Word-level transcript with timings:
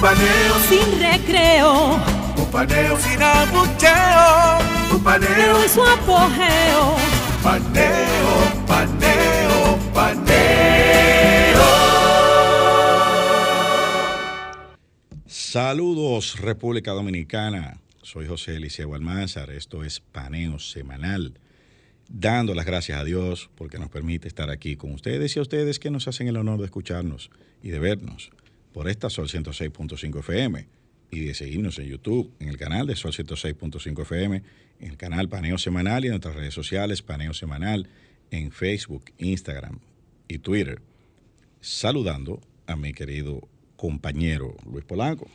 Un 0.00 0.06
paneo 0.06 0.54
Sin 0.66 0.98
recreo. 0.98 2.00
Un 2.38 2.50
paneo 2.50 2.98
sin 2.98 3.22
abucheo. 3.22 4.58
Un 4.94 5.04
paneo 5.04 5.62
En 5.62 5.68
su 5.68 5.82
apogeo. 5.82 6.96
Paneo, 7.42 8.66
paneo, 8.66 9.78
paneo. 9.92 11.60
Saludos 15.26 16.40
República 16.40 16.92
Dominicana, 16.92 17.76
soy 18.00 18.26
José 18.26 18.56
Eliseo 18.56 18.94
Almanzar, 18.94 19.50
esto 19.50 19.84
es 19.84 20.00
Paneo 20.00 20.58
Semanal, 20.60 21.34
dando 22.08 22.54
las 22.54 22.64
gracias 22.64 22.98
a 22.98 23.04
Dios 23.04 23.50
porque 23.54 23.78
nos 23.78 23.90
permite 23.90 24.28
estar 24.28 24.48
aquí 24.48 24.76
con 24.76 24.94
ustedes 24.94 25.36
y 25.36 25.40
a 25.40 25.42
ustedes 25.42 25.78
que 25.78 25.90
nos 25.90 26.08
hacen 26.08 26.26
el 26.26 26.38
honor 26.38 26.58
de 26.58 26.64
escucharnos 26.64 27.30
y 27.62 27.68
de 27.68 27.80
vernos 27.80 28.30
por 28.72 28.88
esta 28.88 29.10
Sol 29.10 29.28
106.5 29.28 30.20
FM 30.20 30.66
y 31.10 31.20
de 31.20 31.34
seguirnos 31.34 31.78
en 31.78 31.86
YouTube, 31.86 32.32
en 32.38 32.48
el 32.48 32.56
canal 32.56 32.86
de 32.86 32.96
Sol 32.96 33.12
106.5 33.12 34.02
FM, 34.02 34.42
en 34.80 34.90
el 34.90 34.96
canal 34.96 35.28
Paneo 35.28 35.58
Semanal 35.58 36.04
y 36.04 36.08
en 36.08 36.12
nuestras 36.12 36.36
redes 36.36 36.54
sociales 36.54 37.02
Paneo 37.02 37.34
Semanal, 37.34 37.88
en 38.30 38.52
Facebook, 38.52 39.04
Instagram 39.18 39.80
y 40.28 40.38
Twitter, 40.38 40.80
saludando 41.60 42.40
a 42.66 42.76
mi 42.76 42.92
querido 42.92 43.48
compañero 43.76 44.56
Luis 44.70 44.84
Polanco. 44.84 45.28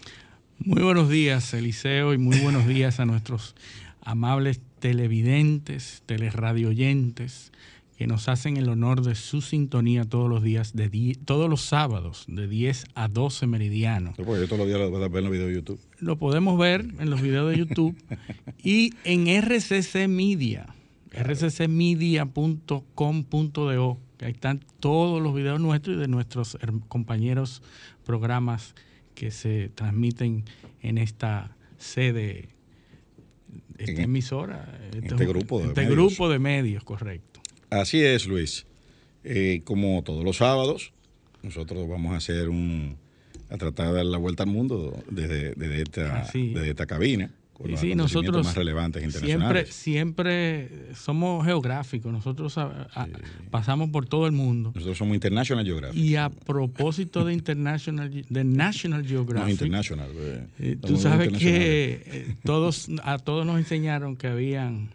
Muy 0.59 0.81
buenos 0.81 1.09
días, 1.09 1.53
Eliseo, 1.53 2.13
y 2.13 2.17
muy 2.17 2.39
buenos 2.39 2.65
días 2.65 2.99
a 3.01 3.05
nuestros 3.05 3.55
amables 4.01 4.61
televidentes, 4.79 6.03
teleradioyentes, 6.05 7.51
que 7.97 8.07
nos 8.07 8.27
hacen 8.27 8.57
el 8.57 8.67
honor 8.69 9.01
de 9.03 9.15
su 9.15 9.41
sintonía 9.41 10.03
todos 10.03 10.29
los 10.29 10.43
días, 10.43 10.73
de 10.75 10.89
die- 10.89 11.15
todos 11.25 11.49
los 11.49 11.61
sábados, 11.61 12.25
de 12.27 12.47
10 12.47 12.85
a 12.93 13.07
12 13.07 13.47
meridiano. 13.47 14.13
Porque 14.17 14.41
yo 14.41 14.45
todos 14.47 14.59
los 14.59 14.67
días 14.67 14.79
lo 14.79 14.95
a 14.97 15.07
ver 15.07 15.17
en 15.19 15.23
los 15.23 15.31
videos 15.31 15.49
de 15.49 15.55
YouTube. 15.55 15.79
Lo 15.99 16.17
podemos 16.17 16.57
ver 16.59 16.81
en 16.99 17.09
los 17.09 17.21
videos 17.21 17.49
de 17.51 17.57
YouTube 17.57 17.95
y 18.63 18.91
en 19.05 19.27
RCC 19.27 20.07
Media, 20.09 20.67
rccmedia.com.do, 21.13 23.97
que 24.17 24.25
ahí 24.25 24.31
están 24.31 24.61
todos 24.79 25.21
los 25.21 25.33
videos 25.35 25.59
nuestros 25.59 25.97
y 25.97 25.99
de 25.99 26.07
nuestros 26.07 26.57
compañeros 26.87 27.61
programas 28.05 28.75
que 29.13 29.31
se 29.31 29.69
transmiten 29.73 30.43
en 30.81 30.97
esta 30.97 31.55
sede, 31.77 32.49
esta 33.77 33.91
En- 33.93 34.01
emisora, 34.01 34.79
este 34.93 35.25
grupo 35.25 35.59
de 35.59 35.67
este 35.67 35.81
medios. 35.81 35.95
grupo 35.95 36.29
de 36.29 36.39
medios, 36.39 36.83
correcto. 36.83 37.34
Así 37.69 38.01
es, 38.01 38.25
Luis. 38.27 38.65
Eh, 39.23 39.61
como 39.63 40.03
todos 40.03 40.23
los 40.23 40.37
sábados, 40.37 40.93
nosotros 41.43 41.87
vamos 41.87 42.13
a 42.13 42.17
hacer 42.17 42.49
un 42.49 42.97
a 43.49 43.57
tratar 43.57 43.87
de 43.89 43.93
dar 43.93 44.05
la 44.05 44.17
vuelta 44.17 44.43
al 44.43 44.49
mundo 44.49 44.97
desde, 45.09 45.53
desde 45.53 45.81
esta, 45.83 46.21
Así. 46.21 46.49
desde 46.53 46.71
esta 46.71 46.87
cabina 46.87 47.29
con 47.53 47.67
Y 47.67 47.71
los 47.73 47.79
sí, 47.79 47.93
nosotros 47.95 48.43
más 48.43 48.55
relevantes 48.55 49.01
siempre, 49.01 49.19
internacionales. 49.21 49.73
siempre 49.73 50.69
somos 50.95 51.45
geográficos, 51.45 52.11
nosotros 52.11 52.57
a- 52.57 52.87
a- 52.93 53.07
pasamos 53.51 53.91
por 53.91 54.07
todo 54.07 54.25
el 54.25 54.31
mundo. 54.33 54.71
Nosotros 54.75 54.97
somos 54.97 55.13
International 55.15 55.63
Geographic. 55.63 55.95
Y 55.97 56.15
a 56.17 56.29
propósito 56.29 57.23
de 57.23 57.33
International, 57.33 58.11
de 58.27 58.43
National 58.43 59.03
no 59.03 59.07
Geographic, 59.09 59.51
International. 59.51 60.09
eh, 60.15 60.47
eh, 60.59 60.77
tú 60.85 60.97
sabes 60.97 61.31
que 61.37 62.35
todos, 62.43 62.87
a 63.03 63.19
todos 63.19 63.45
nos 63.45 63.57
enseñaron 63.59 64.17
que 64.17 64.27
habían 64.27 64.89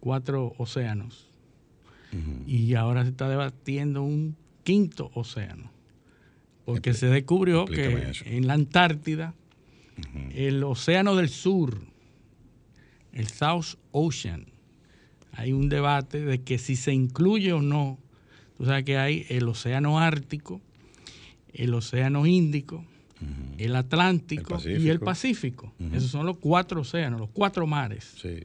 cuatro 0.00 0.54
océanos 0.58 1.26
y 2.46 2.74
ahora 2.74 3.02
se 3.02 3.10
está 3.10 3.28
debatiendo 3.28 4.02
un 4.02 4.36
quinto 4.62 5.10
océano, 5.14 5.70
porque 6.64 6.94
se 6.94 7.06
descubrió 7.06 7.64
que 7.64 8.10
eso. 8.10 8.24
en 8.26 8.46
la 8.46 8.54
Antártida 8.54 9.34
el 10.34 10.62
océano 10.64 11.16
del 11.16 11.28
sur, 11.28 11.78
el 13.12 13.28
South 13.28 13.78
Ocean, 13.92 14.46
hay 15.32 15.52
un 15.52 15.68
debate 15.68 16.20
de 16.20 16.42
que 16.42 16.58
si 16.58 16.76
se 16.76 16.92
incluye 16.92 17.52
o 17.52 17.60
no. 17.60 17.98
Tú 18.56 18.66
sabes 18.66 18.84
que 18.84 18.98
hay 18.98 19.26
el 19.28 19.48
océano 19.48 19.98
Ártico, 19.98 20.60
el 21.52 21.74
océano 21.74 22.26
Índico, 22.26 22.84
el 23.58 23.74
Atlántico 23.74 24.58
El 24.64 24.84
y 24.84 24.90
el 24.90 25.00
Pacífico. 25.00 25.72
Pacífico. 25.78 25.96
Esos 25.96 26.10
son 26.10 26.26
los 26.26 26.38
cuatro 26.38 26.82
océanos, 26.82 27.20
los 27.20 27.30
cuatro 27.30 27.66
mares. 27.66 28.14
Sí. 28.20 28.40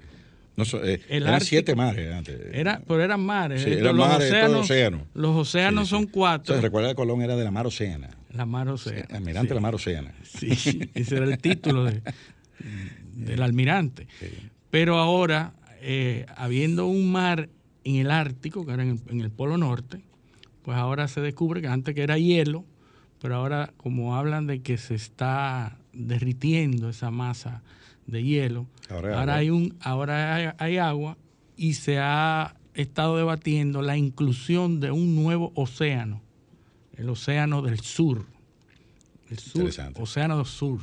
No, 0.60 0.80
eh, 0.84 1.02
El 1.10 1.24
eran 1.24 1.36
Ártico- 1.36 1.50
siete 1.50 1.76
mares 1.76 2.14
antes. 2.14 2.40
Era, 2.54 2.82
pero 2.88 3.04
eran 3.04 3.22
mares. 3.22 3.64
Sí, 3.64 3.70
eh, 3.72 3.80
eran 3.80 3.96
los 3.98 4.08
mares, 4.08 4.28
océanos, 4.30 4.60
océano. 4.62 5.08
Los 5.14 5.36
océanos 5.36 5.88
Sí, 5.88 5.90
son 5.92 6.06
cuatro. 6.08 6.54
Entonces, 6.54 6.64
recuerda 6.64 6.90
que 6.90 6.96
Colón 6.96 7.22
era 7.22 7.36
de 7.36 7.44
la 7.44 7.52
mar 7.52 7.66
Océana. 7.68 8.10
la 8.34 8.46
mar 8.46 8.68
océano. 8.70 9.08
Almirante 9.12 9.50
de 9.50 9.56
la 9.56 9.62
mar 9.62 9.76
Océana. 9.76 10.14
Sí, 10.24 10.50
ese 10.94 11.16
era 11.18 11.26
el 11.26 11.38
título 11.40 11.86
de- 11.86 12.02
del 13.16 13.42
almirante. 13.42 14.08
Pero 14.70 14.98
ahora, 15.00 15.54
eh, 15.82 16.26
habiendo 16.36 16.86
un 16.88 17.12
mar 17.12 17.50
en 17.84 17.96
el 17.96 18.12
Ártico, 18.12 18.66
que 18.66 18.74
era 18.74 18.84
en 18.84 18.90
el, 18.92 19.00
en 19.10 19.22
el 19.22 19.32
Polo 19.32 19.58
Norte, 19.58 20.02
pues 20.64 20.78
ahora 20.78 21.08
se 21.08 21.22
descubre 21.22 21.62
que 21.62 21.68
antes 21.68 21.96
que 21.96 22.04
era 22.04 22.18
hielo, 22.18 22.66
pero 23.22 23.36
ahora 23.36 23.74
como 23.78 24.16
hablan 24.16 24.46
de 24.48 24.62
que 24.62 24.78
se 24.78 24.94
está 24.96 25.78
derritiendo 25.94 26.90
esa 26.90 27.10
masa 27.12 27.64
de 28.12 28.24
hielo, 28.24 28.68
Ahora 28.90 29.10
hay 29.10 29.14
ahora, 29.16 29.22
agua. 29.24 29.36
hay 29.36 29.50
un, 29.50 29.76
ahora 29.82 30.36
hay, 30.36 30.50
hay 30.58 30.78
agua 30.78 31.18
y 31.58 31.74
se 31.74 31.98
ha 32.00 32.56
estado 32.74 33.18
debatiendo 33.18 33.82
la 33.82 33.98
inclusión 33.98 34.80
de 34.80 34.92
un 34.92 35.16
nuevo 35.16 35.52
océano, 35.56 36.22
el 36.98 37.10
océano 37.10 37.62
del 37.62 37.80
sur. 37.80 38.26
El 39.30 39.38
sur, 39.40 39.70
océano 40.00 40.38
del 40.38 40.46
sur. 40.46 40.80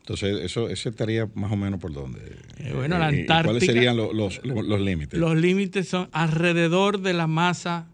Entonces, 0.00 0.38
eso, 0.44 0.68
eso 0.68 0.88
estaría 0.88 1.28
más 1.34 1.50
o 1.50 1.56
menos 1.56 1.80
por 1.80 1.92
dónde. 1.92 2.20
Eh, 2.58 2.72
bueno, 2.74 2.98
la 2.98 3.10
¿y 3.12 3.24
¿Cuáles 3.26 3.62
Antártica- 3.62 3.66
serían 3.72 3.96
los, 3.96 4.14
los, 4.14 4.44
los- 4.44 4.64
los 4.64 4.80
límites? 4.80 5.18
Los 5.18 5.36
límites 5.36 5.88
son 5.88 6.08
alrededor 6.12 7.00
de 7.00 7.12
la 7.14 7.26
masa 7.26 7.88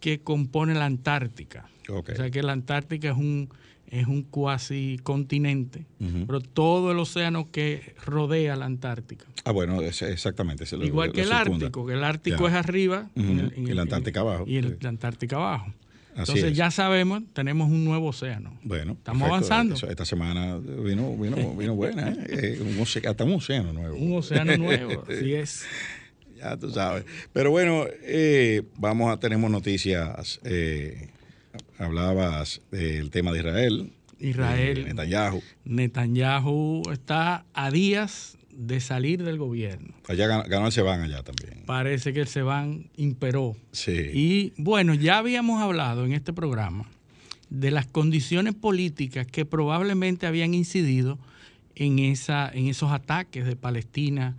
que 0.00 0.20
compone 0.20 0.74
la 0.74 0.86
Antártica. 0.86 1.68
O 1.88 2.02
sea 2.14 2.30
que 2.30 2.42
la 2.42 2.52
Antártica 2.52 3.10
es 3.10 3.16
un, 3.16 3.48
es 3.90 4.06
un 4.06 4.22
cuasi 4.22 4.98
continente, 5.02 5.84
pero 6.26 6.40
todo 6.40 6.92
el 6.92 6.98
océano 6.98 7.50
que 7.50 7.94
rodea 8.06 8.56
la 8.56 8.66
Antártica. 8.66 9.24
Ah, 9.44 9.50
bueno, 9.52 9.82
es- 9.82 10.02
exactamente. 10.02 10.64
Igual 10.82 11.08
lo 11.08 11.12
que 11.14 11.22
el. 11.22 11.32
Ártico, 11.32 11.86
que 11.86 11.94
el 11.94 12.04
Ártico 12.04 12.44
Ya. 12.44 12.50
es 12.50 12.54
arriba 12.66 13.10
en 13.16 13.52
y 13.56 13.72
la 13.72 13.82
Antártica 13.82 14.20
abajo, 14.20 14.44
Y 14.46 14.56
el- 14.56 14.78
la 14.80 14.88
Antártica 14.90 15.36
abajo. 15.36 15.72
Así 16.12 16.32
Entonces 16.32 16.44
es. 16.52 16.56
ya 16.56 16.70
sabemos, 16.72 17.22
tenemos 17.32 17.70
un 17.70 17.84
nuevo 17.84 18.08
océano. 18.08 18.58
Bueno, 18.64 18.92
Estamos 18.92 19.22
perfecto. 19.28 19.34
avanzando. 19.34 19.74
Eso- 19.76 19.88
esta 19.88 20.04
semana 20.04 20.56
vino, 20.58 21.16
vino, 21.16 21.54
vino 21.54 21.74
buena, 21.76 22.12
¿eh? 22.28 22.58
Un 22.60 22.78
oce- 22.80 23.06
hasta 23.08 23.24
un 23.24 23.34
océano 23.34 23.72
nuevo. 23.72 23.96
Un 23.96 24.16
océano 24.18 24.56
nuevo, 24.56 25.04
así 25.08 25.34
es. 25.34 25.64
Ya 26.36 26.56
tú 26.56 26.70
sabes. 26.70 27.04
Pero 27.32 27.50
bueno, 27.50 27.84
eh, 28.02 28.62
vamos 28.76 29.12
a 29.12 29.20
tenemos 29.20 29.50
noticias. 29.50 30.40
eh, 30.44 31.08
hablabas 31.78 32.60
del 32.70 33.10
tema 33.10 33.32
de 33.32 33.38
Israel. 33.38 33.92
Israel. 34.18 34.84
Netanyahu. 34.86 35.42
Netanyahu 35.64 36.82
está 36.92 37.44
a 37.54 37.70
días 37.70 38.36
de 38.50 38.80
salir 38.80 39.24
del 39.24 39.38
gobierno. 39.38 39.94
Allá 40.08 40.26
ganó, 40.26 40.44
ganó 40.46 40.66
el 40.66 40.72
Seban 40.72 41.00
allá 41.00 41.22
también. 41.22 41.64
Parece 41.66 42.12
que 42.12 42.20
el 42.20 42.28
Seban 42.28 42.90
imperó. 42.96 43.56
Sí. 43.72 44.10
Y 44.12 44.52
bueno, 44.56 44.94
ya 44.94 45.18
habíamos 45.18 45.62
hablado 45.62 46.04
en 46.04 46.12
este 46.12 46.32
programa 46.32 46.86
de 47.48 47.70
las 47.70 47.86
condiciones 47.86 48.54
políticas 48.54 49.26
que 49.26 49.44
probablemente 49.44 50.26
habían 50.26 50.54
incidido 50.54 51.18
en, 51.74 51.98
esa, 51.98 52.50
en 52.52 52.68
esos 52.68 52.92
ataques 52.92 53.46
de 53.46 53.56
Palestina 53.56 54.36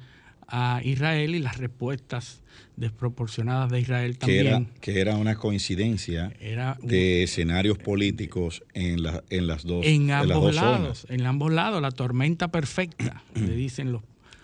a 0.47 0.81
Israel 0.83 1.35
y 1.35 1.39
las 1.39 1.57
respuestas 1.57 2.41
desproporcionadas 2.81 3.71
de 3.71 3.79
Israel 3.79 4.17
que 4.17 4.39
era, 4.39 4.51
también. 4.51 4.73
que 4.81 4.99
era 4.99 5.15
una 5.15 5.35
coincidencia 5.35 6.33
Era 6.41 6.77
un- 6.81 6.87
de 6.89 7.23
escenarios 7.23 7.77
políticos 7.77 8.63
en, 8.73 9.03
la- 9.03 9.23
en 9.29 9.47
las 9.47 9.63
dos, 9.63 9.85
en 9.85 10.07
las 10.07 10.23
ambos 10.23 10.41
dos 10.41 10.55
lados, 10.55 10.97
zonas. 10.99 11.05
en 11.09 11.25
ambos 11.25 11.53
lados, 11.53 11.81
la 11.81 11.91
tormenta 11.91 12.49
perfecta, 12.49 13.23
le 13.35 13.55
dicen 13.55 13.91
los 13.93 14.01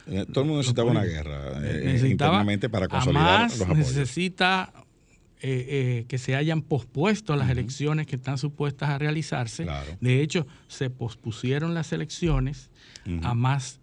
Eh, 0.09 0.25
Todo 0.31 0.43
el 0.43 0.47
mundo 0.47 0.59
necesitaba 0.59 0.91
una 0.91 1.03
guerra 1.03 1.57
eh, 1.57 1.81
necesitaba 1.83 2.09
internamente 2.11 2.69
para 2.69 2.87
consolidar 2.87 3.41
los 3.49 3.61
apoyos. 3.61 3.77
necesita 3.77 4.71
eh, 5.41 6.05
que 6.07 6.17
se 6.17 6.35
hayan 6.35 6.61
pospuesto 6.61 7.35
las 7.35 7.49
elecciones 7.49 8.07
que 8.07 8.15
están 8.15 8.37
supuestas 8.37 8.89
a 8.89 8.97
realizarse. 8.97 9.63
Claro. 9.63 9.97
De 10.01 10.21
hecho, 10.21 10.47
se 10.67 10.89
pospusieron 10.89 11.73
las 11.73 11.91
elecciones, 11.91 12.69
a 13.21 13.33
más 13.35 13.79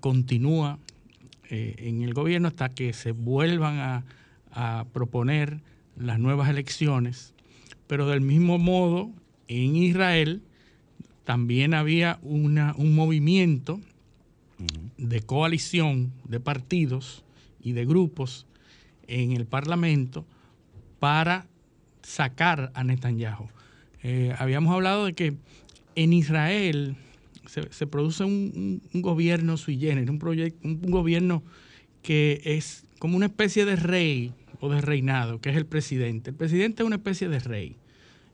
continúa 0.00 0.78
en 1.50 2.02
el 2.02 2.14
gobierno 2.14 2.48
hasta 2.48 2.68
que 2.68 2.92
se 2.92 3.12
vuelvan 3.12 3.78
a, 3.78 4.04
a 4.52 4.86
proponer 4.92 5.60
las 5.96 6.18
nuevas 6.18 6.48
elecciones. 6.48 7.34
Pero 7.86 8.06
del 8.06 8.20
mismo 8.20 8.58
modo, 8.58 9.10
en 9.48 9.76
Israel 9.76 10.42
también 11.24 11.74
había 11.74 12.18
una, 12.22 12.74
un 12.76 12.94
movimiento 12.94 13.80
de 14.98 15.20
coalición 15.22 16.12
de 16.24 16.40
partidos 16.40 17.24
y 17.62 17.72
de 17.72 17.86
grupos 17.86 18.46
en 19.06 19.32
el 19.32 19.46
Parlamento 19.46 20.24
para 20.98 21.46
sacar 22.02 22.70
a 22.74 22.84
Netanyahu. 22.84 23.48
Eh, 24.02 24.34
habíamos 24.38 24.72
hablado 24.74 25.06
de 25.06 25.14
que 25.14 25.34
en 25.94 26.12
Israel 26.12 26.96
se, 27.50 27.86
produce 27.86 28.24
un, 28.24 28.80
gobierno 28.92 29.56
sui 29.56 29.78
generis, 29.78 30.08
un, 30.08 30.18
proyecto, 30.18 30.66
un, 30.66 30.80
gobierno 30.90 31.42
que 32.02 32.40
es 32.44 32.84
como 32.98 33.16
una 33.16 33.26
especie 33.26 33.64
de 33.64 33.76
rey 33.76 34.32
o 34.60 34.70
de 34.70 34.80
reinado, 34.80 35.40
que 35.40 35.50
es 35.50 35.56
el 35.56 35.66
presidente. 35.66 36.30
El 36.30 36.36
presidente 36.36 36.82
es 36.82 36.86
una 36.86 36.96
especie 36.96 37.28
de 37.28 37.40
rey, 37.40 37.76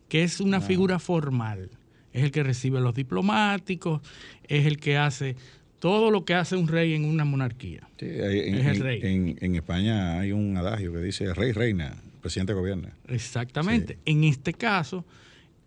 que 0.08 0.22
es 0.22 0.40
una 0.40 0.60
figura 0.60 0.98
formal. 0.98 1.70
Es 2.12 2.24
el 2.24 2.30
que 2.30 2.42
recibe 2.42 2.78
a 2.78 2.80
los 2.80 2.94
diplomáticos, 2.94 4.00
es 4.48 4.66
el 4.66 4.78
que 4.78 4.96
hace 4.96 5.36
todo 5.78 6.10
lo 6.10 6.24
que 6.24 6.34
hace 6.34 6.56
un 6.56 6.68
rey 6.68 6.94
en 6.94 7.04
una 7.04 7.24
monarquía. 7.24 7.88
en, 7.98 8.54
es 8.54 8.66
el 8.66 8.80
rey. 8.80 9.00
En, 9.40 9.54
España 9.54 10.18
hay 10.18 10.32
un 10.32 10.56
adagio 10.56 10.92
que 10.92 11.00
dice 11.00 11.32
rey 11.34 11.52
reina, 11.52 11.96
presidente 12.20 12.52
gobierna. 12.52 12.90
Exactamente. 13.08 13.98
En 14.04 14.24
este 14.24 14.52
caso, 14.52 15.04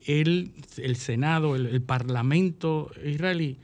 el, 0.09 0.51
el 0.77 0.95
Senado, 0.95 1.56
el, 1.56 1.81
Parlamento 1.83 2.91
israelí, 3.06 3.57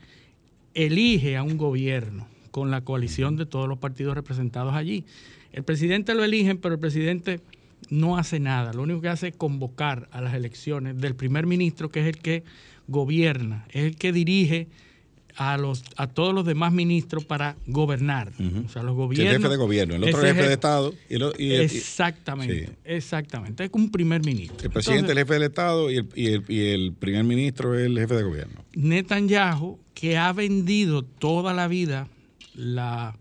elige 0.74 1.36
a 1.36 1.42
un 1.42 1.58
gobierno 1.58 2.28
con 2.52 2.70
la 2.70 2.82
coalición 2.82 3.36
de 3.36 3.46
todos 3.46 3.68
los 3.68 3.78
partidos 3.78 4.14
representados 4.14 4.74
allí. 4.74 5.04
El 5.52 5.64
presidente 5.64 6.14
lo 6.14 6.22
eligen, 6.22 6.58
pero 6.58 6.74
el 6.74 6.80
presidente 6.80 7.40
no 7.90 8.16
hace 8.16 8.38
nada. 8.38 8.72
Lo 8.72 8.84
único 8.84 9.00
que 9.00 9.08
hace 9.08 9.28
es 9.28 9.36
convocar 9.36 10.08
a 10.12 10.20
las 10.20 10.34
elecciones 10.34 11.00
del 11.00 11.16
primer 11.16 11.46
ministro, 11.46 11.90
que 11.90 12.00
es 12.00 12.06
el 12.06 12.18
que 12.18 12.44
gobierna, 12.86 13.64
es 13.70 13.84
el 13.84 13.96
que 13.96 14.12
dirige 14.12 14.68
a 15.36 15.58
los 15.58 15.84
a 15.96 16.06
todos 16.06 16.34
los 16.34 16.44
demás 16.44 16.72
ministros 16.72 17.24
para 17.24 17.56
gobernar. 17.66 18.32
O 18.64 18.68
sea, 18.68 18.82
los 18.82 18.96
gobiernos. 18.96 19.34
El 19.34 19.40
jefe 19.40 19.48
de 19.48 19.56
gobierno, 19.56 19.94
el 19.94 20.04
otro 20.04 20.22
jefe, 20.22 20.42
de 20.42 20.52
Estado. 20.52 20.94
Y, 21.08 21.52
exactamente, 21.52 22.70
exactamente. 22.84 23.64
Es 23.64 23.70
un 23.72 23.90
primer 23.90 24.24
ministro. 24.24 24.58
El 24.64 24.70
presidente 24.70 25.06
es 25.06 25.10
el 25.12 25.18
jefe 25.18 25.34
del 25.34 25.42
Estado 25.44 25.90
y 25.90 25.98
el, 25.98 26.44
y 26.48 26.66
el 26.68 26.92
primer 26.92 27.24
ministro 27.24 27.78
es 27.78 27.86
el 27.86 27.98
jefe 27.98 28.14
de 28.14 28.22
gobierno. 28.22 28.64
Netanyahu, 28.74 29.78
que 29.94 30.16
ha 30.16 30.32
vendido 30.32 31.02
toda 31.02 31.54
la 31.54 31.68
vida 31.68 32.08
la, 32.54 33.16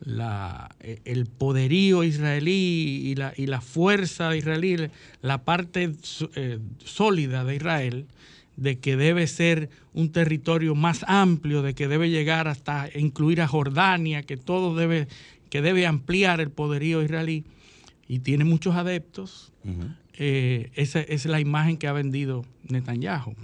la, 0.00 0.74
eh, 0.80 1.00
el 1.04 1.26
poderío 1.26 2.04
israelí 2.04 3.02
y 3.04 3.14
la, 3.14 3.32
y 3.36 3.46
la 3.46 3.60
fuerza 3.60 4.34
israelí, 4.36 4.76
la 5.22 5.44
parte 5.44 5.92
eh, 6.34 6.58
sólida 6.84 7.44
de 7.44 7.56
Israel, 7.56 8.06
de 8.58 8.80
que 8.80 8.96
debe 8.96 9.28
ser 9.28 9.70
un 9.94 10.10
territorio 10.10 10.74
más 10.74 11.04
amplio, 11.06 11.62
de 11.62 11.74
que 11.74 11.86
debe 11.86 12.10
llegar 12.10 12.48
hasta 12.48 12.88
incluir 12.92 13.40
a 13.40 13.46
Jordania, 13.46 14.24
que 14.24 14.36
todo 14.36 14.74
debe, 14.74 15.06
que 15.48 15.62
debe 15.62 15.86
ampliar 15.86 16.40
el 16.40 16.50
poderío 16.50 17.00
israelí, 17.02 17.44
y 18.08 18.18
tiene 18.18 18.44
muchos 18.44 18.74
adeptos. 18.74 19.52
Eh, 20.14 20.70
esa, 20.74 21.00
es 21.00 21.24
la 21.26 21.38
imagen 21.38 21.76
que 21.76 21.86
ha 21.86 21.92
vendido 21.92 22.44
Netanyahu. 22.68 23.36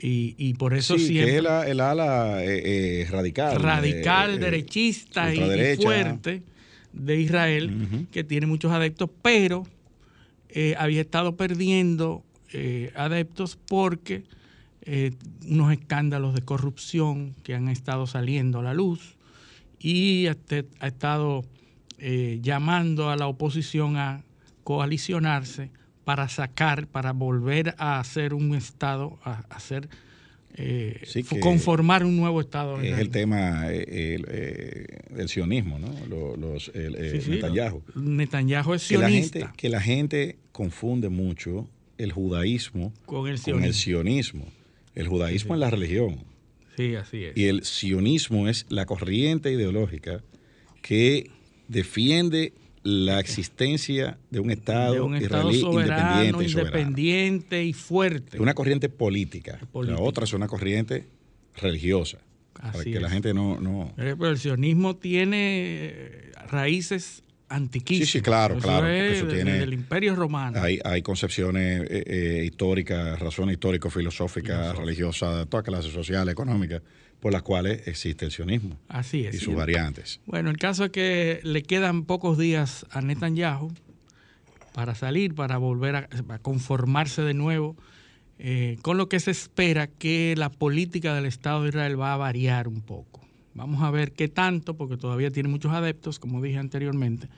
Y, 0.00 0.54
por 0.54 0.74
eso 0.74 0.98
sí, 0.98 1.06
siempre. 1.06 1.32
Que 1.32 1.38
es 1.38 1.66
el, 1.66 1.80
ala 1.80 2.44
eh, 2.44 3.00
eh, 3.02 3.06
radical. 3.10 3.60
Radical, 3.60 4.38
derechista 4.38 5.34
y, 5.34 5.76
fuerte 5.76 6.42
de 6.92 7.20
Israel, 7.20 8.06
que 8.12 8.24
tiene 8.24 8.46
muchos 8.46 8.72
adeptos, 8.72 9.08
pero 9.22 9.66
había 10.76 11.00
estado 11.00 11.36
perdiendo 11.36 12.24
eh, 12.52 12.92
adeptos 12.94 13.58
porque 13.68 14.24
eh, 14.82 15.12
unos 15.46 15.70
escándalos 15.70 16.34
de 16.34 16.40
corrupción 16.40 17.34
que 17.42 17.54
han 17.54 17.68
estado 17.68 18.06
saliendo 18.06 18.60
a 18.60 18.62
la 18.62 18.72
luz 18.72 19.16
y 19.78 20.28
ha, 20.28 20.36
estado 20.86 21.44
eh, 21.98 22.38
llamando 22.40 23.10
a 23.10 23.16
la 23.16 23.26
oposición 23.26 23.98
a 23.98 24.22
coalicionarse 24.64 25.70
para 26.04 26.30
sacar, 26.30 26.86
para 26.86 27.12
volver 27.12 27.74
a 27.76 28.00
hacer 28.00 28.32
un 28.32 28.54
Estado, 28.54 29.18
a 29.24 29.44
hacer... 29.50 29.90
conformar 31.40 32.02
un 32.02 32.16
nuevo 32.16 32.40
Estado. 32.40 32.80
Es 32.80 32.98
el 32.98 33.10
tema 33.10 33.64
del 33.66 35.28
sionismo, 35.28 35.78
¿no? 35.78 35.92
Los, 36.36 36.72
Netanyahu. 36.74 37.82
Netanyahu 37.94 38.72
es 38.72 38.82
sionista. 38.84 39.52
que 39.54 39.68
la 39.68 39.82
gente 39.82 40.38
confunde 40.52 41.10
mucho 41.10 41.68
el 41.98 42.12
judaísmo 42.12 42.92
con 43.04 43.28
el 43.28 43.38
sionismo. 43.74 44.46
el 44.94 45.08
judaísmo 45.08 45.54
es 45.54 45.60
la 45.60 45.70
religión. 45.70 46.24
Sí, 46.76 46.94
así 46.94 47.24
es. 47.24 47.36
Y 47.36 47.46
el 47.46 47.64
sionismo 47.64 48.48
es 48.48 48.66
la 48.68 48.86
corriente 48.86 49.52
ideológica 49.52 50.22
que 50.80 51.30
defiende 51.66 52.54
la 52.84 53.20
existencia 53.20 54.18
de 54.30 54.40
un 54.40 54.50
Estado, 54.50 55.14
israelí 55.16 55.60
independiente 55.60 56.44
y 56.44 56.50
independiente 56.50 57.64
y 57.64 57.72
fuerte. 57.72 58.40
Una 58.40 58.54
corriente 58.54 58.88
política. 58.88 59.58
La 59.74 59.98
otra 59.98 60.24
es 60.24 60.32
una 60.32 60.46
corriente 60.46 61.06
religiosa. 61.56 62.18
para 62.52 62.82
que 62.84 63.00
la 63.00 63.10
gente 63.10 63.34
no, 63.34 63.60
no... 63.60 63.92
Eh, 63.98 64.14
pero 64.18 64.30
el 64.30 64.38
sionismo 64.38 64.96
tiene 64.96 66.30
raíces 66.48 67.22
antiquísimo. 67.48 68.06
Sí, 68.06 68.12
sí, 68.12 68.20
claro, 68.20 68.56
claro. 68.58 68.86
eso 68.86 69.26
tiene, 69.26 69.62
el 69.62 69.72
Imperio 69.72 70.14
Romano. 70.14 70.60
Hay, 70.60 70.78
hay 70.84 71.02
concepciones 71.02 71.82
eh, 71.82 72.04
eh, 72.06 72.44
históricas, 72.44 73.18
razones 73.18 73.54
histórico-filosóficas, 73.54 74.76
religiosas, 74.76 75.48
todas 75.48 75.64
clases 75.64 75.92
sociales, 75.92 76.32
económicas, 76.32 76.82
por 77.20 77.32
las 77.32 77.42
cuales 77.42 77.86
existe 77.86 78.24
el 78.24 78.30
sionismo. 78.30 78.78
Así 78.88 79.24
es. 79.24 79.34
Y 79.34 79.38
sus 79.38 79.54
variantes. 79.54 80.20
Bueno, 80.26 80.50
el 80.50 80.56
caso 80.56 80.84
es 80.84 80.90
que 80.90 81.40
le 81.42 81.62
quedan 81.62 82.04
pocos 82.04 82.38
días 82.38 82.86
a 82.90 83.00
Netanyahu 83.00 83.72
para 84.72 84.94
salir, 84.94 85.34
para 85.34 85.58
volver 85.58 85.96
a, 85.96 86.08
conformarse 86.40 87.22
de 87.22 87.34
nuevo, 87.34 87.76
eh, 88.38 88.78
con 88.82 88.96
lo 88.96 89.08
que 89.08 89.18
se 89.18 89.32
espera 89.32 89.88
que 89.88 90.34
la 90.36 90.50
política 90.50 91.14
del 91.14 91.26
Estado 91.26 91.64
de 91.64 91.70
Israel 91.70 92.00
va 92.00 92.14
a 92.14 92.16
variar 92.16 92.68
un 92.68 92.82
poco. 92.82 93.27
Vamos 93.58 93.82
a 93.82 93.90
ver 93.90 94.12
qué 94.12 94.28
tanto, 94.28 94.74
porque 94.74 94.96
todavía 94.96 95.32
tiene 95.32 95.48
muchos 95.48 95.72
adeptos, 95.72 96.20
como 96.20 96.40
dije 96.40 96.58
anteriormente. 96.58 97.28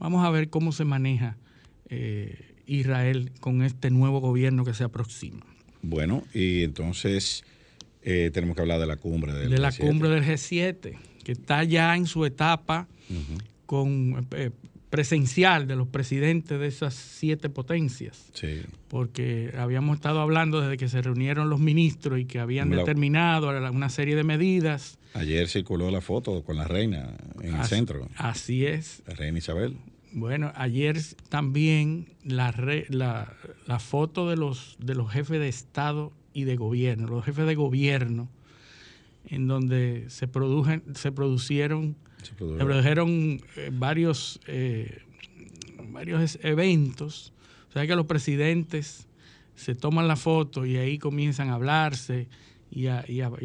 Vamos 0.00 0.24
a 0.24 0.30
ver 0.30 0.50
cómo 0.50 0.72
se 0.72 0.84
maneja 0.84 1.36
eh, 1.88 2.56
Israel 2.66 3.30
con 3.38 3.62
este 3.62 3.90
nuevo 3.90 4.20
gobierno 4.20 4.64
que 4.64 4.74
se 4.74 4.82
aproxima. 4.82 5.46
Bueno, 5.80 6.24
y 6.34 6.64
entonces 6.64 7.44
eh, 8.02 8.30
tenemos 8.32 8.56
que 8.56 8.62
hablar 8.62 8.80
de 8.80 8.86
la 8.88 8.96
cumbre 8.96 9.32
del 9.32 9.50
De 9.50 9.58
la 9.58 9.70
cumbre 9.70 10.08
del 10.08 10.24
G7, 10.24 10.98
que 11.22 11.32
está 11.32 11.62
ya 11.62 11.96
en 11.96 12.06
su 12.06 12.24
etapa 12.24 12.88
con 13.66 14.26
eh, 14.32 14.50
presencial 14.92 15.66
de 15.66 15.74
los 15.74 15.88
presidentes 15.88 16.60
de 16.60 16.66
esas 16.66 16.92
siete 16.92 17.48
potencias. 17.48 18.26
Sí. 18.34 18.60
Porque 18.88 19.50
habíamos 19.56 19.96
estado 19.96 20.20
hablando 20.20 20.60
desde 20.60 20.76
que 20.76 20.86
se 20.86 21.00
reunieron 21.00 21.48
los 21.48 21.60
ministros 21.60 22.20
y 22.20 22.26
que 22.26 22.38
habían 22.38 22.68
determinado 22.68 23.48
una 23.70 23.88
serie 23.88 24.14
de 24.16 24.22
medidas. 24.22 24.98
Ayer 25.14 25.48
circuló 25.48 25.90
la 25.90 26.02
foto 26.02 26.42
con 26.44 26.56
la 26.58 26.64
reina 26.68 27.16
en 27.40 27.54
el 27.54 27.64
centro. 27.64 28.06
Así 28.16 28.66
es. 28.66 29.02
La 29.06 29.14
reina 29.14 29.38
Isabel. 29.38 29.78
Bueno, 30.12 30.52
ayer 30.56 31.00
también 31.30 32.08
la, 32.22 32.54
la, 32.90 33.32
la, 33.66 33.78
foto 33.78 34.28
de 34.28 34.36
los, 34.36 34.76
de 34.78 34.94
los 34.94 35.10
jefes 35.10 35.40
de 35.40 35.48
Estado 35.48 36.12
y 36.34 36.44
de 36.44 36.56
gobierno, 36.56 37.06
los 37.06 37.24
jefes 37.24 37.46
de 37.46 37.54
gobierno, 37.54 38.28
en 39.24 39.48
donde 39.48 40.04
se, 40.08 40.28
produjen, 40.28 40.82
se 40.94 41.12
producieron 41.12 41.96
se 42.22 42.34
produjeron 42.34 43.40
eh, 43.56 43.70
varios, 43.72 44.40
eh, 44.46 45.02
varios 45.90 46.38
eventos. 46.42 47.32
O 47.68 47.72
sea 47.72 47.86
que 47.86 47.96
los 47.96 48.06
presidentes 48.06 49.06
se 49.54 49.74
toman 49.74 50.08
la 50.08 50.16
foto 50.16 50.66
y 50.66 50.76
ahí 50.76 50.98
comienzan 50.98 51.50
a 51.50 51.54
hablarse 51.54 52.28
y 52.70 52.86
a, 52.86 53.04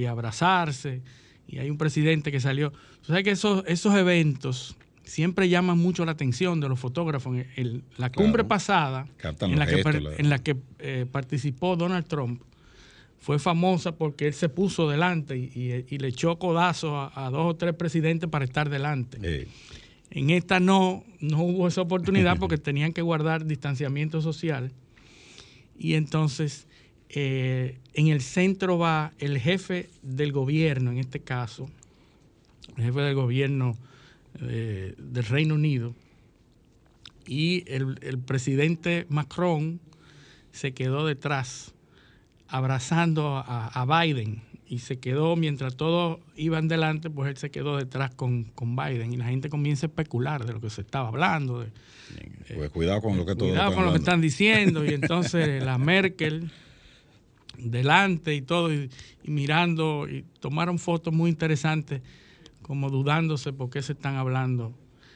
abrazarse. 0.10 1.02
Y 1.48 1.60
hay 1.60 1.70
un 1.70 1.78
presidente 1.78 2.32
que 2.32 2.40
salió. 2.40 2.74
O 3.02 3.06
sea 3.06 3.24
que 3.24 3.32
esos, 3.32 3.64
esos 3.68 3.96
eventos 3.96 4.76
siempre 5.04 5.48
llaman 5.48 5.78
mucho 5.78 6.06
la 6.06 6.12
atención 6.12 6.60
de 6.60 6.70
los 6.70 6.80
fotógrafos. 6.80 7.38
En 7.56 7.84
la 7.98 8.12
cumbre 8.12 8.44
pasada, 8.44 9.08
en 9.42 9.60
la, 9.60 9.66
que, 9.66 9.82
en 10.18 10.30
la 10.30 10.40
que 10.40 10.58
eh, 10.80 11.06
participó 11.10 11.76
Donald 11.76 12.06
Trump, 12.08 12.42
fue 13.20 13.40
famosa 13.40 13.96
porque 13.96 14.28
él 14.28 14.34
se 14.34 14.50
puso 14.50 14.90
delante 14.90 15.38
y, 15.38 15.98
le 15.98 16.08
echó 16.08 16.38
codazos 16.38 17.12
a, 17.14 17.30
dos 17.30 17.54
o 17.54 17.56
tres 17.56 17.74
presidentes 17.74 18.30
para 18.30 18.46
estar 18.46 18.70
delante. 18.70 19.48
En 20.10 20.30
esta 20.30 20.60
no, 20.60 21.04
no 21.20 21.44
hubo 21.44 21.68
esa 21.68 21.82
oportunidad 21.82 22.38
porque 22.38 22.58
tenían 22.58 22.94
que 22.94 23.02
guardar 23.02 23.46
distanciamiento 23.46 24.22
social. 24.22 24.72
Y 25.78 25.96
entonces 25.96 26.68
eh, 27.10 27.78
en 27.94 28.08
el 28.08 28.22
centro 28.22 28.78
va 28.78 29.14
el 29.20 29.40
jefe 29.40 29.90
del 30.02 30.32
gobierno, 30.32 30.92
en 30.92 30.98
este 30.98 31.20
caso, 31.20 31.70
el 32.76 32.86
jefe 32.86 33.00
del 33.02 33.16
gobierno 33.16 33.78
eh, 34.42 34.94
del 34.98 35.24
Reino 35.26 35.56
Unido, 35.56 35.94
y 37.28 37.64
el, 37.68 37.98
el 38.02 38.20
presidente 38.20 39.06
Macron 39.10 39.80
se 40.52 40.74
quedó 40.74 41.06
detrás 41.06 41.74
abrazando 42.48 43.38
a, 43.38 43.68
a 43.68 44.04
Biden 44.04 44.42
y 44.70 44.80
se 44.80 45.00
quedó, 45.00 45.36
mientras 45.36 45.76
todos 45.76 46.20
iban 46.36 46.68
delante, 46.68 47.10
pues 47.10 47.30
él 47.30 47.38
se 47.38 47.50
quedó 47.50 47.78
detrás 47.78 48.14
con, 48.14 48.44
con, 48.44 48.76
Biden 48.76 49.14
y 49.14 49.18
la 49.18 49.26
gente 49.26 49.50
comienza 49.50 49.86
a 49.86 49.90
especular 49.90 50.46
de 50.46 50.54
lo 50.54 50.60
que 50.60 50.70
se 50.70 50.82
estaba 50.82 51.08
hablando. 51.08 51.62
De, 51.62 51.70
pues 52.54 52.70
cuidado 52.72 53.02
con 53.02 53.18
lo 53.18 53.26
que 53.26 53.36
todos 53.36 53.52
Cuidado 53.52 53.74
con 53.74 53.86
lo 53.86 53.92
que 53.92 54.00
están 54.00 54.22
diciendo 54.22 54.84
y 54.86 54.90
entonces 54.90 55.64
la 55.64 55.78
Merkel 55.78 56.52
delante 57.58 58.36
y 58.36 58.42
todo 58.42 58.74
y, 58.74 58.90
y, 59.24 59.32
mirando 59.32 60.08
y 60.08 60.24
tomaron 60.40 60.80
fotos 60.80 61.14
muy 61.14 61.30
interesantes 61.30 62.02
como 62.62 62.90
dudándose 62.90 63.54
por 63.54 63.70
qué 63.70 63.82
se 63.82 63.94
están 63.94 64.16
hablando. 64.16 64.74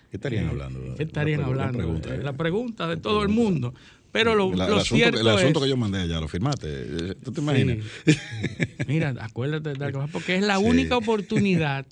¿Qué 0.10 0.18
estarían 0.18 0.50
hablando? 0.50 0.96
¿Qué 0.96 1.04
estarían 1.04 1.42
la, 1.42 1.48
hablando? 1.48 1.78
La 1.78 1.84
pregunta, 1.86 2.18
la 2.18 2.34
pregunta 2.34 2.88
de 2.88 2.98
todo 2.98 3.24
el 3.24 3.30
mundo. 3.30 3.74
Pero 4.12 4.36
lo, 4.36 4.53
la, 4.53 4.68
lo 4.68 4.74
el 4.74 4.80
asunto, 4.80 4.96
cierto 4.96 5.20
el 5.22 5.27
asunto 5.27 5.60
es, 5.60 5.63
que 5.63 5.70
yo 5.70 5.77
mandé 5.77 6.01
allá, 6.01 6.20
lo 6.20 6.27
firmaste. 6.27 7.15
¿Tú 7.15 7.32
te 7.32 7.41
imaginas? 7.41 7.77
Sí. 8.06 8.18
Mira, 8.88 9.13
acuérdate 9.20 9.74
de 9.74 9.86
algo, 9.86 10.06
porque 10.12 10.36
es 10.36 10.44
la 10.44 10.58
sí. 10.58 10.63
única 10.65 10.98
oportunidad, 10.98 11.86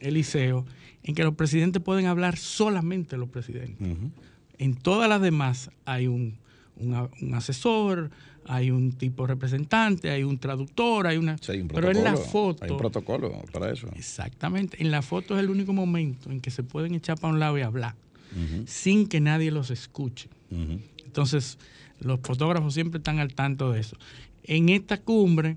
Eliseo, 0.00 0.64
en 1.02 1.14
que 1.14 1.24
los 1.24 1.34
presidentes 1.34 1.82
pueden 1.82 2.06
hablar 2.06 2.38
solamente 2.38 3.16
los 3.16 3.28
presidentes. 3.28 3.80
Uh 3.80 3.92
-huh. 3.92 4.10
En 4.58 4.74
todas 4.74 5.08
las 5.08 5.20
demás 5.20 5.70
hay 5.84 6.06
un, 6.06 6.38
un, 6.76 7.08
un, 7.20 7.34
asesor, 7.34 8.10
hay 8.46 8.70
un 8.70 8.92
tipo 8.92 9.26
representante, 9.26 10.10
hay 10.10 10.24
un 10.24 10.38
traductor, 10.38 11.06
hay 11.06 11.18
una... 11.18 11.36
Sí, 11.38 11.52
hay 11.52 11.60
un 11.60 11.68
pero 11.68 11.90
en 11.90 12.02
la 12.02 12.16
foto... 12.16 12.64
Hay 12.64 12.70
un 12.70 12.78
protocolo 12.78 13.44
para 13.52 13.70
eso. 13.70 13.88
Exactamente. 13.94 14.78
En 14.80 14.90
la 14.90 15.02
foto 15.02 15.34
es 15.36 15.40
el 15.40 15.50
único 15.50 15.72
momento 15.72 16.30
en 16.30 16.40
que 16.40 16.50
se 16.50 16.62
pueden 16.62 16.94
echar 16.94 17.18
para 17.18 17.32
un 17.32 17.38
lado 17.38 17.58
y 17.58 17.60
hablar, 17.62 17.94
uh 18.34 18.38
-huh. 18.38 18.66
sin 18.66 19.06
que 19.06 19.20
nadie 19.20 19.50
los 19.50 19.70
escuche. 19.70 20.28
Uh 20.50 20.56
-huh. 20.56 20.80
Entonces, 21.18 21.58
los 21.98 22.20
fotógrafos 22.20 22.74
siempre 22.74 22.98
están 22.98 23.18
al 23.18 23.34
tanto 23.34 23.72
de 23.72 23.80
eso. 23.80 23.96
En 24.44 24.68
esta 24.68 24.98
cumbre 24.98 25.56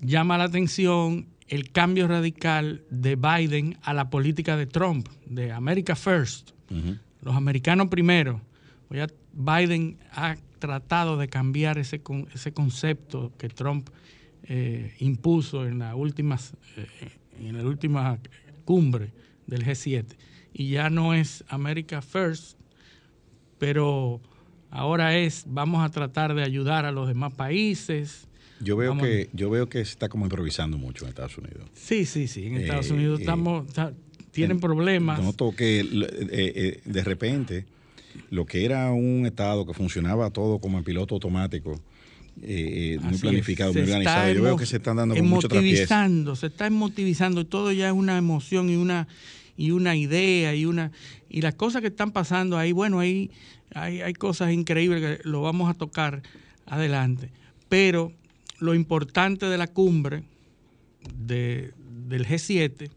llama 0.00 0.38
la 0.38 0.44
atención 0.44 1.28
el 1.46 1.70
cambio 1.70 2.08
radical 2.08 2.82
de 2.90 3.14
Biden 3.14 3.78
a 3.82 3.94
la 3.94 4.10
política 4.10 4.56
de 4.56 4.66
Trump, 4.66 5.08
de 5.24 5.52
America 5.52 5.94
First, 5.94 6.50
uh 6.70 6.74
-huh. 6.74 6.98
los 7.22 7.36
americanos 7.36 7.86
primero. 7.86 8.40
Ya 8.90 9.06
Biden 9.32 9.98
ha 10.10 10.34
tratado 10.58 11.16
de 11.16 11.28
cambiar 11.28 11.78
ese, 11.78 12.02
ese 12.34 12.52
concepto 12.52 13.32
que 13.38 13.48
Trump 13.48 13.88
eh, 14.42 14.96
impuso 14.98 15.64
en 15.64 15.78
la, 15.78 15.94
últimas, 15.94 16.54
eh, 16.76 16.88
en 17.38 17.56
la 17.56 17.62
última 17.62 18.18
cumbre 18.64 19.12
del 19.46 19.64
G7. 19.64 20.16
Y 20.52 20.70
ya 20.70 20.90
no 20.90 21.14
es 21.14 21.44
America 21.50 22.02
First, 22.02 22.58
pero 23.58 24.20
ahora 24.70 25.16
es 25.16 25.44
vamos 25.46 25.84
a 25.84 25.90
tratar 25.90 26.34
de 26.34 26.42
ayudar 26.42 26.84
a 26.84 26.92
los 26.92 27.08
demás 27.08 27.32
países. 27.32 28.26
Yo 28.60 28.76
veo 28.76 28.90
vamos 28.90 29.06
que 29.06 29.28
yo 29.32 29.50
veo 29.50 29.68
que 29.68 29.84
se 29.84 29.90
está 29.90 30.08
como 30.08 30.24
improvisando 30.24 30.78
mucho 30.78 31.04
en 31.04 31.10
Estados 31.10 31.36
Unidos. 31.38 31.68
Sí, 31.74 32.06
sí, 32.06 32.26
sí. 32.26 32.46
En 32.46 32.56
Estados 32.56 32.90
eh, 32.90 32.94
Unidos 32.94 33.20
estamos 33.20 33.66
está, 33.66 33.92
tienen 34.30 34.60
problemas. 34.60 35.22
Noto 35.22 35.54
que 35.54 35.80
eh, 35.80 36.80
de 36.84 37.04
repente 37.04 37.66
lo 38.30 38.46
que 38.46 38.64
era 38.64 38.90
un 38.92 39.26
estado 39.26 39.66
que 39.66 39.74
funcionaba 39.74 40.30
todo 40.30 40.58
como 40.58 40.78
en 40.78 40.84
piloto 40.84 41.14
automático. 41.14 41.80
Eh, 42.42 42.98
muy 43.00 43.18
planificado, 43.18 43.72
muy 43.72 43.82
organizado. 43.82 44.32
Yo 44.32 44.42
veo 44.42 44.56
que 44.56 44.66
se 44.66 44.76
están 44.76 44.96
dando 44.96 45.14
con 45.14 45.26
mucho 45.26 45.48
trapiés. 45.48 45.88
Se 45.88 46.46
está 46.46 46.66
emotivizando, 46.66 47.46
todo 47.46 47.72
ya 47.72 47.88
es 47.88 47.94
una 47.94 48.18
emoción 48.18 48.68
y 48.68 48.76
una 48.76 49.08
y 49.56 49.70
una 49.70 49.96
idea 49.96 50.54
y 50.54 50.66
una 50.66 50.92
y 51.30 51.40
las 51.40 51.54
cosas 51.54 51.80
que 51.80 51.88
están 51.88 52.12
pasando 52.12 52.58
ahí, 52.58 52.72
bueno, 52.72 53.00
ahí 53.00 53.30
hay, 53.74 54.12
cosas 54.14 54.52
increíbles 54.52 55.00
que 55.00 55.28
lo 55.28 55.42
vamos 55.42 55.70
a 55.70 55.74
tocar 55.74 56.22
adelante. 56.66 57.30
Pero 57.68 58.12
lo 58.58 58.74
importante 58.74 59.46
de 59.46 59.58
la 59.58 59.66
cumbre 59.66 60.22
de, 61.14 61.72
del 62.08 62.26
G7 62.26 62.90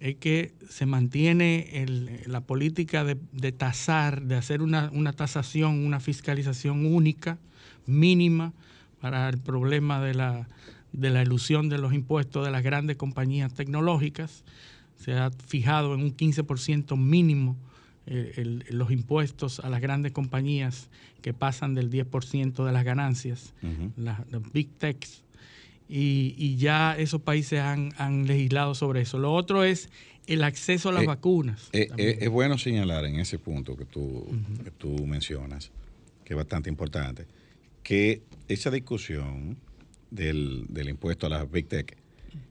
es 0.00 0.16
que 0.16 0.52
se 0.68 0.86
mantiene 0.86 1.86
la 2.26 2.40
política 2.40 3.04
de, 3.04 3.16
de, 3.32 3.52
tasar, 3.52 4.22
de 4.22 4.36
hacer 4.36 4.62
una, 4.62 4.90
una 4.92 5.12
tasación, 5.12 5.84
una 5.84 6.00
fiscalización 6.00 6.86
única, 6.86 7.38
mínima, 7.86 8.52
para 9.00 9.28
el 9.28 9.38
problema 9.38 10.00
de 10.00 10.14
la, 10.14 10.48
de 10.92 11.10
la 11.10 11.22
ilusión 11.22 11.68
de 11.68 11.78
los 11.78 11.94
impuestos 11.94 12.44
de 12.44 12.50
las 12.50 12.62
grandes 12.62 12.96
compañías 12.96 13.54
tecnológicas. 13.54 14.44
Se 14.96 15.14
ha 15.14 15.30
fijado 15.30 15.94
en 15.94 16.02
un 16.02 16.16
15% 16.16 16.96
mínimo 16.96 17.56
eh, 18.10 18.32
el, 18.36 18.64
los 18.70 18.90
impuestos 18.90 19.60
a 19.60 19.68
las 19.68 19.82
grandes 19.82 20.12
compañías 20.12 20.88
que 21.20 21.34
pasan 21.34 21.74
del 21.74 21.90
10% 21.90 22.64
de 22.64 22.72
las 22.72 22.82
ganancias, 22.82 23.52
uh 23.62 23.66
-huh. 23.66 23.92
las, 23.98 24.20
las 24.32 24.52
big 24.52 24.70
techs, 24.78 25.22
y, 25.90 26.34
y, 26.38 26.56
ya 26.56 26.96
esos 26.96 27.20
países 27.20 27.60
han, 27.60 27.92
han, 27.98 28.26
legislado 28.26 28.74
sobre 28.74 29.02
eso. 29.02 29.18
Lo 29.18 29.32
otro 29.34 29.62
es 29.62 29.90
el 30.26 30.42
acceso 30.42 30.88
a 30.88 30.92
las 30.92 31.02
eh, 31.02 31.06
vacunas. 31.06 31.68
Eh, 31.72 31.88
es 32.20 32.28
bueno 32.30 32.56
señalar 32.56 33.04
en 33.04 33.20
ese 33.20 33.38
punto 33.38 33.76
que 33.76 33.84
tú, 33.84 34.00
uh 34.00 34.32
-huh. 34.32 34.64
que 34.64 34.70
tú 34.70 35.06
mencionas, 35.06 35.70
que 36.24 36.32
es 36.32 36.36
bastante 36.36 36.70
importante, 36.70 37.26
que 37.82 38.22
esa 38.48 38.70
discusión 38.70 39.58
del, 40.10 40.64
del 40.68 40.88
impuesto 40.88 41.26
a 41.26 41.28
las 41.30 41.50
big 41.50 41.68
tech 41.68 41.96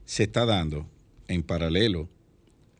se 0.04 0.24
está 0.24 0.46
dando 0.46 0.86
en 1.26 1.42
paralelo 1.42 2.08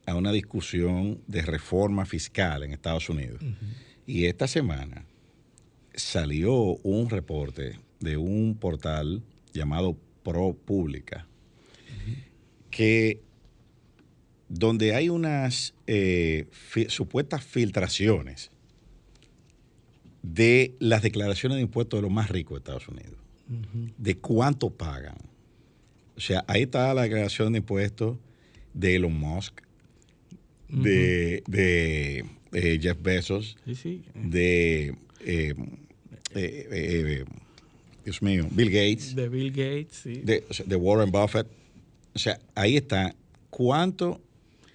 a 0.09 0.15
una 0.15 0.33
discusión 0.33 1.21
de 1.27 1.43
reforma 1.43 2.07
fiscal 2.07 2.63
en 2.63 2.73
Estados 2.73 3.11
Unidos. 3.11 3.43
Uh 3.43 3.47
-huh. 3.47 3.57
Y 4.07 4.25
esta 4.25 4.47
semana 4.47 5.05
salió 5.95 6.55
un 6.83 7.11
reporte 7.11 7.79
de 8.01 8.17
un 8.17 8.57
portal 8.59 9.23
llamado 9.53 9.99
ProPublica, 10.23 11.27
uh 11.27 12.11
-huh. 12.11 12.25
que 12.71 13.21
donde 14.49 14.95
hay 14.95 15.11
unas 15.11 15.75
eh, 15.87 16.47
fi 16.51 16.89
supuestas 16.89 17.45
filtraciones 17.45 18.51
de 20.23 20.75
las 20.81 21.03
declaraciones 21.03 21.57
de 21.57 21.63
impuestos 21.63 21.99
de 21.99 22.03
los 22.03 22.11
más 22.11 22.31
ricos 22.31 22.55
de 22.55 22.59
Estados 22.61 22.89
Unidos, 22.89 23.19
uh 23.51 23.53
-huh. 23.53 23.93
de 23.99 24.17
cuánto 24.17 24.71
pagan. 24.71 25.19
O 26.17 26.21
sea, 26.21 26.45
ahí 26.49 26.63
está 26.63 26.95
la 26.95 27.03
declaración 27.03 27.53
de 27.53 27.59
impuestos 27.59 28.17
de 28.73 28.97
Elon 28.97 29.13
Musk, 29.13 29.68
de, 30.69 31.43
de, 31.47 32.25
de, 32.51 32.79
Jeff 32.81 33.01
Bezos, 33.01 33.57
sí, 33.65 33.75
sí. 33.75 34.03
de 34.15 34.95
eh, 35.25 35.55
eh, 36.35 36.69
eh, 36.71 37.25
Dios 38.05 38.23
mío, 38.23 38.47
Bill 38.51 38.71
Gates, 38.71 39.15
de 39.15 39.29
Bill 39.29 39.51
Gates, 39.51 40.01
sí. 40.03 40.21
de, 40.23 40.45
o 40.49 40.55
sea, 40.55 40.67
de, 40.67 40.77
Warren 40.77 41.11
Buffett. 41.11 41.47
O 42.15 42.19
sea, 42.19 42.39
ahí 42.55 42.77
está 42.77 43.15
cuánto, 43.51 44.21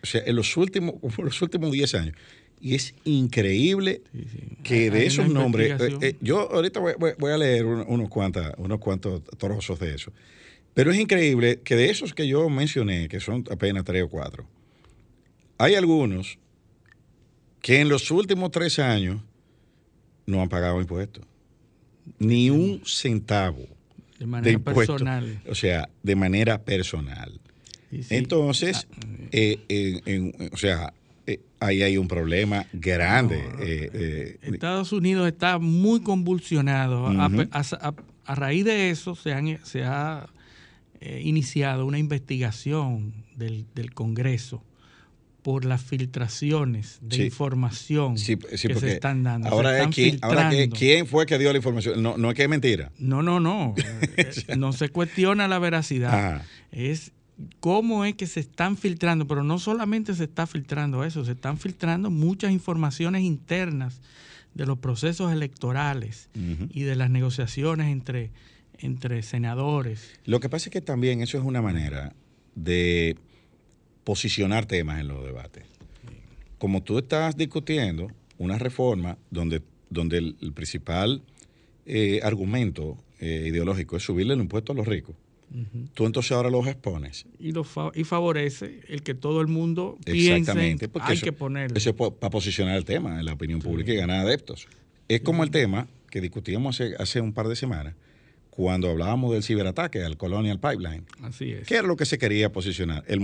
o 0.02 0.06
sea, 0.06 0.22
en 0.26 0.36
los 0.36 0.56
últimos, 0.58 0.96
en 1.18 1.26
los 1.26 1.42
últimos 1.42 1.72
10 1.72 1.96
años. 1.96 2.16
Y 2.62 2.76
es 2.76 2.94
increíble 3.04 4.02
sí, 4.14 4.58
que 4.64 4.90
de 4.90 5.06
esos 5.06 5.28
nombres, 5.28 5.74
eh, 6.02 6.16
yo 6.22 6.50
ahorita 6.50 6.80
voy, 6.80 6.94
voy, 7.20 7.32
a 7.32 7.38
leer 7.38 7.66
unos, 7.66 8.08
cuantas, 8.08 8.54
unos 8.58 8.80
cuantos 8.80 9.22
trozos 9.38 9.80
de 9.80 9.96
eso. 9.96 10.14
Pero 10.74 10.92
es 10.92 11.00
increíble 11.00 11.60
que 11.62 11.76
de 11.76 11.90
esos 11.90 12.14
que 12.14 12.26
yo 12.26 12.50
mencioné, 12.50 13.10
que 13.10 13.20
son 13.20 13.44
apenas 13.52 13.84
tres 13.84 14.04
o 14.04 14.10
cuatro, 14.10 14.48
hay 15.64 15.76
algunos 15.76 16.38
que 17.62 17.80
en 17.80 17.88
los 17.88 18.12
últimos 18.12 18.52
tres 18.52 18.80
años 18.80 19.22
no 20.26 20.42
han 20.42 20.50
pagado 20.50 20.82
impuestos. 20.82 21.24
Ni 22.20 22.50
un 22.50 22.82
centavo 22.86 23.66
de 24.20 24.26
manera 24.26 24.52
de 24.52 24.60
personal. 24.60 25.42
O 25.50 25.56
sea, 25.56 25.90
de 26.04 26.16
manera 26.18 26.62
personal. 26.62 27.40
Sí, 27.90 28.04
sí. 28.04 28.16
Entonces, 28.16 28.88
ah, 28.92 29.08
eh, 29.32 30.02
en, 30.06 30.50
o 30.52 30.58
sea, 30.58 30.94
eh, 31.26 31.40
ahí 31.62 31.82
hay 31.82 31.98
un 31.98 32.10
problema 32.10 32.66
grande. 32.74 33.42
No, 33.42 33.64
eh, 33.64 34.40
Estados 34.42 34.92
Unidos 34.92 35.28
está 35.28 35.60
muy 35.60 36.02
convulsionado. 36.02 37.06
Uh 37.06 37.12
-huh. 37.12 37.48
a, 37.52 37.88
a, 37.88 37.94
a, 38.26 38.36
raíz 38.36 38.66
de 38.66 38.90
eso 38.90 39.16
se, 39.16 39.32
han, 39.32 39.60
se 39.64 39.84
ha 39.84 40.28
iniciado 41.22 41.86
una 41.86 42.00
investigación 42.00 43.14
del, 43.38 43.66
del 43.76 43.94
Congreso 43.94 44.62
por 45.44 45.66
las 45.66 45.84
filtraciones 45.84 47.00
de 47.02 47.18
sí. 47.18 47.24
información 47.24 48.18
sí, 48.18 48.38
sí, 48.56 48.68
que 48.70 48.76
se 48.76 48.94
están 48.94 49.24
dando. 49.24 49.50
Ahora, 49.50 49.74
están 49.74 49.90
es 49.90 49.96
quién, 49.96 50.20
ahora 50.22 50.50
que, 50.50 50.70
quién 50.70 51.06
fue 51.06 51.26
que 51.26 51.38
dio 51.38 51.52
la 51.52 51.58
información. 51.58 52.02
No, 52.02 52.18
no 52.18 52.30
es 52.30 52.36
que 52.36 52.44
es 52.44 52.50
mentira. 52.50 52.92
No, 52.98 53.22
no, 53.22 53.40
no. 53.40 53.76
no 54.58 54.74
se 54.74 54.90
cuestiona 54.90 55.48
la 55.48 55.60
veracidad. 55.60 56.14
Ajá. 56.14 56.46
Es 56.72 57.12
cómo 57.60 58.06
es 58.06 58.16
que 58.16 58.28
se 58.28 58.40
están 58.40 58.78
filtrando, 58.78 59.28
pero 59.28 59.44
no 59.44 59.60
solamente 59.60 60.14
se 60.14 60.24
está 60.24 60.48
filtrando 60.48 61.04
eso, 61.04 61.26
se 61.26 61.34
están 61.34 61.58
filtrando 61.58 62.10
muchas 62.10 62.52
informaciones 62.52 63.24
internas 63.24 64.02
de 64.54 64.66
los 64.66 64.78
procesos 64.78 65.32
electorales 65.32 66.30
y 66.70 66.84
de 66.84 66.96
las 66.96 67.10
negociaciones 67.10 67.92
entre, 67.92 68.32
entre 68.78 69.24
senadores. 69.24 70.12
Lo 70.26 70.40
que 70.40 70.50
pasa 70.50 70.70
es 70.70 70.72
que 70.72 70.82
también 70.82 71.22
eso 71.22 71.38
es 71.38 71.44
una 71.44 71.62
manera 71.62 72.14
de 72.56 73.18
posicionar 74.04 74.66
temas 74.66 75.00
en 75.00 75.08
los 75.08 75.24
debates. 75.24 75.64
Como 76.58 76.82
tú 76.82 76.98
estás 76.98 77.36
discutiendo 77.36 78.08
una 78.38 78.58
reforma 78.58 79.18
donde, 79.32 79.62
donde 79.90 80.18
el, 80.18 80.54
principal 80.54 81.22
eh, 81.86 82.20
argumento 82.24 82.98
eh, 83.20 83.46
ideológico 83.48 83.98
es 83.98 84.04
subirle 84.04 84.34
el 84.34 84.40
impuesto 84.40 84.72
a 84.72 84.76
los 84.76 84.88
ricos, 84.88 85.16
tú 85.94 86.06
entonces 86.06 86.32
ahora 86.32 86.50
los 86.50 86.66
expones. 86.68 87.26
Y, 87.40 87.52
lo 87.52 87.66
y 87.94 88.04
favorece 88.04 88.82
el 88.88 89.04
que 89.04 89.14
todo 89.14 89.42
el 89.42 89.48
mundo 89.48 89.98
piense 90.04 90.78
hay 91.02 91.20
que 91.20 91.32
ponerlo. 91.32 91.78
Eso 91.78 91.92
es 91.92 91.96
para 91.96 92.30
posicionar 92.30 92.76
el 92.76 92.86
tema 92.86 93.20
en 93.20 93.26
la 93.26 93.34
opinión 93.34 93.60
pública 93.62 93.94
y 93.94 93.96
ganar 93.96 94.26
adeptos. 94.26 94.68
Es 95.08 95.22
como 95.22 95.44
el 95.44 95.52
tema 95.52 95.88
que 96.10 96.22
discutíamos 96.22 96.80
hace, 96.80 96.96
hace 96.98 97.22
un 97.22 97.34
par 97.34 97.48
de 97.48 97.56
semanas 97.56 97.96
cuando 98.50 98.90
hablábamos 98.90 99.34
del 99.34 99.44
ciberataque 99.44 100.04
al 100.04 100.16
Colonial 100.16 100.60
Pipeline. 100.60 101.06
Así 101.22 101.52
es. 101.52 101.68
¿Qué 101.68 101.76
era 101.76 101.88
lo 101.88 101.96
que 101.96 102.06
se 102.06 102.20
quería 102.20 102.52
posicionar? 102.52 103.04
El, 103.08 103.20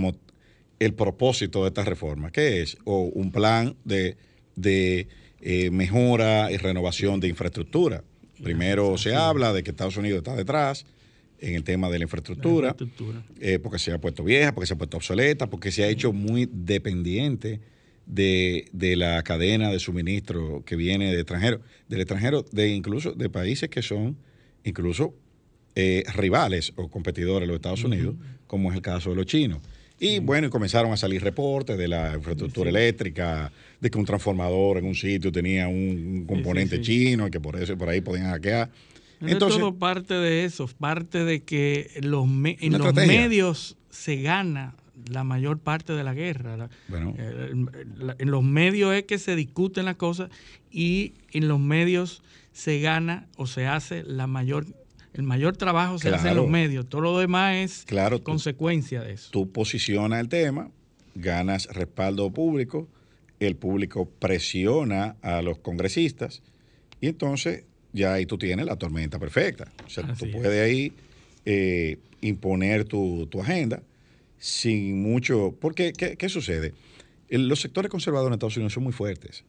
el 0.80 0.94
propósito 0.94 1.62
de 1.62 1.68
esta 1.68 1.84
reforma. 1.84 2.32
¿Qué 2.32 2.62
es? 2.62 2.76
O 2.84 3.02
un 3.02 3.30
plan 3.30 3.76
de, 3.84 4.16
de 4.56 5.06
eh, 5.40 5.70
mejora 5.70 6.50
y 6.50 6.56
renovación 6.56 7.20
de 7.20 7.28
infraestructura. 7.28 8.02
Primero 8.42 8.98
se 8.98 9.14
habla 9.14 9.52
de 9.52 9.62
que 9.62 9.70
Estados 9.70 9.98
Unidos 9.98 10.18
está 10.18 10.34
detrás 10.34 10.86
en 11.38 11.54
el 11.54 11.62
tema 11.62 11.88
de 11.90 11.98
la 11.98 12.04
infraestructura, 12.04 12.74
eh, 13.38 13.58
porque 13.58 13.78
se 13.78 13.92
ha 13.92 14.00
puesto 14.00 14.24
vieja, 14.24 14.54
porque 14.54 14.66
se 14.66 14.74
ha 14.74 14.78
puesto 14.78 14.96
obsoleta, 14.96 15.48
porque 15.48 15.70
se 15.70 15.84
ha 15.84 15.88
hecho 15.88 16.12
muy 16.12 16.48
dependiente 16.50 17.60
de, 18.06 18.66
de, 18.72 18.96
la 18.96 19.22
cadena 19.22 19.70
de 19.70 19.78
suministro 19.78 20.64
que 20.64 20.76
viene 20.76 21.12
de 21.12 21.20
extranjero, 21.20 21.60
del 21.88 22.00
extranjero, 22.00 22.44
de 22.50 22.68
incluso 22.68 23.12
de 23.12 23.28
países 23.30 23.68
que 23.68 23.82
son 23.82 24.16
incluso 24.64 25.14
eh, 25.74 26.04
rivales 26.14 26.72
o 26.76 26.88
competidores 26.88 27.42
de 27.42 27.46
los 27.46 27.56
Estados 27.56 27.84
Unidos, 27.84 28.16
como 28.46 28.70
es 28.70 28.76
el 28.76 28.82
caso 28.82 29.10
de 29.10 29.16
los 29.16 29.26
chinos. 29.26 29.60
Y 30.02 30.18
bueno, 30.18 30.48
comenzaron 30.48 30.92
a 30.92 30.96
salir 30.96 31.22
reportes 31.22 31.76
de 31.76 31.86
la 31.86 32.14
infraestructura 32.14 32.70
eléctrica, 32.70 33.52
de 33.78 33.90
que 33.90 33.98
un 33.98 34.06
transformador 34.06 34.78
en 34.78 34.86
un 34.86 34.94
sitio 34.94 35.30
tenía 35.30 35.68
un, 35.68 36.24
componente 36.26 36.80
chino 36.80 37.28
y 37.28 37.30
que 37.30 37.38
por 37.38 37.56
eso 37.56 37.76
por 37.76 37.90
ahí 37.90 38.00
podían 38.00 38.30
hackear. 38.30 38.70
Entonces, 39.20 39.60
todo 39.60 39.74
parte 39.74 40.14
de 40.14 40.46
eso, 40.46 40.66
parte 40.68 41.24
de 41.24 41.42
que 41.42 41.90
los 42.00 42.26
en 42.26 42.78
los 42.78 42.94
medios 42.94 43.76
se 43.90 44.22
gana 44.22 44.74
la 45.06 45.22
mayor 45.22 45.58
parte 45.58 45.92
de 45.92 46.02
la 46.02 46.14
guerra. 46.14 46.70
Eh, 46.90 47.52
en 48.18 48.30
los 48.30 48.42
medios 48.42 48.94
es 48.94 49.04
que 49.04 49.18
se 49.18 49.36
discuten 49.36 49.84
las 49.84 49.96
cosas 49.96 50.30
y 50.70 51.12
en 51.32 51.46
los 51.46 51.60
medios 51.60 52.22
se 52.52 52.80
gana 52.80 53.26
o 53.36 53.46
se 53.46 53.66
hace 53.66 54.02
la 54.04 54.26
mayor 54.26 54.66
el 55.14 55.22
mayor 55.22 55.56
trabajo 55.56 55.98
se 55.98 56.08
hace 56.10 56.28
en 56.28 56.36
los 56.36 56.48
medios, 56.48 56.88
todo 56.88 57.00
lo 57.00 57.18
demás 57.18 57.56
es 57.56 57.86
consecuencia 58.22 59.02
de 59.02 59.14
eso. 59.14 59.30
Tú 59.30 59.50
posicionas 59.50 60.20
el 60.20 60.28
tema, 60.28 60.70
ganas 61.14 61.66
respaldo 61.66 62.30
público, 62.30 62.88
el 63.40 63.56
público 63.56 64.08
presiona 64.18 65.16
a 65.22 65.42
los 65.42 65.58
congresistas 65.58 66.42
y 67.00 67.08
entonces 67.08 67.64
ya 67.92 68.14
ahí 68.14 68.26
tú 68.26 68.38
tienes 68.38 68.66
la 68.66 68.76
tormenta 68.76 69.18
perfecta. 69.18 69.72
O 69.84 69.90
sea, 69.90 70.14
tú 70.14 70.30
puedes 70.30 70.62
ahí 70.62 70.92
eh, 71.44 71.98
imponer 72.20 72.84
tu, 72.84 73.28
agenda 73.40 73.82
sin 74.38 75.02
mucho... 75.02 75.54
Porque, 75.60 75.92
¿qué, 75.92 76.16
qué 76.16 76.28
sucede? 76.28 76.72
los 77.30 77.60
sectores 77.60 77.90
conservadores 77.90 78.30
en 78.30 78.34
Estados 78.34 78.56
Unidos 78.56 78.72
son 78.72 78.82
muy 78.82 78.92
fuertes. 78.92 79.44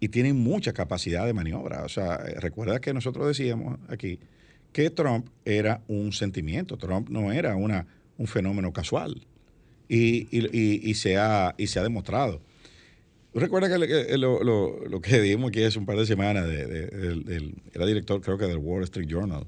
Y 0.00 0.08
tienen 0.08 0.36
mucha 0.36 0.72
capacidad 0.72 1.26
de 1.26 1.32
maniobra. 1.32 1.84
O 1.84 1.88
sea, 1.88 2.16
recuerda 2.40 2.80
que 2.80 2.94
nosotros 2.94 3.26
decíamos 3.26 3.78
aquí 3.88 4.18
que 4.72 4.90
Trump 4.90 5.28
era 5.44 5.82
un 5.88 6.12
sentimiento, 6.12 6.76
Trump 6.76 7.08
no 7.08 7.32
era 7.32 7.56
una, 7.56 7.86
un 8.18 8.26
fenómeno 8.26 8.72
casual. 8.72 9.22
Y, 9.88 10.26
y, 10.30 10.94
se 10.94 11.18
ha, 11.18 11.54
y 11.58 11.66
se 11.66 11.78
ha 11.78 11.82
demostrado. 11.82 12.40
Recuerda 13.34 13.68
que 13.68 14.16
lo, 14.16 14.42
lo, 14.42 14.88
lo, 14.88 15.00
que 15.02 15.20
dijimos 15.20 15.50
aquí 15.50 15.62
hace 15.62 15.78
un 15.78 15.84
par 15.84 15.98
de 15.98 16.06
semanas, 16.06 16.48
de, 16.48 17.52
era 17.74 17.84
director 17.84 18.22
creo 18.22 18.38
que 18.38 18.46
del 18.46 18.56
Wall 18.56 18.84
Street 18.84 19.06
Journal, 19.06 19.46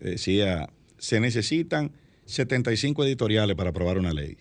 decía, 0.00 0.70
se 0.96 1.20
necesitan 1.20 1.92
75 2.24 3.04
editoriales 3.04 3.54
para 3.54 3.70
aprobar 3.70 3.98
una 3.98 4.14
ley. 4.14 4.38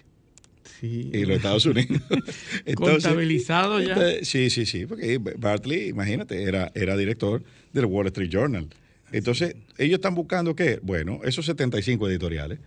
Sí. 0.80 1.10
Y 1.14 1.26
los 1.26 1.38
Estados 1.38 1.66
Unidos. 1.66 2.02
Contabilizado 2.76 3.82
ya. 3.82 4.24
sí, 4.24 4.50
sí, 4.50 4.66
sí, 4.66 4.86
porque 4.86 5.18
Bartley, 5.18 5.90
imagínate, 5.90 6.44
era, 6.44 6.72
era 6.76 6.96
director 6.96 7.44
del 7.74 7.86
Wall 7.86 8.08
Street 8.08 8.30
Journal. 8.30 8.70
Entonces, 9.16 9.56
ellos 9.78 9.96
están 9.96 10.14
buscando 10.14 10.58
qué? 10.58 10.80
Bueno, 10.84 11.22
esos 11.24 11.46
75 11.46 12.10
editoriales, 12.10 12.60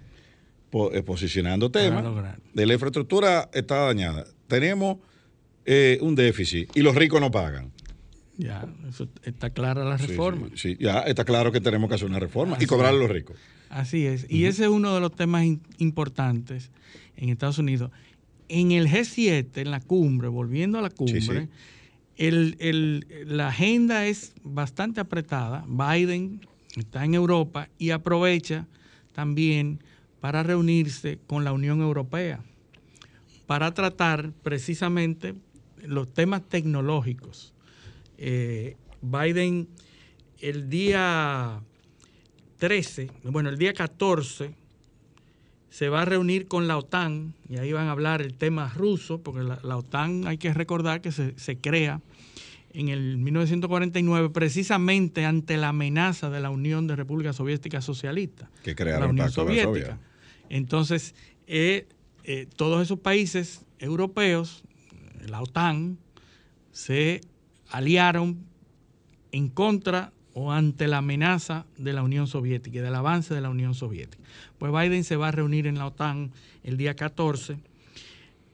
eh, 0.92 1.02
posicionando 1.02 1.70
temas 1.70 2.02
de 2.54 2.66
la 2.66 2.72
infraestructura 2.72 3.50
está 3.52 3.84
dañada. 3.84 4.24
Tenemos 4.46 4.96
eh, 5.66 5.98
un 6.00 6.14
déficit 6.14 6.74
y 6.74 6.80
los 6.80 6.94
ricos 6.94 7.20
no 7.20 7.30
pagan. 7.30 7.70
Ya, 8.38 8.66
eso 8.88 9.08
está 9.24 9.50
clara 9.50 9.84
la 9.84 9.98
reforma. 9.98 10.48
Sí, 10.54 10.78
ya 10.80 11.00
está 11.00 11.26
claro 11.26 11.52
que 11.52 11.60
tenemos 11.60 11.90
que 11.90 11.96
hacer 11.96 12.08
una 12.08 12.18
reforma 12.18 12.56
y 12.58 12.64
cobrar 12.64 12.94
a 12.94 12.96
los 12.96 13.10
ricos. 13.10 13.36
Así 13.68 14.06
es. 14.06 14.24
Y 14.30 14.46
ese 14.46 14.62
es 14.62 14.70
uno 14.70 14.94
de 14.94 15.00
los 15.00 15.14
temas 15.14 15.44
importantes 15.76 16.70
en 17.18 17.28
Estados 17.28 17.58
Unidos. 17.58 17.90
En 18.48 18.72
el 18.72 18.88
G7, 18.88 19.48
en 19.54 19.70
la 19.70 19.80
cumbre, 19.80 20.28
volviendo 20.28 20.78
a 20.78 20.82
la 20.82 20.88
cumbre, 20.88 21.48
la 22.18 23.48
agenda 23.48 24.06
es 24.06 24.32
bastante 24.42 25.00
apretada. 25.00 25.64
Biden 25.68 26.40
está 26.76 27.04
en 27.04 27.14
Europa 27.14 27.68
y 27.78 27.90
aprovecha 27.90 28.66
también 29.12 29.82
para 30.20 30.42
reunirse 30.42 31.18
con 31.26 31.44
la 31.44 31.52
Unión 31.52 31.80
Europea 31.80 32.42
para 33.48 33.72
tratar 33.72 34.32
precisamente 34.42 35.34
los 35.82 36.12
temas 36.12 36.46
tecnológicos. 36.46 37.54
Eh, 38.18 38.76
Biden 39.00 39.68
el 40.40 40.68
día 40.68 41.62
13, 42.58 43.10
bueno, 43.24 43.48
el 43.48 43.56
día 43.56 43.72
14 43.72 44.52
se 45.70 45.88
va 45.88 46.02
a 46.02 46.04
reunir 46.04 46.48
con 46.48 46.66
la 46.66 46.78
OTAN 46.78 47.34
y 47.48 47.58
ahí 47.58 47.72
van 47.72 47.88
a 47.88 47.92
hablar 47.92 48.22
el 48.22 48.34
tema 48.34 48.72
ruso, 48.74 49.20
porque 49.22 49.42
la, 49.42 49.76
OTAN 49.76 50.26
hay 50.26 50.38
que 50.38 50.52
recordar 50.54 51.00
que 51.00 51.12
se, 51.12 51.38
se, 51.38 51.58
crea 51.58 52.00
en 52.72 52.88
el 52.88 53.16
1949 53.18 54.30
precisamente 54.30 55.24
ante 55.24 55.56
la 55.56 55.68
amenaza 55.68 56.30
de 56.30 56.40
la 56.40 56.50
Unión 56.50 56.86
de 56.86 56.96
Repúblicas 56.96 57.36
Soviéticas 57.36 57.84
Socialistas. 57.84 58.48
Que 58.62 58.74
crearon 58.74 59.02
la 59.02 59.08
Unión 59.08 59.30
Soviética. 59.30 59.98
Entonces, 60.48 61.14
eh, 61.46 61.86
eh, 62.24 62.46
todos 62.56 62.82
esos 62.82 63.00
países 63.00 63.64
europeos, 63.78 64.64
la 65.26 65.42
OTAN, 65.42 65.98
se 66.72 67.20
aliaron 67.70 68.38
en 69.32 69.48
contra 69.48 70.12
o 70.38 70.52
ante 70.52 70.86
la 70.86 70.98
amenaza 70.98 71.66
de 71.78 71.92
la 71.92 72.04
Unión 72.04 72.28
Soviética 72.28 72.78
y 72.78 72.80
del 72.80 72.94
avance 72.94 73.34
de 73.34 73.40
la 73.40 73.50
Unión 73.50 73.74
Soviética. 73.74 74.22
Pues 74.58 74.72
Biden 74.72 75.02
se 75.02 75.16
va 75.16 75.28
a 75.28 75.30
reunir 75.32 75.66
en 75.66 75.78
la 75.78 75.86
OTAN 75.86 76.30
el 76.62 76.76
día 76.76 76.94
14 76.94 77.58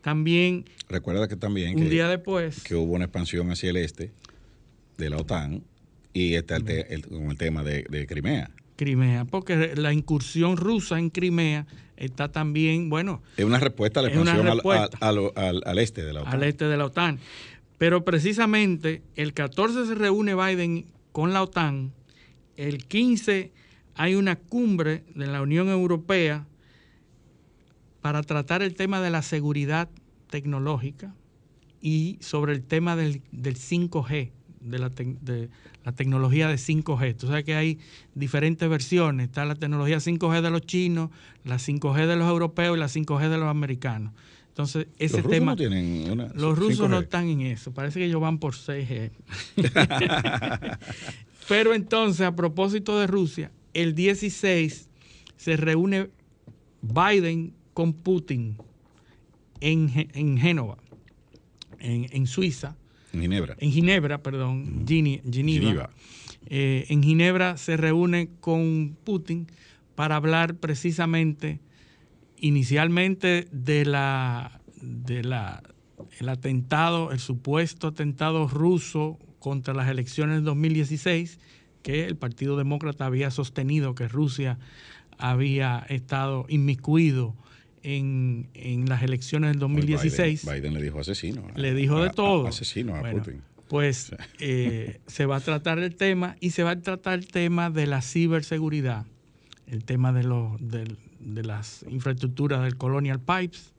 también. 0.01 0.64
Recuerda 0.88 1.29
que 1.29 1.37
también. 1.37 1.79
Un 1.79 1.90
día 1.90 2.09
después. 2.09 2.62
Que 2.62 2.75
hubo 2.75 2.94
una 2.94 3.05
expansión 3.05 3.51
hacia 3.51 3.68
el 3.68 3.77
este 3.77 4.12
de 4.97 5.11
la 5.11 5.18
OTAN 5.18 5.62
y 6.14 6.35
está 6.35 6.57
el, 6.57 7.07
con 7.07 7.31
el 7.31 7.37
tema 7.37 7.62
de, 7.62 8.07
Crimea. 8.09 8.51
Crimea, 8.77 9.27
porque 9.27 9.75
la 9.77 9.92
incursión 9.92 10.57
rusa 10.57 10.99
en 10.99 11.11
Crimea 11.11 11.66
está 11.99 12.33
también, 12.33 12.88
bueno. 12.88 13.23
Es 13.37 13.44
una 13.44 13.59
respuesta 13.59 14.01
a 14.01 14.05
la 14.05 14.09
expansión 14.09 14.47
al, 14.49 15.79
este 15.79 16.03
de 16.03 16.14
la 16.14 16.23
OTAN. 16.23 16.33
Al 16.33 16.42
este 16.44 16.64
de 16.64 16.77
la 16.79 16.87
OTAN. 16.87 17.18
Pero 17.77 18.07
precisamente 18.07 19.03
el 19.16 19.35
14 19.35 19.87
se 19.87 19.94
reúne 19.94 20.35
Biden 20.35 20.87
con 21.14 21.33
la 21.33 21.44
OTAN, 21.44 21.92
el 22.57 22.87
15 22.87 23.53
hay 23.94 24.16
una 24.16 24.35
cumbre 24.35 25.05
de 25.14 25.29
la 25.29 25.42
Unión 25.42 25.68
Europea 25.68 26.44
para 28.00 28.24
tratar 28.24 28.62
el 28.62 28.74
tema 28.74 29.00
de 29.00 29.11
la 29.11 29.22
seguridad 29.22 29.88
tecnológica 30.29 31.14
y 31.81 32.18
sobre 32.20 32.53
el 32.53 32.64
tema 32.64 32.96
del, 32.96 33.22
5G, 33.31 34.33
de 34.59 34.79
la, 34.81 34.88
de 34.88 35.50
la, 35.85 35.92
tecnología 35.92 36.48
de 36.48 36.57
5G. 36.57 37.16
Tú 37.16 37.29
sabes 37.29 37.44
que 37.44 37.55
hay 37.55 37.79
diferentes 38.16 38.68
versiones. 38.68 39.29
Está 39.29 39.44
la 39.44 39.55
tecnología 39.55 39.98
5G 39.98 40.40
de 40.40 40.50
los 40.50 40.62
chinos, 40.62 41.11
la 41.44 41.59
5G 41.59 42.09
de 42.09 42.16
los 42.16 42.29
europeos 42.29 42.77
y 42.77 42.81
la 42.81 42.88
5G 42.88 43.29
de 43.29 43.38
los 43.38 43.46
americanos. 43.46 44.14
Entonces, 44.55 44.87
ese 44.99 45.21
los 45.21 45.31
tema. 45.31 45.53
No 45.53 45.57
tienen 45.57 46.12
una, 46.12 46.29
los 46.33 46.57
rusos 46.57 46.88
no 46.88 47.01
están 47.01 47.29
en 47.29 47.40
eso. 47.40 47.75
Parece 47.75 47.99
que 47.99 48.07
ellos 48.07 48.21
van 48.21 48.38
por 48.38 48.55
6G. 48.55 49.11
Pero 51.49 51.75
entonces, 51.75 52.25
a 52.25 52.37
propósito 52.37 52.99
de 53.01 53.09
Rusia, 53.09 53.51
el 53.73 53.97
16 53.97 54.88
se 55.37 55.57
reúne 55.57 56.09
Biden 56.83 57.53
con 57.73 57.95
Putin 57.95 58.57
en, 59.61 60.09
en 60.14 60.38
Génova, 60.38 60.79
en, 61.81 62.07
en, 62.12 62.27
Suiza. 62.29 62.77
En 63.12 63.23
Ginebra. 63.23 63.57
En 63.59 63.73
Ginebra, 63.73 64.23
perdón, 64.23 64.87
Geneva. 64.87 65.90
Eh, 66.47 66.87
en 66.90 67.03
Ginebra 67.03 67.57
se 67.57 67.77
reúne 67.77 68.29
con 68.40 68.97
Putin 69.03 69.49
para 69.95 70.17
hablar 70.17 70.57
precisamente, 70.57 71.61
inicialmente, 72.44 73.48
de 73.50 73.87
la, 73.87 74.61
de 74.80 75.24
la 75.24 75.62
el 76.18 76.28
atentado, 76.28 77.12
el 77.12 77.18
supuesto 77.18 77.88
atentado 77.88 78.46
ruso 78.48 79.18
contra 79.38 79.74
las 79.74 79.88
elecciones 79.88 80.37
del 80.37 80.44
2016, 80.44 81.38
que 81.83 82.04
el 82.04 82.16
Partido 82.16 82.57
Demócrata 82.57 83.07
había 83.07 83.30
sostenido 83.30 83.94
que 83.94 84.09
Rusia 84.09 84.59
había 85.18 85.85
estado 85.88 86.46
inmiscuido 86.48 87.35
en, 87.83 88.48
las 88.88 89.02
elecciones 89.02 89.50
del 89.50 89.61
2016. 89.61 90.44
Biden, 90.44 90.74
le 90.74 90.83
dijo 90.83 91.00
asesino. 91.00 91.46
Le 91.54 91.74
dijo 91.74 92.02
de 92.02 92.11
todo. 92.11 92.46
asesino 92.46 92.94
a 92.96 93.11
Putin. 93.11 93.42
Pues 93.68 94.14
eh, 94.40 95.00
se 95.07 95.26
va 95.26 95.37
a 95.37 95.40
tratar 95.40 95.78
el 95.78 95.96
tema 95.96 96.37
y 96.40 96.50
se 96.50 96.62
va 96.62 96.72
a 96.72 96.80
tratar 96.80 97.14
el 97.14 97.26
tema 97.26 97.70
de 97.70 97.87
la 97.87 98.02
ciberseguridad, 98.02 99.07
el 99.66 99.85
tema 99.85 100.12
de, 100.12 100.22
los, 100.22 100.52
de, 100.61 100.96
de 101.25 101.43
las 101.43 101.85
infraestructuras 101.89 102.63
del 102.63 102.77
Colonial 102.77 103.21
Pipes, 103.21 103.73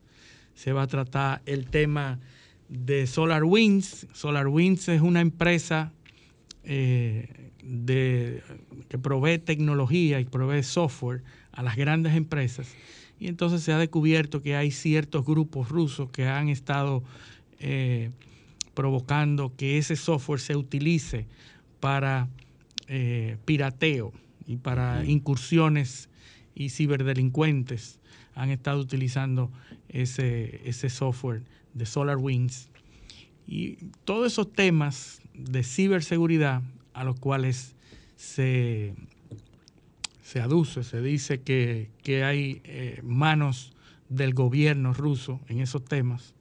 se 0.53 0.73
va 0.73 0.83
a 0.83 0.87
tratar 0.87 1.41
el 1.45 1.67
tema 1.67 2.19
de 2.69 3.07
SolarWinds. 3.07 4.07
SolarWinds 4.13 4.89
es 4.89 5.01
una 5.01 5.21
empresa 5.21 5.91
eh, 6.63 7.51
de, 7.63 8.41
que 8.89 8.97
provee 8.97 9.37
tecnología 9.37 10.19
y 10.19 10.25
provee 10.25 10.63
software 10.63 11.23
a 11.51 11.63
las 11.63 11.75
grandes 11.75 12.15
empresas. 12.15 12.67
Y 13.19 13.27
entonces 13.27 13.61
se 13.61 13.71
ha 13.71 13.77
descubierto 13.77 14.41
que 14.41 14.55
hay 14.55 14.71
ciertos 14.71 15.25
grupos 15.25 15.69
rusos 15.69 16.09
que 16.09 16.27
han 16.27 16.49
estado 16.49 17.03
eh, 17.59 18.11
provocando 18.73 19.53
que 19.55 19.77
ese 19.77 19.95
software 19.95 20.39
se 20.39 20.55
utilice 20.55 21.25
para 21.79 22.27
eh, 22.87 23.37
pirateo 23.45 24.11
y 24.45 24.57
para 24.57 25.05
incursiones 25.05 26.09
y 26.55 26.69
ciberdelincuentes 26.69 27.99
han 28.33 28.49
estado 28.49 28.79
utilizando 28.79 29.51
ese, 29.89 30.61
ese 30.67 30.89
software 30.89 31.43
de 31.73 31.85
SolarWinds. 31.85 32.69
Y 33.45 33.75
todos 34.05 34.31
esos 34.31 34.51
temas 34.51 35.21
de 35.33 35.63
ciberseguridad 35.63 36.63
a 36.93 37.03
los 37.03 37.19
cuales 37.19 37.75
se, 38.15 38.95
se 40.23 40.39
aduce, 40.39 40.83
se 40.83 41.01
dice 41.01 41.41
que, 41.41 41.89
hay 42.23 42.61
eh, 42.63 43.01
manos 43.03 43.73
del 44.09 44.33
gobierno 44.33 44.93
ruso 44.93 45.39
en 45.49 45.59
esos 45.59 45.83
temas, 45.85 46.33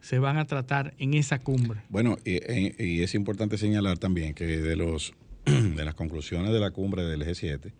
se 0.00 0.18
van 0.18 0.38
a 0.38 0.46
tratar 0.46 0.94
en 0.98 1.14
esa 1.14 1.38
cumbre. 1.38 1.82
Bueno, 1.90 2.16
y, 2.24 2.40
y 2.82 3.02
es 3.02 3.14
importante 3.14 3.58
señalar 3.58 3.98
también 3.98 4.34
que 4.34 4.46
de, 4.46 4.76
los, 4.76 5.12
de 5.44 5.84
las 5.84 5.94
conclusiones 5.94 6.52
de 6.52 6.60
la 6.60 6.70
cumbre 6.70 7.04
del 7.04 7.22
G7, 7.22 7.72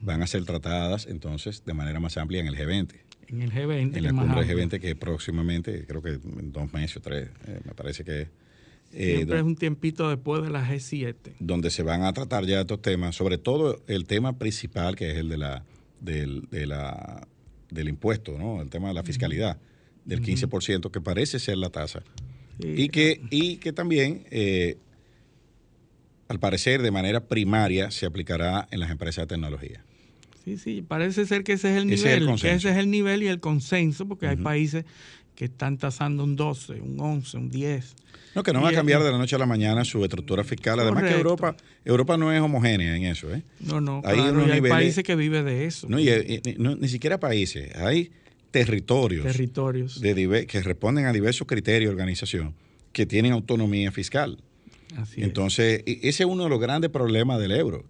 van 0.00 0.22
a 0.22 0.26
ser 0.26 0.44
tratadas 0.44 1.06
entonces 1.06 1.64
de 1.64 1.74
manera 1.74 2.00
más 2.00 2.16
amplia 2.16 2.40
en 2.40 2.46
el 2.46 2.56
G20. 2.56 2.94
En 3.28 3.42
el 3.42 3.52
G20. 3.52 3.96
En 3.96 4.02
la 4.02 4.10
cumbre 4.10 4.46
G20 4.46 4.80
que 4.80 4.96
próximamente, 4.96 5.86
creo 5.86 6.02
que 6.02 6.10
en 6.10 6.52
dos 6.52 6.72
meses 6.72 6.96
o 6.96 7.00
tres, 7.00 7.28
eh, 7.46 7.60
me 7.64 7.74
parece 7.74 8.04
que... 8.04 8.28
Eh, 8.92 9.16
Siempre 9.16 9.38
es 9.38 9.44
un 9.44 9.54
tiempito 9.54 10.08
después 10.08 10.42
de 10.42 10.50
la 10.50 10.68
G7. 10.68 11.14
Donde 11.38 11.70
se 11.70 11.84
van 11.84 12.02
a 12.02 12.12
tratar 12.12 12.44
ya 12.44 12.62
estos 12.62 12.82
temas, 12.82 13.14
sobre 13.14 13.38
todo 13.38 13.80
el 13.86 14.04
tema 14.06 14.36
principal 14.36 14.96
que 14.96 15.12
es 15.12 15.16
el 15.18 15.28
de 15.28 15.38
la, 15.38 15.64
del, 16.00 16.48
de 16.50 16.66
la, 16.66 17.28
del 17.70 17.88
impuesto, 17.88 18.36
¿no? 18.36 18.60
el 18.60 18.68
tema 18.68 18.88
de 18.88 18.94
la 18.94 19.04
fiscalidad, 19.04 19.58
del 20.04 20.22
15%, 20.22 20.90
que 20.90 21.00
parece 21.00 21.38
ser 21.38 21.58
la 21.58 21.70
tasa. 21.70 22.02
y, 22.58 22.88
que, 22.88 23.20
y 23.30 23.56
que 23.58 23.72
también... 23.72 24.24
Eh, 24.30 24.78
al 26.30 26.38
parecer, 26.38 26.80
de 26.80 26.92
manera 26.92 27.24
primaria, 27.26 27.90
se 27.90 28.06
aplicará 28.06 28.68
en 28.70 28.78
las 28.78 28.92
empresas 28.92 29.24
de 29.24 29.34
tecnología. 29.34 29.82
Sí, 30.44 30.56
sí, 30.56 30.82
parece 30.86 31.26
ser 31.26 31.44
que 31.44 31.52
ese 31.52 31.70
es 31.70 31.82
el 31.82 31.86
nivel, 31.86 32.28
ese 32.30 32.54
es 32.54 32.64
el, 32.64 32.90
nivel 32.90 33.22
y 33.22 33.28
el 33.28 33.40
consenso, 33.40 34.08
porque 34.08 34.26
hay 34.26 34.36
países 34.36 34.84
que 35.34 35.46
están 35.46 35.76
tasando 35.78 36.24
un 36.24 36.36
12, 36.36 36.80
un 36.80 36.98
11, 36.98 37.36
un 37.36 37.50
10. 37.50 37.94
No, 38.34 38.42
que 38.42 38.52
no 38.52 38.62
va 38.62 38.70
a 38.70 38.72
cambiar 38.72 39.02
de 39.02 39.10
la 39.10 39.18
noche 39.18 39.36
a 39.36 39.38
la 39.38 39.46
mañana 39.46 39.84
su 39.84 40.02
estructura 40.04 40.44
fiscal. 40.44 40.78
Además 40.78 41.02
que 41.04 41.12
Europa, 41.12 41.56
Europa 41.84 42.16
no 42.16 42.32
es 42.32 42.40
homogénea 42.40 42.96
en 42.96 43.04
eso. 43.04 43.32
¿eh? 43.34 43.42
No, 43.60 43.80
no, 43.80 44.02
hay, 44.04 44.18
hay 44.18 44.60
países 44.60 45.02
que 45.02 45.16
viven 45.16 45.44
de 45.44 45.66
eso. 45.66 45.88
No, 45.88 45.98
y, 45.98 46.40
ni 46.56 46.88
siquiera 46.88 47.18
países, 47.18 47.74
hay 47.76 48.10
territorios, 48.50 49.24
territorios. 49.24 50.00
De, 50.00 50.46
que 50.46 50.62
responden 50.62 51.06
a 51.06 51.12
diversos 51.12 51.46
criterios 51.46 51.88
de 51.88 51.94
organización 51.94 52.54
que 52.92 53.06
tienen 53.06 53.32
autonomía 53.32 53.92
fiscal. 53.92 54.38
Así 54.96 55.22
Entonces, 55.22 55.82
e, 55.86 56.00
ese 56.02 56.24
es 56.24 56.28
uno 56.28 56.44
de 56.44 56.50
los 56.50 56.60
grandes 56.60 56.90
problemas 56.90 57.40
del 57.40 57.52
euro 57.52 57.84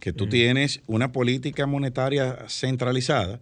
que 0.00 0.12
tú 0.12 0.28
tienes 0.28 0.80
una 0.86 1.12
política 1.12 1.66
monetaria 1.66 2.44
centralizada, 2.48 3.40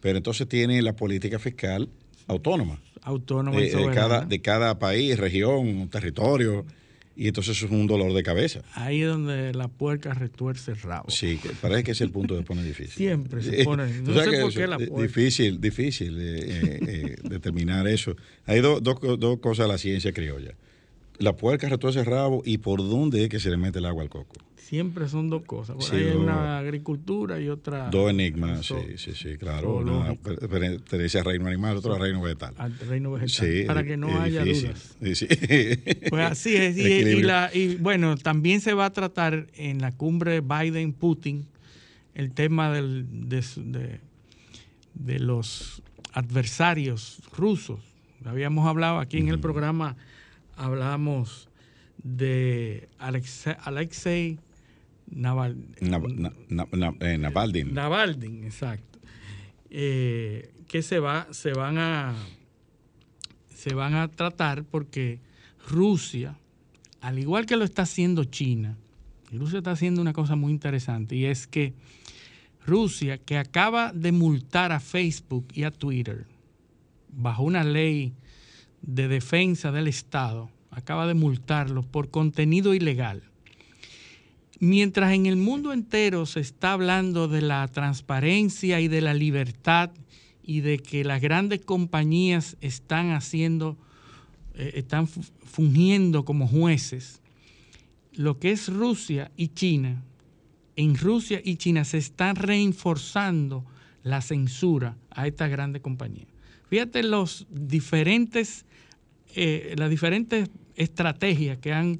pero 0.00 0.18
entonces 0.18 0.48
tienes 0.48 0.82
la 0.82 0.94
política 0.94 1.38
fiscal 1.38 1.88
autónoma. 2.26 2.80
Autónoma 3.02 3.58
de, 3.58 3.74
de 3.74 3.90
cada, 3.92 4.24
de 4.24 4.40
cada 4.40 4.78
país, 4.78 5.18
región, 5.18 5.88
territorio. 5.88 6.64
Y 7.14 7.28
entonces 7.28 7.58
eso 7.58 7.66
es 7.66 7.72
un 7.72 7.86
dolor 7.86 8.14
de 8.14 8.22
cabeza. 8.22 8.62
Ahí 8.72 9.02
es 9.02 9.08
donde 9.08 9.52
la 9.52 9.68
puerca 9.68 10.14
retuerce 10.14 10.70
el 10.70 10.80
rabo. 10.80 11.10
Sí, 11.10 11.38
parece 11.60 11.84
que 11.84 11.90
es 11.90 12.00
el 12.00 12.10
punto 12.10 12.34
de 12.34 12.42
poner 12.42 12.64
difícil. 12.64 12.94
Siempre 12.94 13.42
se 13.42 13.64
pone. 13.64 13.86
No 14.00 14.14
sé 14.22 14.40
por 14.40 14.54
qué 14.54 14.66
la 14.66 14.78
puerca. 14.78 15.02
Difícil, 15.02 15.60
difícil 15.60 16.18
eh, 16.18 16.38
eh, 16.40 16.80
eh, 16.86 17.16
determinar 17.28 17.86
eso. 17.86 18.16
Hay 18.46 18.60
dos 18.60 18.80
cosas 19.40 19.66
de 19.66 19.72
la 19.72 19.78
ciencia 19.78 20.12
criolla. 20.12 20.54
La 21.22 21.36
puerca 21.36 21.68
retuerce 21.68 22.00
el 22.00 22.06
rabo 22.06 22.42
y 22.44 22.58
por 22.58 22.80
dónde 22.80 23.24
es 23.24 23.28
que 23.28 23.40
se 23.40 23.50
le 23.50 23.56
mete 23.56 23.78
el 23.78 23.86
agua 23.86 24.02
al 24.02 24.10
coco 24.10 24.34
siempre 24.72 25.06
son 25.06 25.28
dos 25.28 25.42
cosas. 25.42 25.76
Por 25.76 25.94
ahí 25.94 26.04
hay 26.04 26.16
una 26.16 26.56
agricultura 26.56 27.38
y 27.38 27.50
otra. 27.50 27.90
Dos 27.90 28.08
enigmas, 28.08 28.64
sí, 28.64 28.96
sí, 28.96 29.12
sí, 29.12 29.36
claro. 29.36 29.76
Una 29.76 30.14
pertenece 30.14 31.18
al 31.18 31.26
reino 31.26 31.46
animal, 31.46 31.76
otro 31.76 31.92
al 31.92 32.00
reino 32.00 32.22
vegetal. 32.22 32.54
Al 32.56 32.78
reino 32.78 33.12
vegetal. 33.12 33.28
Sí, 33.28 33.64
para 33.66 33.84
que 33.84 33.98
no 33.98 34.18
haya 34.18 34.42
dudas. 34.46 34.96
Sí, 35.02 35.26
Pues 36.08 36.24
así 36.24 36.56
es. 36.56 36.78
Y, 37.52 37.76
bueno, 37.76 38.16
también 38.16 38.62
se 38.62 38.72
va 38.72 38.86
a 38.86 38.92
tratar 38.94 39.46
en 39.56 39.82
la 39.82 39.92
cumbre 39.92 40.40
Biden-Putin 40.40 41.44
el 42.14 42.32
tema 42.32 42.72
del, 42.72 43.28
de, 43.28 44.00
de, 44.94 45.18
los 45.18 45.82
adversarios 46.14 47.20
rusos. 47.36 47.78
Habíamos 48.24 48.66
hablado 48.66 49.00
aquí 49.00 49.18
en 49.18 49.28
el 49.28 49.38
programa, 49.38 49.96
hablamos 50.56 51.48
de 52.02 52.88
Alexei 52.98 54.38
Naval, 55.06 55.56
eh, 55.80 57.18
Navaldin. 57.18 57.74
Navaldin, 57.74 58.44
exacto. 58.44 58.98
Eh, 59.70 60.52
que 60.68 60.82
se 60.82 60.98
va, 60.98 61.26
se 61.30 61.52
van 61.52 61.78
a 61.78 62.14
se 63.54 63.74
van 63.74 63.94
a 63.94 64.08
tratar 64.08 64.64
porque 64.64 65.20
Rusia, 65.68 66.36
al 67.00 67.18
igual 67.18 67.46
que 67.46 67.56
lo 67.56 67.64
está 67.64 67.82
haciendo 67.82 68.24
China, 68.24 68.76
Rusia 69.30 69.58
está 69.58 69.72
haciendo 69.72 70.00
una 70.00 70.12
cosa 70.12 70.34
muy 70.34 70.52
interesante 70.52 71.14
y 71.14 71.26
es 71.26 71.46
que 71.46 71.74
Rusia, 72.66 73.18
que 73.18 73.38
acaba 73.38 73.92
de 73.92 74.12
multar 74.12 74.72
a 74.72 74.80
Facebook 74.80 75.46
y 75.52 75.64
a 75.64 75.70
Twitter 75.70 76.26
bajo 77.12 77.42
una 77.42 77.64
ley 77.64 78.14
de 78.82 79.08
defensa 79.08 79.72
del 79.72 79.88
Estado, 79.88 80.50
acaba 80.70 81.06
de 81.06 81.14
multarlos 81.14 81.86
por 81.86 82.10
contenido 82.10 82.74
ilegal. 82.74 83.22
Mientras 84.58 85.12
en 85.12 85.26
el 85.26 85.36
mundo 85.36 85.72
entero 85.72 86.26
se 86.26 86.40
está 86.40 86.72
hablando 86.72 87.26
de 87.26 87.42
la 87.42 87.66
transparencia 87.68 88.80
y 88.80 88.88
de 88.88 89.00
la 89.00 89.14
libertad 89.14 89.90
y 90.42 90.60
de 90.60 90.78
que 90.78 91.04
las 91.04 91.20
grandes 91.20 91.60
compañías 91.64 92.56
están 92.60 93.10
haciendo, 93.10 93.76
eh, 94.54 94.72
están 94.76 95.08
fungiendo 95.08 96.24
como 96.24 96.46
jueces, 96.46 97.20
lo 98.12 98.38
que 98.38 98.52
es 98.52 98.68
Rusia 98.68 99.30
y 99.36 99.48
China, 99.48 100.02
en 100.76 100.96
Rusia 100.96 101.40
y 101.44 101.56
China 101.56 101.84
se 101.84 101.98
está 101.98 102.32
reforzando 102.34 103.64
la 104.02 104.20
censura 104.20 104.96
a 105.10 105.26
estas 105.26 105.50
grandes 105.50 105.82
compañías. 105.82 106.28
Fíjate 106.68 107.02
los 107.02 107.46
diferentes, 107.50 108.64
eh, 109.34 109.74
las 109.76 109.90
diferentes 109.90 110.48
estrategias 110.76 111.58
que 111.58 111.72
han 111.72 111.98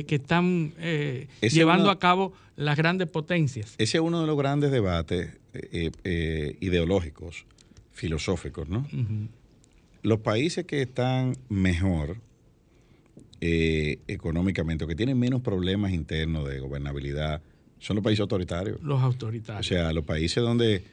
que, 0.00 0.14
están 0.14 0.72
eh, 0.78 1.28
llevando 1.40 1.90
a 1.90 1.98
cabo 1.98 2.32
las 2.56 2.76
grandes 2.76 3.08
potencias. 3.08 3.74
Ese 3.78 3.98
es 3.98 4.02
uno 4.02 4.20
de 4.22 4.26
los 4.26 4.38
grandes 4.38 4.70
debates 4.70 5.36
eh, 5.52 5.90
eh, 6.04 6.56
ideológicos, 6.60 7.44
filosóficos, 7.92 8.68
¿no? 8.68 8.86
Los 10.02 10.20
países 10.20 10.64
que 10.64 10.82
están 10.82 11.36
mejor 11.48 12.16
económicamente 13.40 14.84
o 14.84 14.86
que 14.88 14.94
tienen 14.94 15.18
menos 15.18 15.42
problemas 15.42 15.92
internos 15.92 16.48
de 16.48 16.60
gobernabilidad 16.60 17.42
son 17.80 17.96
los 17.96 18.04
países 18.04 18.20
autoritarios. 18.20 18.80
Los 18.82 19.02
autoritarios. 19.02 19.66
O 19.66 19.68
sea, 19.68 19.92
los 19.92 20.04
países 20.04 20.42
donde 20.42 20.84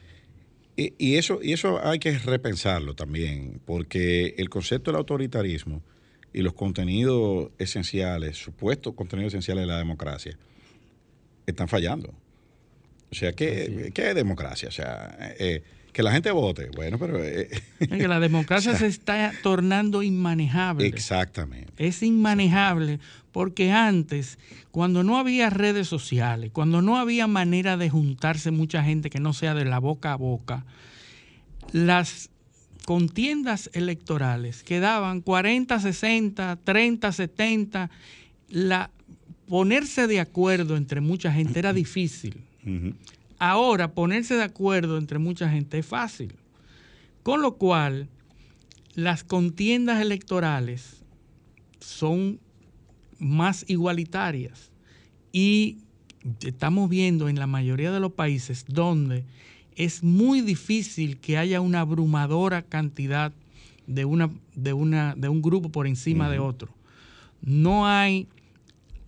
Y, 0.97 1.17
eso, 1.17 1.39
y 1.41 1.51
eso 1.51 1.85
hay 1.85 1.99
que 1.99 2.17
repensarlo 2.17 2.95
también, 2.95 3.59
porque 3.65 4.35
el 4.37 4.49
concepto 4.49 4.91
del 4.91 4.99
autoritarismo 4.99 5.83
y 6.31 6.41
los 6.41 6.53
contenidos 6.53 7.51
esenciales, 7.57 8.37
supuestos 8.37 8.93
contenidos 8.93 9.33
esenciales 9.33 9.63
de 9.63 9.67
la 9.67 9.77
democracia, 9.77 10.37
están 11.45 11.67
fallando. 11.67 12.13
O 13.11 13.15
sea, 13.15 13.33
¿qué, 13.33 13.91
¿qué 13.93 14.09
es 14.09 14.15
democracia? 14.15 14.69
O 14.69 14.71
sea, 14.71 15.17
eh, 15.37 15.63
que 15.93 16.03
la 16.03 16.11
gente 16.11 16.31
vote. 16.31 16.69
Bueno, 16.75 16.97
pero... 16.99 17.23
Eh, 17.23 17.49
que 17.79 18.07
la 18.07 18.19
democracia 18.19 18.75
se 18.77 18.87
está 18.87 19.31
tornando 19.43 20.03
inmanejable. 20.03 20.85
Exactamente. 20.87 21.71
Es 21.77 22.03
inmanejable 22.03 22.99
porque 23.31 23.71
antes, 23.71 24.37
cuando 24.71 25.03
no 25.03 25.17
había 25.17 25.49
redes 25.49 25.87
sociales, 25.87 26.51
cuando 26.51 26.81
no 26.81 26.97
había 26.97 27.27
manera 27.27 27.77
de 27.77 27.89
juntarse 27.89 28.51
mucha 28.51 28.83
gente 28.83 29.09
que 29.09 29.19
no 29.19 29.33
sea 29.33 29.53
de 29.53 29.65
la 29.65 29.79
boca 29.79 30.13
a 30.13 30.15
boca, 30.15 30.65
las 31.71 32.29
contiendas 32.85 33.69
electorales 33.73 34.63
quedaban 34.63 35.21
40, 35.21 35.79
60, 35.79 36.59
30, 36.63 37.11
70. 37.11 37.89
La, 38.49 38.89
ponerse 39.47 40.07
de 40.07 40.19
acuerdo 40.19 40.75
entre 40.75 41.01
mucha 41.01 41.31
gente 41.31 41.59
era 41.59 41.73
difícil. 41.73 42.41
Ahora, 43.39 43.93
ponerse 43.93 44.35
de 44.35 44.43
acuerdo 44.43 44.97
entre 44.97 45.17
mucha 45.17 45.49
gente 45.49 45.79
es 45.79 45.85
fácil. 45.85 46.35
Con 47.23 47.41
lo 47.41 47.55
cual, 47.55 48.09
las 48.95 49.23
contiendas 49.23 50.01
electorales 50.01 51.03
son 51.79 52.39
más 53.17 53.65
igualitarias. 53.67 54.71
Y 55.31 55.77
estamos 56.45 56.89
viendo 56.89 57.29
en 57.29 57.39
la 57.39 57.47
mayoría 57.47 57.91
de 57.91 57.99
los 58.01 58.11
países 58.11 58.65
donde 58.67 59.23
es 59.75 60.03
muy 60.03 60.41
difícil 60.41 61.17
que 61.17 61.37
haya 61.37 61.61
una 61.61 61.79
abrumadora 61.79 62.61
cantidad 62.61 63.31
de, 63.87 64.03
una, 64.03 64.29
de, 64.53 64.73
una, 64.73 65.15
de 65.15 65.29
un 65.29 65.41
grupo 65.41 65.69
por 65.69 65.87
encima 65.87 66.29
de 66.29 66.39
otro. 66.39 66.73
No 67.41 67.87
hay 67.87 68.27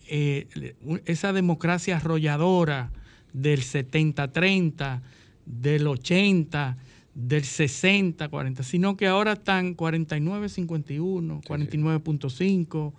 eh, 0.08 0.76
esa 1.06 1.34
democracia 1.34 1.98
arrolladora 1.98 2.92
del 3.34 3.62
70-30, 3.62 5.02
del 5.46 5.88
80, 5.88 6.78
del 7.14 7.44
60-40, 7.44 8.64
sino 8.64 8.96
que 8.98 9.08
ahora 9.08 9.34
están 9.34 9.76
49-51, 9.76 11.44
49.5. 11.44 12.94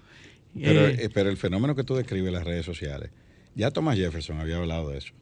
Pero, 0.54 0.86
eh, 0.86 0.96
eh, 0.98 1.10
pero 1.12 1.30
el 1.30 1.36
fenómeno 1.36 1.74
que 1.74 1.84
tú 1.84 1.94
describes 1.94 2.28
en 2.28 2.34
las 2.34 2.44
redes 2.44 2.66
sociales, 2.66 3.10
ya 3.54 3.70
Thomas 3.70 3.96
Jefferson 3.96 4.40
había 4.40 4.56
hablado 4.56 4.90
de 4.90 4.98
eso. 4.98 5.14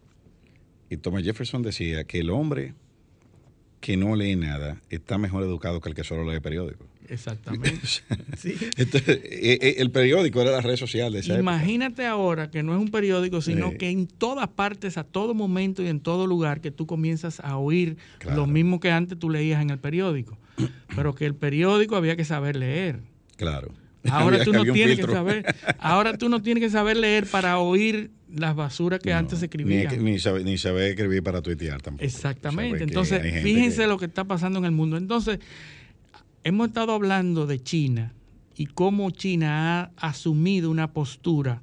Y 0.89 0.97
Thomas 0.97 1.23
Jefferson 1.23 1.63
decía 1.63 2.05
que 2.05 2.19
el 2.19 2.31
hombre 2.31 2.75
que 3.81 3.97
no 3.97 4.15
lee 4.15 4.37
nada 4.37 4.81
está 4.91 5.19
mejor 5.19 5.43
educado 5.43 5.81
que 5.81 5.89
el 5.89 5.95
que 5.95 6.05
solo 6.05 6.31
lee 6.31 6.41
periódico. 6.41 6.85
Exactamente. 7.09 7.81
Entonces, 8.77 9.21
eh, 9.25 9.59
eh, 9.61 9.75
el 9.79 9.91
periódico 9.91 10.41
era 10.41 10.53
la 10.53 10.61
red 10.61 10.77
social 10.77 11.13
de 11.13 11.21
Imagínate 11.39 12.07
ahora 12.07 12.51
que 12.51 12.63
no 12.63 12.73
es 12.73 12.81
un 12.81 12.91
periódico, 12.91 13.41
sino 13.41 13.73
que 13.73 13.91
en 13.91 14.07
todas 14.07 14.47
partes, 14.49 14.97
a 14.97 15.03
todo 15.03 15.35
momento 15.35 15.83
y 15.83 15.89
en 15.89 15.99
todo 15.99 16.29
lugar, 16.29 16.61
que 16.61 16.71
tú 16.71 16.87
comienzas 16.87 17.41
a 17.41 17.57
oír 17.57 17.97
lo 18.33 18.47
mismo 18.47 18.79
que 18.79 18.93
antes 18.93 19.19
tú 19.19 19.29
leías 19.29 19.61
en 19.61 19.71
el 19.71 19.79
periódico. 19.79 20.39
Pero 20.95 21.15
que 21.15 21.27
el 21.27 21.35
periódico 21.35 21.97
había 21.97 22.15
que 22.17 22.25
saber 22.25 22.55
leer. 22.55 23.01
Claro. 23.37 23.73
Ahora 24.11 24.43
tú 24.45 24.53
no 24.53 24.65
tienes 24.65 24.99
que 24.99 25.07
saber, 25.07 25.55
ahora 25.79 26.17
tú 26.17 26.29
no 26.29 26.41
tienes 26.41 26.63
que 26.63 26.71
saber 26.71 26.97
leer 26.97 27.27
para 27.27 27.59
oír 27.59 28.11
las 28.35 28.57
basuras 28.57 29.01
que 29.01 29.13
antes 29.13 29.41
se 29.41 29.47
escribían. 29.47 30.03
Ni, 30.03 30.19
saber, 30.19 30.45
ni 30.45 30.57
saber 30.57 30.91
escribir 30.91 31.23
para 31.23 31.43
tuitear 31.43 31.83
tampoco. 31.83 32.05
Exactamente. 32.05 32.85
Entonces, 32.85 33.43
fíjense 33.43 33.87
lo 33.87 33.99
que 33.99 34.07
está 34.07 34.25
pasando 34.25 34.59
en 34.59 34.65
el 34.65 34.71
mundo. 34.71 34.97
Entonces, 34.97 35.39
hemos 36.45 36.69
estado 36.69 36.93
hablando 36.93 37.47
de 37.47 37.63
China 37.63 38.15
y 38.57 38.67
cómo 38.67 39.11
China 39.11 39.93
ha 39.97 40.09
asumido 40.09 40.71
una 40.71 40.93
postura 40.93 41.63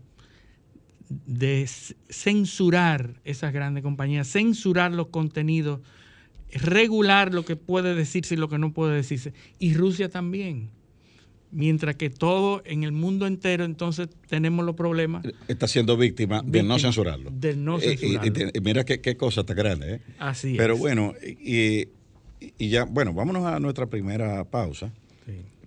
de 1.10 1.68
censurar 2.10 3.22
esas 3.24 3.54
grandes 3.54 3.84
compañías, 3.84 4.28
censurar 4.28 4.92
los 4.92 5.08
contenidos, 5.08 5.80
regular 6.52 7.34
lo 7.34 7.46
que 7.46 7.56
puede 7.56 7.96
decirse 7.96 8.36
y 8.36 8.38
lo 8.38 8.50
que 8.50 8.58
no 8.58 8.74
puede 8.74 8.96
decirse. 8.96 9.34
Y 9.60 9.74
Rusia 9.74 10.10
también. 10.10 10.70
Mientras 11.58 11.96
que 11.96 12.12
todo 12.12 12.62
en 12.66 12.84
el 12.84 12.92
mundo 12.92 13.26
entero, 13.26 13.66
entonces 13.66 14.10
tenemos 14.30 14.64
los 14.64 14.76
problemas. 14.76 15.26
Está 15.48 15.68
siendo 15.68 15.98
víctima, 15.98 16.44
de 16.46 16.62
no 16.62 16.78
censurarlo. 16.78 17.32
De 17.32 17.56
no 17.56 17.80
censurarlo. 17.80 18.52
y, 18.54 18.62
mira 18.62 18.86
qué, 18.86 19.18
cosa 19.18 19.44
tan 19.44 19.58
grande. 19.58 19.96
¿eh? 19.96 20.02
Así 20.20 20.54
Pero 20.56 20.78
bueno, 20.78 21.16
y, 21.24 21.88
y 22.60 22.70
ya, 22.70 22.84
bueno, 22.84 23.12
vámonos 23.12 23.44
a 23.46 23.60
nuestra 23.60 23.88
primera 23.88 24.44
pausa 24.44 24.92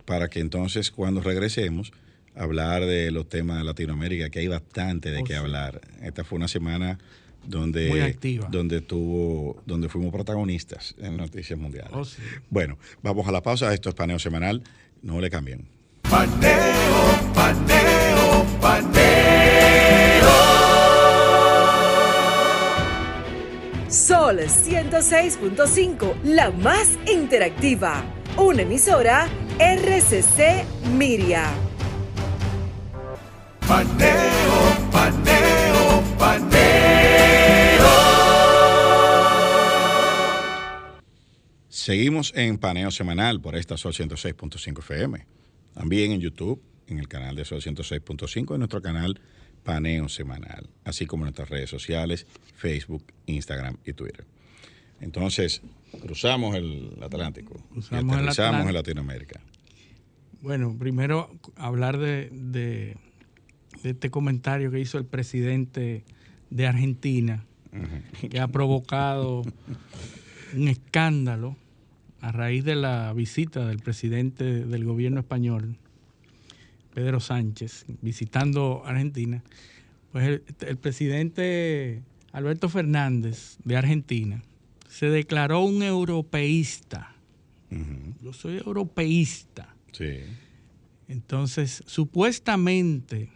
para 0.05 0.29
que 0.29 0.39
entonces 0.39 0.93
cuando 0.93 1.21
regresemos 1.23 1.93
hablar 2.37 2.85
de 2.87 3.11
los 3.11 3.29
temas 3.29 3.59
de 3.59 3.65
Latinoamérica, 3.65 4.31
que 4.31 4.39
hay 4.39 4.49
bastante 4.49 5.11
de 5.11 5.23
oh, 5.23 5.25
qué 5.25 5.35
hablar. 5.35 5.81
Esta 6.03 6.23
fue 6.23 6.37
una 6.37 6.47
semana 6.49 6.99
donde 7.47 8.17
donde 8.51 8.81
tuvo 8.81 9.61
donde 9.67 9.89
fuimos 9.89 10.13
protagonistas 10.13 10.95
en 11.01 11.17
noticias 11.17 11.59
mundiales. 11.59 11.93
Oh, 11.93 12.05
bueno, 12.49 12.79
vamos 13.03 13.27
a 13.27 13.33
la 13.33 13.43
pausa. 13.43 13.73
Esto 13.75 13.89
es 13.89 13.95
paneo 13.97 14.21
semanal. 14.21 14.63
No 15.03 15.21
le 15.21 15.31
cambien. 15.31 15.80
Paneo, 16.11 17.03
paneo, 17.33 18.45
paneo. 18.61 20.31
Sol 23.89 24.41
106.5, 24.41 26.15
la 26.25 26.51
más 26.51 26.99
interactiva. 27.07 28.03
Una 28.37 28.63
emisora 28.63 29.29
RCC 29.61 30.65
Miria. 30.97 31.49
Paneo, 33.69 34.91
paneo, 34.91 36.03
paneo. 36.19 36.61
Seguimos 41.69 42.33
en 42.35 42.59
Paneo 42.59 42.91
Semanal 42.91 43.41
por 43.41 43.55
esta 43.55 43.77
Sol 43.77 43.93
106.5 43.93 44.81
FM. 44.81 45.40
También 45.75 46.13
en 46.13 46.21
YouTube, 46.21 46.63
en 46.87 46.99
el 46.99 47.09
canal 47.09 47.37
de 47.37 47.45
Sol 47.45 47.61
106.5, 47.61 48.55
en 48.55 48.59
nuestro 48.59 48.83
canal 48.83 49.21
Paneo 49.63 50.09
Semanal, 50.09 50.69
así 50.85 51.07
como 51.07 51.23
en 51.23 51.27
nuestras 51.27 51.49
redes 51.49 51.71
sociales, 51.71 52.27
Facebook, 52.57 53.05
Instagram 53.27 53.77
y 53.85 53.93
Twitter. 53.93 54.27
Entonces, 55.01 55.63
cruzamos 56.03 56.55
el 56.57 56.99
Atlántico 57.03 57.63
cruzamos 57.71 58.17
y 58.17 58.19
aterrizamos 58.19 58.67
en 58.67 58.75
Latinoamérica. 58.75 59.41
Bueno, 60.43 60.77
primero 60.79 61.31
hablar 61.57 61.99
de, 61.99 62.97
este 63.85 64.11
comentario 64.11 64.71
que 64.71 64.81
hizo 64.81 64.99
el 64.99 65.05
presidente 65.05 66.05
de 66.51 66.67
Argentina, 66.67 67.45
que 68.31 68.41
ha 68.41 68.49
provocado 68.49 69.43
un 70.55 70.69
escándalo 70.69 71.57
a 72.21 72.33
raíz 72.33 72.65
de 72.65 72.77
la 72.77 73.13
visita 73.13 73.67
del 73.67 73.79
presidente 73.79 74.65
del 74.65 74.85
gobierno 74.85 75.21
español, 75.21 75.77
Pedro 76.95 77.21
Sánchez, 77.21 77.87
visitando 78.03 78.83
Argentina, 78.85 79.43
pues 80.13 80.41
el, 80.61 80.77
presidente 80.77 82.03
Alberto 82.33 82.69
Fernández 82.69 83.59
de 83.65 83.77
Argentina 83.77 84.43
se 84.89 85.07
declaró 85.07 85.61
un 85.61 85.83
europeísta. 85.83 87.15
Yo 88.21 88.33
soy 88.33 88.57
europeísta. 88.57 89.75
Sí. 89.93 90.19
Entonces, 91.07 91.85
supuestamente, 91.87 93.31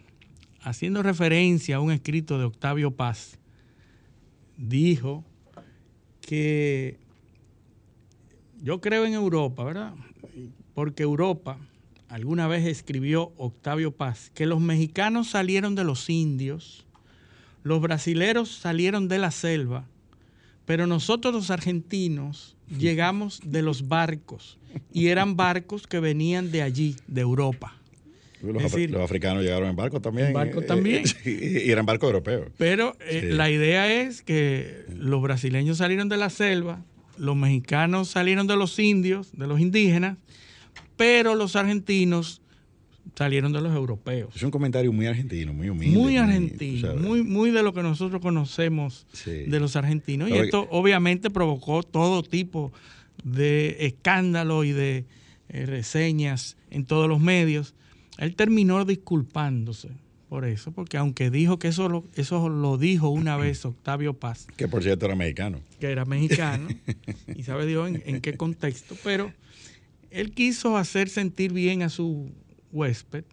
haciendo 0.61 1.01
referencia 1.01 1.77
a 1.77 1.79
un 1.79 1.91
escrito 1.91 2.37
de 2.37 2.43
Octavio 2.43 2.91
Paz, 2.91 3.39
dijo 4.57 5.23
que 6.19 6.97
yo 8.61 8.81
creo 8.81 9.05
en 9.05 9.13
Europa, 9.13 9.63
¿verdad? 9.63 9.93
Porque 10.73 11.03
Europa 11.03 11.57
alguna 12.09 12.47
vez 12.47 12.65
escribió 12.65 13.33
Octavio 13.37 13.91
Paz, 13.91 14.31
que 14.33 14.45
los 14.45 14.59
mexicanos 14.59 15.29
salieron 15.29 15.75
de 15.75 15.83
los 15.83 16.09
indios, 16.09 16.85
los 17.63 17.81
brasileros 17.81 18.49
salieron 18.49 19.07
de 19.07 19.19
la 19.19 19.31
selva, 19.31 19.85
pero 20.65 20.87
nosotros 20.87 21.33
los 21.33 21.51
argentinos 21.51 22.55
llegamos 22.79 23.41
de 23.43 23.61
los 23.61 23.87
barcos 23.87 24.57
y 24.91 25.07
eran 25.07 25.35
barcos 25.35 25.87
que 25.87 25.99
venían 25.99 26.51
de 26.51 26.61
allí, 26.61 26.95
de 27.07 27.21
Europa. 27.21 27.75
Los, 28.41 28.63
africanos 28.63 29.43
llegaron 29.43 29.69
en 29.69 29.75
barco 29.75 30.01
también. 30.01 30.27
En 30.27 30.33
barco 30.33 30.61
también. 30.61 31.03
y 31.25 31.71
eran 31.71 31.85
barcos 31.85 32.07
europeos. 32.07 32.49
Pero 32.57 32.95
eh, 32.99 33.29
la 33.31 33.49
idea 33.49 33.91
es 33.91 34.21
que 34.21 34.85
los 34.89 35.21
brasileños 35.21 35.79
salieron 35.79 36.09
de 36.09 36.17
la 36.17 36.29
selva, 36.29 36.83
los 37.17 37.35
mexicanos 37.35 38.09
salieron 38.09 38.47
de 38.47 38.55
los 38.55 38.77
indios, 38.79 39.31
de 39.33 39.47
los 39.47 39.59
indígenas, 39.59 40.17
pero 40.97 41.35
los 41.35 41.55
argentinos 41.55 42.41
salieron 43.15 43.53
de 43.53 43.61
los 43.61 43.73
europeos. 43.75 44.35
Es 44.35 44.43
un 44.43 44.51
comentario 44.51 44.91
muy 44.91 45.05
argentino, 45.07 45.53
muy 45.53 45.69
humilde. 45.69 45.97
Muy 45.97 46.17
argentino, 46.17 46.95
muy, 46.95 47.23
muy 47.23 47.51
de 47.51 47.63
lo 47.63 47.73
que 47.73 47.81
nosotros 47.83 48.21
conocemos 48.21 49.05
Sí. 49.13 49.31
de 49.31 49.59
los 49.59 49.75
argentinos. 49.75 50.29
Y 50.29 50.33
esto 50.33 50.67
obviamente 50.71 51.29
provocó 51.29 51.83
todo 51.83 52.23
tipo 52.23 52.71
de 53.23 53.77
escándalo 53.85 54.63
y 54.63 54.71
de 54.71 55.05
eh, 55.49 55.65
reseñas 55.65 56.57
en 56.71 56.85
todos 56.85 57.07
los 57.07 57.19
medios. 57.19 57.73
Él 58.17 58.35
terminó 58.35 58.83
disculpándose 58.85 59.89
por 60.35 60.43
eso, 60.43 60.73
porque 60.73 60.97
aunque 60.97 61.29
dijo 61.31 61.59
que 61.59 61.69
eso 61.69 61.87
lo, 61.87 62.03
eso 62.15 62.49
lo 62.49 62.77
dijo 62.77 63.07
una 63.07 63.37
vez 63.43 63.63
Octavio 63.63 64.13
Paz, 64.15 64.47
Que 64.57 64.67
por 64.67 64.83
cierto 64.83 65.05
era 65.05 65.15
mexicano. 65.15 65.61
que 65.79 65.87
era 65.89 66.03
mexicano, 66.03 66.67
y 67.33 67.43
sabe 67.43 67.65
Dios 67.65 67.87
en, 67.87 68.03
en 68.05 68.19
qué 68.19 68.35
contexto, 68.35 68.97
pero 69.01 69.31
él 70.11 70.33
quiso 70.33 70.75
hacer 70.75 71.07
sentir 71.07 71.53
bien 71.53 71.83
a 71.83 71.89
su 71.89 72.29
huésped. 72.73 73.23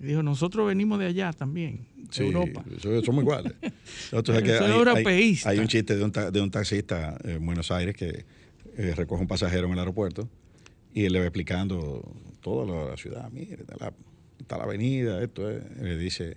Dijo, 0.00 0.24
nosotros 0.24 0.66
venimos 0.66 0.98
de 0.98 1.06
allá 1.06 1.32
también, 1.32 1.86
de 1.96 2.06
Sí, 2.10 2.24
Europa. 2.24 2.64
so- 2.82 3.00
somos 3.04 3.22
iguales. 3.22 3.52
Nosotros 4.10 4.42
hay- 4.42 4.50
hay- 4.50 4.70
europeísta. 4.72 5.50
Hay, 5.50 5.60
un 5.60 5.68
chiste 5.68 5.94
de 5.96 6.02
un, 6.02 6.10
ta- 6.10 6.32
de 6.32 6.40
un 6.40 6.50
taxista 6.50 7.16
en 7.22 7.46
Buenos 7.46 7.70
Aires 7.70 7.94
que 7.94 8.24
eh, 8.76 8.94
recoge 8.96 9.22
un 9.22 9.28
pasajero 9.28 9.68
en 9.68 9.74
el 9.74 9.78
aeropuerto 9.78 10.28
y 10.92 11.04
él 11.04 11.12
le 11.12 11.20
va 11.20 11.26
explicando 11.26 12.02
toda 12.40 12.90
la, 12.90 12.96
ciudad. 12.96 13.30
Mire, 13.30 13.58
la, 13.78 13.92
está 14.44 14.56
la 14.56 14.64
avenida, 14.64 15.22
esto 15.22 15.50
es. 15.50 15.62
Y 15.80 15.84
le 15.84 15.98
dice, 15.98 16.36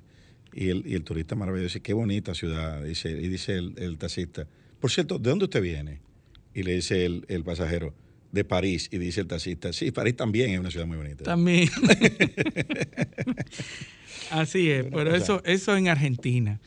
y 0.53 0.69
el, 0.69 0.83
y 0.87 0.95
el 0.95 1.03
turista 1.03 1.35
maravilloso 1.35 1.65
dice, 1.65 1.81
qué 1.81 1.93
bonita 1.93 2.33
ciudad. 2.33 2.83
Dice, 2.83 3.11
y 3.11 3.27
dice 3.27 3.55
el, 3.55 3.73
el 3.77 3.97
taxista, 3.97 4.47
por 4.79 4.91
cierto, 4.91 5.19
¿de 5.19 5.29
dónde 5.29 5.45
usted 5.45 5.61
viene? 5.61 5.99
Y 6.53 6.63
le 6.63 6.73
dice 6.73 7.05
el, 7.05 7.25
el 7.27 7.43
pasajero, 7.43 7.93
de 8.31 8.43
París. 8.43 8.89
Y 8.91 8.97
dice 8.97 9.21
el 9.21 9.27
taxista, 9.27 9.71
sí, 9.73 9.91
París 9.91 10.15
también 10.15 10.51
es 10.51 10.59
una 10.59 10.71
ciudad 10.71 10.85
muy 10.85 10.97
bonita. 10.97 11.23
También. 11.23 11.69
Así 14.31 14.69
es, 14.69 14.85
pero 14.91 15.15
eso, 15.15 15.41
eso 15.45 15.77
en 15.77 15.87
Argentina. 15.87 16.59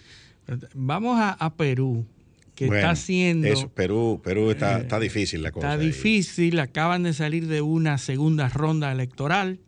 Vamos 0.74 1.18
a, 1.20 1.32
a 1.32 1.54
Perú, 1.54 2.06
que 2.54 2.66
Bueno, 2.66 2.78
está 2.80 2.90
haciendo... 2.92 3.46
eso, 3.46 3.68
Perú, 3.68 4.20
Perú 4.24 4.50
está, 4.50 4.78
Eh, 4.78 4.82
está 4.82 4.98
difícil 4.98 5.42
la 5.42 5.52
cosa. 5.52 5.68
Está 5.68 5.80
ahí. 5.80 5.86
difícil, 5.88 6.58
acaban 6.58 7.02
de 7.02 7.12
salir 7.12 7.46
de 7.46 7.60
una 7.60 7.98
segunda 7.98 8.48
ronda 8.48 8.90
electoral. 8.90 9.60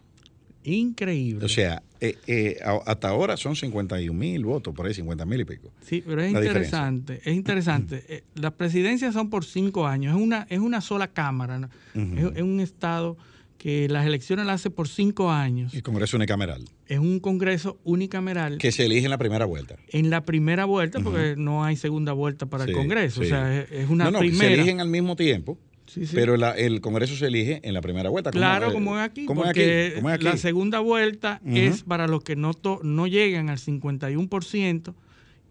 Increíble. 0.64 1.44
O 1.44 1.48
sea, 1.48 1.82
eh, 2.00 2.16
eh, 2.28 2.58
hasta 2.86 3.08
ahora 3.08 3.36
son 3.36 3.56
51 3.56 4.16
mil 4.16 4.44
votos, 4.44 4.72
por 4.74 4.86
ahí 4.86 4.94
50 4.94 5.26
mil 5.26 5.40
y 5.40 5.44
pico. 5.44 5.72
sí, 5.82 6.02
pero 6.06 6.22
es 6.22 6.32
la 6.32 6.38
interesante. 6.44 7.20
Es 7.24 7.34
interesante. 7.34 8.04
Eh, 8.08 8.22
Las 8.36 8.52
presidencias 8.52 9.12
son 9.14 9.28
por 9.28 9.44
cinco 9.44 9.86
años. 9.86 10.14
Es 10.16 10.22
una, 10.22 10.46
es 10.50 10.60
una 10.60 10.80
sola 10.80 11.08
cámara. 11.08 11.68
es, 11.94 12.36
es 12.36 12.42
un 12.42 12.60
estado 12.60 13.16
que 13.58 13.88
las 13.88 14.06
elecciones 14.06 14.46
las 14.46 14.56
hace 14.60 14.70
por 14.70 14.88
cinco 14.88 15.30
años. 15.30 15.72
El 15.74 15.82
Congreso 15.84 16.16
unicameral, 16.16 16.64
Es 16.86 16.98
un 16.98 17.20
congreso 17.20 17.78
unicameral. 17.84 18.58
que 18.58 18.72
se 18.72 18.86
elige 18.86 19.04
en 19.04 19.10
la 19.10 19.18
primera 19.18 19.44
vuelta. 19.44 19.76
en 19.88 20.10
la 20.10 20.24
primera 20.24 20.64
vuelta, 20.64 20.98
porque 21.00 21.34
no 21.36 21.64
hay 21.64 21.76
segunda 21.76 22.12
vuelta 22.12 22.46
para 22.46 22.64
Sí, 22.64 22.70
el 22.70 22.76
Congreso. 22.76 23.20
sí. 23.20 23.26
O 23.26 23.28
sea, 23.30 23.60
es, 23.62 23.70
es 23.70 23.88
una 23.90 24.04
no, 24.06 24.10
no, 24.12 24.18
primera. 24.20 24.46
se 24.48 24.54
eligen 24.54 24.80
al 24.80 24.88
mismo 24.88 25.14
tiempo, 25.14 25.58
Sí, 25.92 26.06
sí. 26.06 26.12
pero 26.14 26.36
la- 26.38 26.52
el 26.52 26.80
Congreso 26.80 27.14
se 27.16 27.26
elige 27.26 27.60
en 27.64 27.74
la 27.74 27.82
primera 27.82 28.08
vuelta. 28.08 28.30
Claro, 28.30 28.70
eh, 28.70 28.72
como 28.72 28.96
es 28.98 29.04
aquí, 29.04 29.26
como 29.26 29.42
es 29.42 29.48
porque 29.48 29.86
aquí, 29.88 29.94
como 29.96 30.08
es 30.08 30.14
aquí. 30.14 30.24
la 30.24 30.36
segunda 30.38 30.78
vuelta 30.80 31.40
es 31.44 31.82
para 31.82 32.06
los 32.06 32.22
que 32.24 32.34
no, 32.36 32.54
to- 32.54 32.80
no 32.82 33.06
llegan 33.06 33.50
al 33.50 33.58
51% 33.58 34.94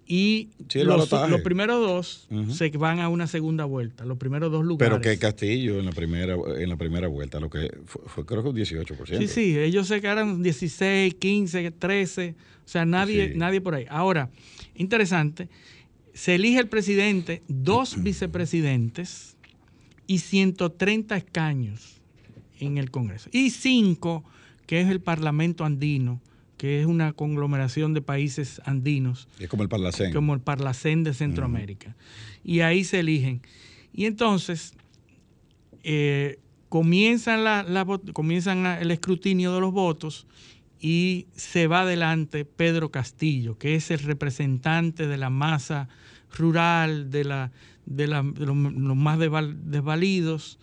y 0.08 0.50
Sí, 0.68 0.84
los, 0.84 1.10
los 1.12 1.42
primeros 1.42 1.80
dos 1.80 2.28
se 2.54 2.70
van 2.72 3.00
a 3.00 3.08
una 3.08 3.28
segunda 3.28 3.66
vuelta, 3.66 4.04
los 4.04 4.18
primeros 4.18 4.52
dos 4.52 4.66
lugares. 4.66 4.98
Pero 4.98 5.02
que 5.02 5.18
Castillo 5.20 5.80
en 5.80 5.86
la 5.86 5.92
primera 5.92 6.36
en 6.58 6.70
la 6.70 6.76
primera 6.76 7.08
vuelta, 7.08 7.40
lo 7.40 7.50
que 7.50 7.72
fue, 7.86 8.02
fue 8.08 8.26
creo 8.26 8.42
que 8.44 8.50
un 8.50 8.56
18%. 8.56 9.18
Sí, 9.20 9.28
sí, 9.28 9.58
ellos 9.60 9.88
se 9.88 10.02
quedaron 10.02 10.42
16, 10.42 11.14
15, 11.16 11.70
13, 11.72 12.36
o 12.66 12.68
sea, 12.68 12.84
nadie, 12.86 13.30
Sí. 13.34 13.38
nadie 13.38 13.62
por 13.62 13.76
ahí. 13.76 13.86
Ahora, 13.90 14.30
interesante, 14.76 15.48
se 16.14 16.36
elige 16.36 16.60
el 16.60 16.68
presidente, 16.68 17.42
dos 17.48 18.02
vicepresidentes 18.04 19.38
y 20.12 20.18
130 20.18 21.16
escaños 21.16 22.02
en 22.60 22.78
el 22.78 22.92
Congreso. 22.92 23.30
Y 23.32 23.50
cinco, 23.52 24.26
que 24.68 24.82
es 24.82 24.90
el 24.90 25.00
Parlamento 25.00 25.64
andino, 25.64 26.20
que 26.58 26.82
es 26.82 26.86
una 26.86 27.14
conglomeración 27.14 27.94
de 27.94 28.02
países 28.02 28.62
andinos, 28.66 29.30
Es 29.40 29.48
como 29.48 29.64
el 29.64 29.70
Parlacén. 29.70 30.12
como 30.12 30.34
el 30.34 30.42
Parlacén 30.42 31.06
de 31.06 31.14
Centroamérica. 31.14 31.96
Y 32.44 32.60
ahí 32.60 32.84
se 32.84 33.00
eligen. 33.00 33.42
Y 33.94 34.04
entonces 34.04 34.74
eh, 35.82 36.40
comienzan, 36.68 37.46
la, 37.46 37.86
comienzan 38.12 38.66
el 38.66 38.92
escrutinio 38.92 39.54
de 39.56 39.62
los 39.62 39.72
votos 39.72 40.28
y 40.78 41.28
se 41.38 41.68
va 41.68 41.84
adelante 41.84 42.44
Pedro 42.44 42.92
Castillo, 42.92 43.58
que 43.58 43.76
es 43.76 43.92
el 43.92 44.00
representante 44.00 45.08
de 45.08 45.16
la 45.16 45.30
masa 45.30 45.88
rural, 46.34 47.12
de, 47.12 47.24
la, 47.24 47.52
de, 47.86 48.08
la- 48.08 48.24
de 48.24 48.46
los, 48.46 48.56
los 48.56 48.96
más 48.96 49.20
desval- 49.20 49.56
desvalidos, 49.64 50.60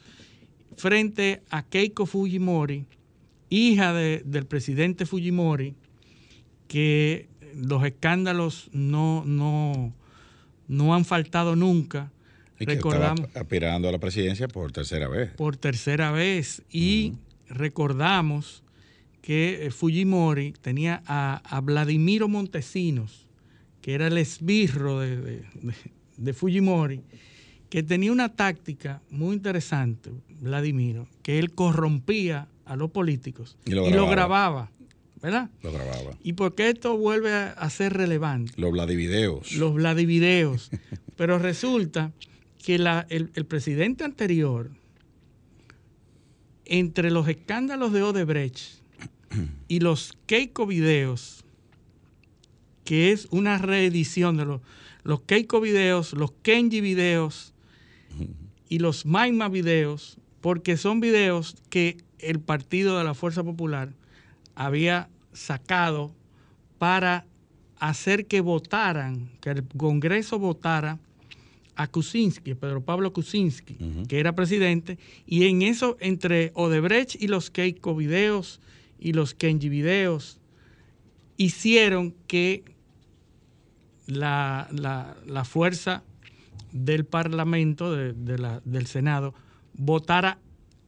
frente 0.77 1.43
a 1.51 1.63
Keiko 1.63 2.07
Fujimori, 2.07 2.87
hija 3.51 3.93
de- 3.93 4.23
del 4.25 4.47
presidente 4.47 5.07
Fujimori, 5.07 5.75
que 6.69 7.29
los 7.55 7.85
escándalos 7.85 8.69
no, 8.73 9.25
no, 9.25 9.93
no 10.69 10.95
han 10.95 11.05
faltado 11.05 11.57
nunca. 11.57 12.13
y 12.61 12.67
que 12.67 12.75
Recordamos 12.75 13.21
estaba 13.27 13.41
aspirando 13.43 13.89
a 13.89 13.93
la 13.93 13.99
presidencia 13.99 14.49
por 14.49 14.73
tercera 14.73 15.09
vez. 15.09 15.31
por 15.33 15.57
tercera 15.57 16.11
vez 16.11 16.63
y 16.71 17.15
recordamos 17.49 18.63
que 19.23 19.67
eh, 19.67 19.71
Fujimori 19.71 20.53
tenía 20.61 21.03
a, 21.07 21.37
a 21.45 21.61
Vladimiro 21.61 22.29
Montesinos, 22.29 23.27
que 23.81 23.95
era 23.95 24.07
el 24.09 24.19
esbirro 24.19 25.01
de, 25.01 25.17
de- 25.17 25.33
de- 25.55 25.75
de 26.19 26.35
Fujimori, 26.35 27.01
que 27.71 27.83
tenía 27.83 28.13
una 28.13 28.29
táctica 28.35 29.01
muy 29.11 29.35
interesante, 29.35 30.11
Vladimiro, 30.41 31.09
que 31.23 31.39
él 31.39 31.53
corrompía 31.53 32.49
a 32.67 32.77
los 32.77 32.91
políticos 32.91 33.57
Y 33.65 33.71
lo 33.73 33.85
grababa. 33.87 34.11
grababa, 34.11 34.71
¿verdad? 35.23 35.51
Lo 35.63 35.73
grababa. 35.73 36.13
¿Y 36.23 36.35
por 36.35 36.55
qué 36.55 36.69
esto 36.71 36.97
vuelve 36.99 37.33
a, 37.33 37.51
a 37.53 37.71
ser 37.71 37.95
relevante? 37.95 38.53
Los 38.57 38.73
Vladivideos. 38.73 39.53
los 39.53 39.75
Vladivideos. 39.75 40.71
Pero 41.17 41.39
resulta 41.39 42.13
que 42.65 42.79
la- 42.79 43.07
el, 43.09 43.31
el 43.35 43.47
presidente 43.47 44.05
anterior, 44.05 44.71
entre 46.65 47.11
los 47.11 47.29
escándalos 47.29 47.93
de 47.93 48.03
Odebrecht 48.03 48.59
y 49.69 49.81
los 49.81 50.15
Keiko 50.27 50.67
videos 50.67 51.45
que 52.85 53.13
es 53.13 53.29
una 53.31 53.59
reedición 53.59 54.37
de 54.39 54.45
los, 54.47 54.61
los 55.09 55.23
Keiko 55.23 55.63
videos, 55.63 56.13
los 56.13 56.33
Kenji 56.43 56.83
videos 56.83 57.55
y 58.69 58.79
los 58.79 59.07
Maima 59.07 59.49
videos, 59.49 60.19
porque 60.43 60.77
son 60.77 61.01
videos 61.01 61.57
que 61.71 61.97
el 62.19 62.41
Partido 62.41 62.99
de 62.99 63.05
la 63.05 63.15
Fuerza 63.15 63.43
Popular 63.43 63.95
había 64.55 65.09
sacado 65.33 66.13
para 66.77 67.25
hacer 67.79 68.27
que 68.27 68.43
votaran, 68.43 69.31
que 69.41 69.49
el 69.49 69.65
Congreso 69.79 70.39
votara 70.39 70.99
a 71.75 71.87
Kuczynski, 71.87 72.55
Pedro 72.55 72.83
Pablo 72.83 73.11
Kuczynski, 73.15 73.79
que 74.09 74.21
era 74.21 74.35
presidente, 74.35 74.99
y 75.25 75.47
en 75.47 75.63
eso, 75.63 75.97
entre 76.01 76.53
Odebrecht 76.53 77.15
y 77.19 77.29
los 77.29 77.51
Keiko 77.51 77.97
videos 77.97 78.61
y 79.01 79.15
los 79.15 79.33
Kenji 79.33 79.71
videos, 79.71 80.39
hicieron 81.39 82.15
que 82.27 82.63
la, 84.09 84.69
la, 85.27 85.45
fuerza 85.45 86.03
del 86.73 87.05
Parlamento, 87.05 87.93
de, 87.95 88.39
la, 88.39 88.61
del 88.65 88.87
Senado, 88.87 89.35
votara 89.75 90.39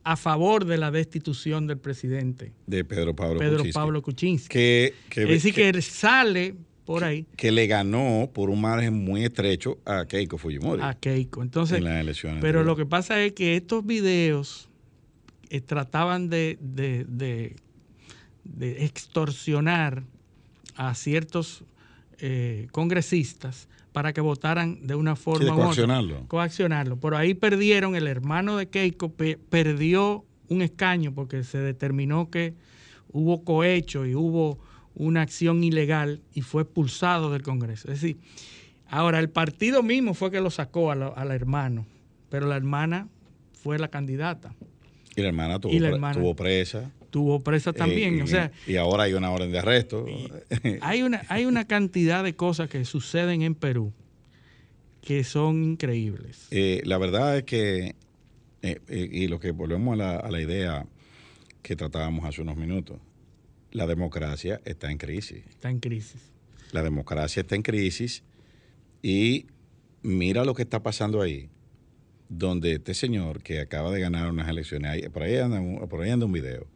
a 0.03 0.17
favor 0.17 0.65
de 0.65 0.79
la 0.79 0.91
destitución 0.91 1.67
del 1.67 1.79
presidente. 1.79 2.53
De 2.67 2.85
Pedro 2.85 3.15
Pablo 3.15 3.39
Pedro 3.39 3.59
Kuczynski. 3.59 3.73
Pablo 3.73 4.03
Kuczynski. 4.03 4.49
Que, 4.49 4.95
es 5.11 5.29
decir, 5.29 5.55
que, 5.55 5.83
sale 5.83 6.55
por 6.87 7.05
ahí. 7.05 7.27
Que 7.37 7.53
le 7.53 7.67
ganó 7.67 8.31
por 8.33 8.49
un 8.49 8.63
margen 8.63 8.95
muy 9.05 9.25
estrecho 9.25 9.79
a 9.85 10.07
Keiko 10.07 10.39
Fujimori. 10.39 10.83
A 10.83 10.95
Keiko. 10.95 11.43
Entonces, 11.43 11.79
en 11.79 11.85
las 11.85 12.01
elecciones 12.01 12.41
pero 12.41 12.65
lo 12.65 12.75
que 12.75 12.87
pasa 12.87 13.23
es 13.23 13.33
que 13.33 13.57
estos 13.57 13.85
videos 13.85 14.71
eh, 15.51 15.61
trataban 15.61 16.31
de, 16.31 16.57
de, 16.61 17.05
de, 17.07 18.85
extorsionar 18.85 20.05
a 20.77 20.95
ciertos 20.95 21.65
eh, 22.21 22.69
congresistas 22.73 23.69
para 23.93 24.13
que 24.13 24.21
votaran 24.21 24.87
de 24.87 24.95
una 24.95 25.17
forma 25.17 25.51
sí, 25.51 25.61
coaccionarlo. 25.61 26.29
coaccionarlo. 26.29 26.97
Por 26.97 27.15
ahí 27.15 27.35
perdieron, 27.35 27.97
el 27.97 28.07
hermano 28.07 28.57
de 28.57 28.69
Keiko 28.69 29.13
perdió 29.13 30.25
un 30.49 30.63
escaño 30.63 31.13
porque 31.15 31.45
se 31.45 31.59
determinó 31.59 32.31
que 32.31 32.55
hubo 33.09 33.45
cohecho 33.45 34.07
y 34.07 34.15
hubo 34.15 34.59
una 34.95 35.23
acción 35.23 35.65
ilegal 35.65 36.21
y 36.35 36.43
fue 36.43 36.63
expulsado 36.63 37.33
del 37.33 37.43
Congreso. 37.43 37.91
Es 37.91 38.01
decir, 38.01 38.19
ahora 38.89 39.19
el 39.19 39.31
partido 39.31 39.83
mismo 39.83 40.15
fue 40.15 40.31
que 40.31 40.41
lo 40.41 40.51
sacó 40.51 40.91
a 40.91 40.95
la, 40.95 41.35
hermano, 41.35 41.87
pero 42.29 42.47
la 42.47 42.57
hermana 42.57 43.09
fue 43.53 43.79
la 43.79 43.89
candidata. 43.89 44.55
Y 45.17 45.23
la 45.23 45.29
hermana 45.29 45.59
tuvo, 45.59 45.73
presa. 45.73 46.13
Tuvo 46.13 46.37
presa 46.37 46.91
también. 47.75 48.19
y, 48.19 48.23
o 48.23 48.27
sea, 48.27 48.53
y 48.67 48.77
ahora 48.77 49.05
hay 49.05 49.15
una 49.15 49.31
orden 49.31 49.51
de 49.53 49.59
arresto. 49.59 50.07
Hay 50.81 51.03
una, 51.03 51.23
hay 51.29 51.47
una 51.47 51.67
cantidad 51.67 52.25
de 52.25 52.35
cosas 52.35 52.69
que 52.69 52.85
suceden 52.85 53.43
en 53.43 53.55
Perú 53.55 53.93
que 55.03 55.25
son 55.25 55.65
increíbles. 55.65 56.47
Eh, 56.51 56.83
la 56.85 56.99
verdad 56.99 57.39
es 57.39 57.45
que, 57.45 57.95
eh, 58.63 58.81
eh, 58.89 59.09
y 59.11 59.29
lo 59.29 59.41
que 59.41 59.51
volvemos 59.51 59.95
a 59.95 59.97
la, 59.97 60.17
a 60.17 60.31
la 60.31 60.41
idea 60.41 60.87
que 61.63 61.77
tratábamos 61.77 62.25
hace 62.25 62.43
unos 62.43 62.57
minutos, 62.57 62.99
la 63.73 63.87
democracia 63.87 64.61
está 64.65 64.91
en 64.91 64.99
crisis. 64.99 65.45
Está 65.49 65.71
en 65.71 65.81
crisis. 65.81 66.21
La 66.73 66.83
democracia 66.83 67.41
está 67.41 67.55
en 67.55 67.63
crisis 67.63 68.23
y 69.03 69.47
mira 70.03 70.45
lo 70.45 70.55
que 70.55 70.63
está 70.63 70.83
pasando 70.83 71.23
ahí, 71.23 71.49
donde 72.29 72.75
este 72.75 72.95
señor 72.95 73.43
que 73.43 73.61
acaba 73.61 73.91
de 73.91 74.01
ganar 74.01 74.31
unas 74.31 74.49
elecciones, 74.49 75.09
por 75.11 75.23
ahí 75.23 75.37
anda, 75.37 75.61
por 75.87 76.03
ahí 76.03 76.11
anda 76.11 76.27
un 76.27 76.33
video 76.33 76.67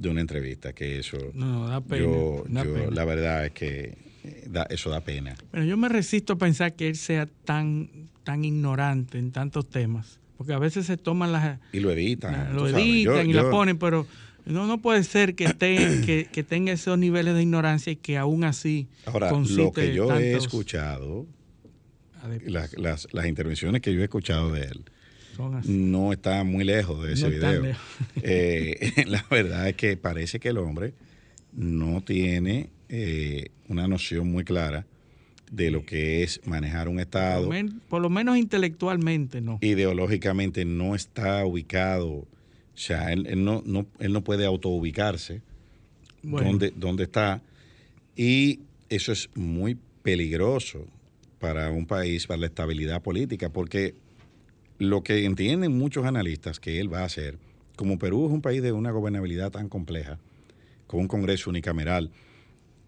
de 0.00 0.08
una 0.08 0.20
entrevista 0.20 0.72
que 0.72 0.98
eso 0.98 1.18
no, 1.34 1.68
da 1.68 1.80
pena, 1.80 2.02
yo, 2.02 2.44
la 2.90 3.04
verdad 3.04 3.46
es 3.46 3.52
que 3.52 3.98
eh, 4.24 4.44
da, 4.48 4.62
eso 4.70 4.90
da 4.90 5.02
pena 5.02 5.36
pero 5.52 5.64
yo 5.64 5.76
me 5.76 5.88
resisto 5.88 6.32
a 6.32 6.36
pensar 6.36 6.74
que 6.74 6.88
él 6.88 6.96
sea 6.96 7.28
tan 7.44 7.90
tan 8.24 8.44
ignorante 8.44 9.18
en 9.18 9.30
tantos 9.30 9.68
temas 9.68 10.18
porque 10.38 10.54
a 10.54 10.58
veces 10.58 10.86
se 10.86 10.96
toman 10.96 11.32
las 11.32 11.58
y 11.72 11.80
lo 11.80 11.90
editan 11.90 12.56
lo 12.56 12.66
editan 12.66 13.28
y 13.28 13.32
la 13.34 13.50
ponen 13.50 13.78
pero 13.78 14.06
no, 14.46 14.66
no 14.66 14.78
puede 14.78 15.04
ser 15.04 15.34
que, 15.34 16.28
que, 16.32 16.42
tenga 16.42 16.72
esos 16.72 16.98
niveles 16.98 17.34
de 17.34 17.42
ignorancia 17.42 17.92
y 17.92 17.96
que 17.96 18.18
aún 18.18 18.44
así. 18.44 18.88
Ahora, 19.06 19.30
lo 19.30 19.72
que 19.72 19.94
yo 19.94 20.16
he 20.16 20.34
escuchado, 20.34 21.26
las, 22.46 23.06
las, 23.12 23.26
intervenciones 23.26 23.80
que 23.82 23.94
yo 23.94 24.00
he 24.00 24.04
escuchado 24.04 24.52
de 24.52 24.62
él, 24.62 24.84
no 25.64 26.12
está 26.12 26.44
muy 26.44 26.64
lejos 26.64 27.02
de 27.06 27.12
ese 27.14 27.28
video. 27.28 27.62
Eh, 28.22 29.04
la 29.06 29.24
verdad 29.30 29.68
es 29.68 29.76
que 29.76 29.96
parece 29.96 30.40
que 30.40 30.48
el 30.48 30.58
hombre 30.58 30.92
no 31.52 32.02
tiene 32.02 32.68
eh, 32.88 33.48
una 33.68 33.88
noción 33.88 34.30
muy 34.30 34.44
clara 34.44 34.86
de 35.50 35.70
lo 35.70 35.84
que 35.84 36.22
es 36.22 36.40
manejar 36.44 36.88
un 36.88 37.00
Estado. 37.00 37.50
por 37.88 38.02
lo 38.02 38.10
menos 38.10 38.36
intelectualmente, 38.36 39.40
no. 39.40 39.58
Ideológicamente 39.60 40.64
no 40.64 40.94
está 40.94 41.44
ubicado 41.44 42.26
o 42.80 42.82
sea, 42.82 43.12
él, 43.12 43.44
no, 43.44 43.62
no, 43.66 43.84
él 43.98 44.10
no 44.10 44.24
puede 44.24 44.46
autoubicarse 44.46 45.42
donde, 46.22 46.72
donde 46.74 47.02
está. 47.04 47.42
Y 48.16 48.60
eso 48.88 49.12
es 49.12 49.28
muy 49.34 49.76
peligroso 50.02 50.86
para 51.38 51.70
un 51.72 51.84
país, 51.84 52.26
para 52.26 52.40
la 52.40 52.46
estabilidad 52.46 53.02
política, 53.02 53.50
porque 53.50 53.94
lo 54.80 55.02
que 55.02 55.26
entienden 55.26 55.76
muchos 55.76 56.06
analistas 56.06 56.58
que 56.58 56.80
él 56.80 56.92
va 56.92 57.00
a 57.00 57.04
hacer, 57.04 57.36
como 57.76 57.98
Perú 57.98 58.26
es 58.26 58.32
un 58.32 58.40
país 58.40 58.62
de 58.62 58.72
una 58.72 58.90
gobernabilidad 58.90 59.50
tan 59.50 59.68
compleja, 59.68 60.18
con 60.86 61.00
un 61.00 61.06
Congreso 61.06 61.50
unicameral, 61.50 62.10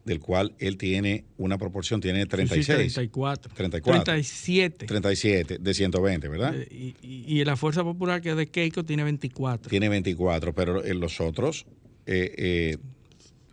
del 0.06 0.18
cual 0.18 0.54
él 0.58 0.78
tiene 0.78 1.24
una 1.36 1.58
proporción, 1.58 2.00
tiene 2.00 2.24
36. 2.24 2.66
Sí, 2.66 2.72
34. 2.72 3.52
34. 3.54 4.04
37. 4.04 4.86
37 4.86 5.58
de 5.58 5.74
120, 5.74 6.28
¿verdad? 6.28 6.54
Eh, 6.56 6.94
y, 7.02 7.44
la 7.44 7.56
Fuerza 7.56 7.84
Popular, 7.84 8.22
que 8.22 8.30
es 8.30 8.36
de 8.36 8.46
Keiko, 8.46 8.84
tiene 8.84 9.04
24. 9.04 9.68
Tiene 9.68 9.90
24, 9.90 10.54
pero 10.54 10.82
en 10.82 10.98
los 10.98 11.20
otros 11.20 11.66
eh, 12.06 12.34
eh, 12.38 12.76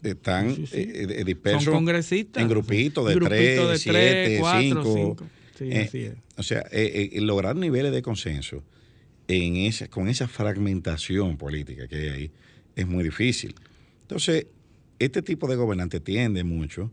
están 0.01 0.55
dispersos. 1.25 1.65
Son 1.65 1.73
congresistas. 1.73 2.41
En 2.41 2.47
grupitos 2.47 3.05
de 3.05 3.15
3, 3.15 3.81
7, 3.81 4.41
5. 4.61 5.17
Sí, 5.59 5.71
así 5.73 5.99
es. 6.05 6.13
O 6.37 6.43
sea, 6.43 6.65
lograr 7.15 7.55
niveles 7.55 7.91
de 7.91 8.01
consenso 8.01 8.63
en 9.27 9.57
esa, 9.57 9.87
con 9.87 10.07
esa 10.07 10.27
fragmentación 10.27 11.37
política 11.37 11.87
que 11.87 11.95
hay 11.95 12.09
ahí 12.09 12.31
es 12.75 12.87
muy 12.87 13.03
difícil. 13.03 13.55
Entonces, 14.01 14.47
este 14.97 15.21
tipo 15.21 15.47
de 15.47 15.55
gobernante 15.55 15.99
tiende 15.99 16.43
mucho 16.43 16.91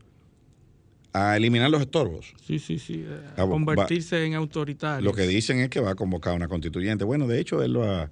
a 1.12 1.36
eliminar 1.36 1.70
los 1.70 1.80
estorbos. 1.80 2.34
Sí, 2.46 2.58
sí, 2.58 2.78
sí, 2.78 3.06
a, 3.36 3.46
convertirse 3.46 4.22
en 4.26 4.34
autoritario. 4.34 5.02
Lo 5.02 5.14
que 5.14 5.26
dicen 5.26 5.60
es 5.60 5.70
que 5.70 5.80
va 5.80 5.92
a 5.92 5.94
convocar 5.94 6.34
a 6.34 6.36
una 6.36 6.48
constituyente. 6.48 7.04
Bueno, 7.04 7.26
de 7.26 7.40
hecho, 7.40 7.62
él 7.62 7.72
lo 7.72 7.84
ha, 7.84 8.10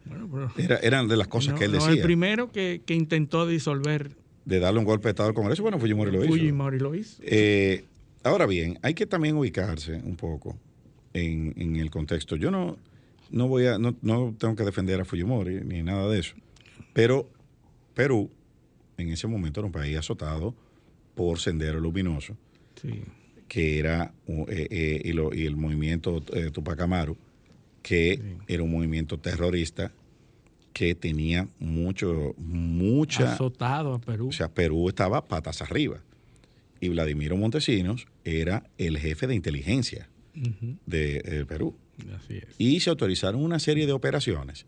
eran 0.82 1.06
de 1.06 1.16
las 1.16 1.28
cosas 1.28 1.58
que 1.58 1.66
él 1.66 1.72
decía. 1.72 1.90
el 1.90 2.00
primero 2.00 2.50
que, 2.50 2.80
intentó 2.88 3.46
disolver. 3.46 4.12
De 4.46 4.58
darle 4.58 4.78
un 4.78 4.86
golpe 4.86 5.08
de 5.08 5.10
Estado 5.10 5.30
al 5.30 5.34
Congreso, 5.34 5.62
bueno, 5.62 5.78
Fujimori 5.78 6.12
lo 6.12 6.24
hizo. 6.24 6.32
Fujimori 6.32 6.78
lo 6.78 6.94
hizo. 6.94 7.22
Eh, 7.24 7.84
ahora 8.24 8.46
bien, 8.46 8.78
hay 8.82 8.94
que 8.94 9.06
también 9.06 9.36
ubicarse 9.36 9.94
un 10.04 10.16
poco 10.16 10.58
en, 11.12 11.76
el 11.76 11.90
contexto. 11.90 12.36
Yo 12.36 12.50
no, 12.50 12.76
no 13.30 13.48
voy 13.48 13.66
a, 13.66 13.78
no, 13.78 13.94
no 14.02 14.34
tengo 14.38 14.56
que 14.56 14.64
defender 14.64 15.00
a 15.00 15.04
Fujimori 15.04 15.60
ni 15.60 15.82
nada 15.82 16.08
de 16.08 16.18
eso. 16.18 16.34
Pero 16.92 17.28
Perú 17.94 18.30
en 18.96 19.10
ese 19.10 19.26
momento 19.26 19.60
era 19.60 19.66
un 19.66 19.72
país 19.72 19.96
azotado 19.96 20.54
por 21.14 21.38
Sendero 21.38 21.80
Luminoso, 21.80 22.36
que 23.48 23.78
era, 23.78 24.12
eh, 24.26 24.68
eh, 24.70 25.02
y, 25.04 25.46
el 25.46 25.56
movimiento 25.56 26.22
eh, 26.32 26.50
Tupac 26.50 26.80
Amaru, 26.80 27.16
que 27.82 28.38
era 28.48 28.62
un 28.62 28.70
movimiento 28.70 29.18
terrorista 29.18 29.92
que 30.72 30.94
tenía 30.94 31.48
mucho, 31.60 32.34
mucha... 32.36 33.34
Azotado 33.34 33.94
a 33.94 33.98
Perú. 34.00 34.28
O 34.28 34.32
sea, 34.32 34.52
Perú 34.52 34.88
estaba 34.88 35.24
patas 35.26 35.62
arriba. 35.62 36.00
Y 36.80 36.88
Vladimiro 36.88 37.36
Montesinos 37.36 38.06
era 38.24 38.68
el 38.78 38.98
jefe 38.98 39.26
de 39.26 39.34
inteligencia 39.34 40.08
de, 40.86 41.44
Perú. 41.48 41.76
Así 42.16 42.38
es. 42.38 42.46
Y 42.58 42.80
se 42.80 42.90
autorizaron 42.90 43.42
una 43.42 43.58
serie 43.58 43.86
de 43.86 43.92
operaciones 43.92 44.66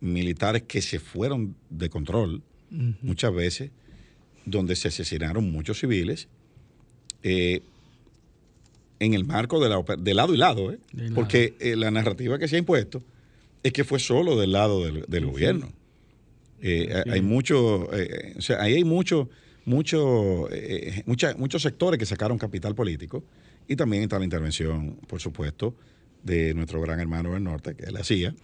militares 0.00 0.62
que 0.62 0.82
se 0.82 1.00
fueron 1.00 1.56
de 1.70 1.88
control 1.88 2.42
muchas 3.02 3.32
veces, 3.32 3.70
donde 4.44 4.76
se 4.76 4.88
asesinaron 4.88 5.50
muchos 5.50 5.78
civiles, 5.78 6.28
eh, 7.22 7.62
en 9.00 9.14
el 9.14 9.24
marco 9.24 9.62
de, 9.62 9.68
la, 9.68 9.82
de 9.96 10.14
lado 10.14 10.34
y 10.34 10.36
lado, 10.36 10.72
¿eh? 10.72 10.78
porque 11.14 11.54
eh, 11.60 11.76
la 11.76 11.90
narrativa 11.90 12.38
que 12.38 12.48
se 12.48 12.56
ha 12.56 12.58
impuesto 12.58 13.02
es 13.62 13.72
que 13.72 13.84
fue 13.84 13.98
solo 13.98 14.36
del 14.36 14.52
lado 14.52 14.84
del, 14.84 15.26
gobierno. 15.26 15.72
Hay 17.10 17.20
mucho, 17.20 17.88
o 18.36 18.40
sea, 18.40 18.62
ahí 18.62 18.74
hay 18.74 18.84
mucho, 18.84 19.28
mucho, 19.64 20.48
muchos 21.36 21.62
sectores 21.62 21.98
que 21.98 22.06
sacaron 22.06 22.38
capital 22.38 22.74
político 22.74 23.24
y 23.68 23.76
también 23.76 24.02
está 24.02 24.18
la 24.18 24.24
intervención, 24.24 24.96
por 25.08 25.20
supuesto, 25.20 25.74
de 26.22 26.54
nuestro 26.54 26.80
gran 26.80 27.00
hermano 27.00 27.32
del 27.34 27.44
norte, 27.44 27.74
que 27.74 27.84
es 27.84 27.92
la 27.92 28.04
CIA, 28.04 28.34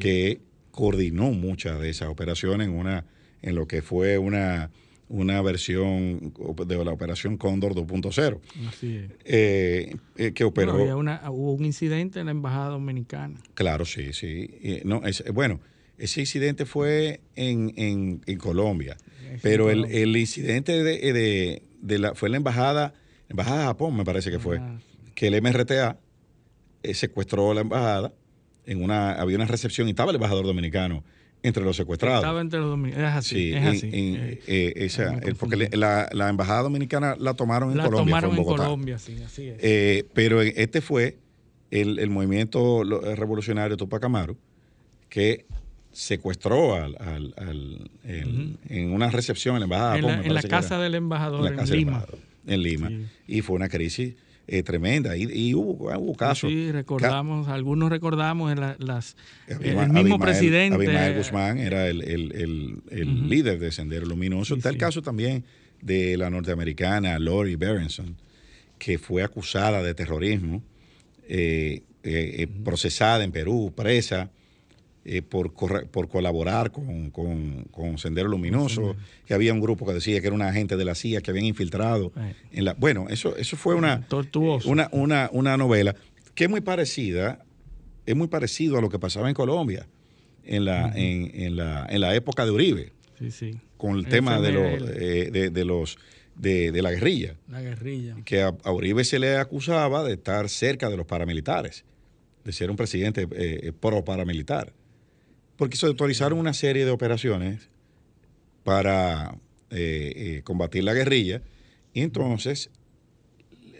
que 0.00 0.40
coordinó 0.70 1.30
muchas 1.32 1.80
de 1.80 1.90
esas 1.90 2.08
operaciones 2.08 2.68
en 2.68 2.74
una 2.74 3.04
en 3.42 3.54
lo 3.56 3.66
que 3.68 3.82
fue 3.82 4.16
una, 4.16 4.70
una 5.10 5.42
versión 5.42 6.32
de 6.66 6.84
la 6.84 6.92
operación 6.92 7.36
Cóndor 7.36 7.74
2.0, 7.74 8.40
Así 8.68 8.96
es. 8.96 9.10
eh, 9.26 9.96
eh, 10.16 10.32
que 10.32 10.44
operó. 10.44 10.72
Bueno, 10.72 10.82
había 10.82 10.96
una- 10.96 11.30
hubo 11.30 11.52
un 11.52 11.64
incidente 11.66 12.20
en 12.20 12.26
la 12.26 12.32
embajada 12.32 12.70
dominicana. 12.70 13.38
Claro, 13.52 13.84
sí, 13.84 14.14
sí. 14.14 14.48
No, 14.84 15.04
es- 15.04 15.22
bueno, 15.34 15.60
ese 15.98 16.20
incidente 16.20 16.66
fue 16.66 17.20
en, 17.36 17.72
en- 17.76 18.20
en 18.26 18.38
Colombia, 18.38 18.96
pero 19.42 19.70
el, 19.70 19.84
el 19.86 20.16
incidente 20.16 20.82
de, 20.82 21.12
de- 21.12 21.62
de 21.80 21.98
la, 21.98 22.14
fue 22.14 22.28
en 22.28 22.32
la 22.32 22.36
embajada, 22.38 22.94
embajada 23.28 23.58
de 23.60 23.64
Japón, 23.66 23.96
me 23.96 24.04
parece 24.04 24.30
que 24.30 24.38
fue, 24.38 24.58
Ah, 24.58 24.78
que 25.14 25.26
el 25.28 25.40
MRTA 25.42 25.98
eh, 26.82 26.94
secuestró 26.94 27.52
la 27.54 27.60
embajada, 27.62 28.12
en 28.66 28.82
una, 28.82 29.12
había 29.12 29.36
una 29.36 29.44
recepción 29.46 29.86
y 29.88 29.90
estaba 29.90 30.10
el 30.10 30.16
embajador 30.16 30.46
dominicano 30.46 31.04
entre 31.42 31.62
los 31.62 31.76
secuestrados. 31.76 32.20
Estaba 32.20 32.40
entre 32.40 32.58
los 32.60 32.70
dominicanos. 32.70 33.10
Es 33.10 33.16
así. 33.18 33.34
Sí, 33.36 33.50
es 33.52 33.56
en- 33.58 33.66
así. 33.68 33.86
en, 33.92 34.16
Eh, 34.16 34.40
eh, 34.46 34.72
esa- 34.76 35.20
porque 35.38 35.68
la, 35.76 36.08
la 36.12 36.30
embajada 36.30 36.62
dominicana 36.62 37.14
la 37.18 37.34
tomaron 37.34 37.70
en 37.72 37.76
la 37.76 37.84
Colombia, 37.84 38.14
tomaron 38.14 38.30
fue 38.30 38.38
en. 38.40 38.44
Colombia, 38.46 38.98
sí, 38.98 39.16
así 39.24 39.48
es. 39.48 39.58
Eh, 39.60 40.04
pero 40.14 40.40
este 40.40 40.80
fue 40.80 41.18
el, 41.70 41.98
el 41.98 42.08
movimiento 42.08 42.82
eh, 43.04 43.14
revolucionario 43.14 43.76
Tupac 43.76 44.02
Amaru 44.04 44.38
que 45.10 45.44
secuestró 45.94 46.74
al, 46.74 46.96
al- 46.98 47.34
al- 47.38 47.90
el- 48.04 48.58
en 48.68 48.92
una 48.92 49.10
recepción 49.10 49.54
en 49.56 49.60
la 49.60 49.64
embajada. 49.64 49.96
en 49.98 50.34
la, 50.34 50.40
en 50.40 50.48
casa 50.48 50.78
del 50.78 50.94
embajador 50.96 51.46
En 51.52 51.56
Lima. 51.70 51.92
embajador, 51.92 52.18
en 52.46 52.62
Lima. 52.62 52.88
Sí. 52.88 53.04
Y 53.28 53.40
fue 53.42 53.56
una 53.56 53.68
crisis 53.68 54.14
eh, 54.46 54.62
tremenda. 54.62 55.16
Y, 55.16 55.22
y 55.32 55.54
hubo, 55.54 55.72
hubo 55.96 56.14
casos. 56.16 56.50
Sí, 56.50 56.70
recordamos, 56.72 57.48
algunos 57.48 57.88
recordamos 57.90 58.52
en 58.52 58.60
la- 58.60 58.76
las, 58.78 59.16
Ca- 59.46 59.54
el 59.60 59.78
Abima- 59.78 59.86
mismo 59.86 60.16
Abimael- 60.16 60.20
presidente. 60.20 60.74
Abimael 60.76 61.16
Guzmán 61.16 61.58
era 61.58 61.86
el, 61.86 62.02
el- 62.02 62.82
el- 62.90 63.28
líder 63.28 63.58
de 63.58 63.70
Sendero 63.72 64.04
Luminoso. 64.04 64.54
Sí, 64.54 64.58
Está 64.58 64.68
el 64.70 64.74
sí. 64.74 64.80
caso 64.80 65.00
también 65.00 65.44
de 65.80 66.16
la 66.16 66.28
norteamericana 66.28 67.18
Lori 67.18 67.56
Berenson, 67.56 68.16
que 68.78 68.98
fue 68.98 69.22
acusada 69.22 69.82
de 69.82 69.94
terrorismo, 69.94 70.62
eh, 71.28 71.82
eh, 72.02 72.34
eh, 72.42 72.46
procesada 72.64 73.22
en 73.24 73.32
Perú, 73.32 73.72
presa, 73.74 74.30
eh, 75.04 75.20
por, 75.22 75.52
corre- 75.52 75.86
por 75.86 76.08
colaborar 76.08 76.70
con, 76.72 77.10
con- 77.10 77.64
con 77.70 77.98
Sendero 77.98 78.28
Luminoso, 78.28 78.96
que 79.26 79.34
había 79.34 79.52
un 79.52 79.60
grupo 79.60 79.86
que 79.86 79.92
decía 79.92 80.20
que 80.20 80.26
era 80.28 80.34
un 80.36 80.42
agente 80.42 80.76
de 80.76 80.84
la 80.84 80.94
CIA 80.94 81.20
que 81.20 81.30
habían 81.30 81.44
infiltrado. 81.46 82.12
Eh. 82.16 82.34
En 82.52 82.64
la, 82.64 82.74
bueno, 82.74 83.06
eso, 83.10 83.36
eso 83.36 83.56
fue 83.56 83.74
una, 83.74 84.06
Tortuoso. 84.08 84.68
una, 84.68 84.88
una, 84.92 85.28
una 85.32 85.56
novela 85.56 85.94
que 86.34 86.44
es 86.44 86.50
muy 86.50 86.60
parecida, 86.62 87.44
es 88.06 88.16
muy 88.16 88.28
parecido 88.28 88.78
a 88.78 88.80
lo 88.80 88.88
que 88.88 88.98
pasaba 88.98 89.28
en 89.28 89.34
Colombia 89.34 89.86
en 90.44 90.64
la, 90.64 90.92
en, 90.94 91.30
en 91.34 91.56
la, 91.56 91.86
en 91.88 92.00
la 92.00 92.14
época 92.14 92.44
de 92.44 92.50
Uribe, 92.50 92.92
Sí, 93.18 93.30
sí. 93.30 93.58
con 93.76 93.96
el 93.96 94.06
tema 94.06 94.40
de, 94.40 94.52
los, 94.52 94.90
eh, 94.90 95.30
de, 95.30 95.50
de 95.50 95.64
los 95.64 95.96
de, 96.36 96.72
de 96.72 96.82
la 96.82 96.90
guerrilla, 96.90 97.36
La 97.48 97.62
guerrilla. 97.62 98.16
que 98.24 98.42
a, 98.42 98.52
a 98.64 98.72
Uribe 98.72 99.04
se 99.04 99.18
le 99.20 99.36
acusaba 99.36 100.02
de 100.02 100.14
estar 100.14 100.48
cerca 100.48 100.90
de 100.90 100.96
los 100.96 101.06
paramilitares, 101.06 101.84
de 102.44 102.52
ser 102.52 102.70
un 102.70 102.76
presidente 102.76 103.26
eh, 103.36 103.72
pro 103.78 104.04
paramilitar, 104.04 104.72
porque 105.56 105.76
se 105.76 105.86
autorizaron 105.86 106.38
una 106.38 106.54
serie 106.54 106.84
de 106.84 106.90
operaciones 106.90 107.68
para 108.64 109.36
eh, 109.70 110.12
eh, 110.16 110.40
combatir 110.44 110.84
la 110.84 110.94
guerrilla 110.94 111.42
y 111.92 112.00
entonces 112.02 112.70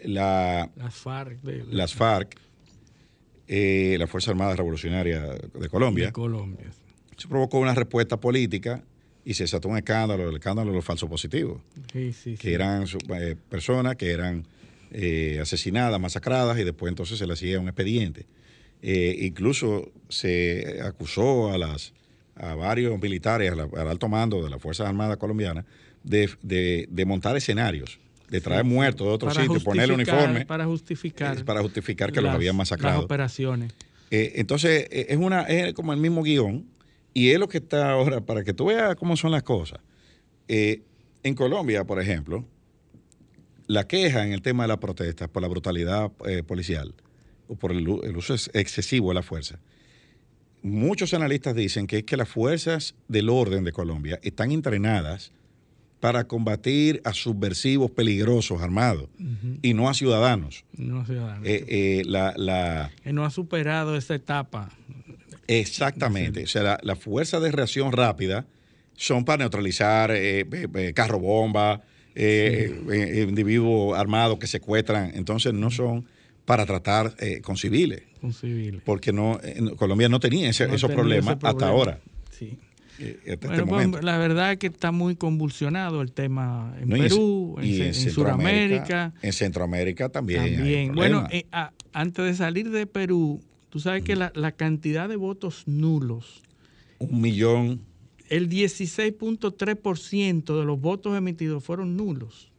la, 0.03 0.69
Las 0.75 0.95
FARC 0.95 1.41
de, 1.41 1.63
las 1.71 1.93
FARC, 1.93 2.35
eh, 3.47 3.95
la 3.99 4.07
Fuerza 4.07 4.31
Armada 4.31 4.55
Revolucionaria 4.55 5.21
de 5.21 5.69
Colombia, 5.69 6.07
de 6.07 6.11
Colombia. 6.11 6.65
se 7.17 7.27
provocó 7.27 7.59
una 7.59 7.73
respuesta 7.73 8.17
política 8.19 8.83
y 9.23 9.33
se 9.33 9.43
desató 9.43 9.69
un 9.69 9.77
escándalo, 9.77 10.29
el 10.29 10.35
escándalo 10.35 10.69
de 10.69 10.75
los 10.75 10.85
falsos 10.85 11.09
positivos, 11.09 11.61
Sí, 11.91 12.13
sí, 12.13 12.37
que 12.37 12.49
sí. 12.49 12.53
eran 12.53 12.85
eh, 13.19 13.35
personas 13.49 13.95
que 13.95 14.11
eran 14.11 14.45
eh, 14.91 15.39
asesinadas, 15.41 15.99
masacradas 15.99 16.59
y 16.59 16.63
después 16.63 16.89
entonces 16.91 17.17
se 17.17 17.25
le 17.25 17.33
hacía 17.33 17.59
un 17.59 17.67
expediente. 17.67 18.27
Eh, 18.87 19.17
incluso 19.25 19.91
se 20.09 20.79
acusó 20.83 21.51
a 21.51 21.57
las 21.57 21.91
a 22.35 22.53
varios 22.53 23.01
militares, 23.01 23.51
a 23.51 23.55
la- 23.55 23.63
al 23.81 23.87
alto 23.87 24.07
mando 24.09 24.43
de 24.43 24.49
las 24.49 24.61
Fuerzas 24.61 24.87
Armadas 24.87 25.17
colombianas, 25.17 25.65
de, 26.03 26.29
de- 26.43 26.85
de 26.91 27.05
montar 27.05 27.35
escenarios, 27.37 27.97
de 28.29 28.41
traer 28.41 28.63
muertos 28.65 29.07
de 29.07 29.13
otros 29.13 29.33
Para 29.33 29.45
sitios, 29.45 29.63
ponerle 29.63 29.93
uniforme 29.95 30.45
Para 30.45 30.65
justificar. 30.65 31.37
eh, 31.39 31.43
para 31.45 31.61
justificar 31.61 32.11
que 32.11 32.17
los 32.21 32.25
las- 32.25 32.35
habían 32.35 32.51
Las 32.57 32.69
masacrado. 32.69 33.05
operaciones. 33.05 33.73
Eh, 34.11 34.33
entonces, 34.35 34.85
eh, 34.91 35.07
es, 35.09 35.17
una, 35.17 35.43
es 35.43 35.73
como 35.73 35.93
el 35.93 35.99
mismo 35.99 36.21
guion 36.23 36.67
y 37.13 37.29
es 37.31 37.39
lo 37.39 37.47
que 37.47 37.57
está 37.59 37.89
ahora, 37.91 38.21
para 38.21 38.43
que 38.43 38.53
tú 38.53 38.65
veas 38.65 38.95
cómo 38.97 39.15
son 39.17 39.31
las 39.31 39.41
cosas. 39.41 39.79
En 40.47 41.33
Colombia, 41.35 41.85
por 41.85 41.99
ejemplo, 42.01 42.45
la 43.67 43.87
queja 43.87 44.25
en 44.25 44.33
el 44.33 44.41
tema 44.43 44.65
de 44.65 44.67
la 44.67 44.79
protesta 44.79 45.27
por 45.27 45.41
la 45.41 45.47
brutalidad 45.47 46.11
policial 46.45 46.93
o 47.47 47.55
por 47.55 47.71
el, 47.71 47.87
uso 47.87 48.33
ex- 48.33 48.49
excesivo 48.53 49.09
de 49.09 49.15
la 49.15 49.23
fuerza, 49.23 49.59
muchos 50.61 51.13
analistas 51.13 51.55
dicen 51.55 51.87
que 51.87 51.97
es 51.99 52.03
que 52.03 52.17
las 52.17 52.27
fuerzas 52.29 52.95
del 53.07 53.29
orden 53.29 53.63
de 53.63 53.71
Colombia 53.71 54.19
están 54.23 54.51
entrenadas 54.51 55.31
para 55.99 56.27
combatir 56.27 57.01
a 57.03 57.13
subversivos 57.13 57.89
peligrosos 57.91 58.61
armados 58.61 59.09
y 59.61 59.73
no 59.73 59.89
a 59.89 59.93
ciudadanos. 59.93 60.63
No 60.73 61.05
ciudadanos. 61.05 61.47
Eh, 61.47 61.65
eh, 61.67 62.03
la, 62.05 62.33
la, 62.37 62.91
que 63.03 63.13
no 63.13 63.25
ha 63.25 63.29
superado 63.31 63.95
esa 63.95 64.13
etapa. 64.15 64.69
Exactamente. 65.47 66.43
O 66.43 66.47
sea, 66.47 66.63
la, 66.63 66.79
la 66.83 66.95
fuerza 66.95 67.39
de 67.39 67.51
reacción 67.51 67.91
rápida 67.91 68.45
son 68.95 69.25
para 69.25 69.37
neutralizar 69.43 70.11
eh, 70.11 70.45
eh, 70.75 70.93
carro 70.93 71.19
bomba, 71.19 71.81
eh, 72.15 73.25
individuos 73.27 73.97
armados 73.97 74.37
que 74.39 74.47
secuestran. 74.47 75.11
Entonces 75.15 75.53
no 75.53 75.71
son 75.71 76.05
para 76.45 76.65
tratar 76.65 77.15
eh, 77.19 77.41
con 77.41 77.57
civiles, 77.57 78.03
con 78.21 78.33
civiles. 78.33 78.81
porque 78.85 79.11
no 79.11 79.39
en 79.43 79.75
Colombia 79.75 80.07
no 80.09 80.19
tenía 80.19 80.49
ese- 80.49 80.67
No 80.67 80.75
esos 80.75 80.89
tenía 80.89 81.01
problemas 81.03 81.37
ese 81.37 81.47
hasta 81.47 81.67
ahora. 81.67 81.99
Sí. 82.31 82.57
eh, 82.99 83.19
hasta 83.33 83.53
este 83.55 83.65
pues, 83.65 84.03
la 84.03 84.17
verdad 84.17 84.51
es 84.53 84.57
que 84.59 84.67
está 84.67 84.91
muy 84.91 85.15
convulsionado 85.15 86.01
el 86.01 86.11
tema 86.11 86.75
en 86.79 86.89
No, 86.89 86.97
Perú, 86.97 87.55
en, 87.59 87.65
y 87.65 87.81
en 87.81 87.93
Centroamérica, 87.93 88.85
Sudamérica. 88.85 89.13
En 89.21 89.33
Centroamérica 89.33 90.09
también. 90.09 90.55
También. 90.55 90.95
Bueno, 90.95 91.27
eh, 91.31 91.45
a- 91.51 91.71
antes 91.93 92.25
de 92.25 92.33
salir 92.35 92.69
de 92.69 92.85
Perú, 92.87 93.41
tú 93.69 93.79
sabes 93.79 94.03
que 94.03 94.15
la, 94.15 94.31
la 94.35 94.51
cantidad 94.53 95.09
de 95.09 95.15
votos 95.17 95.63
nulos, 95.65 96.41
un 96.99 97.19
millón. 97.21 97.81
el 98.29 98.49
16.3% 98.49 100.59
de 100.59 100.65
los 100.65 100.79
votos 100.79 101.17
emitidos 101.17 101.63
fueron 101.63 101.97
nulos. 101.97 102.51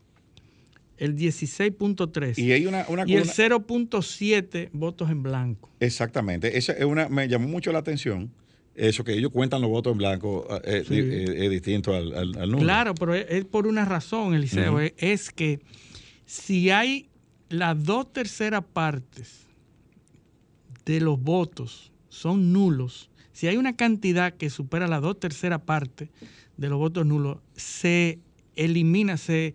El 0.98 1.14
16.3%. 1.16 2.38
Y 2.38 2.52
hay 2.52 2.66
una, 2.66 2.86
una, 2.88 3.04
y 3.06 3.14
el 3.14 3.22
una- 3.22 3.32
0.7 3.32 4.70
votos 4.72 5.10
en 5.10 5.22
blanco. 5.22 5.70
Exactamente. 5.80 6.56
Esa 6.56 6.72
es 6.72 6.84
una, 6.84 7.08
me 7.08 7.28
llamó 7.28 7.48
mucho 7.48 7.72
la 7.72 7.78
atención. 7.80 8.30
Eso 8.74 9.04
que 9.04 9.14
ellos 9.14 9.30
cuentan 9.32 9.62
los 9.62 9.70
votos 9.70 9.92
en 9.92 9.98
blanco 9.98 10.46
eh, 10.64 10.84
Sí. 10.86 10.94
eh, 10.94 11.24
eh, 11.28 11.44
es 11.46 11.50
distinto 11.50 11.94
al, 11.94 12.12
al, 12.14 12.36
al 12.38 12.50
nulo. 12.50 12.62
Claro, 12.62 12.94
pero 12.94 13.14
es, 13.14 13.26
es 13.30 13.44
por 13.44 13.66
una 13.66 13.84
razón, 13.84 14.34
Eliseo. 14.34 14.80
Es, 14.80 14.92
es 14.98 15.30
que 15.30 15.60
si 16.26 16.70
hay 16.70 17.08
las 17.48 17.82
dos 17.84 18.12
terceras 18.12 18.64
partes 18.72 19.46
de 20.84 21.00
los 21.00 21.20
votos 21.20 21.92
son 22.08 22.52
nulos, 22.52 23.10
si 23.32 23.46
hay 23.48 23.56
una 23.56 23.76
cantidad 23.76 24.34
que 24.34 24.50
supera 24.50 24.86
las 24.86 25.02
dos 25.02 25.18
terceras 25.20 25.60
partes 25.62 26.08
de 26.56 26.68
los 26.68 26.78
votos 26.78 27.04
nulos, 27.06 27.38
se 27.54 28.18
elimina, 28.56 29.16
se 29.16 29.54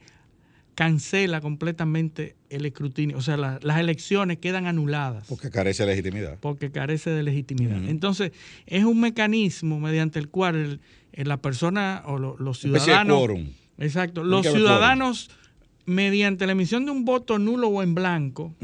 cancela 0.75 1.41
completamente 1.41 2.35
el 2.49 2.65
escrutinio. 2.65 3.17
O 3.17 3.21
sea, 3.21 3.37
la- 3.37 3.59
las 3.61 3.79
elecciones 3.79 4.37
quedan 4.37 4.65
anuladas 4.67 5.25
Porque 5.27 5.49
carece 5.49 5.83
de 5.83 5.89
legitimidad. 5.89 6.37
porque 6.39 6.71
carece 6.71 7.09
de 7.09 7.23
legitimidad. 7.23 7.83
Entonces, 7.87 8.31
es 8.65 8.83
un 8.85 8.99
mecanismo 8.99 9.79
mediante 9.79 10.17
el 10.19 10.29
cual 10.29 10.55
el- 10.55 10.79
el- 11.13 11.27
la 11.27 11.37
persona 11.37 12.03
o 12.05 12.17
lo- 12.17 12.37
los 12.37 12.61
de 12.61 12.69
ciudadanos... 12.79 13.17
quórum. 13.19 13.47
Exacto. 13.77 14.23
Los 14.23 14.45
ciudadanos, 14.45 15.29
mediante 15.85 16.45
la 16.45 16.51
emisión 16.53 16.85
de 16.85 16.91
un 16.91 17.03
voto 17.05 17.37
nulo 17.39 17.67
o 17.67 17.83
en 17.83 17.93
blanco, 17.95 18.55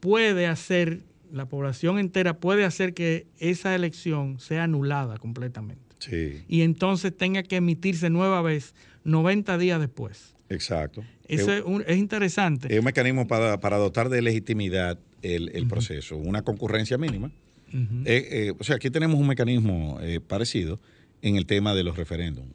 puede 0.00 0.46
hacer, 0.46 1.00
la 1.32 1.46
población 1.46 1.98
entera 1.98 2.34
puede 2.38 2.64
hacer 2.64 2.92
que 2.94 3.26
esa 3.38 3.74
elección 3.74 4.38
sea 4.40 4.64
anulada 4.64 5.16
completamente. 5.18 5.82
Sí, 6.00 6.42
Y 6.48 6.62
entonces 6.62 7.14
tenga 7.16 7.42
que 7.42 7.56
emitirse 7.56 8.08
nueva 8.10 8.40
vez 8.42 8.74
90 9.04 9.58
días 9.58 9.78
después. 9.80 10.34
Exacto. 10.50 11.02
Eso 11.28 11.52
es, 11.52 11.62
un- 11.64 11.82
es 11.86 11.96
interesante. 11.96 12.70
es 12.72 12.78
un 12.78 12.84
mecanismo 12.84 13.26
para, 13.26 13.58
para 13.60 13.78
dotar 13.78 14.08
de 14.10 14.20
legitimidad 14.20 14.98
el, 15.22 15.50
el 15.54 15.66
proceso. 15.66 16.16
Una 16.16 16.42
concurrencia 16.42 16.98
mínima. 16.98 17.30
Eh, 17.72 18.28
eh, 18.48 18.52
o 18.58 18.64
sea, 18.64 18.76
aquí 18.76 18.90
tenemos 18.90 19.18
un 19.18 19.28
mecanismo 19.28 19.98
eh, 20.02 20.18
parecido 20.20 20.80
en 21.22 21.36
el 21.36 21.46
tema 21.46 21.72
de 21.74 21.84
los 21.84 21.96
referéndums. 21.96 22.50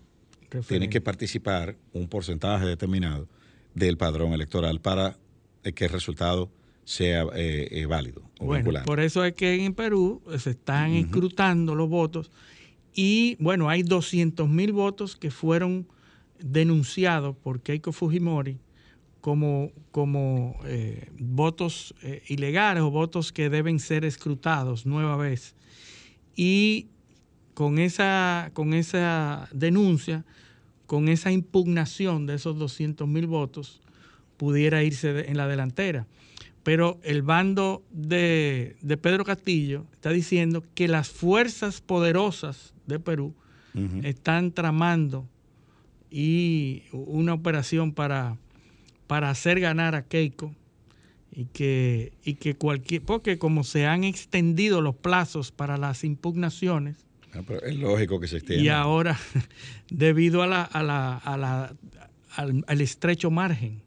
Tiene 0.50 0.62
Referente. 0.62 0.90
que 0.90 1.02
participar 1.02 1.76
un 1.94 2.08
porcentaje 2.08 2.66
determinado 2.66 3.28
del 3.74 3.98
padrón 3.98 4.34
electoral 4.34 4.80
para 4.82 5.18
que 5.74 5.86
el 5.86 5.92
resultado 5.92 6.50
sea 6.84 7.26
válido 7.88 8.22
o 8.40 8.46
Bueno, 8.46 8.60
vinculante. 8.64 8.86
por 8.88 9.00
eso 9.00 9.24
es 9.26 9.34
que 9.34 9.66
en 9.66 9.74
Perú 9.74 10.22
se 10.38 10.52
están 10.52 10.92
escrutando 10.94 11.74
los 11.76 11.90
votos 11.90 12.30
y 12.94 13.36
bueno, 13.40 13.70
hay 13.70 13.82
200 13.84 14.48
mil 14.48 14.72
votos 14.72 15.16
que 15.16 15.32
fueron 15.32 15.88
denunciado 16.40 17.34
por 17.34 17.62
Keiko 17.62 17.92
Fujimori 17.92 18.60
como, 19.22 19.72
como 19.92 20.60
eh, 20.66 21.10
votos 21.18 21.96
eh, 22.04 22.22
ilegales 22.28 22.84
o 22.84 22.92
votos 22.92 23.32
que 23.32 23.50
deben 23.50 23.80
ser 23.80 24.06
escrutados 24.06 24.86
nueva 24.86 25.18
vez. 25.18 25.56
Y 26.36 26.90
con 27.56 27.80
esa, 27.80 28.52
con 28.54 28.76
esa 28.76 29.50
denuncia, 29.52 30.26
con 30.86 31.08
esa 31.08 31.32
impugnación 31.32 32.28
de 32.28 32.36
esos 32.36 32.60
200 32.60 33.08
mil 33.08 33.26
votos, 33.26 33.82
pudiera 34.38 34.84
irse 34.84 35.28
en 35.28 35.38
la 35.38 35.48
delantera. 35.48 36.06
Pero 36.62 37.00
el 37.04 37.22
bando 37.22 37.84
de, 37.90 38.76
de, 38.82 38.98
Pedro 38.98 39.24
Castillo 39.24 39.86
está 39.94 40.12
diciendo 40.12 40.64
que 40.76 40.88
las 40.88 41.10
fuerzas 41.10 41.82
poderosas 41.82 42.74
de 42.86 43.00
Perú 43.00 43.34
uh 43.74 43.80
-huh. 43.80 44.06
están 44.06 44.52
tramando 44.52 45.28
y 46.10 46.84
una 46.92 47.34
operación 47.34 47.94
para, 47.94 48.38
para 49.08 49.30
hacer 49.30 49.60
ganar 49.60 49.96
a 49.96 50.04
Keiko 50.04 50.54
y 51.32 51.46
que, 51.46 52.14
y 52.24 52.36
que 52.36 52.56
cualquier, 52.56 53.02
porque 53.02 53.38
como 53.38 53.64
se 53.64 53.86
han 53.86 54.04
extendido 54.04 54.82
los 54.82 54.96
plazos 54.96 55.52
para 55.52 55.78
las 55.78 56.04
impugnaciones, 56.04 57.06
no, 57.36 57.44
pero 57.44 57.62
es 57.66 57.76
lógico 57.76 58.20
que 58.20 58.28
se 58.28 58.38
extienda. 58.38 58.64
Y 58.64 58.70
ahora, 58.70 59.20
debido 59.90 60.42
a 60.42 60.48
la, 60.48 60.64
a 60.64 60.82
la, 60.84 61.18
a 61.18 61.38
la, 61.38 61.76
al, 62.36 62.64
al, 62.66 62.82
estrecho 62.82 63.30
margen. 63.30 63.82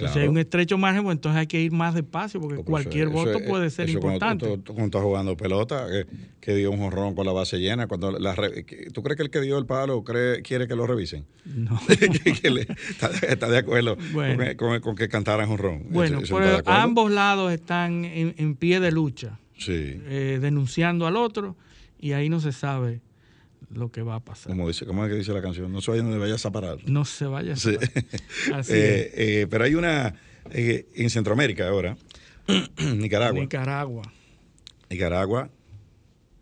Claro. 0.00 0.14
Si 0.14 0.18
hay 0.20 0.28
un 0.28 0.38
estrecho 0.38 0.78
margen, 0.78 1.04
pues 1.04 1.16
entonces 1.16 1.38
hay 1.38 1.46
que 1.46 1.60
ir 1.60 1.72
más 1.72 1.94
despacio, 1.94 2.40
porque 2.40 2.62
cualquier 2.62 3.08
eso, 3.08 3.12
voto 3.12 3.30
eso, 3.38 3.48
puede 3.48 3.70
ser 3.70 3.88
eso 3.88 3.98
importante. 3.98 4.46
Cuando 4.46 4.64
tú, 4.64 4.80
estás 4.80 5.02
jugando 5.02 5.36
pelota, 5.36 5.86
que, 5.88 6.06
que, 6.40 6.54
dio 6.54 6.70
un 6.70 6.78
jorrón 6.78 7.14
con 7.14 7.26
la 7.26 7.32
base 7.32 7.58
llena, 7.58 7.86
cuando 7.86 8.12
la, 8.12 8.34
¿tú 8.92 9.02
crees 9.02 9.16
que 9.16 9.22
el 9.22 9.30
que 9.30 9.40
dio 9.40 9.58
el 9.58 9.66
palo 9.66 10.02
cree, 10.02 10.40
quiere 10.42 10.66
que 10.66 10.74
lo 10.74 10.86
revisen? 10.86 11.26
No. 11.44 11.78
que 12.42 12.50
le, 12.50 12.62
está, 12.62 13.10
está, 13.28 13.48
de 13.48 13.58
acuerdo 13.58 13.96
bueno. 14.12 14.44
con, 14.56 14.70
con, 14.70 14.80
con, 14.80 14.96
que 14.96 15.08
cantaran 15.08 15.48
jorrón. 15.48 15.84
Bueno, 15.90 16.20
pero 16.28 16.62
ambos 16.64 17.10
lados 17.10 17.52
están 17.52 18.04
en, 18.06 18.34
en, 18.38 18.54
pie 18.54 18.80
de 18.80 18.90
lucha, 18.90 19.38
sí. 19.58 20.00
eh, 20.06 20.38
denunciando 20.40 21.06
al 21.06 21.16
otro 21.16 21.56
y 21.98 22.12
ahí 22.12 22.28
no 22.30 22.40
se 22.40 22.52
sabe 22.52 23.00
lo 23.72 23.90
que 23.90 24.02
va 24.02 24.16
a 24.16 24.20
pasar. 24.20 24.48
Como 24.48 24.68
dice, 24.68 24.86
¿Cómo 24.86 25.04
es 25.04 25.10
que 25.10 25.16
dice 25.16 25.32
la 25.32 25.42
canción? 25.42 25.72
No 25.72 25.80
se 25.80 25.90
vaya 25.90 26.02
donde 26.02 26.18
vayas 26.18 26.44
a 26.44 26.50
parar. 26.50 26.78
No 26.86 27.04
se 27.04 27.26
vaya 27.26 27.54
a 27.54 27.56
separar. 27.56 27.90
Sí. 27.90 28.52
Así 28.54 28.72
eh, 28.74 29.12
eh, 29.14 29.46
pero 29.48 29.64
hay 29.64 29.74
una 29.74 30.14
eh, 30.50 30.86
en 30.94 31.10
Centroamérica 31.10 31.68
ahora, 31.68 31.96
Nicaragua. 32.96 33.40
Nicaragua. 33.40 34.12
Nicaragua, 34.88 35.50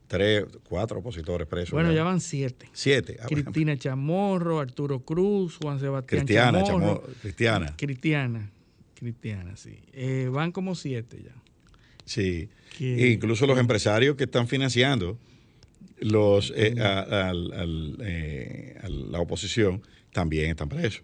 tres, 0.06 0.46
cuatro 0.68 1.00
opositores 1.00 1.46
presos. 1.46 1.72
Bueno, 1.72 1.92
ya 1.92 2.02
van 2.02 2.20
siete. 2.20 2.68
Siete. 2.72 3.18
Ah, 3.20 3.26
Cristina 3.26 3.76
Chamorro, 3.76 4.60
Arturo 4.60 5.00
Cruz, 5.00 5.58
Juan 5.60 5.78
Sebastián 5.78 6.24
Cristiana, 6.24 6.64
Chamorro. 6.64 6.86
Chamorro, 6.86 7.14
Cristiana. 7.20 7.74
Cristiana. 7.76 8.50
Cristiana, 8.94 9.56
sí. 9.56 9.78
Eh, 9.92 10.28
van 10.32 10.50
como 10.50 10.74
siete 10.74 11.22
ya. 11.24 11.34
Sí. 12.04 12.48
Que, 12.76 13.10
incluso 13.10 13.46
los 13.46 13.58
empresarios 13.58 14.16
que 14.16 14.24
están 14.24 14.48
financiando 14.48 15.18
los 16.00 16.52
eh, 16.56 16.74
a, 16.80 17.28
al, 17.28 17.52
al, 17.52 17.96
eh, 18.00 18.76
a, 18.82 18.88
la 18.88 19.20
oposición 19.20 19.82
también 20.12 20.50
están 20.50 20.68
presos. 20.68 21.02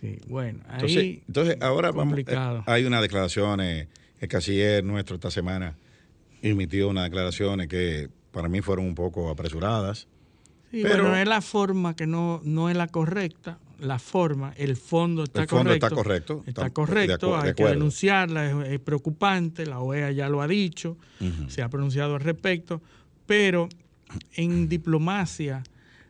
Sí, 0.00 0.18
bueno, 0.28 0.60
ahí 0.68 0.74
entonces, 0.74 1.04
entonces 1.26 1.56
ahora 1.60 1.92
complicado. 1.92 2.48
vamos, 2.48 2.68
eh, 2.68 2.70
hay 2.70 2.84
unas 2.84 3.02
declaraciones, 3.02 3.88
el 4.20 4.28
canciller 4.28 4.84
nuestro 4.84 5.16
esta 5.16 5.30
semana 5.30 5.76
emitió 6.42 6.88
unas 6.88 7.04
declaraciones 7.04 7.68
que 7.68 8.08
para 8.30 8.48
mí 8.48 8.60
fueron 8.60 8.86
un 8.86 8.94
poco 8.94 9.28
apresuradas. 9.28 10.06
Sí, 10.70 10.82
pero 10.82 11.04
bueno, 11.04 11.16
es 11.16 11.26
la 11.26 11.40
forma 11.40 11.96
que 11.96 12.06
no, 12.06 12.40
no 12.44 12.68
es 12.68 12.76
la 12.76 12.86
correcta, 12.88 13.58
la 13.80 13.98
forma, 13.98 14.52
el 14.56 14.76
fondo 14.76 15.24
está 15.24 15.42
el 15.42 15.48
fondo 15.48 15.70
correcto. 15.70 15.86
Está 15.86 15.96
correcto. 15.96 16.44
Está, 16.46 16.50
está 16.66 16.70
correcto, 16.70 17.30
de 17.30 17.36
hay 17.36 17.48
de 17.48 17.54
que 17.54 17.64
denunciarla, 17.64 18.50
es, 18.66 18.72
es, 18.72 18.80
preocupante, 18.80 19.66
la 19.66 19.80
OEA 19.80 20.12
ya 20.12 20.28
lo 20.28 20.42
ha 20.42 20.46
dicho, 20.46 20.96
uh 21.20 21.24
-huh. 21.24 21.48
se 21.48 21.62
ha 21.62 21.68
pronunciado 21.68 22.16
al 22.16 22.20
respecto, 22.20 22.82
pero 23.26 23.68
en 24.34 24.68
diplomacia 24.68 25.62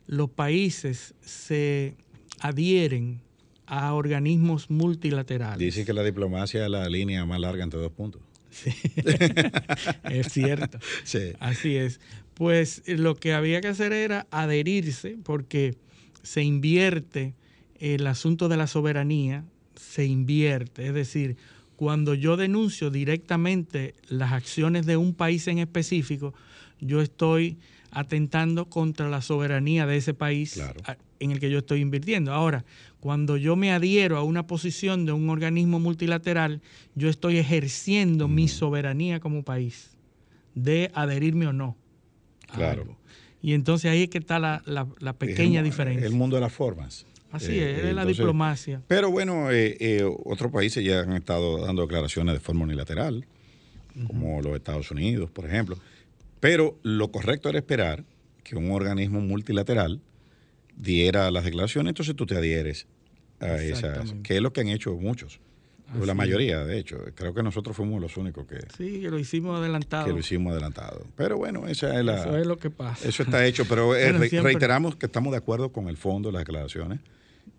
los 0.07 0.30
países 0.30 1.14
se 1.20 1.94
adhieren 2.40 3.20
a 3.66 3.92
organismos 3.92 4.70
multilaterales. 4.70 5.59
Dicen 5.59 5.84
que 5.84 5.92
la 5.92 6.03
diplomacia 6.03 6.64
es 6.64 6.70
la 6.70 6.88
línea 6.88 7.26
más 7.26 7.40
larga 7.40 7.62
entre 7.64 7.78
dos 7.78 7.92
puntos. 7.92 8.22
Sí, 8.51 8.70
es 10.11 10.32
cierto. 10.32 10.78
Sí. 11.05 11.32
Así 11.38 11.76
es. 11.76 12.01
Pues 12.34 12.82
lo 12.86 13.16
que 13.16 13.34
había 13.34 13.61
que 13.61 13.68
hacer 13.68 13.92
era 13.92 14.26
adherirse 14.30 15.18
porque 15.22 15.76
se 16.22 16.42
invierte 16.42 17.34
el 17.78 18.07
asunto 18.07 18.49
de 18.49 18.57
la 18.57 18.66
soberanía, 18.66 19.44
se 19.76 20.07
invierte. 20.07 20.86
Es 20.86 20.94
decir, 20.94 21.36
cuando 21.76 22.14
yo 22.14 22.36
denuncio 22.36 22.90
directamente 22.90 23.94
las 24.09 24.32
acciones 24.32 24.86
de 24.86 24.96
un 24.96 25.14
país 25.14 25.46
en 25.49 25.59
específico, 25.59 26.34
yo 26.80 27.01
estoy 27.01 27.59
atentando 27.91 28.68
contra 28.68 29.09
la 29.09 29.22
soberanía 29.22 29.86
de 29.86 29.97
ese 29.97 30.14
país 30.14 30.55
claro. 30.55 30.80
en 31.20 31.30
el 31.30 31.41
que 31.41 31.51
yo 31.51 31.59
estoy 31.59 31.80
invirtiendo. 31.80 32.32
Ahora, 32.32 32.64
cuando 33.01 33.36
yo 33.36 33.57
me 33.57 33.72
adhiero 33.72 34.16
a 34.16 34.22
una 34.22 34.47
posición 34.47 35.07
de 35.07 35.12
un 35.12 35.30
organismo 35.30 35.80
multilateral, 35.80 36.61
yo 36.95 37.09
estoy 37.09 37.39
ejerciendo 37.39 38.28
mm. 38.28 38.34
mi 38.34 38.49
soberanía 38.49 39.20
como 39.20 39.43
país 39.43 39.97
de 40.55 40.91
adherirme 40.95 41.47
o 41.47 41.53
no. 41.53 41.76
Claro. 42.53 42.82
Algo. 42.82 42.99
Y 43.41 43.53
entonces 43.53 43.91
ahí 43.91 44.05
es 44.05 44.11
que 44.11 44.18
está 44.18 44.39
la, 44.39 44.62
la, 44.66 44.86
la 44.99 45.12
pequeña 45.12 45.61
el, 45.61 45.66
diferencia. 45.66 46.07
El 46.07 46.12
mundo 46.14 46.36
de 46.36 46.43
las 46.43 46.53
formas. 46.53 47.07
Así 47.30 47.53
eh, 47.53 47.57
es, 47.57 47.61
es 47.61 47.68
entonces, 47.68 47.95
la 47.95 48.05
diplomacia. 48.05 48.82
Pero 48.89 49.11
bueno, 49.11 49.51
eh, 49.51 49.76
eh, 49.80 50.03
otros 50.24 50.51
países 50.51 50.84
ya 50.84 51.01
han 51.01 51.12
estado 51.12 51.64
dando 51.64 51.82
declaraciones 51.82 52.34
de 52.34 52.41
forma 52.41 52.64
unilateral, 52.64 53.26
uh 53.95 53.99
-huh. 53.99 54.07
como 54.07 54.43
los 54.43 54.57
Estados 54.57 54.91
Unidos, 54.91 55.30
por 55.30 55.45
ejemplo. 55.47 55.78
Pero 56.41 56.78
lo 56.82 57.11
correcto 57.11 57.49
era 57.49 57.59
esperar 57.59 58.05
que 58.45 58.57
un 58.57 58.70
organismo 58.70 59.20
multilateral 59.20 60.01
diera 60.76 61.30
las 61.30 61.45
declaraciones, 61.45 61.91
entonces 61.91 62.14
tú 62.16 62.26
te 62.26 62.36
adhieres 62.36 62.86
a 63.41 63.57
esas, 63.57 64.14
que 64.22 64.36
es 64.36 64.43
lo 64.43 64.53
que 64.53 64.61
han 64.61 64.68
hecho 64.68 64.95
muchos. 64.97 65.41
Así 65.89 66.05
la 66.05 66.14
mayoría, 66.14 66.64
de 66.64 66.78
hecho. 66.78 67.03
Creo 67.14 67.32
que 67.32 67.43
nosotros 67.43 67.74
fuimos 67.74 68.01
los 68.01 68.16
únicos 68.18 68.47
que... 68.47 68.59
Sí, 68.76 69.01
que 69.01 69.11
lo 69.11 69.18
hicimos 69.18 69.59
adelantado. 69.59 70.05
Que 70.05 70.12
lo 70.12 70.18
hicimos 70.18 70.53
adelantado. 70.53 71.07
Pero 71.16 71.39
bueno, 71.39 71.66
esa 71.66 71.99
es 71.99 72.05
la... 72.05 72.20
Eso 72.20 72.36
es 72.36 72.47
lo 72.47 72.59
que 72.59 72.68
pasa. 72.68 73.09
Eso 73.09 73.22
está 73.22 73.47
hecho, 73.47 73.64
pero 73.66 73.86
bueno, 73.89 74.18
re 74.18 74.28
siempre... 74.28 74.53
reiteramos 74.53 74.97
que 74.97 75.07
estamos 75.07 75.30
de 75.30 75.39
acuerdo 75.39 75.72
con 75.72 75.89
el 75.89 75.97
fondo 75.97 76.28
de 76.28 76.34
las 76.34 76.41
declaraciones. 76.41 77.01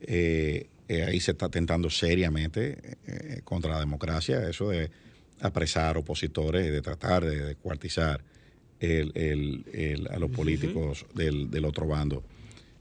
Eh, 0.02 0.68
eh, 0.88 1.04
ahí 1.04 1.20
se 1.20 1.32
está 1.32 1.48
atentando 1.48 1.90
seriamente 1.90 2.98
eh, 3.08 3.42
contra 3.44 3.72
la 3.72 3.80
democracia, 3.80 4.48
eso 4.48 4.70
de 4.70 4.92
apresar 5.42 5.98
opositores, 5.98 6.72
de 6.72 6.82
tratar 6.82 7.26
de, 7.26 7.44
de 7.44 7.56
cuartizar 7.56 8.24
el, 8.80 9.12
el, 9.16 9.66
el, 9.74 10.08
a 10.10 10.20
los 10.20 10.32
políticos 10.32 11.00
sí, 11.00 11.06
sí. 11.10 11.24
Del, 11.24 11.52
del, 11.52 11.66
otro 11.66 11.88
bando. 11.88 12.24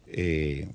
Eh, 0.06 0.68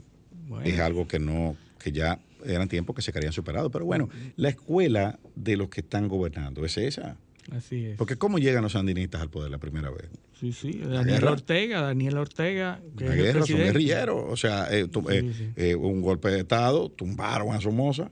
bueno. 0.47 0.65
Es 0.65 0.79
algo 0.79 1.07
que 1.07 1.19
no, 1.19 1.55
que 1.79 1.91
ya 1.91 2.19
eran 2.45 2.67
tiempos 2.67 2.95
que 2.95 3.01
se 3.01 3.11
querían 3.13 3.33
superado. 3.33 3.69
Pero 3.69 3.85
bueno, 3.85 4.09
la 4.35 4.49
escuela 4.49 5.19
de 5.35 5.57
los 5.57 5.69
que 5.69 5.81
están 5.81 6.07
gobernando 6.07 6.65
es 6.65 6.77
esa. 6.77 7.17
Así 7.51 7.85
es. 7.85 7.97
Porque 7.97 8.15
¿cómo 8.15 8.39
llegan 8.39 8.63
los 8.63 8.71
sandinistas 8.73 9.21
al 9.21 9.29
poder 9.29 9.51
la 9.51 9.57
primera 9.57 9.89
vez? 9.89 10.09
Sí, 10.39 10.53
sí. 10.53 10.81
Daniel 10.83 11.25
Ortega, 11.25 11.81
Daniel 11.81 12.17
Ortega. 12.17 12.81
Que 12.97 13.05
la 13.05 13.15
guerra, 13.15 13.45
son 13.45 13.57
guerrilleros. 13.57 14.23
O 14.27 14.37
sea, 14.37 14.67
eh, 14.71 14.87
tu, 14.87 15.01
sí, 15.01 15.07
eh, 15.11 15.33
sí. 15.37 15.49
Eh, 15.55 15.75
un 15.75 16.01
golpe 16.01 16.29
de 16.29 16.39
Estado, 16.39 16.89
tumbaron 16.89 17.53
a 17.53 17.61
Somoza 17.61 18.11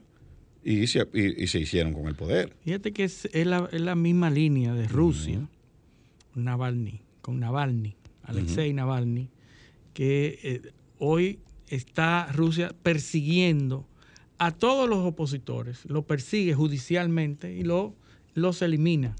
y 0.64 0.86
se, 0.86 1.06
y, 1.12 1.44
y 1.44 1.46
se 1.46 1.58
hicieron 1.58 1.92
con 1.92 2.06
el 2.08 2.14
poder. 2.14 2.54
Fíjate 2.64 2.92
que 2.92 3.04
es, 3.04 3.26
es, 3.32 3.46
la, 3.46 3.68
es 3.72 3.80
la, 3.80 3.94
misma 3.94 4.30
línea 4.30 4.74
de 4.74 4.86
Rusia, 4.86 5.38
uh 5.38 5.42
-huh. 5.42 5.48
Navalny, 6.34 7.02
con 7.20 7.40
Navalny, 7.40 7.96
Alexei 8.22 8.70
uh 8.70 8.72
-huh. 8.72 8.76
Navalny, 8.76 9.30
que 9.94 10.72
hoy 10.98 11.40
está 11.68 12.28
Rusia 12.32 12.74
persiguiendo 12.82 13.86
a 14.38 14.50
todos 14.50 14.88
los 14.88 14.98
opositores, 14.98 15.84
lo 15.84 16.02
persigue 16.02 16.52
judicialmente 16.52 17.54
y 17.54 17.62
lo, 17.62 17.94
los 18.34 18.60
elimina. 18.60 19.14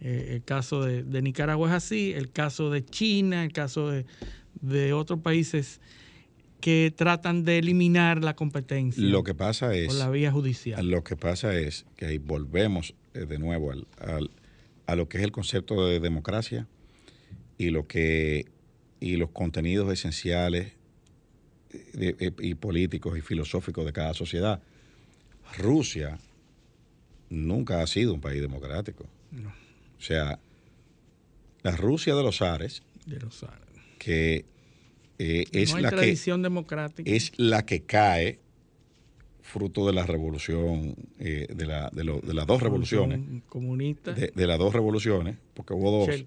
Eh, 0.00 0.34
el 0.34 0.44
caso 0.44 0.84
de, 0.84 1.02
de, 1.04 1.22
Nicaragua 1.22 1.68
es 1.68 1.74
así, 1.74 2.12
el 2.12 2.30
caso 2.30 2.70
de 2.70 2.84
China, 2.84 3.44
el 3.44 3.52
caso 3.52 3.88
de, 3.90 4.04
de, 4.60 4.92
otros 4.92 5.20
países 5.20 5.80
que 6.60 6.92
tratan 6.94 7.44
de 7.44 7.58
eliminar 7.58 8.22
la 8.22 8.36
competencia. 8.36 9.02
Lo 9.02 9.24
que 9.24 9.34
pasa 9.34 9.74
es. 9.74 9.86
Por 9.86 9.96
la 9.96 10.10
vía 10.10 10.30
judicial. 10.30 10.86
Lo 10.86 11.02
que 11.02 11.16
pasa 11.16 11.58
es 11.58 11.86
que 11.96 12.04
ahí 12.06 12.18
volvemos 12.18 12.94
eh, 13.14 13.24
de 13.24 13.38
nuevo 13.38 13.72
al, 13.72 13.86
al, 13.98 14.30
a 14.86 14.96
lo 14.96 15.08
que 15.08 15.18
es 15.18 15.24
el 15.24 15.32
concepto 15.32 15.86
de 15.86 16.00
democracia 16.00 16.66
y 17.58 17.70
lo 17.70 17.86
que 17.86 18.46
y 19.00 19.16
los 19.16 19.30
contenidos 19.30 19.92
esenciales 19.92 20.72
de, 21.92 22.12
de, 22.14 22.32
y 22.40 22.54
políticos 22.54 23.18
y 23.18 23.20
filosóficos 23.20 23.84
de 23.84 23.92
cada 23.92 24.14
sociedad. 24.14 24.62
Rusia 25.58 26.18
nunca 27.28 27.82
ha 27.82 27.86
sido 27.86 28.14
un 28.14 28.20
país 28.20 28.40
democrático. 28.40 29.06
No. 29.30 29.48
O 29.48 30.02
sea, 30.02 30.38
la 31.62 31.76
Rusia 31.76 32.14
de 32.14 32.22
los 32.22 32.42
Ares, 32.42 32.82
de 33.06 33.20
los 33.20 33.42
Ares. 33.42 33.66
que 33.98 34.44
eh, 35.18 35.44
es 35.52 35.70
no 35.70 35.76
hay 35.76 35.82
la 35.82 35.90
que 35.90 36.14
democrática. 36.38 37.10
es 37.10 37.32
la 37.36 37.64
que 37.64 37.82
cae 37.82 38.38
fruto 39.46 39.86
de 39.86 39.92
la 39.92 40.04
revolución 40.04 40.96
eh, 41.18 41.46
de, 41.54 41.66
la- 41.66 41.88
de 41.92 42.04
lo- 42.04 42.20
de 42.20 42.34
las 42.34 42.46
dos 42.46 42.60
revoluciones 42.62 43.20
comunista. 43.48 44.12
de, 44.12 44.32
de 44.34 44.46
las 44.46 44.58
dos 44.58 44.72
revoluciones 44.74 45.36
porque 45.54 45.72
hubo 45.72 45.90
dos 45.90 46.08
eh, 46.10 46.26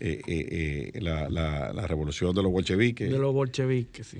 eh, 0.00 0.92
la, 1.00 1.28
la- 1.28 1.72
la 1.72 1.86
revolución 1.86 2.34
de 2.34 2.42
los 2.42 2.52
bolcheviques 2.52 3.10
de 3.10 3.18
los 3.18 3.32
bolcheviques, 3.32 4.06
sí. 4.06 4.18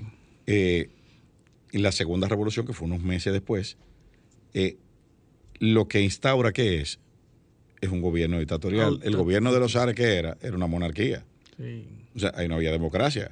y 1.71 1.77
la 1.77 1.91
segunda 1.91 2.27
revolución, 2.27 2.65
que 2.65 2.73
fue 2.73 2.85
unos 2.87 3.01
meses 3.01 3.33
después, 3.33 3.77
lo 5.59 5.87
que 5.87 6.01
instaura 6.01 6.51
que 6.51 6.81
es, 6.81 6.99
es 7.81 7.89
un 7.89 8.01
gobierno 8.01 8.39
dictatorial. 8.39 8.99
El 9.03 9.15
gobierno 9.15 9.53
de 9.53 9.59
los 9.59 9.73
zares 9.73 9.95
que 9.95 10.15
era, 10.15 10.37
era 10.41 10.55
una 10.55 10.67
monarquía. 10.67 11.23
sí. 11.57 11.85
O 12.15 12.19
sea, 12.19 12.31
ahí 12.35 12.47
no 12.47 12.55
había 12.55 12.71
democracia. 12.71 13.31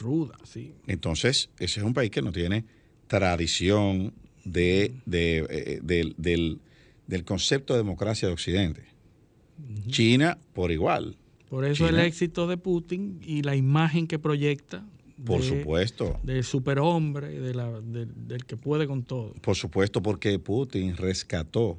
Ruda, 0.00 0.36
sí. 0.44 0.74
Entonces, 0.88 1.50
ese 1.60 1.78
es 1.80 1.86
un 1.86 1.94
país 1.94 2.10
que 2.10 2.20
no 2.20 2.32
tiene 2.32 2.64
tradición 3.06 4.12
de, 4.52 4.92
de, 5.06 5.38
eh, 5.50 5.80
del, 5.82 6.14
del- 6.18 6.60
del 7.06 7.24
concepto 7.24 7.72
de 7.74 7.78
democracia 7.78 8.28
de 8.28 8.34
Occidente. 8.34 8.82
China, 9.88 10.38
por 10.52 10.70
igual. 10.70 11.16
Por 11.48 11.64
eso 11.64 11.86
China. 11.86 12.00
el 12.00 12.06
éxito 12.06 12.46
de 12.46 12.56
Putin 12.58 13.18
y 13.22 13.42
la 13.42 13.56
imagen 13.56 14.06
que 14.06 14.18
proyecta 14.18 14.84
Por 15.24 15.40
de- 15.40 15.48
supuesto. 15.48 16.20
del 16.22 16.44
superhombre, 16.44 17.40
de 17.40 17.54
la, 17.54 17.80
del- 17.80 18.44
que 18.44 18.56
puede 18.56 18.86
con 18.86 19.02
todo. 19.04 19.32
Por 19.40 19.56
supuesto, 19.56 20.02
porque 20.02 20.38
Putin 20.38 20.96
rescató 20.96 21.78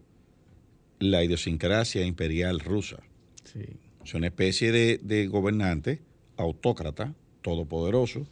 la 1.00 1.24
idiosincrasia 1.24 2.06
imperial 2.06 2.60
rusa. 2.60 2.98
Sí. 3.46 3.62
Es 4.04 4.14
una 4.16 4.28
especie 4.28 4.72
de, 4.72 5.00
de 5.04 5.28
gobernante 5.28 6.02
autócrata, 6.38 7.14
todopoderoso, 7.42 8.26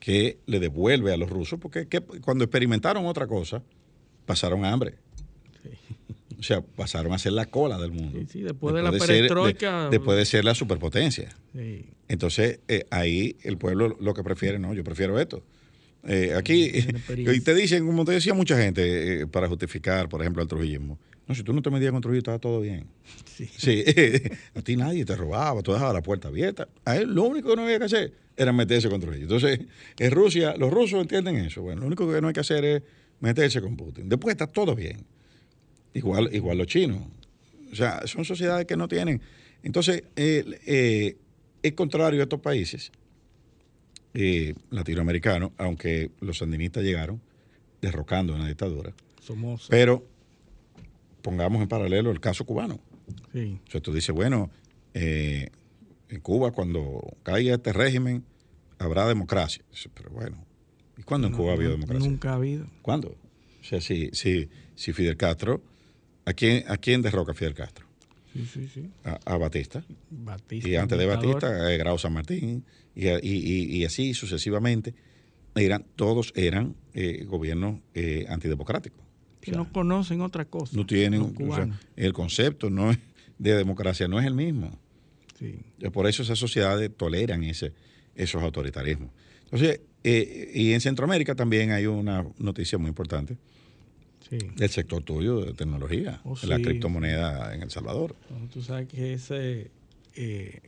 que 0.00 0.38
le 0.46 0.60
devuelve 0.60 1.12
a 1.12 1.16
los 1.16 1.28
rusos, 1.28 1.58
porque 1.60 1.86
que 1.88 2.00
cuando 2.00 2.44
experimentaron 2.44 3.04
otra 3.06 3.26
cosa, 3.26 3.62
pasaron 4.26 4.64
hambre. 4.64 4.94
O 6.38 6.42
sea, 6.42 6.60
pasaron 6.60 7.12
a 7.12 7.18
ser 7.18 7.32
la 7.32 7.46
cola 7.46 7.78
del 7.78 7.90
mundo. 7.90 8.16
Sí, 8.20 8.26
sí, 8.30 8.40
después 8.42 8.72
de 8.74 8.82
la 8.82 8.92
ser- 8.92 9.00
perestroika- 9.24 9.84
de- 9.86 9.90
después 9.90 10.16
de 10.16 10.24
ser 10.24 10.44
la 10.44 10.54
superpotencia. 10.54 11.34
Entonces, 12.06 12.60
eh, 12.68 12.84
ahí 12.90 13.36
el 13.42 13.58
pueblo 13.58 13.96
lo 14.00 14.14
que 14.14 14.22
prefiere, 14.22 14.58
no, 14.60 14.72
yo 14.72 14.84
prefiero 14.84 15.18
esto. 15.18 15.42
Eh, 16.06 16.34
aquí, 16.36 16.70
y 17.36 17.40
te 17.40 17.54
dicen, 17.54 17.84
como 17.84 18.04
te 18.04 18.12
decía 18.12 18.34
mucha 18.34 18.56
gente, 18.56 19.22
eh, 19.22 19.26
para 19.26 19.48
justificar, 19.48 20.08
por 20.08 20.20
ejemplo, 20.20 20.40
el 20.42 20.48
trujillismo, 20.48 20.96
no, 21.28 21.34
si 21.34 21.42
tú 21.42 21.52
no 21.52 21.60
te 21.60 21.70
metías 21.70 21.92
con 21.92 22.00
Trujillo, 22.00 22.18
estaba 22.18 22.38
todo 22.38 22.60
bien. 22.60 22.86
Sí. 23.38 23.48
Sí, 23.56 23.84
a 24.56 24.62
ti 24.62 24.76
nadie 24.76 25.04
te 25.04 25.14
robaba, 25.14 25.62
tú 25.62 25.72
dejabas 25.72 25.94
la 25.94 26.02
puerta 26.02 26.26
abierta. 26.26 26.66
A 26.84 26.96
él 26.96 27.14
lo 27.14 27.22
único 27.22 27.50
que 27.50 27.56
no 27.56 27.62
había 27.62 27.78
que 27.78 27.84
hacer 27.84 28.12
era 28.36 28.52
meterse 28.52 28.88
con 28.88 29.00
Trujillo. 29.00 29.24
Entonces, 29.24 29.60
en 29.96 30.10
Rusia, 30.10 30.56
los 30.56 30.72
rusos 30.72 31.00
entienden 31.00 31.36
eso. 31.36 31.62
Bueno, 31.62 31.82
lo 31.82 31.86
único 31.86 32.10
que 32.10 32.20
no 32.20 32.26
hay 32.26 32.34
que 32.34 32.40
hacer 32.40 32.64
es 32.64 32.82
meterse 33.20 33.60
con 33.60 33.76
Putin. 33.76 34.08
Después 34.08 34.32
está 34.32 34.48
todo 34.48 34.74
bien. 34.74 35.04
Igual, 35.94 36.34
igual 36.34 36.58
los 36.58 36.66
chinos. 36.66 37.02
O 37.70 37.76
sea, 37.76 38.06
son 38.06 38.24
sociedades 38.24 38.66
que 38.66 38.76
no 38.76 38.88
tienen. 38.88 39.20
Entonces, 39.62 40.02
eh, 40.16 40.44
eh, 40.66 41.16
es 41.62 41.72
contrario 41.74 42.20
a 42.20 42.24
estos 42.24 42.40
países 42.40 42.90
eh, 44.14 44.54
latinoamericanos, 44.70 45.52
aunque 45.58 46.10
los 46.20 46.38
sandinistas 46.38 46.82
llegaron 46.82 47.20
derrocando 47.80 48.34
una 48.34 48.48
dictadura. 48.48 48.92
Somoza. 49.20 49.66
Pero 49.70 50.04
pongamos 51.28 51.60
en 51.60 51.68
paralelo 51.68 52.10
el 52.10 52.20
caso 52.20 52.46
cubano. 52.46 52.80
Sí. 53.34 53.60
O 53.68 53.70
sea, 53.70 53.82
tú 53.82 53.92
dices, 53.92 54.14
bueno, 54.14 54.50
eh, 54.94 55.50
en 56.08 56.20
Cuba 56.20 56.52
cuando 56.52 57.02
caiga 57.22 57.54
este 57.56 57.74
régimen 57.74 58.24
habrá 58.78 59.06
democracia. 59.06 59.62
Pero 59.92 60.08
bueno, 60.10 60.42
¿y 60.96 61.02
cuándo 61.02 61.26
en 61.28 61.34
Cuba 61.34 61.50
ha 61.50 61.54
habido 61.56 61.72
democracia? 61.72 62.08
Nunca 62.08 62.30
ha 62.30 62.36
habido. 62.36 62.66
¿Cuándo? 62.80 63.08
O 63.60 63.64
sea, 63.64 63.82
si, 63.82 64.08
si, 64.14 64.48
si 64.74 64.94
Fidel 64.94 65.18
Castro, 65.18 65.60
¿a 66.24 66.32
quién, 66.32 66.64
¿a 66.66 66.78
quién 66.78 67.02
derroca 67.02 67.34
Fidel 67.34 67.52
Castro? 67.52 67.86
Sí, 68.32 68.46
sí, 68.46 68.68
sí. 68.72 68.90
A, 69.04 69.18
a 69.26 69.36
Batista. 69.36 69.84
Batista. 70.10 70.66
Y 70.66 70.76
antes 70.76 70.98
de. 70.98 71.04
Batista, 71.04 71.70
eh, 71.70 71.76
Grau 71.76 71.98
San 71.98 72.14
Martín, 72.14 72.64
y- 72.94 73.06
y- 73.08 73.76
y 73.76 73.84
así 73.84 74.14
sucesivamente. 74.14 74.94
Eran, 75.54 75.84
todos 75.96 76.32
eran 76.36 76.74
eh, 76.94 77.24
gobiernos 77.26 77.80
eh, 77.94 78.24
antidemocráticos. 78.28 79.00
O 79.38 79.40
Que 79.40 79.50
sea, 79.52 79.58
no 79.58 79.72
conocen 79.72 80.20
otra 80.20 80.44
cosa. 80.44 80.76
no 80.76 80.84
tienen, 80.86 81.20
o 81.22 81.54
sea, 81.54 81.68
el 81.96 82.12
concepto 82.12 82.70
no 82.70 82.90
es- 82.90 82.98
de 83.38 83.54
democracia 83.54 84.08
no 84.08 84.18
es 84.18 84.26
el 84.26 84.34
mismo. 84.34 84.76
Sí. 85.38 85.60
Por 85.92 86.06
eso 86.08 86.22
esas 86.24 86.38
sociedades 86.38 86.90
toleran 86.96 87.44
ese, 87.44 87.72
esos 88.16 88.42
autoritarismos. 88.42 89.10
Entonces, 89.44 89.80
eh, 90.02 90.50
y 90.54 90.72
en 90.72 90.80
Centroamérica 90.80 91.34
también 91.36 91.70
hay 91.70 91.86
una 91.86 92.26
noticia 92.38 92.76
muy 92.78 92.88
importante 92.88 93.36
Sí. 94.28 94.38
del 94.56 94.68
sector 94.68 95.02
tuyo 95.04 95.40
de 95.40 95.52
tecnología, 95.54 96.20
Oh, 96.24 96.36
la 96.42 96.56
sí, 96.56 96.62
criptomoneda 96.62 97.54
en 97.54 97.62
El 97.62 97.70
Salvador. 97.70 98.16
Bueno, 98.28 98.48
Tú 98.52 98.60
sabes 98.60 98.88
que 98.88 99.12
ese. 99.14 99.70
eh, 100.16 100.60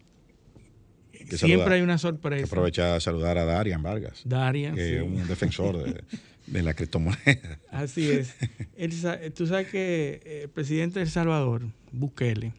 Que 1.12 1.36
siempre 1.36 1.38
saludar- 1.58 1.72
hay 1.72 1.80
una 1.82 1.98
sorpresa. 1.98 2.46
aprovecha 2.46 2.94
a 2.94 3.00
saludar 3.00 3.36
a 3.36 3.44
Darian 3.44 3.82
Vargas, 3.82 4.22
Darian, 4.24 4.74
que 4.76 4.96
es 4.98 5.02
un 5.02 5.26
defensor 5.26 5.76
de, 5.82 6.02
de 6.50 6.62
la 6.62 6.74
criptomoneda. 6.74 7.58
Así 7.70 8.10
es. 8.10 8.34
El 8.76 8.90
tú 9.34 9.46
sabes 9.46 9.68
que 9.68 10.20
eh, 10.24 10.40
el 10.44 10.48
presidente 10.50 10.98
de 10.98 11.04
El 11.04 11.10
Salvador, 11.10 11.62
Bukele, 11.92 12.52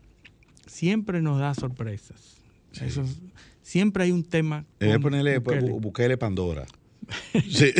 siempre 0.65 1.21
nos 1.21 1.39
da 1.39 1.53
sorpresas. 1.53 2.37
Eso 2.81 3.01
es- 3.03 3.19
siempre 3.61 4.03
hay 4.05 4.11
un 4.11 4.23
tema. 4.23 4.65
Debe 4.79 4.99
ponerle 4.99 5.39
pues, 5.41 5.57
Bukele. 5.61 5.73
Bu- 5.77 5.81
Bukele 5.81 6.17
Pandora. 6.17 6.65
Sí. 7.49 7.73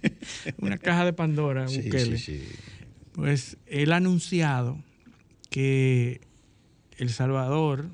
Una 0.58 0.78
caja 0.78 1.04
de 1.04 1.12
Pandora, 1.12 1.66
Sí, 1.68 1.82
Bukele. 1.82 2.18
sí, 2.18 2.38
sí. 2.38 2.44
Pues 3.12 3.56
él 3.66 3.92
ha 3.92 3.96
anunciado 3.96 4.78
que 5.50 6.20
El 6.98 7.10
Salvador 7.10 7.86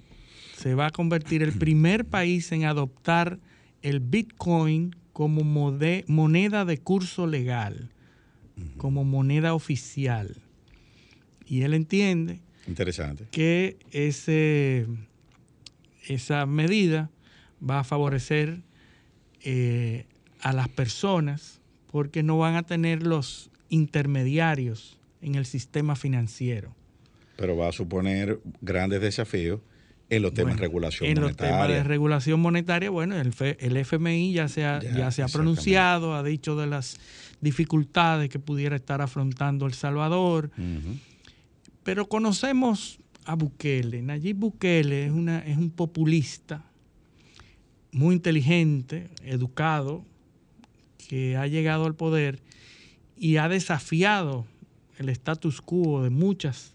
se 0.57 0.75
va 0.75 0.87
a 0.87 0.91
convertir 0.91 1.43
el 1.43 1.53
primer 1.53 2.05
país 2.05 2.51
en 2.53 2.65
adoptar 2.65 3.39
el 3.83 4.01
Bitcoin 4.01 4.95
como 5.13 5.43
mode- 5.43 6.05
moneda 6.09 6.65
de 6.65 6.79
curso 6.79 7.27
legal, 7.27 7.91
como 8.77 9.05
moneda 9.05 9.55
oficial. 9.55 10.37
Y 11.47 11.63
él 11.63 11.75
entiende 11.75 12.41
Interesante. 12.67 13.27
que 13.31 13.77
ese, 13.91 14.87
esa 16.07 16.47
medida 16.47 17.11
va 17.69 17.81
a 17.81 17.85
favorecer 17.85 18.63
eh, 19.43 20.07
a 20.41 20.53
las 20.53 20.69
personas 20.69 21.61
porque 21.91 22.23
no 22.23 22.39
van 22.39 22.57
a 22.57 22.63
tener 22.63 23.03
los 23.03 23.51
intermediarios 23.69 24.99
en 25.21 25.35
el 25.35 25.45
sistema 25.47 25.95
financiero. 25.97 26.75
Pero 27.37 27.57
va 27.57 27.69
a 27.69 27.73
suponer 27.73 28.41
grandes 28.61 29.01
desafíos 29.01 29.61
en 30.17 30.23
los 30.23 30.35
temas 30.35 30.53
Bueno, 30.55 30.61
de 30.61 30.67
regulación 30.67 31.09
en 31.11 31.15
los 31.17 31.23
monetaria. 31.31 31.53
temas 31.55 31.69
de 31.69 31.85
regulación 31.85 32.41
monetaria, 32.41 32.91
bueno, 32.91 33.17
el, 33.19 33.29
F- 33.29 33.57
el 33.61 33.77
FMI 33.77 34.33
ya 34.33 34.49
se 34.49 34.65
ha, 34.65 34.81
Ya, 34.81 34.91
ya 34.97 35.11
se 35.11 35.23
ha 35.23 35.29
pronunciado, 35.29 36.15
ha 36.15 36.23
dicho 36.23 36.55
de 36.57 36.67
las 36.67 36.99
dificultades 37.41 38.29
que 38.29 38.39
pudiera 38.39 38.77
estar 38.77 39.01
afrontando 39.01 39.67
El 39.67 39.73
Salvador, 39.75 40.51
pero 41.83 42.07
conocemos 42.09 42.99
a 43.25 43.35
Bukele. 43.35 44.03
Nayib 44.03 44.37
Bukele 44.37 45.07
es, 45.07 45.13
una, 45.13 45.39
es 45.41 45.57
un 45.57 45.71
populista 45.71 46.63
muy 47.91 48.15
inteligente, 48.15 49.09
educado, 49.25 50.05
que 51.09 51.37
ha 51.37 51.47
llegado 51.47 51.87
al 51.87 51.95
poder 51.95 52.41
y 53.17 53.37
ha 53.37 53.49
desafiado 53.49 54.47
el 54.99 55.09
status 55.09 55.61
quo 55.61 56.03
de 56.03 56.11
muchas 56.11 56.75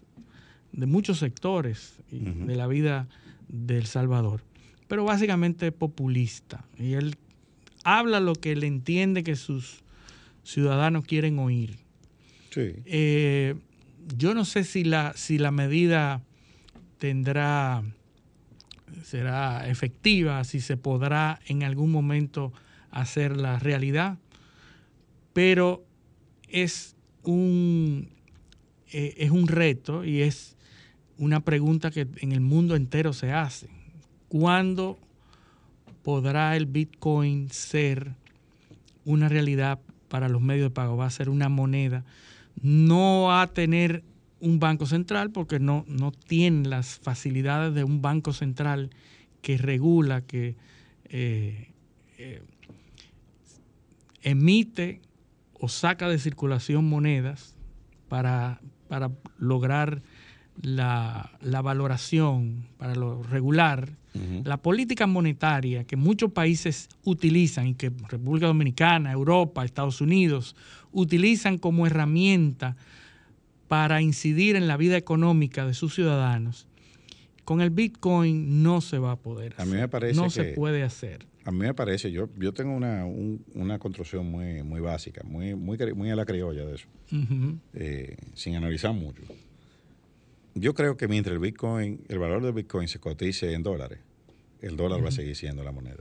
de 0.72 0.86
muchos 0.86 1.18
sectores 1.18 1.94
Ujú. 2.12 2.46
de 2.46 2.54
la 2.56 2.66
vida 2.66 3.08
de 3.48 3.78
El 3.78 3.86
Salvador. 3.86 4.42
Pero 4.86 5.04
básicamente 5.04 5.72
populista. 5.72 6.64
Y 6.78 6.94
él 6.94 7.16
habla 7.84 8.20
lo 8.20 8.34
que 8.34 8.52
él 8.52 8.64
entiende 8.64 9.22
que 9.22 9.36
sus 9.36 9.82
ciudadanos 10.42 11.04
quieren 11.04 11.38
oír. 11.38 11.78
Sí. 12.50 12.74
Eh, 12.86 13.54
yo 14.16 14.34
no 14.34 14.44
sé 14.44 14.64
si 14.64 14.84
la, 14.84 15.12
si 15.14 15.38
la 15.38 15.50
medida 15.50 16.22
tendrá, 16.98 17.82
será 19.02 19.68
efectiva, 19.68 20.44
si 20.44 20.60
se 20.60 20.76
podrá 20.76 21.40
en 21.46 21.62
algún 21.62 21.90
momento 21.90 22.52
hacer 22.90 23.36
la 23.36 23.58
realidad, 23.58 24.18
pero 25.32 25.84
es 26.48 26.96
un, 27.22 28.08
eh, 28.92 29.14
es 29.18 29.30
un 29.30 29.46
reto 29.46 30.04
y 30.04 30.22
es 30.22 30.56
una 31.18 31.40
pregunta 31.40 31.90
que 31.90 32.06
en 32.18 32.32
el 32.32 32.40
mundo 32.40 32.76
entero 32.76 33.12
se 33.12 33.32
hace. 33.32 33.68
¿Cuándo 34.28 34.98
podrá 36.02 36.56
el 36.56 36.66
Bitcoin 36.66 37.50
ser 37.50 38.14
una 39.04 39.28
realidad 39.28 39.80
para 40.08 40.28
los 40.28 40.40
medios 40.40 40.70
de 40.70 40.74
pago? 40.74 40.96
Va 40.96 41.06
a 41.06 41.10
ser 41.10 41.28
una 41.28 41.48
moneda. 41.48 42.04
No 42.62 43.24
va 43.28 43.42
a 43.42 43.46
tener 43.48 44.04
un 44.40 44.60
banco 44.60 44.86
central 44.86 45.30
porque 45.30 45.58
no, 45.58 45.84
no 45.88 46.12
tiene 46.12 46.68
las 46.68 46.98
facilidades 46.98 47.74
de 47.74 47.84
un 47.84 48.00
banco 48.00 48.32
central 48.32 48.90
que 49.42 49.58
regula, 49.58 50.20
que, 50.22 50.56
eh, 51.08 51.72
eh, 52.18 52.42
emite 54.22 55.00
o 55.54 55.68
saca 55.68 56.08
de 56.08 56.18
circulación 56.18 56.88
monedas 56.88 57.54
para, 58.08 58.60
para 58.88 59.10
lograr 59.38 60.02
la, 60.62 61.30
la 61.40 61.62
valoración, 61.62 62.66
para 62.78 62.94
lo 62.94 63.22
regular, 63.22 63.90
la 64.42 64.56
política 64.56 65.06
monetaria 65.06 65.84
que 65.84 65.94
muchos 65.94 66.32
países 66.32 66.88
utilizan 67.04 67.68
y 67.68 67.74
que 67.74 67.92
República 68.08 68.48
Dominicana, 68.48 69.12
Europa, 69.12 69.64
Estados 69.64 70.00
Unidos 70.00 70.56
utilizan 70.90 71.56
como 71.58 71.86
herramienta 71.86 72.74
para 73.68 74.02
incidir 74.02 74.56
en 74.56 74.66
la 74.66 74.76
vida 74.76 74.96
económica 74.96 75.66
de 75.66 75.74
sus 75.74 75.94
ciudadanos, 75.94 76.66
con 77.44 77.60
el 77.60 77.70
Bitcoin 77.70 78.62
no 78.64 78.80
se 78.80 78.98
va 78.98 79.12
a 79.12 79.16
poder 79.16 79.52
hacer. 79.52 79.62
A 79.62 79.66
mí 79.66 79.76
me 79.80 79.88
parece 79.88 80.20
no 80.20 80.30
se 80.30 80.44
puede 80.54 80.82
hacer. 80.82 81.26
A 81.44 81.52
mí 81.52 81.58
me 81.60 81.72
parece, 81.74 82.10
yo, 82.10 82.28
yo 82.38 82.52
tengo 82.52 82.74
una, 82.74 83.04
un- 83.06 83.44
una 83.54 83.78
construcción 83.78 84.28
muy, 84.28 84.62
muy 84.64 84.80
básica, 84.80 85.22
muy, 85.24 85.54
muy, 85.54 85.78
muy 85.94 86.10
a 86.10 86.16
la 86.16 86.24
criolla 86.26 86.64
de 86.66 86.74
eso, 86.74 86.88
eh, 87.74 88.16
sin 88.34 88.56
analizar 88.56 88.92
mucho. 88.92 89.22
Yo 90.60 90.74
creo 90.74 90.96
que 90.96 91.08
mientras 91.08 91.32
el 91.34 91.38
Bitcoin, 91.40 92.00
el 92.08 92.18
valor 92.18 92.42
del 92.42 92.52
Bitcoin 92.52 92.88
se 92.88 92.98
cotice 92.98 93.52
en 93.52 93.62
dólares, 93.62 93.98
el 94.60 94.76
dólar 94.76 95.04
va 95.04 95.08
a 95.08 95.12
seguir 95.12 95.36
siendo 95.36 95.62
la 95.64 95.72
moneda. 95.72 95.96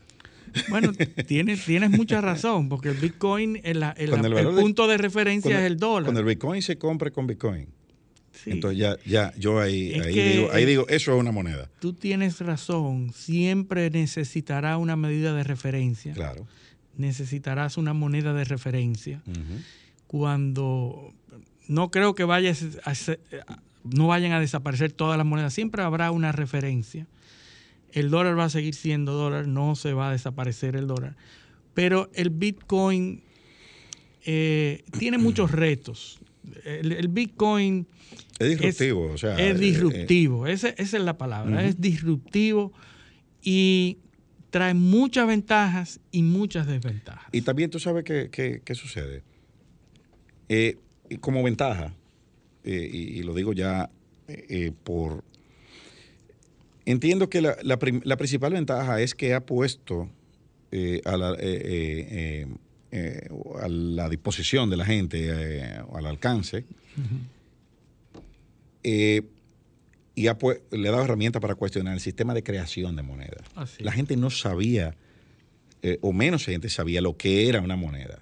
Bueno, 0.70 0.92
tienes, 1.28 1.66
tienes 1.66 1.90
mucha 1.92 2.22
razón, 2.22 2.70
porque 2.70 2.90
el 2.90 2.98
Bitcoin, 2.98 3.58
el, 3.64 3.84
el- 3.84 3.84
el 3.98 4.14
el 4.14 4.22
valor 4.34 4.56
de- 4.56 4.62
punto 4.62 4.88
de 4.88 4.98
referencia 4.98 5.50
Cuando- 5.52 5.60
es 5.66 5.72
el 5.72 5.78
dólar. 5.78 6.04
Cuando 6.06 6.20
el 6.22 6.26
Bitcoin 6.26 6.62
se 6.62 6.78
compre 6.78 7.12
con 7.12 7.28
Bitcoin, 7.28 7.68
Sí. 8.32 8.52
entonces 8.52 8.78
ya, 8.80 8.98
ya 9.04 9.34
yo 9.38 9.60
ahí, 9.60 9.94
ahí, 9.94 10.14
que- 10.14 10.30
digo, 10.38 10.52
ahí 10.52 10.66
digo, 10.66 10.86
eso 10.90 11.14
es 11.14 11.20
una 11.20 11.32
moneda. 11.32 11.70
Tú 11.80 11.94
tienes 11.94 12.40
razón, 12.40 13.12
siempre 13.14 13.90
necesitará 13.90 14.78
una 14.78 14.96
medida 14.96 15.34
de 15.34 15.44
referencia. 15.44 16.14
Claro. 16.14 16.48
Necesitarás 16.98 17.78
una 17.78 17.94
moneda 17.94 18.34
de 18.34 18.44
referencia. 18.44 19.22
Cuando 20.08 21.14
no 21.68 21.92
creo 21.92 22.16
que 22.16 22.24
vaya 22.24 22.54
a 22.86 23.62
no 23.94 24.08
vayan 24.08 24.32
a 24.32 24.40
desaparecer 24.40 24.92
todas 24.92 25.18
las 25.18 25.26
monedas, 25.26 25.54
siempre 25.54 25.82
habrá 25.84 26.12
una 26.12 26.32
referencia. 26.32 27.08
El 27.92 28.10
dólar 28.10 28.38
va 28.38 28.46
a 28.46 28.50
seguir 28.50 28.76
siendo 28.76 29.14
dólar, 29.14 29.48
no 29.48 29.76
se 29.76 29.94
va 29.94 30.10
a 30.10 30.12
desaparecer 30.12 30.76
el 30.76 30.88
dólar. 30.88 31.16
Pero 31.74 32.10
el 32.14 32.30
Bitcoin 32.30 33.24
eh, 34.26 34.84
tiene 34.98 35.18
muchos 35.18 35.52
retos. 35.52 36.20
El, 36.66 36.92
el 36.94 37.08
Bitcoin 37.08 37.88
Es 38.40 38.50
disruptivo, 38.50 39.12
o 39.14 39.18
sea. 39.18 39.34
es 39.38 39.56
eh, 39.56 39.60
disruptivo, 39.60 40.48
ese- 40.48 40.76
esa 40.78 40.98
es 40.98 41.04
la 41.04 41.18
palabra, 41.18 41.66
es 41.66 41.80
disruptivo 41.82 42.72
y 43.42 43.98
trae 44.50 44.74
muchas 44.74 45.28
ventajas 45.28 46.00
y 46.12 46.24
muchas 46.24 46.68
desventajas. 46.68 47.28
Y 47.32 47.42
también 47.42 47.70
tú 47.70 47.80
sabes 47.80 48.04
qué, 48.04 48.30
qué- 48.32 48.62
qué 48.64 48.76
sucede. 48.76 49.24
Eh, 50.50 50.78
como 51.20 51.44
ventaja, 51.44 51.94
eh, 52.68 52.90
y, 52.92 53.20
y 53.20 53.24
lo 53.24 53.34
digo 53.34 53.54
ya 53.54 53.90
eh, 54.28 54.46
eh, 54.50 54.72
por... 54.84 55.24
Entiendo 56.86 57.30
que 57.30 57.40
la, 57.40 57.56
la 57.64 58.18
principal 58.18 58.52
ventaja 58.54 59.02
es 59.02 59.16
que 59.16 59.34
ha 59.34 59.46
puesto 59.46 60.10
a, 61.06 61.18
la, 61.18 61.30
a 63.62 63.68
la 63.68 64.10
disposición 64.10 64.70
de 64.70 64.78
la 64.78 64.86
gente, 64.86 65.64
al 65.94 66.06
alcance, 66.06 66.66
y 68.84 70.28
ha 70.28 70.38
le 70.72 70.88
ha 70.88 70.92
dado 70.92 71.04
herramientas 71.04 71.42
para 71.42 71.56
cuestionar 71.56 71.94
el 71.94 72.00
sistema 72.00 72.34
de 72.34 72.44
creación 72.44 72.96
de 72.96 73.02
moneda. 73.04 73.44
La 73.80 73.92
gente 73.92 74.16
no 74.16 74.30
sabía, 74.30 74.96
o 76.00 76.14
menos 76.14 76.46
gente 76.46 76.70
sabía 76.70 77.02
lo 77.02 77.18
que 77.18 77.50
era 77.50 77.60
una 77.60 77.76
moneda 77.76 78.20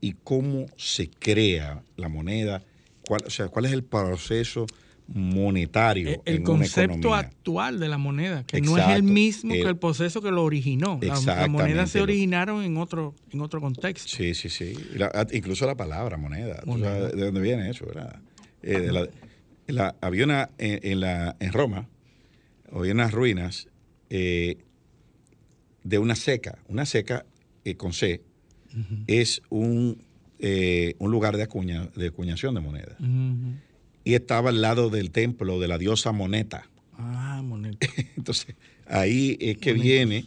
y 0.00 0.12
cómo 0.24 0.66
se 0.78 1.08
crea 1.08 1.82
la 1.96 2.08
moneda, 2.08 2.62
cuál, 3.06 3.24
o 3.26 3.30
sea, 3.30 3.48
cuál 3.48 3.64
es 3.66 3.72
el 3.72 3.84
proceso 3.84 4.66
monetario. 5.06 6.08
El, 6.08 6.20
el 6.24 6.34
en 6.36 6.42
una 6.42 6.58
concepto 6.58 7.14
actual 7.14 7.78
de 7.80 7.88
la 7.88 7.98
moneda, 7.98 8.44
que 8.44 8.60
no 8.60 8.78
es 8.78 8.88
el 8.88 9.02
mismo 9.02 9.52
que 9.52 9.60
El- 9.62 9.66
el 9.68 9.76
proceso 9.76 10.22
que 10.22 10.30
lo 10.30 10.42
originó. 10.44 10.98
La- 11.02 11.08
Las 11.20 11.48
monedas 11.48 11.90
se 11.90 12.00
originaron 12.00 12.62
en 12.64 12.76
otro, 12.76 13.14
en 13.30 13.40
otro 13.40 13.60
contexto. 13.60 14.08
Sí, 14.16 14.34
sí, 14.34 14.48
sí. 14.48 14.74
La- 14.94 15.10
ah, 15.14 15.26
incluso 15.32 15.66
la 15.66 15.76
palabra 15.76 16.16
moneda. 16.16 16.60
¿tú 16.62 16.70
Moneda. 16.70 16.98
sabes 17.00 17.16
¿De 17.16 17.24
dónde 17.26 17.40
viene 17.40 17.68
eso? 17.70 17.86
verdad? 17.86 18.20
Eh, 18.62 18.80
de 18.80 18.92
la- 18.92 19.08
la- 19.66 19.96
había 20.00 20.24
una 20.24 20.50
en, 20.58 20.80
en 20.82 21.00
la, 21.00 21.36
en 21.40 21.52
Roma, 21.52 21.88
había 22.72 22.92
unas 22.92 23.12
ruinas 23.12 23.68
eh, 24.10 24.56
de 25.82 25.98
una 25.98 26.14
seca. 26.14 26.58
Una 26.68 26.86
seca 26.86 27.26
eh, 27.64 27.76
con 27.76 27.92
C 27.92 28.22
es 29.06 29.40
un, 29.50 30.03
eh, 30.46 30.94
un 30.98 31.10
lugar 31.10 31.36
de, 31.38 31.42
acuña, 31.44 31.88
de 31.96 32.08
acuñación 32.08 32.54
de 32.54 32.60
moneda. 32.60 32.96
Ujú. 33.00 33.54
Y 34.04 34.12
estaba 34.14 34.50
al 34.50 34.60
lado 34.60 34.90
del 34.90 35.10
templo 35.10 35.58
de 35.58 35.68
la 35.68 35.78
diosa 35.78 36.12
Moneta. 36.12 36.68
Ah, 36.98 37.40
moneda. 37.42 37.78
Entonces, 38.16 38.54
ahí 38.86 39.38
es 39.40 39.56
que 39.58 39.72
Moneta. 39.72 39.82
viene, 39.82 40.24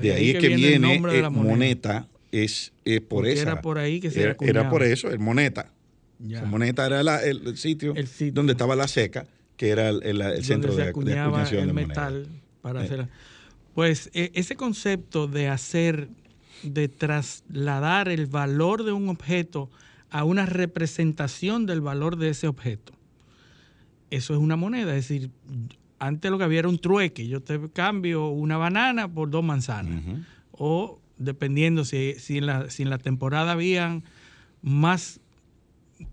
de 0.00 0.12
ahí, 0.12 0.30
es 0.30 0.38
que 0.38 0.46
el 0.46 0.56
viene, 0.56 0.78
nombre 0.78 1.12
de 1.12 1.22
la 1.22 1.30
moneda. 1.30 1.52
moneta, 1.52 2.08
es 2.32 2.72
por 3.08 3.26
esa. 3.26 3.42
era 3.42 3.60
por 3.60 3.78
ahí 3.78 4.00
que 4.00 4.10
se 4.10 4.22
era, 4.22 4.36
era 4.40 4.70
por 4.70 4.82
eso, 4.82 5.10
el 5.10 5.18
moneta. 5.18 5.70
Ya. 6.18 6.38
O 6.38 6.40
sea, 6.40 6.48
moneta 6.48 6.86
era 6.86 7.02
la- 7.02 7.22
el, 7.22 7.46
el 7.46 7.56
sitio 7.58 7.94
El 7.94 8.06
sitio. 8.08 8.32
donde 8.32 8.52
estaba 8.52 8.74
la 8.76 8.88
seca, 8.88 9.26
que 9.56 9.68
era 9.68 9.88
el, 9.90 10.02
el- 10.02 10.20
el 10.22 10.44
centro 10.44 10.72
se 10.72 10.82
de, 10.82 10.88
acuñación 10.88 11.60
el 11.62 11.66
de 11.68 11.72
moneda. 11.74 11.86
metal 11.88 12.26
para 12.62 12.80
Eh. 12.80 12.84
hacer. 12.84 13.08
Pues 13.74 14.10
e- 14.14 14.30
ese 14.34 14.56
concepto 14.56 15.26
de 15.28 15.48
hacer, 15.48 16.08
de 16.62 16.88
trasladar 16.88 18.08
el 18.08 18.26
valor 18.26 18.84
de 18.84 18.92
un 18.92 19.08
objeto 19.08 19.70
a 20.10 20.24
una 20.24 20.46
representación 20.46 21.66
del 21.66 21.80
valor 21.80 22.16
de 22.16 22.30
ese 22.30 22.48
objeto, 22.48 22.92
eso 24.10 24.32
es 24.32 24.40
una 24.40 24.56
moneda. 24.56 24.96
Es 24.96 25.08
decir, 25.08 25.30
antes 25.98 26.30
lo 26.30 26.38
que 26.38 26.44
había 26.44 26.60
era 26.60 26.68
un 26.68 26.78
trueque. 26.78 27.28
Yo 27.28 27.40
te 27.40 27.60
cambio 27.70 28.28
una 28.28 28.56
banana 28.56 29.08
por 29.08 29.30
dos 29.30 29.44
manzanas. 29.44 30.02
O 30.52 30.98
dependiendo 31.18 31.84
si, 31.84 32.14
si, 32.18 32.38
en 32.38 32.46
la, 32.46 32.70
si 32.70 32.82
en 32.82 32.90
la 32.90 32.98
temporada 32.98 33.52
habían 33.52 34.04
más, 34.62 35.20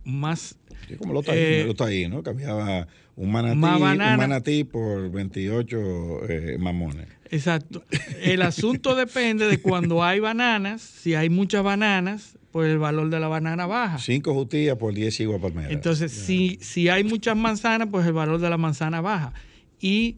más 0.04 0.58
Sí, 0.88 0.96
como 0.96 1.14
lo 1.14 1.24
Eh, 1.28 1.74
taínos, 1.76 2.22
cambiaba 2.22 2.88
un 3.16 3.32
manatí, 3.32 3.59
banana. 3.59 4.11
un 4.11 4.18
manatí 4.18 4.63
por 4.63 5.09
28 5.11 6.30
eh, 6.30 6.57
mamones. 6.59 7.07
Exacto. 7.32 7.84
El 8.22 8.41
asunto 8.41 8.95
depende 8.95 9.47
de 9.47 9.61
cuando 9.61 10.03
hay 10.03 10.20
bananas. 10.20 10.82
Si 10.82 11.16
hay 11.16 11.30
muchas 11.30 11.63
bananas, 11.63 12.38
pues 12.51 12.72
el 12.72 12.78
valor 12.78 13.09
de 13.09 13.20
la 13.20 13.28
banana 13.28 13.66
baja. 13.66 13.97
Cinco 13.99 14.34
jutillas 14.34 14.78
por 14.78 14.93
10 14.93 15.20
igual 15.22 15.41
palmeras. 15.41 15.72
Entonces, 15.72 16.11
si, 16.11 16.57
si 16.61 16.89
hay 16.89 17.03
muchas 17.03 17.38
manzanas, 17.38 17.88
pues 17.91 18.05
el 18.05 18.13
valor 18.13 18.39
de 18.39 18.49
la 18.49 18.57
manzana 18.57 19.01
baja. 19.01 19.34
Y 19.80 20.18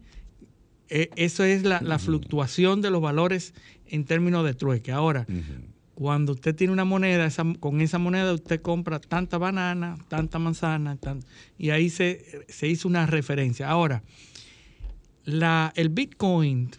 eh, 0.89 1.09
eso 1.15 1.43
es 1.43 1.63
la, 1.63 1.81
la 1.81 1.99
fluctuación 1.99 2.81
de 2.81 2.89
los 2.89 3.01
valores 3.01 3.53
en 3.87 4.05
términos 4.05 4.45
de 4.45 4.53
trueque. 4.53 4.91
Ahora. 4.91 5.25
Cuando 5.97 6.33
usted 6.33 6.53
tiene 6.55 6.71
una 6.71 6.85
moneda, 6.85 7.25
esa- 7.25 7.43
con 7.59 7.81
esa 7.81 7.97
moneda 7.97 8.31
usted 8.31 8.61
compra 8.61 8.99
tanta 8.99 9.39
banana, 9.39 9.97
tanta 10.09 10.37
manzana, 10.37 10.95
y 11.57 11.71
ahí 11.71 11.89
se, 11.89 12.45
se 12.47 12.67
hizo 12.67 12.87
una 12.87 13.07
referencia. 13.07 13.67
Ahora, 13.67 14.03
la, 15.25 15.73
el 15.75 15.89
Bitcoin, 15.89 16.69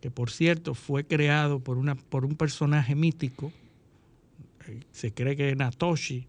que 0.00 0.10
por 0.10 0.30
cierto 0.30 0.72
fue 0.74 1.04
creado 1.04 1.60
por, 1.60 1.76
una, 1.76 1.96
por 1.96 2.24
un 2.24 2.34
personaje 2.34 2.94
mítico, 2.94 3.52
se 4.90 5.12
cree 5.12 5.36
que 5.36 5.50
es 5.50 5.56
Natoshi, 5.58 6.26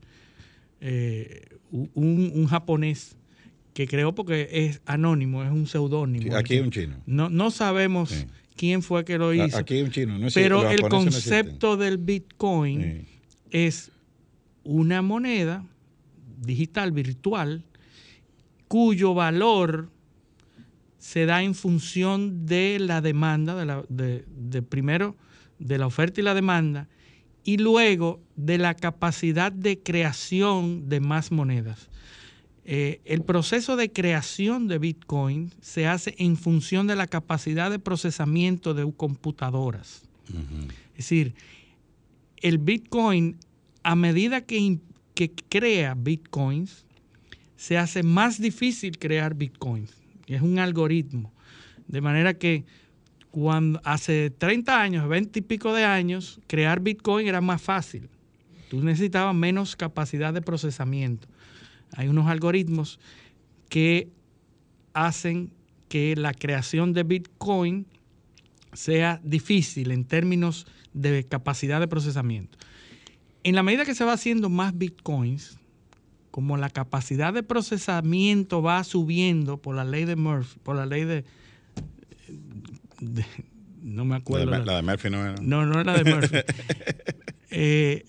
eh, 0.82 1.46
un, 1.72 2.32
un 2.36 2.46
japonés 2.48 3.16
que 3.74 3.88
creó 3.88 4.14
porque 4.14 4.50
es 4.52 4.82
anónimo, 4.86 5.44
es 5.46 5.52
un 5.52 5.66
seudónimo. 5.66 6.24
Sí, 6.24 6.36
aquí 6.38 6.56
hay 6.56 6.60
un 6.60 6.72
chino. 6.72 6.98
No, 7.06 7.30
no 7.30 7.52
sabemos 7.52 8.10
Sí. 8.10 8.26
Quién 8.56 8.82
fue 8.84 9.04
que 9.06 9.18
lo 9.18 9.34
hizo. 9.34 9.58
Aquí 9.58 9.76
hay 9.76 9.82
un 9.84 9.92
chino. 9.92 10.14
No 10.18 10.28
existe, 10.28 10.42
Pero 10.42 10.70
el 10.70 10.82
no 10.82 10.90
concepto 10.90 11.78
del 11.78 11.98
Bitcoin 11.98 12.82
Sí. 13.08 13.08
es 13.52 13.92
una 14.64 15.02
moneda 15.02 15.66
digital, 16.40 16.92
virtual, 16.92 17.64
cuyo 18.68 19.14
valor 19.14 19.90
se 20.98 21.26
da 21.26 21.42
en 21.44 21.56
función 21.56 22.46
de 22.46 22.78
la 22.80 23.02
demanda, 23.02 23.56
de, 23.56 23.66
la, 23.66 23.84
de- 23.90 24.24
de 24.28 24.62
primero 24.62 25.16
de 25.60 25.78
la 25.78 25.88
oferta 25.88 26.22
y 26.22 26.24
la 26.24 26.34
demanda, 26.34 26.88
y 27.44 27.58
luego 27.58 28.22
de 28.36 28.58
la 28.60 28.76
capacidad 28.76 29.52
de 29.52 29.80
creación 29.80 30.90
de 30.90 31.00
más 31.00 31.32
monedas. 31.32 31.90
Eh, 32.64 33.02
el 33.06 33.24
proceso 33.24 33.76
de 33.76 33.92
creación 33.92 34.68
de 34.68 34.78
Bitcoin 34.78 35.52
se 35.62 35.88
hace 35.88 36.16
en 36.20 36.38
función 36.38 36.88
de 36.88 36.96
la 36.96 37.08
capacidad 37.08 37.72
de 37.72 37.80
procesamiento 37.80 38.74
de 38.74 38.92
computadoras. 38.96 40.04
Es 40.92 40.98
decir, 40.98 41.34
el 42.38 42.58
Bitcoin, 42.60 43.38
a 43.84 43.96
medida 43.96 44.42
que, 44.42 44.80
que 45.16 45.32
crea 45.50 45.96
Bitcoins, 45.96 46.86
se 47.56 47.78
hace 47.78 48.04
más 48.04 48.40
difícil 48.40 48.98
crear 48.98 49.36
Bitcoins. 49.36 49.94
Es 50.28 50.42
un 50.42 50.60
algoritmo. 50.60 51.34
De 51.88 52.00
manera 52.00 52.34
que 52.36 52.64
cuando 53.32 53.82
hace 53.84 54.30
30 54.30 54.82
años, 54.82 55.08
20 55.08 55.40
y 55.40 55.42
pico 55.42 55.74
de 55.74 55.84
años, 55.84 56.40
crear 56.48 56.80
Bitcoin 56.80 57.28
era 57.28 57.42
más 57.42 57.62
fácil. 57.62 58.10
Tú 58.70 58.82
necesitabas 58.84 59.36
menos 59.36 59.76
capacidad 59.76 60.34
de 60.34 60.42
procesamiento. 60.42 61.28
Hay 61.96 62.08
unos 62.08 62.28
algoritmos 62.28 63.00
que 63.70 64.10
hacen 64.94 65.52
que 65.90 66.16
la 66.16 66.34
creación 66.34 66.94
de 66.94 67.04
Bitcoin 67.04 67.86
sea 68.74 69.20
difícil 69.24 69.92
en 69.92 70.06
términos 70.06 70.66
de 70.94 71.24
capacidad 71.26 71.80
de 71.80 71.88
procesamiento. 71.88 72.58
En 73.44 73.56
la 73.56 73.64
medida 73.64 73.86
que 73.86 73.96
se 73.96 74.04
va 74.06 74.14
haciendo 74.14 74.50
más 74.50 74.78
Bitcoins, 74.78 75.58
como 76.32 76.56
la 76.58 76.70
capacidad 76.70 77.34
de 77.34 77.44
procesamiento 77.44 78.62
va 78.62 78.84
subiendo 78.86 79.58
por 79.58 79.76
la 79.76 79.84
ley 79.84 80.06
de 80.06 80.16
Murphy, 80.16 80.60
por 80.64 80.76
la 80.78 80.86
ley 80.86 81.04
de, 81.04 81.26
de- 83.02 83.26
no 83.82 84.06
me 84.06 84.16
acuerdo. 84.16 84.46
La 84.52 84.60
de, 84.60 84.66
la 84.66 84.76
de 84.78 84.82
Murphy 84.84 85.10
no 85.10 85.26
era. 85.26 85.36
No, 85.42 85.66
no 85.66 85.80
era 85.82 86.02
de 86.02 86.14
Murphy. 86.14 86.38
Eh, 87.54 88.06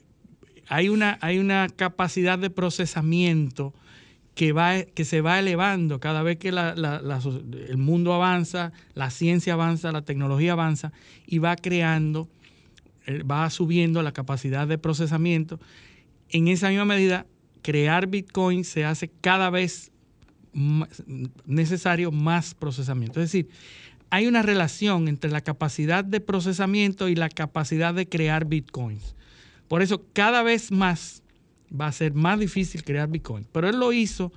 hay, 0.72 0.88
una, 0.88 1.18
hay 1.20 1.38
una 1.38 1.68
capacidad 1.68 2.38
de 2.38 2.48
procesamiento 2.48 3.74
que, 4.34 4.52
va, 4.52 4.84
que 4.84 5.04
se 5.04 5.20
va 5.20 5.38
elevando 5.38 6.00
cada 6.00 6.22
vez 6.22 6.38
que 6.38 6.48
el 6.48 7.76
mundo 7.76 8.14
avanza, 8.14 8.72
la 8.94 9.10
ciencia 9.10 9.52
avanza, 9.52 9.92
la 9.92 10.00
tecnología 10.00 10.52
avanza 10.52 10.90
y 11.26 11.40
va 11.40 11.56
creando, 11.56 12.30
eh, 13.04 13.22
va 13.22 13.50
subiendo 13.50 14.02
la 14.02 14.12
capacidad 14.12 14.66
de 14.66 14.78
procesamiento. 14.78 15.60
En 16.30 16.48
esa 16.48 16.70
misma 16.70 16.86
medida, 16.86 17.26
crear 17.60 18.06
Bitcoin 18.06 18.64
se 18.64 18.86
hace 18.86 19.10
cada 19.20 19.50
vez 19.50 19.92
más 20.54 21.02
necesario 21.44 22.10
más 22.10 22.54
procesamiento. 22.54 23.20
Es 23.20 23.30
decir, 23.30 23.50
hay 24.08 24.26
una 24.26 24.40
relación 24.40 25.08
entre 25.08 25.30
la 25.30 25.42
capacidad 25.42 26.02
de 26.02 26.20
procesamiento 26.20 27.10
y 27.10 27.14
la 27.14 27.28
capacidad 27.28 27.92
de 27.92 28.08
crear 28.08 28.46
bitcoins. 28.46 29.16
Por 29.72 29.80
eso 29.80 30.04
cada 30.12 30.42
vez 30.42 30.70
más 30.70 31.22
va 31.72 31.86
a 31.86 31.92
ser 31.92 32.12
más 32.12 32.38
difícil 32.38 32.84
crear 32.84 33.08
bitcoin. 33.08 33.46
Pero 33.52 33.70
él 33.70 33.80
lo 33.80 33.94
hizo 33.94 34.30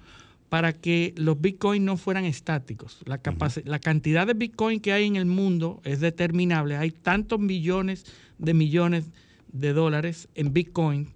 para 0.47 0.71
que 0.71 1.13
los 1.17 1.41
bitcoins 1.41 1.83
no 1.83 1.97
fueran 1.97 2.23
estáticos. 2.23 2.99
La, 3.03 3.21
capaci- 3.21 3.65
la 3.65 3.79
cantidad 3.79 4.25
de 4.25 4.33
bitcoin 4.33 4.79
que 4.79 4.93
hay 4.93 5.05
en 5.05 5.17
el 5.17 5.25
mundo 5.25 5.81
es 5.83 5.99
determinable. 5.99 6.77
Hay 6.77 6.91
tantos 6.91 7.37
millones 7.37 8.05
de 8.37 8.53
millones 8.53 9.07
de 9.51 9.73
dólares 9.73 10.29
en 10.35 10.53
bitcoin, 10.53 11.09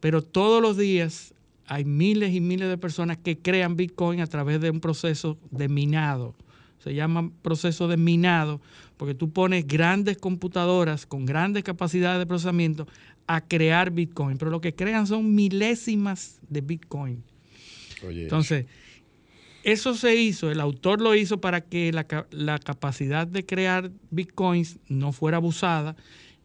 pero 0.00 0.20
todos 0.20 0.60
los 0.60 0.76
días 0.76 1.32
hay 1.64 1.86
miles 1.86 2.34
y 2.34 2.42
miles 2.42 2.68
de 2.68 2.76
personas 2.76 3.16
que 3.16 3.38
crean 3.38 3.76
bitcoin 3.76 4.20
a 4.20 4.26
través 4.26 4.60
de 4.60 4.68
un 4.68 4.80
proceso 4.80 5.38
de 5.50 5.68
minado 5.70 6.34
se 6.78 6.94
llama 6.94 7.30
proceso 7.42 7.88
de 7.88 7.96
minado, 7.96 8.60
porque 8.96 9.14
tú 9.14 9.30
pones 9.30 9.66
grandes 9.66 10.16
computadoras 10.16 11.06
con 11.06 11.26
grandes 11.26 11.64
capacidades 11.64 12.18
de 12.18 12.26
procesamiento 12.26 12.86
a 13.28 13.42
crear 13.42 13.90
Bitcoin, 13.92 14.38
pero 14.38 14.50
lo 14.50 14.60
que 14.60 14.74
crean 14.74 15.06
son 15.06 15.34
milésimas 15.34 16.40
de 16.48 16.62
Bitcoin. 16.62 17.22
Oye, 18.06 18.24
Entonces, 18.24 18.66
eso 19.62 19.94
se 19.94 20.16
hizo, 20.16 20.50
el 20.50 20.60
autor 20.60 21.00
lo 21.00 21.14
hizo 21.14 21.40
para 21.40 21.60
que 21.60 21.92
la, 21.92 22.06
la 22.30 22.58
capacidad 22.58 23.26
de 23.26 23.44
crear 23.44 23.92
Bitcoins 24.10 24.78
no 24.88 25.12
fuera 25.12 25.36
abusada, 25.36 25.94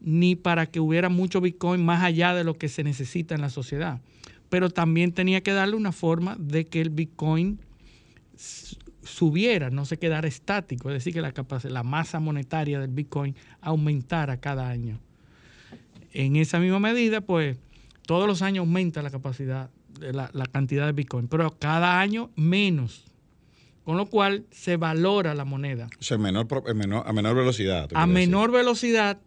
ni 0.01 0.35
para 0.35 0.65
que 0.65 0.81
hubiera 0.81 1.07
mucho 1.07 1.39
Bitcoin 1.39 1.83
más 1.83 2.03
allá 2.03 2.33
de 2.33 2.43
lo 2.43 2.55
que 2.55 2.67
se 2.67 2.83
necesita 2.83 3.33
en 3.33 3.41
la 3.41 3.49
sociedad. 3.49 4.01
Pero 4.49 4.69
también 4.69 5.13
tenía 5.13 5.41
que 5.41 5.53
darle 5.53 5.75
una 5.75 5.93
forma 5.93 6.35
de 6.37 6.65
que 6.65 6.81
el 6.81 6.89
Bitcoin 6.89 7.59
subiera, 9.03 9.69
no 9.69 9.85
se 9.85 9.97
quedara 9.97 10.27
estático, 10.27 10.89
es 10.89 10.95
decir, 10.95 11.13
que 11.13 11.21
la, 11.21 11.33
la 11.63 11.83
masa 11.83 12.19
monetaria 12.19 12.79
del 12.79 12.91
Bitcoin 12.91 13.35
aumentara 13.61 14.37
cada 14.37 14.67
año. 14.67 14.99
En 16.13 16.35
esa 16.35 16.59
misma 16.59 16.79
medida, 16.79 17.21
pues 17.21 17.57
todos 18.05 18.27
los 18.27 18.41
años 18.41 18.59
aumenta 18.61 19.01
la 19.01 19.09
capacidad, 19.09 19.69
la, 19.99 20.29
la 20.33 20.45
cantidad 20.45 20.85
de 20.85 20.91
Bitcoin, 20.91 21.27
pero 21.27 21.49
cada 21.59 21.99
año 21.99 22.29
menos. 22.35 23.05
Con 23.83 23.97
lo 23.97 24.05
cual 24.05 24.45
se 24.51 24.77
valora 24.77 25.35
la 25.35 25.43
moneda. 25.43 25.89
o 25.99 26.03
sea, 26.03 26.17
menor, 26.17 26.47
a 27.05 27.11
menor 27.13 27.35
velocidad. 27.35 27.89
A 27.93 28.01
decir. 28.05 28.13
menor 28.13 28.51
velocidad, 28.51 29.19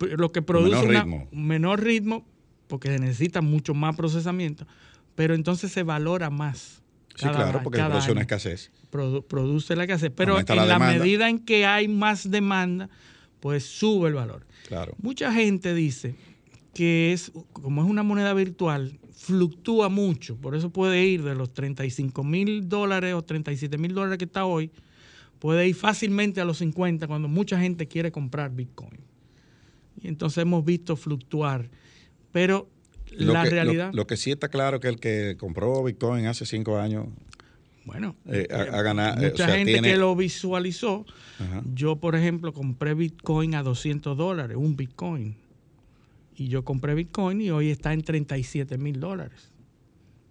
lo 0.00 0.32
que 0.32 0.42
produce 0.42 0.86
menor 0.86 1.04
ritmo. 1.04 1.28
un 1.32 1.46
menor 1.46 1.82
ritmo, 1.82 2.26
porque 2.66 2.88
se 2.88 2.98
necesita 2.98 3.40
mucho 3.40 3.72
más 3.72 3.96
procesamiento, 3.96 4.66
pero 5.14 5.34
entonces 5.34 5.72
se 5.72 5.82
valora 5.82 6.28
más. 6.28 6.82
Sí, 7.14 7.28
claro, 7.28 7.60
porque 7.62 7.78
produce 7.78 8.12
una. 8.12 8.22
Produ- 8.90 9.24
produce 9.26 9.76
la 9.76 9.84
escasez. 9.84 10.10
Pero 10.14 10.32
Aumenta 10.32 10.54
en 10.54 10.68
la 10.68 10.78
medida 10.78 11.28
en 11.28 11.38
que 11.38 11.64
hay 11.66 11.88
más 11.88 12.30
demanda, 12.30 12.88
pues 13.40 13.64
sube 13.64 14.08
el 14.08 14.14
valor. 14.14 14.46
Claro. 14.68 14.94
Mucha 15.00 15.32
gente 15.32 15.74
dice 15.74 16.14
que 16.74 17.12
es, 17.12 17.32
como 17.52 17.82
es 17.82 17.88
una 17.90 18.02
moneda 18.02 18.32
virtual, 18.34 18.98
fluctúa 19.14 19.88
mucho. 19.88 20.36
Por 20.36 20.54
eso 20.56 20.70
puede 20.70 21.04
ir 21.04 21.22
de 21.22 21.34
los 21.34 21.52
35 21.52 22.24
mil 22.24 22.68
dólares 22.68 23.14
o 23.14 23.22
37 23.22 23.76
mil 23.78 23.94
dólares 23.94 24.18
que 24.18 24.24
está 24.24 24.44
hoy, 24.44 24.70
puede 25.38 25.68
ir 25.68 25.74
fácilmente 25.74 26.40
a 26.40 26.44
los 26.44 26.58
50 26.58 27.06
cuando 27.06 27.28
mucha 27.28 27.58
gente 27.60 27.86
quiere 27.88 28.10
comprar 28.10 28.50
Bitcoin. 28.54 29.00
Y 30.00 30.08
entonces 30.08 30.38
hemos 30.42 30.64
visto 30.64 30.96
fluctuar. 30.96 31.68
Pero 32.32 32.68
Lo 33.10 33.32
la 33.34 33.42
que, 33.42 33.48
lo- 33.50 33.54
realidad, 33.54 33.90
Lo, 33.92 34.06
que 34.06 34.16
sí 34.16 34.30
está 34.30 34.48
claro 34.48 34.80
que 34.80 34.88
el 34.88 34.98
que 34.98 35.36
compró 35.38 35.82
Bitcoin 35.84 36.26
hace 36.26 36.46
cinco 36.46 36.78
años 36.78 37.06
bueno, 37.84 38.14
eh, 38.26 38.46
ha, 38.50 38.60
ha 38.78 38.82
ganado. 38.82 39.22
eh, 39.22 39.26
o 39.28 39.30
mucha 39.30 39.46
sea, 39.46 39.56
gente 39.56 39.72
tiene- 39.72 39.92
que 39.92 39.96
lo 39.96 40.14
visualizó. 40.16 41.04
Ajá. 41.38 41.62
Yo, 41.74 41.96
por 41.96 42.14
ejemplo, 42.16 42.52
compré 42.52 42.94
Bitcoin 42.94 43.54
a 43.54 43.62
200 43.62 44.16
dólares, 44.16 44.56
un 44.56 44.76
Bitcoin. 44.76 45.36
Y 46.36 46.48
yo 46.48 46.64
compré 46.64 46.94
Bitcoin 46.94 47.40
y 47.40 47.50
hoy 47.50 47.70
está 47.70 47.92
en 47.92 48.02
37 48.02 48.78
mil 48.78 48.98
dólares. 49.00 49.50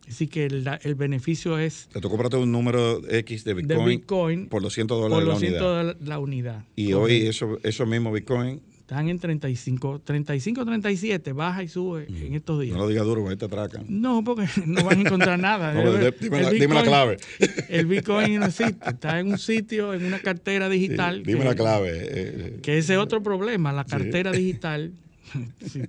Así 0.07 0.27
que 0.27 0.45
el, 0.45 0.67
el 0.81 0.95
beneficio 0.95 1.57
es 1.57 1.87
O 1.89 1.91
sea, 1.93 2.01
tú 2.01 2.09
compraste 2.09 2.35
un 2.37 2.51
número 2.51 3.01
X 3.07 3.43
de 3.43 3.53
de 3.53 3.61
Bitcoin, 3.61 3.85
Bitcoin 3.85 4.49
por 4.49 4.61
200 4.61 4.99
por 4.99 5.09
dólares 5.09 5.25
los 5.27 5.35
la 5.35 5.39
100 5.39 5.53
unidad. 5.53 5.65
dólares 5.67 6.01
la 6.07 6.19
unidad. 6.19 6.65
Y 6.75 6.91
Correcto. 6.91 7.01
hoy 7.03 7.27
eso, 7.27 7.59
eso 7.63 7.85
mismo 7.85 8.11
Bitcoin, 8.11 8.61
están 8.91 9.07
en 9.07 9.19
35, 9.19 10.01
35, 10.03 10.65
37, 10.65 11.31
baja 11.31 11.63
y 11.63 11.69
sube 11.69 12.07
en 12.09 12.35
estos 12.35 12.59
días. 12.59 12.75
no 12.75 12.83
lo 12.83 12.89
digas 12.89 13.05
duro, 13.05 13.29
ahí 13.29 13.37
te 13.37 13.45
atracan. 13.45 13.85
No, 13.87 14.21
porque 14.21 14.47
no 14.65 14.83
van 14.83 14.97
a 14.97 15.01
encontrar 15.01 15.39
nada. 15.39 15.73
No, 15.73 15.95
El- 15.95 16.13
dime, 16.19 16.37
el 16.39 16.43
la, 16.43 16.49
dime 16.51 16.75
la 16.75 16.81
Bitcoin- 16.81 16.85
clave. 16.85 17.17
El 17.69 17.85
Bitcoin 17.85 18.39
no 18.41 18.45
existe. 18.47 18.89
Está 18.89 19.21
en 19.21 19.27
un 19.31 19.37
sitio, 19.37 19.93
en 19.93 20.03
una 20.05 20.19
cartera 20.19 20.67
digital. 20.67 21.19
Sí, 21.19 21.23
dime 21.25 21.39
que- 21.39 21.45
la 21.45 21.55
clave. 21.55 21.89
eh, 21.89 22.01
eh, 22.11 22.59
Que 22.61 22.79
ese 22.79 22.93
es 22.95 22.99
otro 22.99 23.23
problema, 23.23 23.71
la 23.71 23.85
cartera 23.85 24.29
digital. 24.33 24.91
si, 25.65 25.83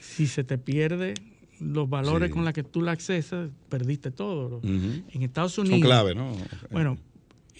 si 0.00 0.26
se 0.26 0.42
te 0.42 0.56
pierde 0.56 1.12
los 1.60 1.90
valores 1.90 2.28
Sí. 2.28 2.32
con 2.32 2.44
los 2.46 2.54
que 2.54 2.62
tú 2.62 2.80
la 2.80 2.92
accesas, 2.92 3.50
perdiste 3.68 4.10
todo. 4.10 4.62
En 4.64 5.04
Estados 5.22 5.58
Unidos. 5.58 5.78
Son 5.80 5.86
clave, 5.86 6.14
¿no? 6.14 6.32
Bueno, 6.70 6.96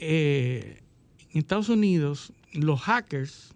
eh, 0.01 0.79
en 1.35 1.39
Estados 1.39 1.69
Unidos, 1.69 2.33
los 2.55 2.81
hackers. 2.81 3.53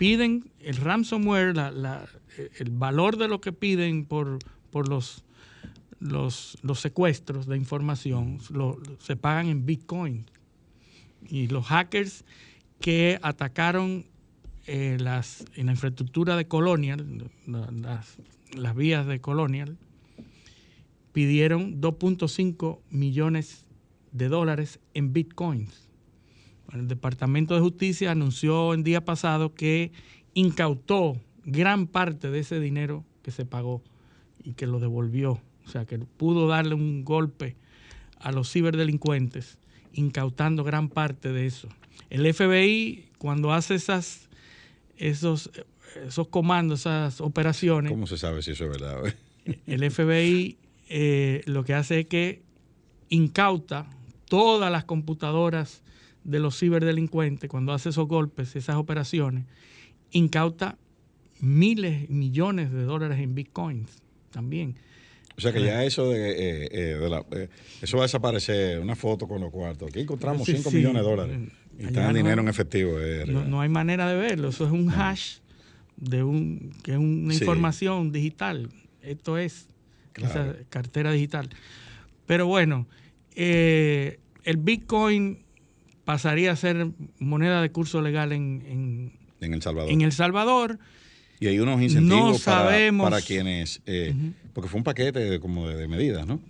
Piden 0.00 0.50
el 0.60 0.76
ransomware, 0.76 1.52
el 2.58 2.70
valor 2.70 3.18
de 3.18 3.28
lo 3.28 3.42
que 3.42 3.52
piden 3.52 4.06
por, 4.06 4.38
por 4.70 4.88
los, 4.88 5.24
los, 5.98 6.56
secuestros 6.76 7.46
de 7.46 7.58
información, 7.58 8.38
se 8.98 9.16
pagan 9.16 9.48
en 9.48 9.66
Bitcoin. 9.66 10.24
Y 11.28 11.48
los 11.48 11.66
hackers 11.66 12.24
que 12.80 13.18
atacaron 13.20 14.06
eh, 14.66 14.96
las, 14.98 15.44
en 15.54 15.66
la 15.66 15.72
infraestructura 15.72 16.34
de 16.34 16.48
Colonial, 16.48 17.30
la- 17.46 17.70
las, 17.70 18.16
las 18.56 18.74
vías 18.74 19.06
de 19.06 19.20
Colonial, 19.20 19.76
pidieron 21.12 21.82
2.5 21.82 22.78
millones 22.88 23.66
de 24.12 24.28
dólares 24.30 24.80
en 24.94 25.12
bitcoins. 25.12 25.89
El 26.72 26.88
Departamento 26.88 27.54
de 27.54 27.60
Justicia 27.60 28.10
anunció 28.10 28.74
el 28.74 28.82
día 28.82 29.04
pasado 29.04 29.54
que 29.54 29.92
incautó 30.34 31.16
gran 31.44 31.86
parte 31.86 32.30
de 32.30 32.40
ese 32.40 32.60
dinero 32.60 33.04
que 33.22 33.30
se 33.30 33.44
pagó 33.44 33.82
y 34.42 34.52
que 34.52 34.66
lo 34.66 34.80
devolvió. 34.80 35.40
O 35.66 35.68
sea, 35.68 35.84
que 35.84 35.98
pudo 35.98 36.48
darle 36.48 36.74
un 36.74 37.04
golpe 37.04 37.56
a 38.18 38.32
los 38.32 38.50
ciberdelincuentes, 38.50 39.58
incautando 39.92 40.64
gran 40.64 40.88
parte 40.88 41.32
de 41.32 41.46
eso. 41.46 41.68
El 42.10 42.32
FBI, 42.32 43.08
cuando 43.18 43.52
hace 43.52 43.74
esas, 43.74 44.28
esos, 44.96 45.50
esos 46.06 46.28
comandos, 46.28 46.80
esas 46.80 47.20
operaciones, 47.20 47.92
¿Cómo 47.92 48.06
se 48.06 48.18
sabe 48.18 48.42
si 48.42 48.52
eso 48.52 48.64
es 48.64 48.70
verdad? 48.70 49.14
el 49.66 49.90
FBI 49.90 50.58
eh, 50.88 51.42
lo 51.46 51.64
que 51.64 51.74
hace 51.74 52.00
es 52.00 52.06
que 52.06 52.42
incauta 53.08 53.86
todas 54.28 54.70
las 54.70 54.84
computadoras 54.84 55.82
de 56.24 56.38
los 56.38 56.58
ciberdelincuentes 56.58 57.48
cuando 57.48 57.72
hace 57.72 57.88
esos 57.90 58.06
golpes, 58.08 58.54
esas 58.56 58.76
operaciones, 58.76 59.44
incauta 60.12 60.76
miles, 61.40 62.08
millones 62.10 62.70
de 62.72 62.82
dólares 62.84 63.18
en 63.20 63.34
bitcoins 63.34 64.02
también. 64.30 64.76
O 65.36 65.40
sea 65.40 65.52
que 65.52 65.62
ya 65.62 65.84
eso 65.84 66.10
de, 66.10 66.30
eh, 66.32 66.68
eh, 66.72 66.80
de 66.98 67.08
la, 67.08 67.24
eh, 67.30 67.48
eso 67.80 67.96
va 67.96 68.02
a 68.02 68.06
desaparecer, 68.06 68.78
una 68.78 68.94
foto 68.94 69.26
con 69.26 69.40
los 69.40 69.50
cuartos. 69.50 69.88
Aquí 69.88 70.00
encontramos 70.00 70.44
Sí, 70.46 70.52
5 70.56 70.70
sí. 70.70 70.76
millones 70.76 71.02
de 71.02 71.08
dólares. 71.08 71.38
Y 71.78 71.84
está 71.84 72.02
el 72.08 72.12
no 72.12 72.14
dinero 72.18 72.42
en 72.42 72.48
efectivo. 72.48 73.00
eh, 73.00 73.24
No, 73.26 73.44
no 73.46 73.60
hay 73.62 73.70
manera 73.70 74.06
de 74.10 74.16
verlo. 74.16 74.48
Eso 74.48 74.66
es 74.66 74.70
un 74.70 74.90
hash 74.90 75.38
de 75.96 76.22
un 76.22 76.72
que 76.82 76.92
es 76.92 76.98
una 76.98 77.32
Sí. 77.32 77.40
información 77.42 78.12
digital. 78.12 78.68
Esto 79.02 79.38
es 79.38 79.66
Claro. 80.12 80.52
esa 80.52 80.64
cartera 80.68 81.10
digital. 81.12 81.48
Pero 82.26 82.46
bueno, 82.46 82.86
eh, 83.34 84.18
el 84.44 84.58
Bitcoin 84.58 85.38
pasaría 86.10 86.50
a 86.50 86.56
ser 86.56 86.88
moneda 87.20 87.62
de 87.62 87.70
curso 87.70 88.02
legal 88.02 88.32
en, 88.32 88.62
en- 88.66 89.12
en 89.40 89.54
El 89.54 89.62
Salvador. 89.62 89.92
en 89.92 90.00
El 90.00 90.10
Salvador. 90.10 90.78
Y 91.38 91.46
hay 91.46 91.60
unos 91.60 91.80
incentivos 91.80 92.32
No 92.32 92.38
sabemos- 92.38 93.04
para, 93.04 93.16
para 93.18 93.24
quienes, 93.26 93.80
eh, 93.86 94.12
porque 94.52 94.68
fue 94.68 94.78
un 94.78 94.84
paquete 94.84 95.20
de, 95.20 95.38
como 95.40 95.68
de, 95.68 95.76
de 95.76 95.86
medidas, 95.86 96.26
¿no? 96.26 96.40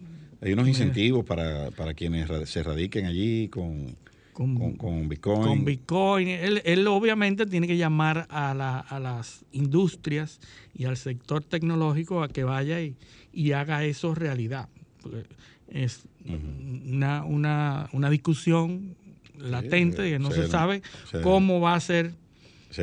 Hay 0.40 0.54
unos 0.54 0.66
incentivos 0.66 1.26
para, 1.26 1.70
para 1.72 1.92
quienes 1.92 2.26
se 2.48 2.62
radiquen 2.62 3.04
allí 3.04 3.48
con, 3.48 3.94
Con, 4.32 4.54
con, 4.56 4.72
con 4.76 5.08
Bitcoin. 5.10 5.42
con 5.42 5.64
Bitcoin. 5.66 6.28
Él, 6.28 6.62
él 6.64 6.86
obviamente 6.86 7.44
tiene 7.44 7.66
que 7.66 7.76
llamar 7.76 8.26
a, 8.30 8.54
la- 8.54 8.78
a 8.80 8.98
las 8.98 9.44
industrias 9.52 10.40
y 10.74 10.86
al 10.86 10.96
sector 10.96 11.44
tecnológico 11.44 12.22
a 12.22 12.28
que 12.28 12.44
vaya 12.44 12.80
y, 12.80 12.96
y 13.34 13.52
haga 13.52 13.84
eso 13.84 14.14
realidad. 14.14 14.70
Porque 15.02 15.24
Es 15.68 16.06
una, 16.26 17.24
una, 17.24 17.88
una 17.92 18.10
discusión 18.10 18.96
latente 19.40 20.08
que 20.10 20.18
no 20.18 20.30
se 20.30 20.48
sabe 20.48 20.82
cómo 21.22 21.60
va 21.60 21.74
a 21.74 21.80
ser 21.80 22.14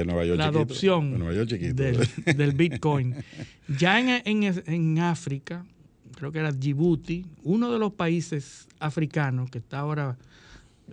Nueva 0.05 0.26
York 0.26 0.38
la 0.38 0.45
chiquito. 0.45 0.60
adopción 0.60 1.18
Nueva 1.20 1.34
York 1.34 1.49
chiquito. 1.49 1.74
del, 1.84 1.97
del 2.38 2.51
Bitcoin. 2.53 3.16
Ya 3.80 3.99
en, 3.99 4.10
en- 4.26 4.64
en 4.66 4.99
África, 4.99 5.66
creo 6.16 6.32
que 6.32 6.39
era 6.39 6.51
Djibouti, 6.51 7.26
uno 7.43 7.72
de 7.72 7.80
los 7.80 7.93
países 7.93 8.68
africanos 8.80 9.49
que 9.49 9.60
está 9.60 9.80
ahora 9.80 10.18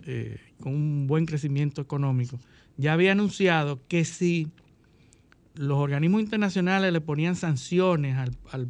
eh, 0.05 0.37
con 0.61 0.73
un 0.73 1.07
buen 1.07 1.25
crecimiento 1.25 1.81
económico, 1.81 2.39
ya 2.77 2.93
había 2.93 3.11
anunciado 3.11 3.81
que 3.87 4.05
si 4.05 4.47
los 5.55 5.77
organismos 5.77 6.21
internacionales 6.21 6.91
le 6.93 7.01
ponían 7.01 7.35
sanciones 7.35 8.17
al, 8.17 8.35
al- 8.51 8.69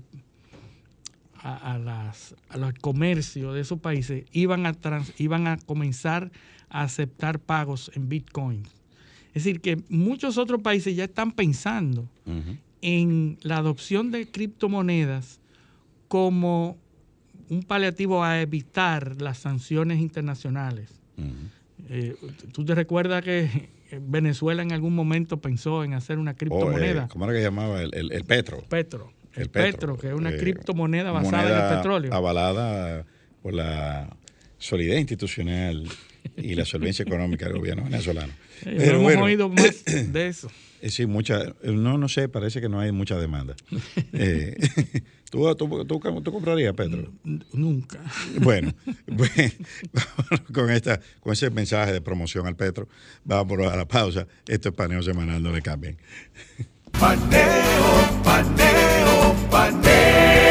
a, 1.42 1.74
a 1.74 1.78
las, 1.78 2.36
a 2.50 2.58
los 2.58 2.74
comercios 2.74 3.54
de 3.54 3.62
esos 3.62 3.80
países, 3.80 4.26
iban 4.32 4.66
a, 4.66 4.74
trans- 4.74 5.14
iban 5.20 5.46
a 5.48 5.58
comenzar 5.58 6.32
a 6.76 6.82
aceptar 6.82 7.40
pagos 7.40 7.90
en 7.96 8.10
Bitcoin. 8.10 8.64
Es 9.34 9.46
decir, 9.46 9.62
que 9.62 9.82
muchos 9.90 10.38
otros 10.38 10.62
países 10.62 10.96
ya 10.96 11.06
están 11.06 11.32
pensando 11.32 12.10
en 12.82 13.38
la 13.42 13.58
adopción 13.58 14.12
de 14.12 14.30
criptomonedas 14.30 15.40
como 16.08 16.78
un 17.50 17.64
paliativo 17.64 18.24
a 18.24 18.42
evitar 18.42 19.22
las 19.22 19.38
sanciones 19.38 20.00
internacionales. 20.00 21.00
Eh, 21.90 22.16
¿Tú 22.52 22.66
te 22.66 22.76
recuerdas 22.76 23.24
que 23.24 23.70
Venezuela 24.02 24.62
en 24.62 24.72
algún 24.74 24.96
momento 24.96 25.40
pensó 25.40 25.84
en 25.84 25.94
hacer 25.94 26.18
una 26.18 26.32
O, 26.32 26.34
eh, 26.34 26.38
criptomoneda? 26.38 27.08
¿Cómo 27.08 27.26
era 27.26 27.34
que 27.34 27.42
llamaba? 27.42 27.82
El, 27.82 27.94
el, 27.94 28.12
el 28.12 28.24
Petro. 28.26 28.64
Petro. 28.68 29.14
El, 29.34 29.44
El 29.44 29.50
Petro, 29.50 29.98
que 29.98 30.08
es 30.08 30.14
una 30.14 30.32
eh, 30.32 30.38
criptomoneda 30.38 31.12
basada 31.12 31.50
en 31.50 31.72
el 31.72 31.78
petróleo. 31.78 32.14
Avalada 32.14 33.06
por 33.42 33.54
la 33.54 34.16
solidez 34.58 35.00
institucional 35.00 35.88
y 36.38 36.56
la 36.56 36.66
solvencia 36.66 37.04
económica 37.04 37.46
del 37.48 37.58
gobierno 37.58 37.84
venezolano. 37.84 38.34
Eh, 38.66 38.76
Pero 38.78 38.80
no 38.80 38.88
hemos 39.00 39.04
bueno, 39.04 39.24
oído 39.26 39.50
más 39.50 39.84
de 39.86 40.28
eso. 40.30 40.50
eh, 40.82 40.90
sí, 40.90 41.06
mucha, 41.06 41.54
no, 41.64 41.98
no 41.98 42.08
sé, 42.10 42.28
parece 42.30 42.62
que 42.62 42.70
no 42.70 42.80
hay 42.80 42.92
mucha 42.92 43.18
demanda. 43.18 43.56
Eh, 44.14 44.56
¿tú, 45.30 45.54
tú, 45.56 45.86
tú, 45.86 46.00
tú 46.22 46.32
comprarías, 46.32 46.74
Petro? 46.74 47.12
N- 47.26 47.44
Nunca. 47.54 48.00
Bueno, 48.40 48.74
con, 50.54 50.70
esta, 50.72 51.02
con 51.20 51.34
ese 51.34 51.50
mensaje 51.50 51.92
de 51.94 52.02
promoción 52.02 52.48
al 52.48 52.56
Petro, 52.56 52.88
vamos 53.24 53.60
a 53.72 53.76
la 53.76 53.88
pausa. 53.88 54.28
Esto 54.48 54.70
es 54.70 54.76
paneo 54.76 55.02
semanal, 55.04 55.42
no 55.44 55.52
le 55.52 55.62
cambien. 55.62 55.98
Paneo, 57.00 58.22
paneo, 58.24 59.36
paneo. 59.52 60.45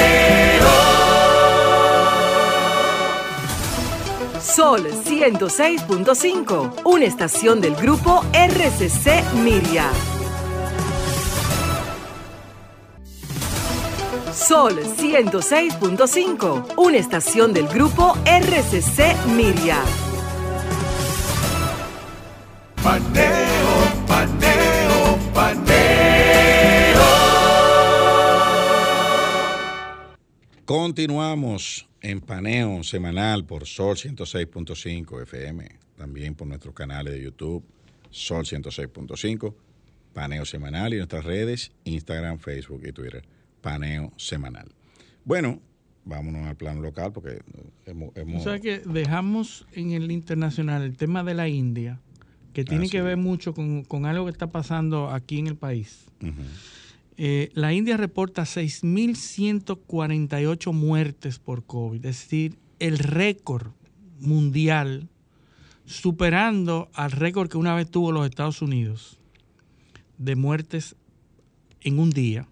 Sol 4.54 4.86
106.5, 4.86 6.82
una 6.84 7.04
estación 7.06 7.60
del 7.60 7.74
grupo 7.74 8.24
RCC 8.32 9.34
Miria. 9.42 9.90
Sol 14.32 14.78
106.5, 14.78 16.74
una 16.76 16.96
estación 16.98 17.52
del 17.52 17.66
grupo 17.66 18.16
RCC 18.24 19.26
Miria. 19.34 19.78
Paneo, 22.80 24.06
paneo, 24.06 25.18
paneo. 25.34 27.02
Continuamos 30.64 31.88
en 32.04 32.20
paneo 32.20 32.82
semanal 32.82 33.46
por 33.46 33.66
Sol 33.66 33.96
106.5 33.96 35.22
FM, 35.22 35.66
también 35.96 36.34
por 36.34 36.46
nuestros 36.46 36.74
canales 36.74 37.14
de 37.14 37.22
YouTube, 37.22 37.64
Sol 38.10 38.44
106.5, 38.44 39.54
paneo 40.12 40.44
semanal 40.44 40.92
y 40.92 40.98
nuestras 40.98 41.24
redes, 41.24 41.72
Instagram, 41.84 42.38
Facebook 42.38 42.82
y 42.86 42.92
Twitter, 42.92 43.24
paneo 43.62 44.12
semanal. 44.18 44.68
Bueno, 45.24 45.60
vámonos 46.04 46.46
al 46.46 46.56
plano 46.56 46.82
local 46.82 47.10
porque 47.10 47.40
hemos... 47.86 48.12
O 48.14 48.44
sea 48.44 48.60
que 48.60 48.80
dejamos 48.80 49.66
en 49.72 49.92
el 49.92 50.10
internacional 50.10 50.82
el 50.82 50.98
tema 50.98 51.24
de 51.24 51.32
la 51.32 51.48
India, 51.48 52.00
que 52.52 52.64
tiene 52.64 52.84
Ah, 52.84 52.90
que 52.90 53.00
ver 53.00 53.16
mucho 53.16 53.54
con, 53.54 53.82
con 53.82 54.04
algo 54.04 54.26
que 54.26 54.30
está 54.30 54.48
pasando 54.48 55.10
aquí 55.10 55.38
en 55.38 55.46
el 55.46 55.56
país. 55.56 56.04
Eh, 57.16 57.50
la 57.54 57.72
India 57.72 57.96
reporta 57.96 58.42
6.148 58.42 60.72
muertes 60.72 61.38
por 61.38 61.64
COVID, 61.64 62.04
es 62.04 62.20
decir, 62.20 62.58
el 62.80 62.98
récord 62.98 63.70
mundial, 64.18 65.08
superando 65.86 66.90
al 66.92 67.12
récord 67.12 67.48
que 67.48 67.56
una 67.56 67.72
vez 67.74 67.88
tuvo 67.90 68.10
los 68.10 68.28
Estados 68.28 68.62
Unidos 68.62 69.20
de 70.18 70.34
muertes 70.34 70.96
en 71.82 72.00
un 72.00 72.10
día. 72.10 72.48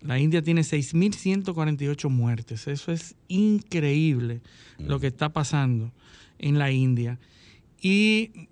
La 0.00 0.18
India 0.18 0.40
tiene 0.42 0.62
6.148 0.62 2.08
muertes. 2.08 2.66
Eso 2.66 2.90
es 2.90 3.16
increíble 3.28 4.40
lo 4.78 4.98
que 4.98 5.08
está 5.08 5.30
pasando 5.32 5.92
en 6.38 6.58
la 6.58 6.72
India. 6.72 7.20
Y 7.80 8.48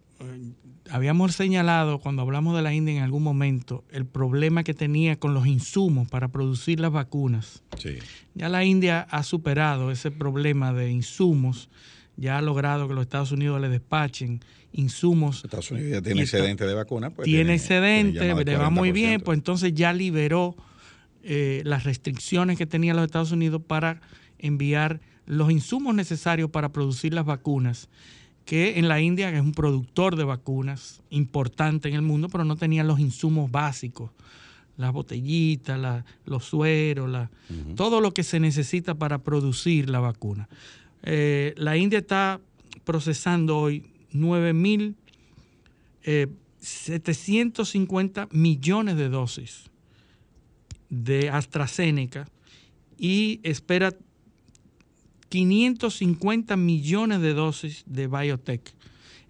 habíamos 0.90 1.34
señalado 1.34 1.98
cuando 1.98 2.22
hablamos 2.22 2.56
de 2.56 2.62
la 2.62 2.74
India 2.74 2.96
en 2.96 3.02
algún 3.02 3.22
momento 3.22 3.84
el 3.90 4.06
problema 4.06 4.64
que 4.64 4.74
tenía 4.74 5.18
con 5.18 5.34
los 5.34 5.46
insumos 5.46 6.08
para 6.08 6.28
producir 6.28 6.80
las 6.80 6.92
vacunas. 6.92 7.62
Sí. 7.78 7.98
Ya 8.34 8.48
la 8.48 8.64
India 8.64 9.06
ha 9.10 9.22
superado 9.22 9.90
ese 9.90 10.10
problema 10.10 10.72
de 10.72 10.90
insumos, 10.90 11.68
ya 12.16 12.38
ha 12.38 12.42
logrado 12.42 12.88
que 12.88 12.94
los 12.94 13.02
Estados 13.02 13.32
Unidos 13.32 13.60
le 13.60 13.68
despachen 13.68 14.40
insumos. 14.72 15.44
Estados 15.44 15.70
Unidos 15.70 15.90
ya 15.90 16.02
tiene 16.02 16.22
excedente 16.22 16.66
de 16.66 16.74
vacuna. 16.74 17.10
Pues 17.10 17.24
tiene 17.24 17.40
tiene 17.40 17.54
excedente, 17.54 18.44
le 18.44 18.56
va 18.56 18.70
muy 18.70 18.90
40%. 18.90 18.92
bien, 18.92 19.20
pues 19.20 19.38
entonces 19.38 19.74
ya 19.74 19.92
liberó 19.92 20.56
eh, 21.22 21.62
las 21.64 21.84
restricciones 21.84 22.56
que 22.56 22.66
tenía 22.66 22.94
los 22.94 23.04
Estados 23.04 23.32
Unidos 23.32 23.62
para 23.66 24.00
enviar 24.38 25.00
los 25.26 25.50
insumos 25.50 25.94
necesarios 25.94 26.50
para 26.50 26.72
producir 26.72 27.14
las 27.14 27.24
vacunas, 27.24 27.88
que 28.50 28.80
en 28.80 28.88
la 28.88 29.00
India 29.00 29.30
que 29.30 29.36
es 29.36 29.42
un 29.44 29.52
productor 29.52 30.16
de 30.16 30.24
vacunas 30.24 31.02
importante 31.10 31.88
en 31.88 31.94
el 31.94 32.02
mundo, 32.02 32.28
pero 32.28 32.44
no 32.44 32.56
tenía 32.56 32.82
los 32.82 32.98
insumos 32.98 33.48
básicos, 33.48 34.10
las 34.76 34.92
botellitas, 34.92 35.78
la- 35.78 36.04
los 36.24 36.46
sueros, 36.46 37.08
la- 37.08 37.30
todo 37.76 38.00
lo 38.00 38.12
que 38.12 38.24
se 38.24 38.40
necesita 38.40 38.96
para 38.96 39.18
producir 39.18 39.88
la 39.88 40.00
vacuna. 40.00 40.48
Eh, 41.04 41.54
la 41.58 41.76
India 41.76 42.00
está 42.00 42.40
procesando 42.84 43.56
hoy 43.56 43.84
9 44.10 44.52
mil 44.52 44.96
eh, 46.02 46.26
750 46.60 48.26
millones 48.32 48.96
de 48.96 49.08
dosis 49.10 49.70
de 50.88 51.30
AstraZeneca 51.30 52.26
y 52.98 53.38
espera 53.44 53.92
550 55.30 56.56
millones 56.56 57.22
de 57.22 57.32
dosis 57.32 57.84
de 57.86 58.06
biotech. 58.06 58.74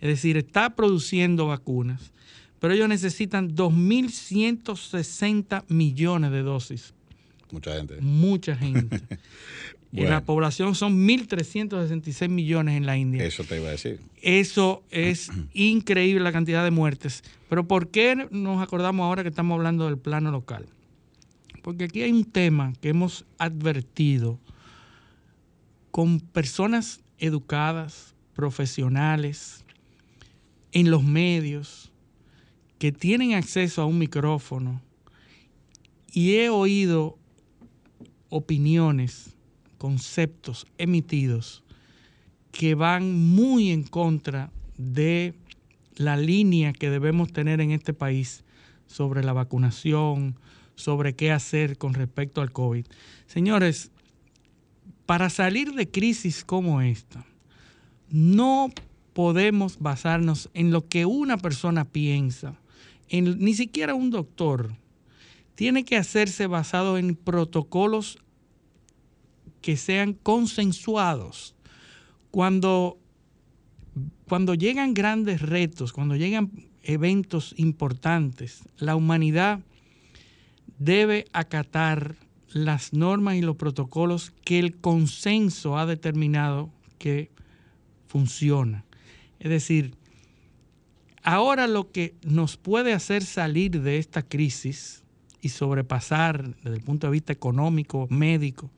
Es 0.00 0.08
decir, 0.08 0.36
está 0.36 0.74
produciendo 0.74 1.46
vacunas, 1.46 2.10
pero 2.58 2.74
ellos 2.74 2.88
necesitan 2.88 3.54
2.160 3.54 5.62
millones 5.68 6.32
de 6.32 6.42
dosis. 6.42 6.92
Mucha 7.52 7.76
gente. 7.76 8.00
Mucha 8.00 8.56
gente. 8.56 9.00
Y 9.92 10.02
la 10.02 10.24
población 10.24 10.76
son 10.76 11.06
1.366 11.06 12.28
millones 12.28 12.76
en 12.76 12.86
la 12.86 12.96
India. 12.96 13.24
Eso 13.24 13.42
te 13.42 13.56
iba 13.56 13.68
a 13.68 13.72
decir. 13.72 14.00
Eso 14.22 14.84
es 14.90 15.30
increíble 15.52 16.22
la 16.22 16.32
cantidad 16.32 16.62
de 16.62 16.70
muertes. 16.70 17.24
Pero 17.48 17.66
¿por 17.66 17.88
qué 17.88 18.28
nos 18.30 18.62
acordamos 18.62 19.04
ahora 19.04 19.22
que 19.22 19.30
estamos 19.30 19.56
hablando 19.56 19.86
del 19.86 19.98
plano 19.98 20.30
local? 20.30 20.66
Porque 21.62 21.84
aquí 21.84 22.02
hay 22.02 22.12
un 22.12 22.24
tema 22.24 22.72
que 22.80 22.90
hemos 22.90 23.24
advertido 23.38 24.38
con 25.90 26.20
personas 26.20 27.00
educadas, 27.18 28.14
profesionales, 28.34 29.64
en 30.72 30.90
los 30.90 31.02
medios 31.02 31.90
que 32.78 32.92
tienen 32.92 33.34
acceso 33.34 33.82
a 33.82 33.86
un 33.86 33.98
micrófono 33.98 34.80
y 36.12 36.36
he 36.36 36.48
oído 36.48 37.18
opiniones, 38.28 39.34
conceptos 39.78 40.66
emitidos 40.78 41.62
que 42.52 42.74
van 42.74 43.14
muy 43.34 43.70
en 43.70 43.82
contra 43.82 44.50
de 44.76 45.34
la 45.96 46.16
línea 46.16 46.72
que 46.72 46.90
debemos 46.90 47.32
tener 47.32 47.60
en 47.60 47.70
este 47.70 47.92
país 47.92 48.44
sobre 48.86 49.22
la 49.22 49.32
vacunación, 49.32 50.36
sobre 50.74 51.14
qué 51.14 51.30
hacer 51.30 51.76
con 51.76 51.94
respecto 51.94 52.40
al 52.40 52.52
COVID. 52.52 52.86
Señores, 53.26 53.90
para 55.10 55.28
salir 55.28 55.74
de 55.74 55.90
crisis 55.90 56.44
como 56.44 56.82
esta, 56.82 57.26
no 58.10 58.70
podemos 59.12 59.80
basarnos 59.80 60.48
en 60.54 60.70
lo 60.70 60.86
que 60.86 61.04
una 61.04 61.36
persona 61.36 61.84
piensa, 61.84 62.54
en, 63.08 63.40
ni 63.40 63.54
siquiera 63.54 63.96
un 63.96 64.10
doctor. 64.10 64.76
Tiene 65.56 65.84
que 65.84 65.96
hacerse 65.96 66.46
basado 66.46 66.96
en 66.96 67.16
protocolos 67.16 68.18
que 69.60 69.76
sean 69.76 70.12
consensuados. 70.12 71.56
Cuando, 72.30 72.96
cuando 74.28 74.54
llegan 74.54 74.94
grandes 74.94 75.42
retos, 75.42 75.92
cuando 75.92 76.14
llegan 76.14 76.52
eventos 76.84 77.52
importantes, 77.56 78.62
la 78.78 78.94
humanidad 78.94 79.58
debe 80.78 81.24
acatar 81.32 82.14
las 82.52 82.92
normas 82.92 83.36
y 83.36 83.42
los 83.42 83.56
protocolos 83.56 84.32
que 84.44 84.58
el 84.58 84.76
consenso 84.76 85.78
ha 85.78 85.86
determinado 85.86 86.70
que 86.98 87.30
funcionan. 88.08 88.84
Es 89.38 89.50
decir, 89.50 89.94
ahora 91.22 91.66
lo 91.66 91.90
que 91.90 92.14
nos 92.22 92.56
puede 92.56 92.92
hacer 92.92 93.22
salir 93.22 93.80
de 93.80 93.98
esta 93.98 94.22
crisis 94.22 95.02
y 95.40 95.50
sobrepasar 95.50 96.54
desde 96.56 96.76
el 96.76 96.82
punto 96.82 97.06
de 97.06 97.12
vista 97.12 97.32
económico, 97.32 98.06
médico, 98.10 98.70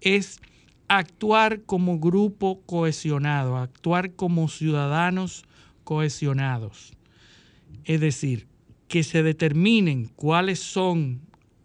es 0.00 0.40
actuar 0.88 1.62
como 1.62 1.98
grupo 1.98 2.60
cohesionado, 2.66 3.56
actuar 3.56 4.12
como 4.12 4.48
ciudadanos 4.48 5.44
cohesionados. 5.84 6.92
Es 7.84 8.00
decir, 8.00 8.46
que 8.88 9.02
se 9.02 9.22
determinen 9.22 10.10
cuáles 10.16 10.60
son 10.60 11.22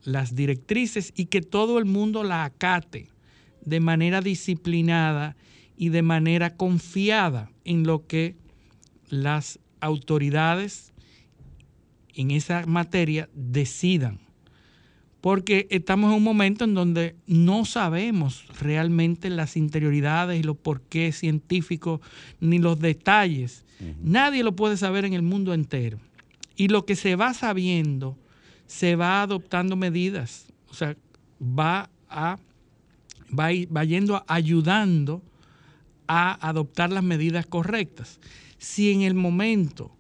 las 0.08 0.36
directrices 0.36 1.12
y 1.18 1.26
que 1.26 1.42
todo 1.42 1.80
el 1.80 1.84
mundo 1.84 2.24
la 2.24 2.46
acate 2.46 3.10
de 3.66 3.82
manera 3.82 4.22
disciplinada 4.22 5.36
y 5.76 5.90
de 5.90 6.02
manera 6.02 6.56
confiada 6.56 7.52
en 7.66 7.86
lo 7.86 8.08
que 8.08 8.38
las 9.10 9.60
autoridades 9.82 10.94
en 12.14 12.32
esa 12.32 12.66
materia 12.66 13.28
decidan. 13.34 14.20
Porque 15.20 15.68
estamos 15.72 16.12
en 16.12 16.20
un 16.20 16.24
momento 16.24 16.64
en 16.64 16.74
donde 16.74 17.18
no 17.28 17.66
sabemos 17.66 18.46
realmente 18.62 19.30
las 19.30 19.58
interioridades 19.58 20.40
y 20.40 20.44
los 20.44 20.56
porqués 20.56 21.18
científicos 21.18 22.00
ni 22.40 22.60
los 22.60 22.80
detalles. 22.80 23.66
Nadie 24.02 24.42
lo 24.42 24.56
puede 24.56 24.78
saber 24.78 25.04
en 25.04 25.12
el 25.12 25.22
mundo 25.22 25.54
entero. 25.54 26.00
Y 26.56 26.70
lo 26.70 26.86
que 26.86 26.96
se 26.96 27.18
va 27.18 27.34
sabiendo, 27.34 28.18
se 28.68 28.96
va 28.96 29.22
adoptando 29.24 29.76
medidas. 29.76 30.48
O 30.70 30.74
sea, 30.74 30.96
va 31.42 31.90
a 32.10 32.38
va, 33.38 33.50
va 33.76 33.84
yendo 33.84 34.24
ayudando 34.28 35.22
a 36.08 36.48
adoptar 36.48 36.92
las 36.92 37.04
medidas 37.04 37.46
correctas. 37.46 38.20
Si 38.58 38.92
en 38.92 39.02
el 39.02 39.14
momento 39.14 39.92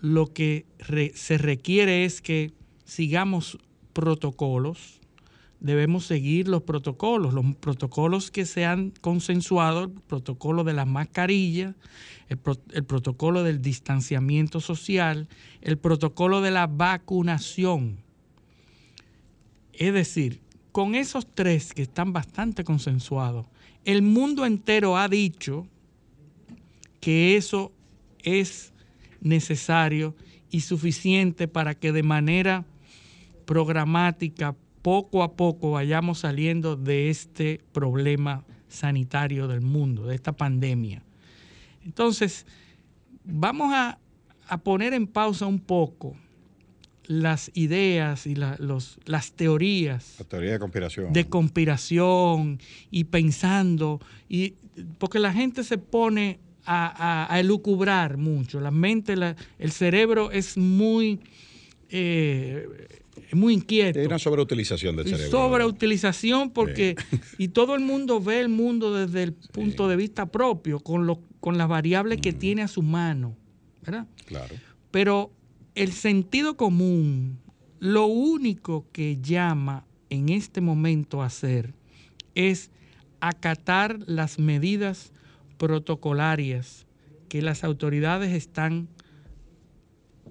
lo 0.00 0.32
que 0.32 0.66
se 1.14 1.38
requiere 1.38 2.04
es 2.04 2.20
que 2.20 2.52
sigamos 2.84 3.58
protocolos, 3.92 5.00
debemos 5.62 6.04
seguir 6.04 6.48
los 6.48 6.62
protocolos, 6.62 7.32
los 7.32 7.54
protocolos 7.56 8.32
que 8.32 8.46
se 8.46 8.64
han 8.64 8.90
consensuado, 9.00 9.84
el 9.84 9.90
protocolo 9.90 10.64
de 10.64 10.72
las 10.72 10.88
mascarillas, 10.88 11.76
el, 12.28 12.40
el, 12.72 12.84
protocolo 12.84 13.44
del 13.44 13.62
distanciamiento 13.62 14.60
social, 14.60 15.28
el 15.60 15.78
protocolo 15.78 16.40
de 16.40 16.50
la 16.50 16.66
vacunación. 16.66 17.98
Es 19.72 19.94
decir, 19.94 20.40
con 20.72 20.96
esos 20.96 21.26
tres 21.32 21.72
que 21.72 21.82
están 21.82 22.12
bastante 22.12 22.64
consensuados, 22.64 23.46
el 23.84 24.02
mundo 24.02 24.44
entero 24.44 24.96
ha 24.96 25.08
dicho 25.08 25.68
que 27.00 27.36
eso 27.36 27.72
es 28.24 28.72
necesario 29.20 30.16
y 30.50 30.62
suficiente 30.62 31.46
para 31.46 31.76
que 31.76 31.92
de 31.92 32.02
manera 32.02 32.64
programática, 33.44 34.56
poco 34.82 35.22
a 35.22 35.32
poco 35.32 35.70
vayamos 35.70 36.18
saliendo 36.18 36.76
de 36.76 37.08
este 37.08 37.60
problema 37.72 38.44
sanitario 38.68 39.48
del 39.48 39.60
mundo, 39.60 40.06
de 40.06 40.14
esta 40.14 40.32
pandemia. 40.32 41.02
Entonces, 41.84 42.46
vamos 43.24 43.72
a, 43.72 43.98
a 44.48 44.58
poner 44.58 44.92
en 44.92 45.06
pausa 45.06 45.46
un 45.46 45.60
poco 45.60 46.16
las 47.06 47.50
ideas 47.54 48.26
y 48.26 48.34
la, 48.34 48.56
los, 48.58 48.98
las 49.04 49.32
teorías. 49.32 50.16
La 50.18 50.24
teoría 50.24 50.52
de 50.52 50.58
conspiración. 50.58 51.12
De 51.12 51.28
conspiración 51.28 52.60
y 52.90 53.04
pensando, 53.04 54.00
y, 54.28 54.54
porque 54.98 55.18
la 55.18 55.32
gente 55.32 55.64
se 55.64 55.78
pone 55.78 56.38
a, 56.64 57.26
a, 57.26 57.34
a 57.34 57.40
elucubrar 57.40 58.16
mucho, 58.16 58.60
la 58.60 58.70
mente, 58.70 59.16
la, 59.16 59.36
el 59.58 59.70
cerebro 59.72 60.30
es 60.30 60.56
muy... 60.56 61.20
Eh, 61.90 62.66
muy 63.32 63.54
inquieto. 63.54 63.98
Hay 63.98 64.06
una 64.06 64.18
sobreutilización 64.18 64.96
del 64.96 65.06
cerebro. 65.06 65.30
Sobreutilización 65.30 66.50
porque, 66.50 66.96
y 67.38 67.48
todo 67.48 67.74
el 67.74 67.80
mundo 67.80 68.20
ve 68.20 68.40
el 68.40 68.48
mundo 68.48 68.94
desde 68.94 69.22
el 69.22 69.32
punto 69.32 69.84
sí. 69.84 69.90
de 69.90 69.96
vista 69.96 70.26
propio, 70.26 70.80
con, 70.80 71.06
lo, 71.06 71.20
con 71.40 71.58
las 71.58 71.68
variables 71.68 72.18
mm. 72.18 72.20
que 72.20 72.32
tiene 72.32 72.62
a 72.62 72.68
su 72.68 72.82
mano, 72.82 73.36
¿verdad? 73.82 74.06
Claro. 74.26 74.54
Pero 74.90 75.32
el 75.74 75.92
sentido 75.92 76.56
común, 76.56 77.38
lo 77.78 78.06
único 78.06 78.86
que 78.92 79.18
llama 79.20 79.86
en 80.10 80.28
este 80.28 80.60
momento 80.60 81.22
a 81.22 81.26
hacer 81.26 81.74
es 82.34 82.70
acatar 83.20 83.98
las 84.06 84.38
medidas 84.38 85.12
protocolarias 85.56 86.86
que 87.28 87.40
las 87.40 87.64
autoridades 87.64 88.32
están 88.32 88.88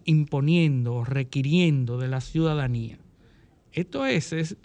imponiendo 0.05 1.03
requiriendo 1.03 1.97
de 1.97 2.07
la 2.07 2.21
ciudadanía. 2.21 2.97
Esto 3.73 4.05
es, 4.05 4.33
es 4.33 4.57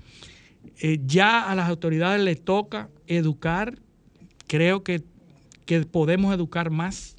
eh, 0.80 0.98
ya 1.06 1.50
a 1.50 1.54
las 1.54 1.68
autoridades 1.68 2.20
les 2.20 2.42
toca 2.44 2.88
educar, 3.06 3.78
creo 4.46 4.82
que, 4.82 5.02
que 5.64 5.80
podemos 5.82 6.34
educar 6.34 6.70
más. 6.70 7.16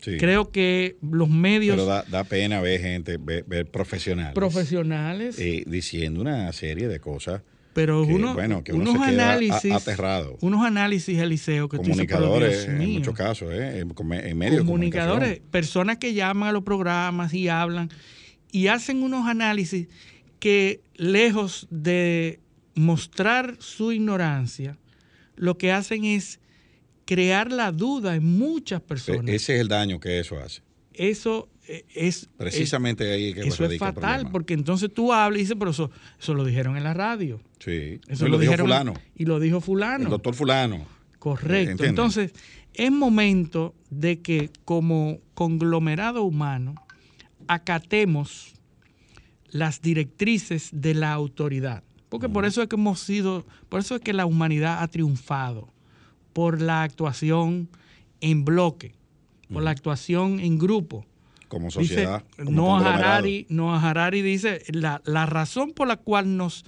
Sí. 0.00 0.16
Creo 0.16 0.50
que 0.50 0.96
los 1.02 1.28
medios... 1.28 1.76
Pero 1.76 1.84
da, 1.84 2.04
da 2.04 2.24
pena 2.24 2.62
ver 2.62 2.80
gente, 2.80 3.18
ver, 3.18 3.44
ver 3.44 3.70
profesionales. 3.70 4.34
Profesionales. 4.34 5.38
Eh, 5.38 5.64
diciendo 5.66 6.22
una 6.22 6.50
serie 6.52 6.88
de 6.88 7.00
cosas. 7.00 7.42
Pero 7.72 8.04
que, 8.04 8.14
uno, 8.14 8.34
bueno, 8.34 8.64
que 8.64 8.72
uno 8.72 8.90
unos 8.90 9.06
análisis, 9.06 9.72
aterrado. 9.72 10.36
Unos 10.40 10.64
análisis, 10.64 11.18
Eliseo, 11.18 11.68
que 11.68 11.76
Comunicadores, 11.76 12.66
tú 12.66 12.72
dices, 12.72 12.80
en 12.80 12.92
muchos 12.94 13.14
casos, 13.14 13.52
¿eh? 13.52 13.78
en 13.78 14.38
medios 14.38 14.64
Comunicadores, 14.64 15.40
personas 15.50 15.98
que 15.98 16.12
llaman 16.12 16.48
a 16.48 16.52
los 16.52 16.64
programas 16.64 17.32
y 17.32 17.48
hablan 17.48 17.90
y 18.50 18.66
hacen 18.66 19.02
unos 19.02 19.28
análisis 19.28 19.86
que, 20.40 20.80
lejos 20.96 21.68
de 21.70 22.40
mostrar 22.74 23.56
su 23.60 23.92
ignorancia, 23.92 24.78
lo 25.36 25.56
que 25.56 25.72
hacen 25.72 26.04
es 26.04 26.40
crear 27.04 27.52
la 27.52 27.72
duda 27.72 28.16
en 28.16 28.24
muchas 28.24 28.80
personas. 28.80 29.26
Ese 29.28 29.54
es 29.54 29.60
el 29.60 29.68
daño 29.68 30.00
que 30.00 30.18
eso 30.18 30.38
hace. 30.38 30.62
Eso 30.92 31.48
es 31.94 32.28
precisamente 32.36 33.04
es, 33.04 33.14
ahí 33.14 33.34
que 33.34 33.48
eso 33.48 33.64
es 33.64 33.78
fatal 33.78 34.30
porque 34.30 34.54
entonces 34.54 34.92
tú 34.92 35.12
hablas 35.12 35.38
y 35.38 35.42
dices 35.42 35.56
pero 35.58 35.70
eso, 35.70 35.90
eso 36.18 36.34
lo 36.34 36.44
dijeron 36.44 36.76
en 36.76 36.84
la 36.84 36.94
radio 36.94 37.40
sí 37.58 38.00
eso 38.08 38.24
lo, 38.24 38.32
lo 38.32 38.38
dijo 38.38 38.52
dijeron, 38.52 38.66
fulano 38.66 38.94
y 39.14 39.24
lo 39.24 39.38
dijo 39.38 39.60
fulano 39.60 40.04
el 40.04 40.10
doctor 40.10 40.34
fulano 40.34 40.86
correcto 41.18 41.70
¿Entiendes? 41.72 41.88
entonces 41.88 42.32
es 42.74 42.90
momento 42.90 43.74
de 43.90 44.20
que 44.20 44.50
como 44.64 45.18
conglomerado 45.34 46.22
humano 46.22 46.74
acatemos 47.46 48.54
las 49.50 49.80
directrices 49.80 50.70
de 50.72 50.94
la 50.94 51.12
autoridad 51.12 51.84
porque 52.08 52.26
uh 52.26 52.30
-huh. 52.30 52.32
por 52.32 52.44
eso 52.46 52.62
es 52.62 52.68
que 52.68 52.76
hemos 52.76 53.00
sido 53.00 53.46
por 53.68 53.80
eso 53.80 53.94
es 53.94 54.00
que 54.00 54.12
la 54.12 54.26
humanidad 54.26 54.82
ha 54.82 54.88
triunfado 54.88 55.68
por 56.32 56.60
la 56.60 56.82
actuación 56.82 57.68
en 58.20 58.44
bloque 58.44 58.94
por 59.48 59.58
uh 59.58 59.60
-huh. 59.60 59.64
la 59.64 59.70
actuación 59.70 60.40
en 60.40 60.58
grupo 60.58 61.06
como 61.50 61.70
sociedad. 61.70 62.24
Dice, 62.38 62.44
como 62.46 62.78
Noah, 62.78 62.94
Harari, 62.94 63.44
Noah 63.50 63.90
Harari 63.90 64.22
dice, 64.22 64.62
la, 64.72 65.02
la 65.04 65.26
razón 65.26 65.72
por 65.72 65.86
la 65.88 65.96
cual 65.98 66.38
nos 66.38 66.64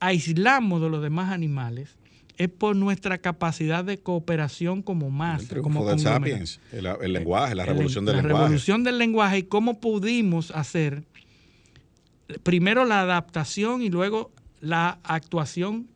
aislamos 0.00 0.82
de 0.82 0.90
los 0.90 1.02
demás 1.02 1.32
animales 1.32 1.96
es 2.36 2.50
por 2.50 2.76
nuestra 2.76 3.16
capacidad 3.16 3.82
de 3.82 3.96
cooperación 3.96 4.82
como 4.82 5.06
El 5.06 5.12
masa, 5.12 5.48
triunfo 5.48 5.62
como 5.62 5.80
conglomerado. 5.86 6.18
sapiens, 6.18 6.60
el, 6.72 6.84
el 7.00 7.12
lenguaje, 7.14 7.54
la 7.54 7.62
El- 7.62 7.68
revolución 7.70 8.04
del 8.04 8.16
la 8.16 8.22
lenguaje. 8.22 8.44
revolución 8.44 8.84
del 8.84 8.98
lenguaje 8.98 9.38
y 9.38 9.42
cómo 9.44 9.80
pudimos 9.80 10.50
hacer 10.50 11.04
primero 12.42 12.84
la 12.84 13.00
adaptación 13.02 13.82
y 13.82 13.88
luego 13.90 14.32
la 14.60 14.98
actuación 15.04 15.86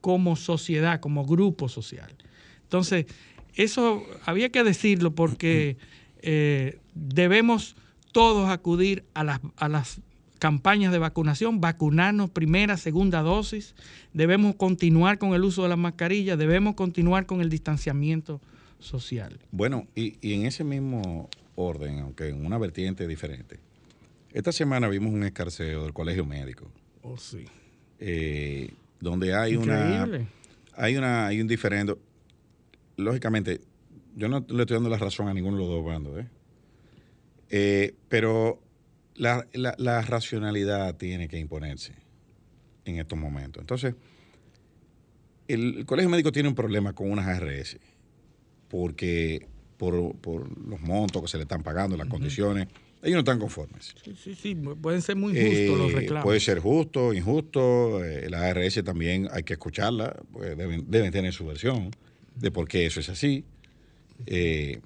como 0.00 0.34
sociedad, 0.36 1.00
como 1.00 1.24
grupo 1.26 1.68
social. 1.68 2.10
Entonces, 2.64 3.06
eso 3.54 4.02
había 4.24 4.48
que 4.50 4.64
decirlo 4.64 5.14
porque 5.14 5.76
eh, 6.22 6.78
debemos 6.94 7.76
todos 8.12 8.48
acudir 8.50 9.04
a 9.14 9.24
las, 9.24 9.40
a 9.56 9.68
las 9.68 10.00
campañas 10.38 10.92
de 10.92 10.98
vacunación, 10.98 11.60
vacunarnos 11.60 12.30
primera, 12.30 12.76
segunda 12.76 13.22
dosis, 13.22 13.74
debemos 14.12 14.56
continuar 14.56 15.18
con 15.18 15.34
el 15.34 15.44
uso 15.44 15.62
de 15.62 15.68
las 15.68 15.78
mascarillas, 15.78 16.36
debemos 16.38 16.74
continuar 16.74 17.26
con 17.26 17.40
el 17.40 17.48
distanciamiento 17.48 18.40
social. 18.80 19.38
Bueno, 19.52 19.86
y, 19.94 20.16
y 20.20 20.34
en 20.34 20.46
ese 20.46 20.64
mismo 20.64 21.28
orden, 21.54 22.00
aunque 22.00 22.28
en 22.28 22.44
una 22.44 22.58
vertiente 22.58 23.06
diferente, 23.06 23.60
esta 24.32 24.50
semana 24.50 24.88
vimos 24.88 25.12
un 25.12 25.22
escarceo 25.22 25.84
del 25.84 25.92
colegio 25.92 26.24
médico, 26.26 26.70
Oh, 27.02 27.16
sí. 27.16 27.44
eh, 28.00 28.72
donde 29.00 29.34
hay 29.34 29.56
una, 29.56 29.80
Increíble. 30.04 30.26
hay 30.76 30.96
una, 30.96 31.26
hay 31.26 31.40
un 31.40 31.46
diferendo. 31.48 31.98
Lógicamente, 32.96 33.60
yo 34.16 34.28
no 34.28 34.44
le 34.48 34.62
estoy 34.62 34.74
dando 34.76 34.88
la 34.90 34.98
razón 34.98 35.28
a 35.28 35.34
ninguno 35.34 35.56
de 35.56 35.62
los 35.64 35.70
dos 35.72 35.84
bandos, 35.84 36.18
¿eh? 36.20 36.26
Eh, 37.54 37.94
pero 38.08 38.60
la, 39.14 39.46
la- 39.52 39.74
la 39.78 40.00
racionalidad 40.02 40.96
tiene 40.96 41.28
que 41.28 41.38
imponerse 41.38 41.92
en 42.86 42.98
estos 42.98 43.18
momentos. 43.18 43.60
Entonces, 43.60 43.94
el, 45.48 45.78
el 45.78 45.86
colegio 45.86 46.08
médico 46.08 46.32
tiene 46.32 46.48
un 46.48 46.54
problema 46.54 46.94
con 46.94 47.10
unas 47.10 47.26
ARS, 47.28 47.78
porque 48.68 49.46
por, 49.76 50.16
por 50.16 50.48
los 50.66 50.80
montos 50.80 51.22
que 51.22 51.28
se 51.28 51.36
le 51.36 51.42
están 51.42 51.62
pagando, 51.62 51.96
las 51.96 52.08
condiciones, 52.08 52.68
ellos 53.02 53.14
no 53.14 53.18
están 53.20 53.38
conformes. 53.38 53.94
Sí, 54.02 54.14
sí, 54.16 54.34
sí, 54.34 54.54
pueden 54.54 55.02
ser 55.02 55.16
muy 55.16 55.34
justos 55.34 55.78
los 55.78 55.92
Eh, 55.92 55.94
reclamos. 55.96 56.24
Puede 56.24 56.40
ser 56.40 56.58
justo, 56.60 57.12
injusto. 57.12 58.02
eh, 58.04 58.30
la 58.30 58.46
ARS 58.48 58.82
también 58.84 59.28
hay 59.32 59.42
que 59.42 59.54
escucharla, 59.54 60.16
pues 60.32 60.56
deben, 60.56 60.90
deben 60.90 61.10
tener 61.12 61.32
su 61.32 61.44
versión 61.44 61.90
de 62.36 62.50
por 62.50 62.66
qué 62.68 62.86
eso 62.86 63.00
es 63.00 63.08
así. 63.08 63.44
Eh, 64.26 64.80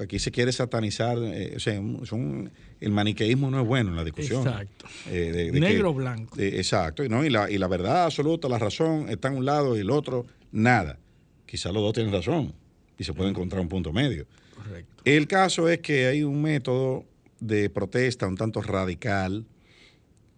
aquí 0.00 0.18
se 0.18 0.30
quiere 0.30 0.52
satanizar, 0.52 1.16
eh, 1.20 1.54
o 1.56 1.60
sea, 1.60 1.74
son- 2.04 2.50
el 2.80 2.90
maniqueísmo 2.92 3.50
no 3.50 3.60
es 3.60 3.66
bueno 3.66 3.90
en 3.90 3.96
la 3.96 4.04
discusión. 4.04 4.46
Exacto. 4.46 4.86
Eh, 5.10 5.30
de- 5.32 5.50
de 5.52 5.60
Negro 5.60 5.90
o 5.90 5.92
que- 5.92 5.98
blanco. 5.98 6.36
de- 6.36 6.56
exacto, 6.58 7.06
¿no? 7.08 7.24
y, 7.24 7.30
la, 7.30 7.50
y 7.50 7.58
la 7.58 7.68
verdad 7.68 8.04
absoluta, 8.04 8.48
la 8.48 8.58
razón 8.58 9.08
está 9.08 9.28
en 9.28 9.36
un 9.36 9.44
lado 9.44 9.76
y 9.76 9.80
el 9.80 9.90
otro, 9.90 10.26
nada. 10.50 10.98
Quizás 11.46 11.72
los 11.72 11.82
dos 11.82 11.92
tienen 11.92 12.12
razón 12.12 12.52
y 12.98 13.04
se 13.04 13.12
puede 13.12 13.30
encontrar 13.30 13.60
un 13.60 13.68
punto 13.68 13.92
medio. 13.92 14.26
Correcto. 14.56 15.02
El 15.04 15.26
caso 15.26 15.68
es 15.68 15.78
que 15.80 16.06
hay 16.06 16.22
un 16.22 16.40
método 16.40 17.04
de 17.40 17.68
protesta 17.70 18.26
un 18.26 18.36
tanto 18.36 18.62
radical 18.62 19.44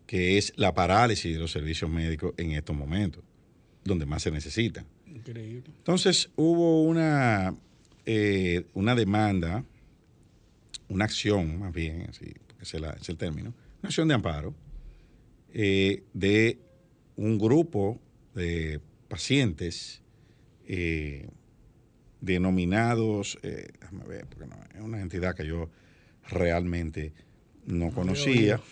que 0.07 0.37
es 0.39 0.53
la 0.57 0.75
parálisis 0.75 1.33
de 1.35 1.39
los 1.41 1.51
servicios 1.53 1.91
médicos 1.91 2.35
en 2.37 2.53
estos 2.53 2.77
momentos, 2.77 3.23
donde 3.85 4.07
más 4.07 4.23
se 4.23 4.31
necesitan. 4.31 4.87
Increíble. 5.07 5.63
Entonces 5.79 6.29
hubo 6.37 6.83
una, 6.83 7.55
eh, 8.07 8.67
una 8.75 8.95
demanda, 8.95 9.65
una 10.89 11.05
acción 11.05 11.59
más 11.59 11.73
bien, 11.73 12.07
así, 12.09 12.35
porque 12.47 12.65
ese 12.65 12.79
es, 12.79 13.09
el 13.09 13.17
término, 13.17 13.55
una 13.81 13.89
acción 13.89 14.09
de 14.09 14.15
amparo 14.15 14.55
eh, 15.53 16.03
de 16.13 16.59
un 17.17 17.39
grupo 17.39 18.01
de 18.35 18.81
pacientes 19.09 20.03
eh, 20.67 21.29
denominados, 22.21 23.39
déjame 23.43 24.05
ver, 24.07 24.27
porque 24.27 24.47
no, 24.47 24.57
es 24.75 24.81
una 24.81 25.01
entidad 25.01 25.37
que 25.37 25.47
yo 25.47 25.71
realmente 26.29 27.13
no 27.67 27.91
conocía. 27.91 28.61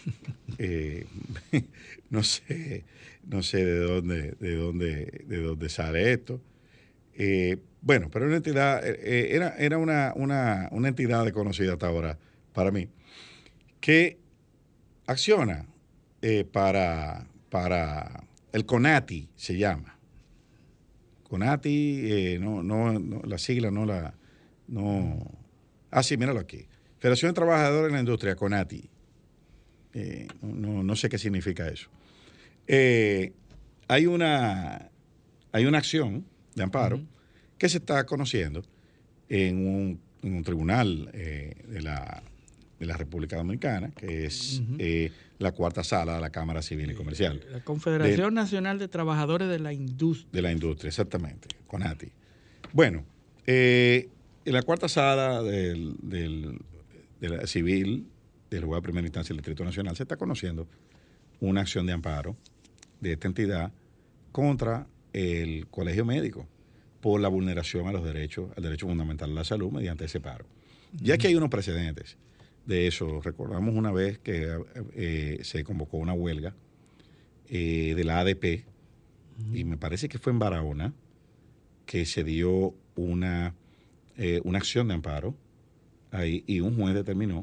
Eh, 0.58 1.06
no 2.10 2.22
sé, 2.22 2.84
no 3.26 3.42
sé 3.42 3.64
de 3.64 3.78
dónde, 3.78 4.32
de 4.32 4.54
dónde, 4.54 5.24
de 5.26 5.42
dónde 5.42 5.68
sale 5.70 6.12
esto. 6.12 6.42
Eh, 7.14 7.58
bueno, 7.80 8.08
pero 8.10 8.26
una 8.26 8.36
entidad, 8.36 8.86
eh, 8.86 8.98
eh, 9.02 9.28
era, 9.36 9.54
era 9.58 9.78
una, 9.78 10.12
una, 10.16 10.68
una 10.70 10.88
entidad 10.88 11.24
desconocida 11.24 11.72
hasta 11.72 11.88
ahora 11.88 12.18
para 12.52 12.70
mí, 12.70 12.88
que 13.80 14.18
acciona 15.06 15.66
para, 16.52 17.26
para 17.50 18.24
el 18.52 18.64
CONATI, 18.64 19.28
se 19.34 19.58
llama. 19.58 19.98
CONATI, 21.24 22.38
no, 22.40 22.62
no, 22.62 23.22
la 23.24 23.38
sigla 23.38 23.72
no 23.72 23.84
la, 23.84 24.14
no, 24.68 25.18
ah, 25.90 26.02
sí, 26.04 26.16
míralo 26.16 26.38
aquí. 26.38 26.68
Federación 26.98 27.30
de 27.30 27.34
Trabajadores 27.34 27.88
en 27.88 27.94
la 27.94 28.00
Industria, 28.00 28.36
CONATI. 28.36 28.88
No, 30.42 30.84
no- 30.84 30.94
sé 30.96 31.08
qué 31.08 31.18
significa 31.18 31.66
eso. 31.66 31.90
Hay, 33.88 34.06
una, 34.06 34.90
hay 35.50 35.64
una 35.66 35.78
acción 35.78 36.24
de 36.54 36.62
amparo 36.62 37.00
que 37.58 37.68
se 37.68 37.78
está 37.78 38.04
conociendo 38.06 38.62
en 39.28 39.66
un, 39.66 40.00
en 40.22 40.34
un 40.34 40.42
tribunal 40.44 41.10
eh, 41.14 41.54
de, 41.68 41.82
la, 41.82 42.22
de 42.78 42.86
la 42.86 42.96
República 42.96 43.36
Dominicana, 43.36 43.90
que 43.92 44.26
es 44.26 44.62
eh, 44.78 45.10
la 45.38 45.52
cuarta 45.52 45.82
sala 45.84 46.14
de 46.16 46.20
la 46.20 46.30
Cámara 46.30 46.60
Civil 46.62 46.90
y 46.90 46.94
Comercial 46.94 47.42
La 47.50 47.60
Confederación 47.64 48.34
Nacional 48.34 48.78
de 48.78 48.88
Trabajadores 48.88 49.48
de 49.48 49.58
la 49.58 49.72
Industria. 49.72 50.28
de 50.32 50.42
la 50.42 50.52
industria, 50.52 50.88
exactamente, 50.88 51.48
CONATI. 51.66 52.08
Bueno, 52.72 53.04
eh, 53.46 54.08
en 54.44 54.52
la 54.52 54.62
cuarta 54.62 54.88
sala 54.88 55.42
del, 55.42 55.94
del- 56.02 56.58
de 57.20 57.28
la 57.28 57.46
civil 57.46 58.06
del 58.50 58.64
juez 58.64 58.78
de 58.78 58.82
primera 58.82 59.06
instancia 59.06 59.28
del 59.32 59.38
Distrito 59.38 59.64
Nacional 59.64 59.96
se 59.96 60.02
está 60.02 60.16
conociendo 60.16 60.66
una 61.40 61.60
acción 61.62 61.86
de 61.86 61.92
amparo 61.92 62.36
de 63.00 63.12
esta 63.12 63.28
entidad 63.28 63.72
contra 64.32 64.86
el 65.12 65.66
colegio 65.68 66.04
médico 66.04 66.46
por 67.00 67.20
la 67.20 67.28
vulneración 67.28 67.88
a 67.88 67.92
los 67.92 68.04
derechos, 68.04 68.50
al 68.56 68.62
derecho 68.62 68.86
fundamental 68.86 69.30
a 69.30 69.34
la 69.34 69.44
salud 69.44 69.72
mediante 69.72 70.04
ese 70.04 70.20
paro. 70.20 70.46
Ya 70.92 71.18
que 71.18 71.26
hay 71.26 71.34
unos 71.34 71.50
precedentes 71.50 72.16
de 72.66 72.86
eso, 72.86 73.20
recordamos 73.20 73.74
una 73.74 73.90
vez 73.90 74.18
que 74.18 74.56
eh, 74.94 75.38
se 75.42 75.64
convocó 75.64 75.96
una 75.96 76.12
huelga 76.12 76.54
eh, 77.48 77.94
de 77.96 78.04
la 78.04 78.20
ADP, 78.20 78.64
y 79.52 79.64
me 79.64 79.76
parece 79.76 80.08
que 80.08 80.18
fue 80.18 80.32
en 80.32 80.38
Barahona, 80.38 80.92
que 81.86 82.06
se 82.06 82.22
dio 82.22 82.74
una, 82.94 83.54
eh, 84.16 84.40
una 84.44 84.58
acción 84.58 84.88
de 84.88 84.94
amparo 84.94 85.34
ahí, 86.12 86.44
y 86.46 86.60
un 86.60 86.76
juez 86.76 86.94
determinó 86.94 87.42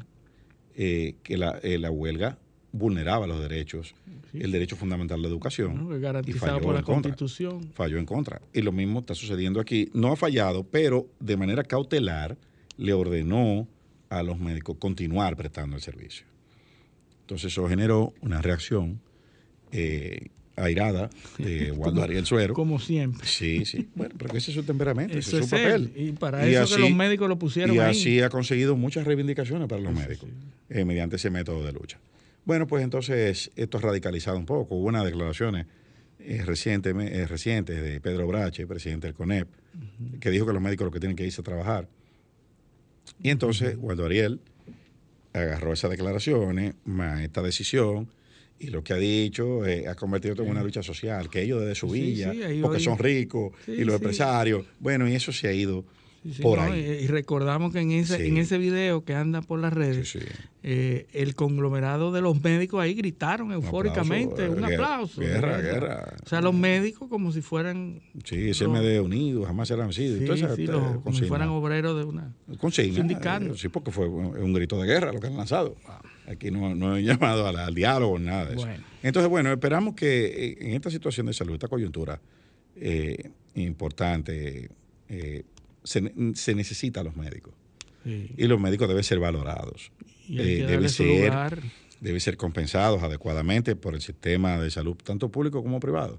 que 0.74 1.36
la, 1.36 1.60
la 1.62 1.90
huelga 1.90 2.38
vulneraba 2.72 3.26
los 3.26 3.40
derechos, 3.40 3.94
el 4.32 4.52
derecho 4.52 4.76
fundamental 4.76 5.18
a 5.18 5.22
la 5.22 5.28
educación. 5.28 5.76
¿no? 5.76 5.88
Que 5.90 5.96
y 5.96 6.00
garantizado 6.00 6.46
falló 6.52 6.60
por 6.62 6.72
la 6.74 6.80
en 6.80 6.84
contra. 6.84 7.10
Constitución. 7.10 7.72
Falló 7.74 7.98
en 7.98 8.06
contra. 8.06 8.40
Y 8.52 8.62
lo 8.62 8.72
mismo 8.72 9.00
está 9.00 9.14
sucediendo 9.14 9.60
aquí. 9.60 9.90
No 9.92 10.12
ha 10.12 10.16
fallado, 10.16 10.64
pero 10.64 11.06
de 11.18 11.36
manera 11.36 11.64
cautelar 11.64 12.36
le 12.76 12.92
ordenó 12.92 13.66
a 14.08 14.22
los 14.22 14.38
médicos 14.38 14.76
continuar 14.78 15.36
prestando 15.36 15.76
el 15.76 15.82
servicio. 15.82 16.26
Entonces 17.22 17.52
eso 17.52 17.68
generó 17.68 18.12
una 18.22 18.42
reacción 18.42 19.00
eh, 19.72 20.28
airada 20.56 21.10
de 21.38 21.70
Waldo 21.76 22.02
Ariel 22.02 22.26
Suero. 22.26 22.54
Como 22.54 22.80
siempre. 22.80 23.26
Sí, 23.26 23.64
sí. 23.64 23.88
Bueno, 23.94 24.14
pero 24.18 24.30
que 24.30 24.38
ese 24.38 24.50
es 24.50 24.56
su 24.56 24.62
temperamento, 24.64 25.16
ese 25.16 25.38
es 25.38 25.44
su 25.44 25.50
papel. 25.50 25.92
él. 25.94 26.08
Y 26.08 26.12
para 26.12 26.44
eso 26.46 26.74
que 26.76 26.82
los 26.82 26.90
médicos 26.92 27.28
lo 27.28 27.38
pusieron 27.38 27.74
Y 27.74 27.78
ahí. 27.78 27.90
así 27.90 28.20
ha 28.20 28.30
conseguido 28.30 28.76
muchas 28.76 29.06
reivindicaciones 29.06 29.68
para 29.68 29.80
los 29.80 29.92
médicos 29.92 30.28
eh, 30.68 30.84
mediante 30.84 31.16
ese 31.16 31.30
método 31.30 31.64
de 31.64 31.72
lucha. 31.72 31.98
Bueno, 32.50 32.66
pues 32.66 32.82
entonces 32.82 33.52
esto 33.54 33.78
ha 33.78 33.80
radicalizado 33.80 34.36
un 34.36 34.44
poco. 34.44 34.74
Hubo 34.74 34.88
unas 34.88 35.04
declaraciones 35.04 35.66
eh, 36.18 36.42
recientes, 36.44 36.92
eh, 36.98 37.24
recientes 37.28 37.80
de 37.80 38.00
Pedro 38.00 38.26
Brache, 38.26 38.66
presidente 38.66 39.06
del 39.06 39.14
CONEP, 39.14 39.46
que 40.18 40.30
dijo 40.30 40.46
que 40.46 40.52
los 40.52 40.60
médicos 40.60 40.84
lo 40.86 40.90
que 40.90 40.98
tienen 40.98 41.14
que 41.14 41.24
irse 41.24 41.42
a 41.42 41.44
trabajar. 41.44 41.86
Y 43.22 43.30
entonces 43.30 43.76
Waldo 43.78 44.04
Ariel 44.04 44.40
agarró 45.32 45.72
esas 45.72 45.92
declaraciones, 45.92 46.74
más 46.84 47.20
esta 47.20 47.40
decisión, 47.40 48.08
y 48.58 48.66
lo 48.70 48.82
que 48.82 48.94
ha 48.94 48.96
dicho 48.96 49.64
eh, 49.64 49.86
ha 49.86 49.94
convertido 49.94 50.42
en 50.42 50.50
una 50.50 50.64
lucha 50.64 50.82
social, 50.82 51.30
que 51.30 51.42
ellos 51.42 51.60
desde 51.60 51.76
su 51.76 51.86
Sí, 51.94 52.00
villa, 52.02 52.32
sí, 52.32 52.58
porque 52.62 52.78
hoy- 52.78 52.82
son 52.82 52.98
ricos, 52.98 53.52
Sí, 53.64 53.74
y 53.78 53.84
los 53.84 53.94
empresarios, 53.94 54.66
bueno, 54.80 55.06
y 55.08 55.14
eso 55.14 55.30
se 55.30 55.46
ha 55.46 55.52
ido 55.52 55.84
Sí, 56.22 56.34
sí, 56.34 56.42
por 56.42 56.58
no, 56.58 56.64
ahí. 56.64 56.80
Y, 56.80 57.04
y 57.04 57.06
recordamos 57.06 57.72
que 57.72 57.80
en 57.80 57.92
ese, 57.92 58.18
Sí. 58.18 58.26
en 58.26 58.36
ese 58.36 58.58
video 58.58 59.04
que 59.04 59.14
anda 59.14 59.40
por 59.40 59.58
las 59.58 59.72
redes, 59.72 60.18
eh, 60.62 61.06
el 61.14 61.34
conglomerado 61.34 62.12
de 62.12 62.20
los 62.20 62.42
médicos 62.42 62.82
ahí 62.82 62.92
gritaron 62.92 63.52
eufóricamente, 63.52 64.44
aplauso, 64.44 64.58
un 64.58 64.64
aplauso. 64.64 65.20
guerra, 65.22 65.60
guerra. 65.62 66.14
O 66.22 66.28
sea, 66.28 66.42
los 66.42 66.52
médicos 66.54 67.08
como 67.08 67.32
si 67.32 67.40
fueran, 67.40 68.02
Sí, 68.24 68.50
ese 68.50 68.64
Los- 68.64 68.74
MD 68.78 69.00
unido, 69.00 69.44
jamás 69.44 69.68
sí, 69.68 69.74
Entonces, 70.18 70.50
sí, 70.56 70.64
eh, 70.64 70.66
los- 70.66 71.02
como 71.02 71.16
si 71.16 71.24
fueran 71.24 71.48
obreros 71.48 71.96
de 71.96 72.04
una... 72.04 72.34
Consigna, 72.58 73.00
eh, 73.00 73.52
Sí, 73.56 73.68
porque 73.70 73.90
fue 73.90 74.06
un, 74.06 74.52
grito 74.52 74.78
de 74.78 74.86
guerra 74.86 75.12
lo 75.14 75.20
que 75.20 75.28
han 75.28 75.36
lanzado. 75.38 75.74
Aquí 76.26 76.50
no, 76.50 76.74
no 76.74 76.96
he 76.96 77.02
llamado 77.02 77.46
al, 77.48 77.56
al 77.56 77.74
diálogo, 77.74 78.18
nada 78.18 78.44
de 78.44 78.56
eso. 78.56 78.66
Bueno. 78.66 78.84
Entonces, 79.02 79.30
bueno, 79.30 79.50
esperamos 79.52 79.94
que 79.94 80.58
en 80.60 80.74
esta 80.74 80.90
situación 80.90 81.26
de 81.26 81.32
salud, 81.32 81.54
esta 81.54 81.68
coyuntura 81.68 82.20
eh, 82.76 83.30
importante. 83.54 84.68
eh, 85.08 85.44
se, 85.90 86.12
se 86.34 86.54
necesita 86.54 87.00
a 87.00 87.04
los 87.04 87.16
médicos 87.16 87.52
Sí. 88.04 88.30
y 88.36 88.46
los 88.46 88.58
médicos 88.60 88.88
deben 88.88 89.04
ser 89.04 89.18
valorados. 89.18 89.92
Y 90.28 90.38
Eh, 90.38 90.42
que 90.42 90.44
debe 90.60 90.72
darle 90.72 90.88
su 90.88 91.02
ser- 91.02 91.24
lugar. 91.26 91.58
deben 92.00 92.20
ser 92.20 92.36
compensados 92.36 93.02
adecuadamente 93.02 93.76
por 93.76 93.94
el 93.94 94.00
sistema 94.00 94.58
de 94.60 94.70
salud, 94.70 94.96
tanto 95.04 95.28
público 95.30 95.62
como 95.62 95.80
privado. 95.80 96.18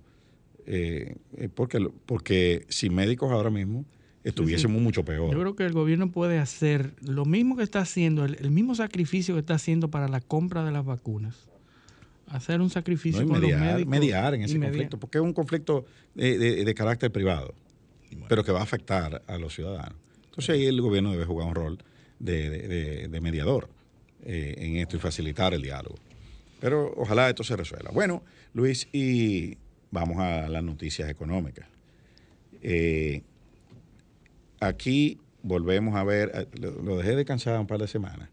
Eh, 0.68 1.16
eh, 1.38 1.50
porque, 1.54 1.80
porque 2.06 2.66
sin 2.70 2.94
médicos 2.94 3.32
ahora 3.32 3.50
mismo 3.50 3.86
estuviésemos 4.24 4.80
mucho 4.80 5.04
peor. 5.04 5.32
Yo 5.34 5.40
creo 5.40 5.56
que 5.56 5.66
el 5.66 5.74
gobierno 5.74 6.12
puede 6.12 6.38
hacer 6.38 6.94
lo 7.02 7.26
mismo 7.26 7.56
que 7.58 7.64
está 7.64 7.80
haciendo, 7.80 8.26
el, 8.26 8.36
el 8.40 8.52
mismo 8.52 8.76
sacrificio 8.76 9.34
que 9.34 9.40
está 9.40 9.56
haciendo 9.56 9.90
para 9.90 10.08
la 10.08 10.22
compra 10.22 10.64
de 10.64 10.72
las 10.72 10.86
vacunas. 10.86 11.48
Hacer 12.28 12.62
un 12.62 12.70
sacrificio 12.70 13.22
No, 13.22 13.28
y 13.28 13.30
con 13.32 13.42
mediar, 13.42 13.60
los 13.60 13.72
médicos. 13.72 13.90
mediar 13.92 14.34
en 14.36 14.42
ese 14.44 14.54
mediar. 14.56 14.72
conflicto, 14.72 15.00
porque 15.00 15.18
es 15.18 15.24
un 15.24 15.34
conflicto 15.34 15.86
de, 16.14 16.38
de- 16.38 16.64
de 16.64 16.74
carácter 16.76 17.12
privado, 17.12 17.56
pero 18.30 18.44
que 18.44 18.52
va 18.52 18.60
a 18.60 18.64
afectar 18.64 19.22
a 19.28 19.38
los 19.38 19.54
ciudadanos. 19.56 19.96
Entonces 20.26 20.50
ahí 20.56 20.66
el 20.66 20.80
gobierno 20.82 21.12
debe 21.12 21.26
jugar 21.26 21.48
un 21.48 21.56
rol 21.56 21.78
de, 22.20 22.50
de- 22.50 22.68
de- 22.68 23.08
de 23.08 23.22
mediador 23.22 23.70
eh, 24.24 24.56
en 24.58 24.78
esto 24.78 24.96
y 24.98 25.00
facilitar 25.00 25.54
el 25.54 25.62
diálogo. 25.62 25.96
Pero 26.60 26.94
ojalá 26.96 27.30
esto 27.30 27.44
se 27.44 27.56
resuelva. 27.58 27.92
Bueno, 27.92 28.24
Luis, 28.54 28.88
y 28.94 29.58
vamos 29.90 30.20
a 30.20 30.48
las 30.48 30.64
noticias 30.64 31.10
económicas. 31.10 31.68
Eh, 32.62 33.24
aquí 34.60 35.18
volvemos 35.44 35.96
a 35.96 36.04
ver, 36.04 36.32
eh, 36.34 36.48
lo, 36.60 36.72
lo 36.82 36.98
dejé 36.98 37.16
descansar 37.16 37.60
un 37.60 37.68
par 37.68 37.80
de 37.80 37.88
semanas 37.88 38.30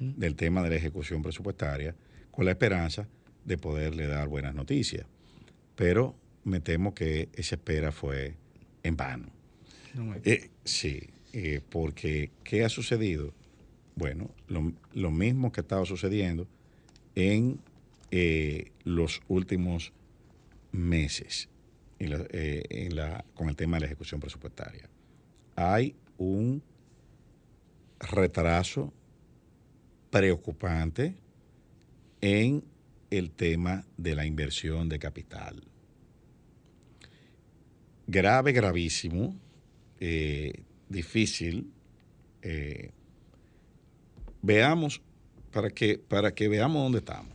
del 0.00 0.34
tema 0.34 0.60
de 0.64 0.70
la 0.70 0.76
ejecución 0.76 1.22
presupuestaria, 1.22 1.94
con 2.32 2.44
la 2.44 2.50
esperanza 2.50 3.06
de 3.44 3.56
poderle 3.58 4.08
dar 4.08 4.26
buenas 4.26 4.52
noticias. 4.52 5.06
Pero 5.76 6.16
me 6.42 6.58
temo 6.58 6.94
que 6.94 7.28
esa 7.34 7.54
espera 7.54 7.92
fue 7.92 8.34
en 8.82 8.96
vano. 8.96 9.28
No 9.94 10.04
me- 10.04 10.20
Eh, 10.24 10.50
sí, 10.64 11.00
eh, 11.32 11.60
porque 11.70 12.30
¿qué 12.44 12.64
ha 12.64 12.68
sucedido? 12.68 13.32
Bueno, 13.96 14.30
lo, 14.46 14.72
lo 14.92 15.10
mismo 15.10 15.50
que 15.52 15.60
ha 15.60 15.62
estado 15.62 15.84
sucediendo 15.86 16.46
en 17.14 17.60
eh, 18.10 18.70
los 18.84 19.20
últimos 19.28 19.92
meses 20.72 21.48
en 21.98 22.10
la- 22.10 22.26
eh, 22.30 22.62
en 22.70 22.94
la- 22.96 23.24
con 23.34 23.48
el 23.48 23.56
tema 23.56 23.76
de 23.76 23.80
la 23.82 23.86
ejecución 23.86 24.20
presupuestaria. 24.20 24.88
Hay 25.56 25.94
un 26.16 26.62
retraso 28.00 28.92
preocupante 30.10 31.16
en 32.20 32.64
el 33.10 33.30
tema 33.30 33.84
de 33.96 34.14
la 34.14 34.26
inversión 34.26 34.88
de 34.88 34.98
capital. 34.98 35.62
Grave, 38.08 38.52
gravísimo, 38.52 39.36
eh, 40.00 40.64
difícil. 40.88 41.70
eh, 42.42 42.90
veamos, 44.40 45.02
para 45.52 45.70
que, 45.70 45.98
para 45.98 46.32
que 46.34 46.48
veamos 46.48 46.82
dónde 46.82 46.98
estamos. 46.98 47.32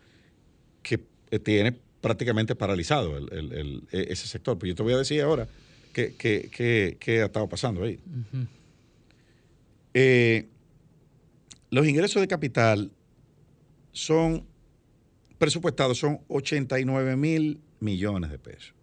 que 0.84 1.00
eh, 1.32 1.40
tiene 1.40 1.72
prácticamente 2.02 2.56
paralizado 2.56 3.18
el- 3.18 3.32
el- 3.32 3.54
el- 3.54 3.84
e- 3.92 4.08
ese 4.10 4.28
sector. 4.28 4.58
Pues 4.58 4.70
yo 4.70 4.76
te 4.76 4.84
voy 4.84 4.94
a 4.94 4.98
decir 4.98 5.22
ahora 5.22 5.48
qué, 5.94 6.16
qué- 6.18 6.50
qué- 6.52 6.98
qué 7.00 7.22
ha 7.22 7.26
estado 7.26 7.48
pasando 7.48 7.84
ahí. 7.84 8.00
Eh, 9.94 10.48
los 11.70 11.88
ingresos 11.88 12.22
de 12.22 12.28
capital 12.28 12.92
son 13.92 14.46
presupuestados, 15.38 15.98
son 15.98 16.20
89 16.28 17.16
mil 17.16 17.60
millones 17.80 18.30
de 18.32 18.40
pesos. 18.40 18.74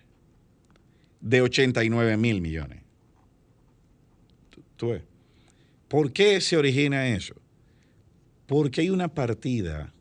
De 1.22 1.42
89 1.42 2.18
mil 2.18 2.42
millones. 2.42 2.82
¿Tú, 4.76 4.90
ves? 4.90 5.04
¿Por 5.88 6.12
qué 6.12 6.42
se 6.42 6.58
origina 6.58 7.08
eso? 7.08 7.36
Porque 8.48 8.82
hay 8.82 8.90
una 8.90 9.08
partida 9.08 9.94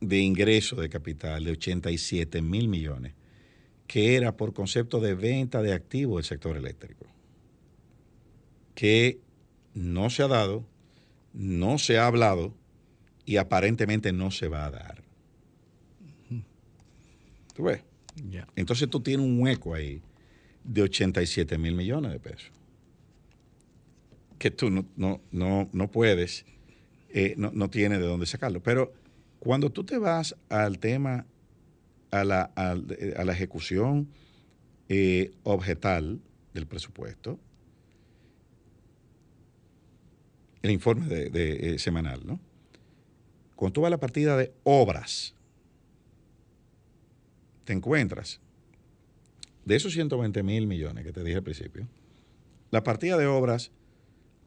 de 0.00 0.18
ingreso 0.18 0.74
de 0.74 0.88
capital 0.88 1.44
de 1.44 1.52
87 1.52 2.42
mil 2.42 2.66
millones 2.66 3.14
que 3.86 4.16
era 4.16 4.36
por 4.36 4.52
concepto 4.52 4.98
de 4.98 5.14
venta 5.14 5.62
de 5.62 5.74
activos 5.74 6.16
del 6.16 6.24
sector 6.24 6.56
eléctrico, 6.56 7.06
que 8.74 9.20
no 9.74 10.10
se 10.10 10.24
ha 10.24 10.28
dado, 10.28 10.66
no 11.32 11.78
se 11.78 11.98
ha 11.98 12.06
hablado 12.06 12.54
y 13.24 13.36
aparentemente 13.36 14.12
no 14.12 14.30
se 14.30 14.48
va 14.48 14.66
a 14.66 14.70
dar. 14.70 15.02
¿Tú 17.54 17.64
ves? 17.64 17.82
Entonces 18.56 18.88
tú 18.88 19.00
tienes 19.00 19.24
un 19.24 19.40
hueco 19.40 19.74
ahí 19.74 20.02
de 20.64 20.82
87 20.82 21.58
mil 21.58 21.74
millones 21.74 22.12
de 22.12 22.20
pesos. 22.20 22.50
Que 24.38 24.50
tú 24.50 24.70
no, 24.70 24.84
no, 24.96 25.20
no, 25.30 25.68
no 25.72 25.90
puedes, 25.90 26.44
eh, 27.10 27.34
no, 27.36 27.50
no 27.52 27.70
tienes 27.70 28.00
de 28.00 28.06
dónde 28.06 28.26
sacarlo. 28.26 28.62
Pero 28.62 28.92
cuando 29.38 29.70
tú 29.70 29.84
te 29.84 29.98
vas 29.98 30.36
al 30.48 30.78
tema, 30.78 31.26
a 32.10 32.24
la, 32.24 32.50
eh, 32.98 33.14
a 33.16 33.24
la 33.24 33.32
ejecución 33.32 34.08
eh, 34.88 35.32
objetal 35.42 36.20
del 36.54 36.66
presupuesto, 36.66 37.38
el 40.62 40.70
informe 40.70 41.06
de, 41.06 41.30
de, 41.30 41.74
eh, 41.74 41.78
semanal, 41.78 42.20
¿no? 42.24 42.40
Cuando 43.56 43.72
tú 43.74 43.80
vas 43.82 43.88
a 43.88 43.90
la 43.90 44.00
partida 44.00 44.36
de 44.36 44.52
obras, 44.64 45.34
te 47.64 47.72
encuentras 47.72 48.40
de 49.64 49.76
esos 49.76 49.92
120 49.92 50.42
mil 50.42 50.66
millones 50.66 51.04
que 51.04 51.12
te 51.12 51.22
dije 51.22 51.36
al 51.36 51.42
principio, 51.42 51.86
la 52.70 52.82
partida 52.82 53.16
de 53.16 53.26
obras 53.26 53.70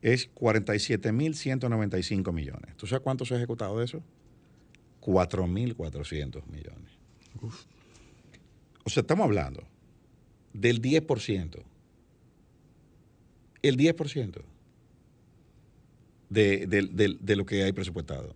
es 0.02 0.28
47 0.28 1.12
mil 1.12 1.36
195 1.36 2.32
millones. 2.32 2.76
¿Tú 2.78 2.88
sabes 2.88 3.04
cuánto 3.04 3.26
se 3.26 3.34
ha 3.34 3.38
ejecutado 3.38 3.80
de 3.80 3.86
eso? 3.86 4.04
4 5.00 5.48
mil 5.48 5.76
400 5.76 6.48
millones. 6.48 6.92
O 8.84 8.90
sea, 8.90 9.02
estamos 9.02 9.26
hablando 9.26 9.64
del 10.54 10.82
10%. 10.82 11.64
El 13.62 13.78
10% 13.78 14.42
de, 16.30 16.66
de- 16.68 16.88
de- 16.88 17.18
de 17.20 17.36
lo 17.36 17.46
que 17.46 17.64
hay 17.64 17.72
presupuestado. 17.72 18.34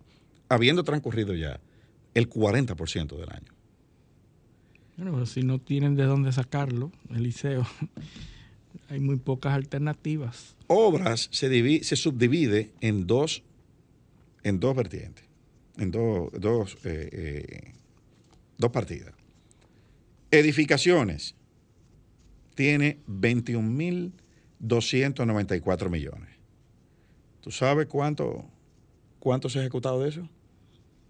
Habiendo 0.48 0.82
transcurrido 0.84 1.34
ya 1.34 1.60
el 2.14 2.28
40% 2.28 3.16
del 3.16 3.30
año. 3.30 3.52
Bueno, 4.96 5.12
pero 5.12 5.26
si 5.26 5.42
no 5.42 5.58
tienen 5.60 5.94
de 5.96 6.04
dónde 6.04 6.32
sacarlo, 6.32 6.90
Eliseo, 7.14 7.66
hay 8.88 9.00
muy 9.00 9.16
pocas 9.16 9.52
alternativas. 9.54 10.56
obras 10.66 11.28
se, 11.32 11.50
divi- 11.50 11.82
se 11.82 11.96
subdivide 11.96 12.70
en 12.80 13.06
dos, 13.06 13.42
en 14.42 14.60
dos 14.60 14.74
vertientes, 14.76 15.24
en 15.78 15.90
dos, 15.90 16.30
dos, 16.38 16.76
eh, 16.84 17.08
eh, 17.12 17.72
dos 18.58 18.70
partidas. 18.72 19.14
Edificaciones 20.32 21.34
tiene 22.54 22.98
21.294 23.08 25.90
millones. 25.90 26.29
¿Tú 27.40 27.50
sabes 27.50 27.86
cuánto, 27.86 28.44
cuánto 29.18 29.48
se 29.48 29.58
ha 29.58 29.62
ejecutado 29.62 30.00
de 30.02 30.10
eso? 30.10 30.28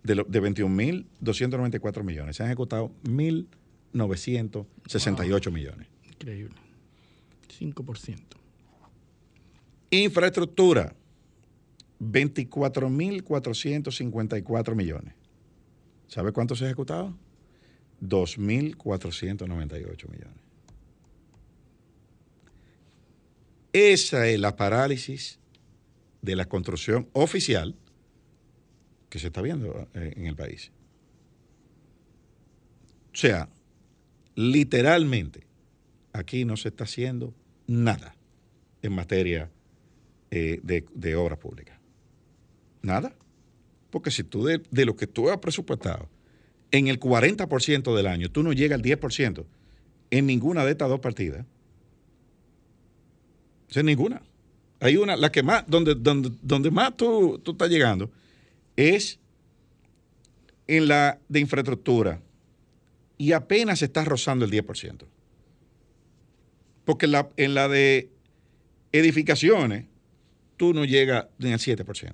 de, 0.03 0.15
lo- 0.15 0.25
de 0.25 0.41
21.294 0.43 2.03
millones, 2.03 2.35
se 2.37 2.43
han 2.43 2.49
ejecutado 2.49 2.91
1.968 3.05 5.53
millones. 5.53 5.89
Increíble. 6.07 6.55
5%. 7.59 8.19
Infraestructura, 9.91 10.95
24.454 12.01 14.75
millones. 14.75 15.13
¿Sabe 16.09 16.33
cuánto 16.33 16.57
se 16.57 16.65
ha 16.65 16.69
ejecutado? 16.69 17.15
2.498 18.03 20.09
millones. 20.09 20.39
Esa 23.73 24.27
es 24.29 24.41
la 24.41 24.57
parálisis 24.57 25.39
de 26.23 26.37
la 26.37 26.47
construcción 26.47 27.09
oficial 27.13 27.75
que 29.09 29.19
se 29.19 29.29
está 29.29 29.43
viendo 29.43 29.89
eh, 29.95 30.13
en 30.17 30.27
el 30.27 30.37
país. 30.37 30.73
O 33.13 33.17
sea, 33.17 33.49
literalmente, 34.35 35.47
aquí 36.13 36.45
no 36.45 36.57
se 36.57 36.69
está 36.69 36.85
haciendo 36.85 37.35
nada 37.67 38.15
en 38.83 38.93
materia 38.93 39.51
eh, 40.31 40.61
de, 40.63 41.17
obras 41.17 41.39
públicas. 41.39 41.79
Nada. 42.83 43.15
Porque 43.91 44.13
si 44.13 44.23
tú 44.23 44.45
de, 44.45 44.63
de 44.71 44.85
lo 44.85 44.95
que 44.95 45.09
tú 45.09 45.29
has 45.29 45.39
presupuestado, 45.39 46.09
en 46.71 46.87
el 46.87 47.01
40% 47.01 47.97
del 47.97 48.07
año, 48.07 48.31
tú 48.31 48.45
no 48.45 48.53
llegas 48.53 48.79
al 48.79 48.85
10% 48.85 49.45
en 50.11 50.27
ninguna 50.27 50.65
de 50.65 50.73
estas 50.73 50.89
dos 50.89 51.01
partidas. 51.01 51.45
O 53.69 53.73
sea, 53.73 53.83
ninguna. 53.83 54.23
Hay 54.81 54.97
una, 54.97 55.15
la 55.17 55.31
que 55.31 55.43
más, 55.43 55.65
donde, 55.67 55.95
donde, 55.95 56.31
donde 56.43 56.71
más 56.71 56.97
tú, 56.97 57.39
tú 57.45 57.53
estás 57.53 57.69
llegando 57.69 58.11
es 58.77 59.19
en 60.67 60.89
la 60.89 61.19
de 61.29 61.41
infraestructura 61.41 62.21
y 63.19 63.33
apenas 63.33 63.83
está 63.83 64.05
rozando 64.05 64.45
el 64.45 64.51
10%. 64.51 65.05
Porque 66.85 67.07
en 67.37 67.55
la, 67.55 67.69
de 67.69 68.09
edificaciones, 68.93 69.85
tú 70.57 70.73
no 70.73 70.85
llegas 70.85 71.27
ni 71.39 71.53
al 71.53 71.59
7%. 71.59 72.13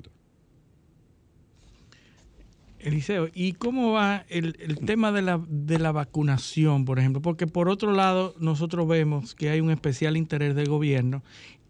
Eliseo, 2.80 3.28
¿y 3.34 3.52
cómo 3.52 3.92
va 3.92 4.24
el, 4.28 4.56
el 4.60 4.78
tema 4.78 5.12
de 5.12 5.22
la, 5.22 5.40
de 5.48 5.78
la 5.78 5.92
vacunación, 5.92 6.84
por 6.84 6.98
ejemplo? 6.98 7.20
Porque 7.22 7.46
por 7.46 7.68
otro 7.68 7.92
lado, 7.92 8.34
nosotros 8.38 8.86
vemos 8.88 9.34
que 9.34 9.48
hay 9.48 9.60
un 9.60 9.70
especial 9.70 10.16
interés 10.16 10.54
del 10.54 10.68
gobierno 10.68 11.22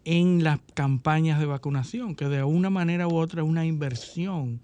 en 0.09 0.41
las 0.41 0.61
campañas 0.73 1.37
de 1.37 1.45
vacunación, 1.45 2.15
que 2.15 2.29
de 2.29 2.41
una 2.41 2.69
manera 2.69 3.09
u 3.09 3.15
otra 3.17 3.41
es 3.41 3.47
una 3.47 3.65
inversión, 3.65 4.61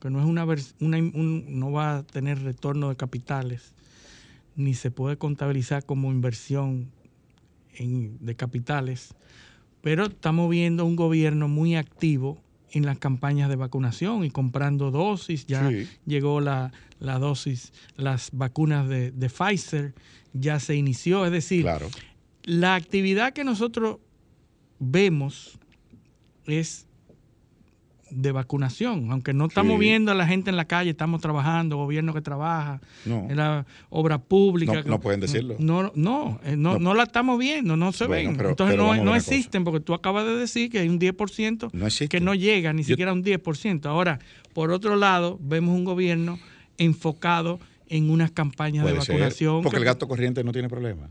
que 0.00 0.08
no 0.08 0.20
es 0.20 0.24
una, 0.24 0.44
una 0.44 0.98
un- 0.98 1.58
no 1.58 1.72
va 1.72 1.96
a 1.98 2.02
tener 2.04 2.40
retorno 2.44 2.90
de 2.90 2.94
capitales, 2.94 3.72
ni 4.54 4.74
se 4.74 4.92
puede 4.92 5.16
contabilizar 5.16 5.84
como 5.84 6.12
inversión 6.12 6.92
en- 7.76 8.18
de 8.24 8.36
capitales, 8.36 9.14
pero 9.82 10.06
estamos 10.06 10.48
viendo 10.48 10.84
un 10.84 10.94
gobierno 10.94 11.48
muy 11.48 11.74
activo 11.74 12.38
en 12.70 12.86
las 12.86 12.96
campañas 12.98 13.48
de 13.48 13.56
vacunación 13.56 14.24
y 14.24 14.30
comprando 14.30 14.92
dosis. 14.92 15.44
Ya 15.46 15.68
Sí. 15.70 15.88
llegó 16.06 16.40
la, 16.40 16.70
la 17.00 17.18
dosis, 17.18 17.72
las 17.96 18.30
vacunas 18.32 18.88
de, 18.88 19.10
de 19.10 19.28
Pfizer, 19.28 19.92
ya 20.32 20.60
se 20.60 20.76
inició. 20.76 21.24
Es 21.26 21.32
decir, 21.32 21.62
Claro. 21.62 21.88
la 22.44 22.76
actividad 22.76 23.32
que 23.32 23.42
nosotros 23.42 23.98
vemos 24.90 25.58
es 26.46 26.86
de 28.10 28.30
vacunación, 28.30 29.10
aunque 29.10 29.32
no 29.32 29.46
estamos 29.46 29.72
Sí. 29.74 29.80
viendo 29.80 30.12
a 30.12 30.14
la 30.14 30.24
gente 30.26 30.48
en 30.48 30.56
la 30.56 30.66
calle, 30.66 30.90
estamos 30.90 31.20
trabajando, 31.20 31.76
gobierno 31.78 32.14
que 32.14 32.20
trabaja, 32.20 32.80
No. 33.04 33.26
en 33.28 33.36
la 33.36 33.66
obra 33.90 34.18
pública. 34.18 34.72
No- 34.74 34.82
que- 34.84 34.88
no 34.90 35.00
pueden 35.00 35.18
decirlo. 35.20 35.56
No, 35.58 35.90
no, 35.96 36.38
eh, 36.44 36.54
no, 36.56 36.78
No. 36.78 36.94
la 36.94 37.04
estamos 37.04 37.38
viendo, 37.40 37.76
no 37.76 37.90
se 37.90 38.06
Bueno, 38.06 38.28
ven. 38.28 38.36
pero- 38.36 38.50
Entonces 38.50 38.76
pero 38.76 38.94
no, 38.94 39.02
cosa. 39.04 39.16
existen, 39.16 39.64
porque 39.64 39.80
tú 39.80 39.94
acabas 39.94 40.26
de 40.26 40.36
decir 40.36 40.70
que 40.70 40.78
hay 40.78 40.88
un 40.88 41.00
10% 41.00 41.70
No 41.72 41.86
existe. 41.86 42.08
que 42.08 42.20
no 42.22 42.34
llega 42.34 42.72
ni 42.72 42.82
Yo- 42.82 42.88
siquiera 42.88 43.12
un 43.12 43.22
10%. 43.22 43.88
Ahora, 43.88 44.20
por 44.52 44.70
otro 44.70 44.94
lado, 44.94 45.38
vemos 45.42 45.74
un 45.74 45.84
gobierno 45.84 46.38
enfocado 46.78 47.58
en 47.88 48.10
unas 48.10 48.30
campañas 48.30 48.84
de 48.84 48.92
ser, 49.00 49.14
vacunación. 49.16 49.62
porque 49.62 49.76
que- 49.76 49.78
el 49.80 49.84
gasto 49.86 50.06
corriente 50.06 50.44
no 50.44 50.52
tiene 50.52 50.68
problema. 50.68 51.10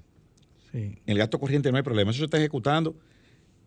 Sí. 0.72 0.78
En 0.78 1.00
el 1.06 1.18
gasto 1.18 1.38
corriente 1.38 1.70
no 1.70 1.78
hay 1.78 1.84
problema. 1.84 2.12
Eso 2.12 2.20
se 2.20 2.26
está 2.26 2.38
ejecutando 2.38 2.96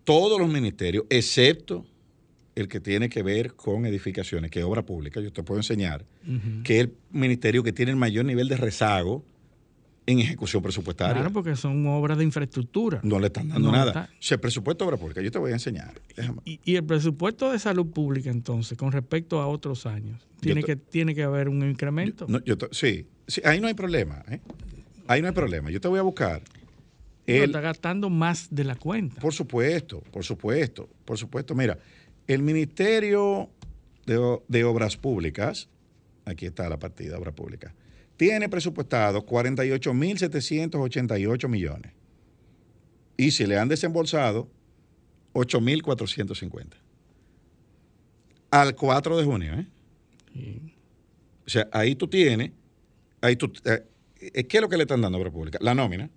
todos 0.07 0.41
los 0.41 0.49
ministerios, 0.49 1.05
excepto 1.11 1.85
el 2.55 2.69
que 2.69 2.81
tiene 2.81 3.11
que 3.11 3.23
ver 3.23 3.53
con 3.55 3.85
edificaciones, 3.85 4.51
que 4.51 4.61
es 4.61 4.65
obra 4.65 4.81
pública. 4.87 5.21
Yo 5.21 5.31
te 5.33 5.43
puedo 5.43 5.59
enseñar 5.61 6.07
que 6.65 6.77
es 6.79 6.85
el 6.87 6.95
ministerio 7.11 7.63
que 7.63 7.73
tiene 7.75 7.91
el 7.91 7.97
mayor 7.99 8.25
nivel 8.25 8.49
de 8.49 8.57
rezago 8.57 9.23
en 10.07 10.21
ejecución 10.21 10.63
presupuestaria. 10.63 11.15
Claro, 11.15 11.33
porque 11.33 11.57
son 11.57 11.85
obras 11.89 12.17
de 12.17 12.23
infraestructura. 12.25 13.01
No 13.03 13.19
le 13.19 13.27
están 13.27 13.49
dando 13.49 13.69
No 13.73 13.77
nada. 13.77 13.89
está- 13.91 14.09
O 14.13 14.23
sea, 14.23 14.37
el 14.37 14.41
presupuesto 14.41 14.85
de 14.85 14.89
obra 14.89 14.97
pública, 14.99 15.21
yo 15.21 15.31
te 15.33 15.39
voy 15.39 15.51
a 15.51 15.55
enseñar. 15.55 16.01
Y, 16.45 16.61
y 16.65 16.77
el 16.77 16.85
presupuesto 16.85 17.51
de 17.51 17.59
salud 17.59 17.87
pública, 17.89 18.31
entonces, 18.31 18.79
con 18.79 18.93
respecto 18.93 19.41
a 19.43 19.49
otros 19.49 19.85
años, 19.85 20.25
tiene, 20.41 20.61
te- 20.63 20.67
que, 20.69 20.77
tiene 20.77 21.13
que 21.15 21.25
haber 21.25 21.49
un 21.49 21.69
incremento. 21.69 22.25
No, 22.29 22.43
yo 22.45 22.57
te- 22.57 22.69
sí, 22.71 23.07
sí, 23.27 23.43
ahí 23.45 23.61
no 23.61 23.67
hay 23.67 23.75
problema. 23.75 24.25
¿eh? 24.31 24.41
Ahí 25.09 25.21
no 25.21 25.27
hay 25.29 25.35
problema. 25.35 25.71
Yo 25.73 25.81
te 25.81 25.89
voy 25.89 25.99
a 25.99 26.03
buscar. 26.03 26.41
Pero 27.27 27.45
el- 27.45 27.51
está 27.51 27.61
gastando 27.61 28.09
más 28.09 28.49
de 28.51 28.65
la 28.65 28.77
cuenta. 28.77 29.21
Por 29.21 29.35
supuesto, 29.35 30.01
por 30.13 30.25
supuesto, 30.25 30.89
por 31.05 31.19
supuesto. 31.19 31.55
Mira, 31.55 31.79
el 32.27 32.43
Ministerio 32.43 33.51
de, 34.07 34.65
Obras 34.65 34.97
Públicas, 34.97 35.69
aquí 36.25 36.47
está 36.47 36.69
la 36.69 36.79
partida, 36.79 37.19
Obras 37.19 37.35
Públicas, 37.35 37.73
tiene 38.17 38.49
presupuestado 38.49 39.27
48.788 39.27 41.49
millones. 41.49 41.93
Y 43.17 43.31
se 43.33 43.47
le 43.47 43.59
han 43.59 43.69
desembolsado 43.69 44.49
8.450. 45.33 46.77
Al 48.51 48.75
4 48.75 49.17
de 49.19 49.25
junio, 49.25 49.55
¿eh? 49.55 49.67
Sí. 50.33 50.75
O 51.47 51.51
sea, 51.51 51.69
ahí 51.73 51.95
tú 51.95 52.09
tienes, 52.09 52.51
ahí 53.21 53.37
tú, 53.37 53.53
eh, 53.65 53.85
¿qué 54.45 54.59
es 54.59 54.61
lo 54.61 54.69
que 54.69 54.77
le 54.77 54.83
están 54.85 55.01
dando 55.01 55.19
a 55.19 55.21
Obras 55.21 55.33
Públicas? 55.33 55.61
La 55.63 55.75
nómina. 55.75 56.11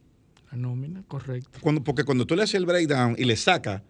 La 0.51 0.57
nómina, 0.57 1.03
correcto. 1.07 1.59
Cuando, 1.61 1.83
porque 1.83 2.03
cuando 2.03 2.25
tú 2.25 2.35
le 2.35 2.43
haces 2.43 2.55
el 2.55 2.65
breakdown 2.65 3.15
y 3.17 3.25
le 3.25 3.35
sacas 3.35 3.81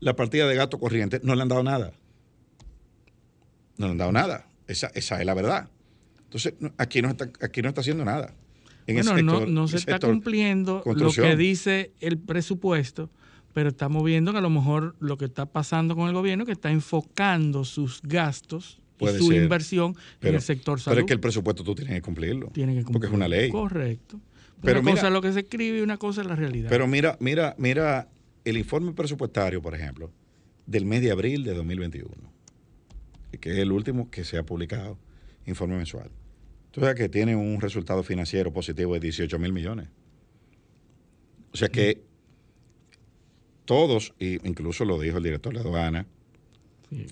la 0.00 0.14
partida 0.16 0.46
de 0.46 0.54
gasto 0.54 0.78
corriente, 0.78 1.20
no 1.22 1.34
le 1.34 1.42
han 1.42 1.48
dado 1.48 1.62
nada. 1.62 1.92
No 3.78 3.86
le 3.86 3.92
han 3.92 3.98
dado 3.98 4.12
nada. 4.12 4.46
Esa, 4.66 4.88
esa 4.94 5.18
es 5.20 5.26
la 5.26 5.34
verdad. 5.34 5.68
Entonces, 6.24 6.54
aquí 6.78 7.00
no 7.00 7.10
está, 7.10 7.30
aquí 7.40 7.62
no 7.62 7.68
está 7.68 7.80
haciendo 7.80 8.04
nada. 8.04 8.34
En 8.86 8.96
bueno, 8.96 9.22
no, 9.22 9.38
sector- 9.40 9.48
no 9.48 9.68
se 9.68 9.76
está 9.78 9.98
cumpliendo 9.98 10.82
lo 10.84 11.10
que 11.12 11.36
dice 11.36 11.92
el 12.00 12.18
presupuesto, 12.18 13.08
pero 13.54 13.70
estamos 13.70 14.04
viendo 14.04 14.32
que 14.32 14.38
a 14.38 14.42
lo 14.42 14.50
mejor 14.50 14.94
lo 15.00 15.16
que 15.16 15.24
está 15.24 15.46
pasando 15.46 15.96
con 15.96 16.08
el 16.08 16.14
gobierno 16.14 16.42
es 16.42 16.46
que 16.46 16.52
está 16.52 16.70
enfocando 16.70 17.64
sus 17.64 18.02
gastos 18.02 18.80
Puede 18.98 19.16
y 19.16 19.18
su 19.20 19.28
ser, 19.32 19.42
inversión 19.42 19.96
en 20.20 20.34
el 20.34 20.40
sector 20.42 20.80
salud. 20.80 20.96
pero 20.96 21.00
es 21.04 21.08
que 21.08 21.14
el 21.14 21.20
presupuesto 21.20 21.64
tú 21.64 21.74
tienes 21.74 21.94
que 21.94 22.02
cumplirlo. 22.02 22.48
Tiene 22.48 22.74
que 22.74 22.82
Porque 22.92 23.06
es 23.06 23.12
una 23.12 23.26
ley. 23.26 23.50
Correcto. 23.50 24.20
Pero 24.64 24.80
una 24.80 24.90
cosa 24.92 25.06
es 25.08 25.12
lo 25.12 25.20
que 25.22 25.32
se 25.32 25.40
escribe 25.40 25.78
y 25.78 25.80
una 25.80 25.96
cosa 25.98 26.22
es 26.22 26.26
la 26.26 26.36
realidad. 26.36 26.68
Pero 26.70 26.86
mira, 26.86 27.16
mira, 27.20 27.54
mira 27.58 28.08
el 28.44 28.56
informe 28.56 28.92
presupuestario, 28.92 29.60
por 29.62 29.74
ejemplo, 29.74 30.10
del 30.66 30.84
mes 30.86 31.02
de 31.02 31.10
abril 31.10 31.44
de 31.44 31.54
2021, 31.54 32.10
que 33.40 33.50
es 33.52 33.58
el 33.58 33.72
último 33.72 34.10
que 34.10 34.24
se 34.24 34.38
ha 34.38 34.42
publicado, 34.44 34.98
informe 35.46 35.76
mensual. 35.76 36.10
Tú 36.70 36.80
sabes 36.80 36.96
que 36.96 37.08
tiene 37.08 37.36
un 37.36 37.60
resultado 37.60 38.02
financiero 38.02 38.52
positivo 38.52 38.94
de 38.94 39.00
18 39.00 39.38
mil 39.38 39.52
millones. 39.52 39.88
O 41.52 41.56
sea 41.56 41.68
que 41.68 42.02
todos, 43.64 44.14
y 44.18 44.34
incluso 44.46 44.84
lo 44.84 44.98
dijo 45.00 45.18
el 45.18 45.22
director 45.24 45.52
de 45.52 45.60
la 45.62 45.64
aduana, 45.64 46.06
Sí. 46.90 47.06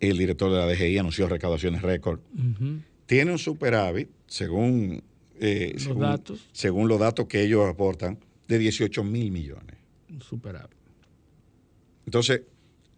el 0.00 0.18
director 0.18 0.50
de 0.50 0.58
la 0.58 0.66
DGI 0.66 0.98
anunció 0.98 1.28
recaudaciones 1.28 1.82
récord, 1.82 2.20
tiene 3.06 3.32
un 3.32 3.38
superávit, 3.38 4.08
según, 4.26 5.02
eh, 5.40 5.70
Los 5.74 5.82
según, 5.82 6.00
datos. 6.02 6.48
según 6.52 6.88
los 6.88 7.00
datos 7.00 7.26
que 7.26 7.42
ellos 7.42 7.68
aportan, 7.68 8.18
de 8.48 8.58
18 8.58 9.02
mil 9.04 9.30
millones. 9.30 9.76
Superávit. 10.20 10.76
Entonces, 12.06 12.42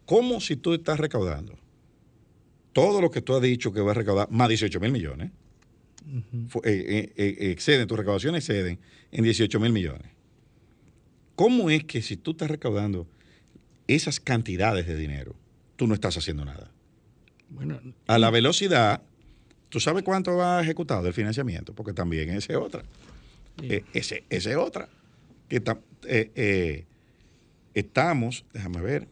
¿cómo 0.05 0.39
si 0.41 0.55
tú 0.55 0.73
estás 0.73 0.99
recaudando 0.99 1.57
todo 2.73 3.01
lo 3.01 3.11
que 3.11 3.21
tú 3.21 3.35
has 3.35 3.41
dicho 3.41 3.71
que 3.71 3.81
vas 3.81 3.95
a 3.95 3.99
recaudar, 3.99 4.31
más 4.31 4.49
18 4.49 4.79
mil 4.79 4.91
millones, 4.91 5.31
eh, 6.63 7.13
eh, 7.15 7.35
exceden, 7.51 7.87
tus 7.87 7.97
recaudaciones 7.97 8.43
exceden 8.49 8.79
en 9.11 9.23
18 9.23 9.59
mil 9.59 9.71
millones? 9.71 10.11
¿Cómo 11.35 11.69
es 11.69 11.83
que 11.83 12.01
si 12.01 12.17
tú 12.17 12.31
estás 12.31 12.49
recaudando 12.49 13.07
esas 13.87 14.19
cantidades 14.19 14.87
de 14.87 14.95
dinero, 14.95 15.35
tú 15.75 15.87
no 15.87 15.93
estás 15.93 16.17
haciendo 16.17 16.45
nada? 16.45 16.71
Bueno, 17.49 17.79
A 18.07 18.17
la 18.17 18.31
velocidad, 18.31 19.03
¿tú 19.73 19.79
sabes 19.79 20.03
cuánto 20.03 20.35
va 20.37 20.61
ejecutado 20.61 21.07
el 21.07 21.13
financiamiento? 21.15 21.73
Porque 21.73 21.93
también 21.93 22.29
esa 22.29 22.53
es 22.53 22.59
otra. 22.59 22.83
Sí. 23.59 23.67
Eh, 23.73 23.85
ese, 23.93 24.23
esa 24.29 24.51
es 24.51 24.55
otra. 24.55 24.87
Que 25.49 25.59
ta- 25.59 25.79
eh, 26.07 26.31
eh, 26.35 26.85
estamos, 27.73 28.45
déjame 28.53 28.81
ver, 28.81 29.07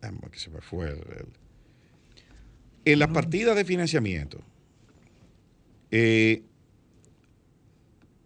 déjame 0.00 0.20
ver 0.22 0.30
que 0.30 0.38
se 0.38 0.50
me 0.50 0.60
fue 0.60 0.86
el- 0.90 0.98
el- 0.98 1.26
En 2.84 2.98
las 3.00 3.08
partidas 3.08 3.56
de 3.56 3.64
financiamiento, 3.64 4.40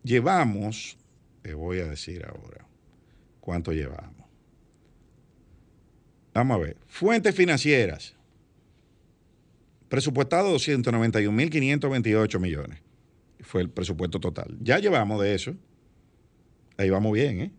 llevamos, 0.05 0.99
te 1.43 1.55
voy 1.55 1.79
a 1.81 1.87
decir 1.87 2.25
ahora, 2.27 2.67
¿cuánto 3.41 3.73
llevamos? 3.73 4.27
Vamos 6.35 6.55
a 6.57 6.61
ver, 6.61 6.77
fuentes 6.87 7.35
financieras, 7.35 8.15
presupuestado 9.93 10.57
291.528 10.57 12.41
millones, 12.41 12.81
fue 13.41 13.61
el 13.61 13.69
presupuesto 13.69 14.19
total. 14.21 14.57
Ya 14.63 14.79
llevamos 14.79 15.21
de 15.21 15.35
eso, 15.35 15.55
ahí 16.79 16.89
vamos 16.89 17.13
bien, 17.13 17.41
¿eh? 17.43 17.53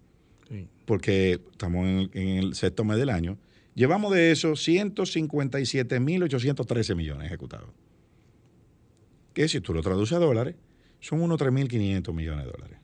Sí. 0.50 0.68
porque 0.86 1.40
estamos 1.52 1.86
en, 1.86 2.10
en 2.14 2.28
el 2.40 2.56
sexto 2.56 2.84
mes 2.84 2.98
del 2.98 3.12
año, 3.12 3.38
llevamos 3.76 4.12
de 4.12 4.32
eso 4.32 4.54
157.813 4.54 6.96
millones 6.96 7.28
ejecutados. 7.28 7.70
Que 9.36 9.48
si 9.48 9.62
tú 9.62 9.76
lo 9.76 9.84
traduces 9.84 10.18
a 10.18 10.20
dólares, 10.20 10.56
son 11.02 11.22
unos 11.22 11.40
3.500 11.40 12.12
millones 12.16 12.46
de 12.46 12.52
dólares. 12.52 12.80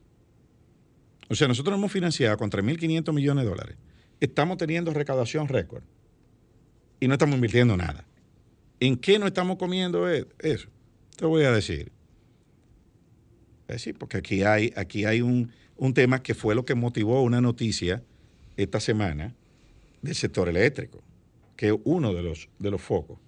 O 1.28 1.34
sea, 1.34 1.48
nosotros 1.48 1.76
hemos 1.76 1.92
financiado 1.92 2.38
con 2.38 2.52
3.500 2.52 3.12
millones 3.14 3.46
de 3.46 3.50
dólares. 3.50 3.78
Estamos 4.20 4.60
teniendo 4.60 4.94
recaudación 4.94 5.48
récord 5.48 5.82
y 7.00 7.08
no 7.08 7.16
estamos 7.16 7.34
invirtiendo 7.34 7.76
nada. 7.76 8.06
¿En 8.80 8.98
qué 8.98 9.20
no 9.20 9.28
estamos 9.28 9.58
comiendo 9.58 10.10
e- 10.10 10.28
eso? 10.40 10.70
Te 11.16 11.26
voy 11.26 11.44
a 11.44 11.52
decir. 11.52 11.92
Es 13.68 13.76
decir, 13.76 13.96
porque 13.98 14.18
aquí 14.18 14.44
hay, 14.44 14.74
aquí 14.76 15.06
hay 15.06 15.22
un, 15.22 15.52
un 15.78 15.94
tema 15.94 16.24
que 16.24 16.34
fue 16.34 16.56
lo 16.56 16.66
que 16.66 16.76
motivó 16.76 17.22
una 17.22 17.42
noticia 17.42 18.04
esta 18.58 18.80
semana 18.80 19.36
del 20.02 20.16
sector 20.16 20.50
eléctrico, 20.50 21.02
que 21.56 21.68
es 21.70 21.76
uno 21.84 22.14
de 22.14 22.24
los, 22.24 22.50
de 22.58 22.72
los 22.72 22.82
focos, 22.82 23.20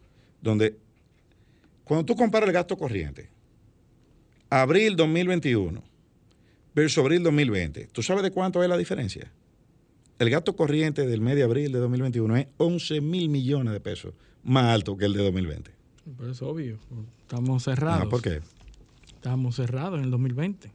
donde 0.41 0.77
cuando 1.83 2.05
tú 2.05 2.15
comparas 2.15 2.47
el 2.47 2.53
gasto 2.53 2.77
corriente, 2.77 3.29
abril 4.49 4.95
2021 4.95 5.83
versus 6.73 6.97
abril 6.99 7.23
2020, 7.23 7.87
¿tú 7.87 8.01
sabes 8.01 8.23
de 8.23 8.31
cuánto 8.31 8.63
es 8.63 8.69
la 8.69 8.77
diferencia? 8.77 9.31
El 10.21 10.29
gasto 10.29 10.55
corriente 10.55 11.07
del 11.07 11.19
mes 11.19 11.35
de 11.35 11.41
abril 11.41 11.71
de 11.71 11.79
2021 11.79 12.37
es 12.37 12.47
11 12.57 13.01
mil 13.01 13.27
millones 13.27 13.73
de 13.73 13.79
pesos 13.79 14.13
más 14.43 14.65
alto 14.65 14.95
que 14.95 15.05
el 15.05 15.13
de 15.13 15.23
2020. 15.23 15.71
Pues 16.15 16.29
es 16.29 16.41
obvio. 16.43 16.77
Estamos 17.21 17.63
cerrados. 17.63 18.03
Ah, 18.05 18.07
¿Por 18.07 18.21
qué? 18.21 18.39
Estamos 19.07 19.55
cerrados 19.55 19.97
en 19.97 20.05
el 20.05 20.11
2020. 20.11 20.71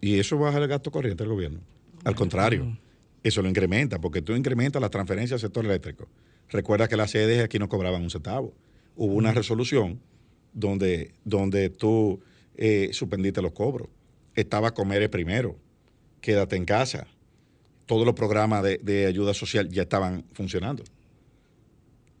Y 0.00 0.18
eso 0.18 0.38
baja 0.38 0.56
el 0.56 0.68
gasto 0.68 0.90
corriente 0.90 1.22
del 1.22 1.34
gobierno. 1.34 1.60
Al 2.02 2.14
contrario, 2.14 2.78
eso 3.22 3.42
lo 3.42 3.48
incrementa, 3.50 4.00
porque 4.00 4.22
tú 4.22 4.34
incrementas 4.34 4.80
las 4.80 4.90
transferencias 4.90 5.34
al 5.34 5.40
sector 5.40 5.66
eléctrico. 5.66 6.08
Recuerda 6.48 6.88
que 6.88 6.96
las 6.96 7.10
sedes 7.10 7.44
aquí 7.44 7.58
no 7.58 7.68
cobraban 7.68 8.02
un 8.02 8.08
centavo. 8.08 8.54
Hubo 8.96 9.12
una 9.12 9.32
resolución 9.32 10.00
donde, 10.54 11.12
donde 11.26 11.68
tú 11.68 12.22
eh, 12.56 12.88
suspendiste 12.94 13.42
los 13.42 13.52
cobros. 13.52 13.90
Estaba 14.34 14.72
Comer 14.72 15.10
primero, 15.10 15.58
quédate 16.22 16.56
en 16.56 16.64
casa. 16.64 17.06
Todos 17.90 18.06
los 18.06 18.14
programas 18.14 18.62
de, 18.62 18.78
de 18.78 19.06
ayuda 19.06 19.34
social 19.34 19.68
ya 19.68 19.82
estaban 19.82 20.24
funcionando. 20.32 20.84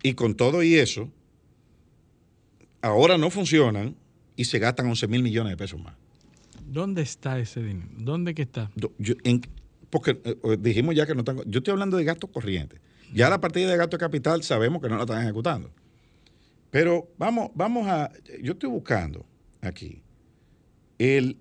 Y 0.02 0.14
con 0.14 0.34
todo 0.34 0.64
y 0.64 0.74
eso, 0.74 1.08
ahora 2.82 3.16
no 3.18 3.30
funcionan 3.30 3.94
y 4.34 4.46
se 4.46 4.58
gastan 4.58 4.86
11 4.88 5.06
mil 5.06 5.22
millones 5.22 5.52
de 5.52 5.56
pesos 5.56 5.80
más. 5.80 5.94
¿Dónde 6.66 7.02
está 7.02 7.38
ese 7.38 7.62
dinero? 7.62 7.86
¿Dónde 7.98 8.34
que 8.34 8.42
está? 8.42 8.68
Do- 8.74 8.92
yo- 8.98 9.14
en- 9.22 9.42
porque 9.90 10.20
eh, 10.24 10.56
dijimos 10.58 10.96
ya 10.96 11.06
que 11.06 11.14
no 11.14 11.20
están. 11.20 11.36
Yo 11.46 11.58
estoy 11.58 11.70
hablando 11.70 11.96
de 11.96 12.02
gastos 12.02 12.30
corrientes. 12.30 12.80
Ya 13.14 13.30
la 13.30 13.40
partida 13.40 13.70
de 13.70 13.76
gasto 13.76 13.96
de 13.96 14.00
capital 14.00 14.42
sabemos 14.42 14.82
que 14.82 14.88
no 14.88 14.96
la 14.96 15.02
están 15.02 15.22
ejecutando. 15.22 15.70
Pero 16.72 17.08
vamos, 17.16 17.50
vamos 17.54 17.86
a. 17.86 18.10
Yo 18.42 18.54
estoy 18.54 18.70
buscando 18.70 19.24
aquí 19.60 20.02
el, 20.98 21.36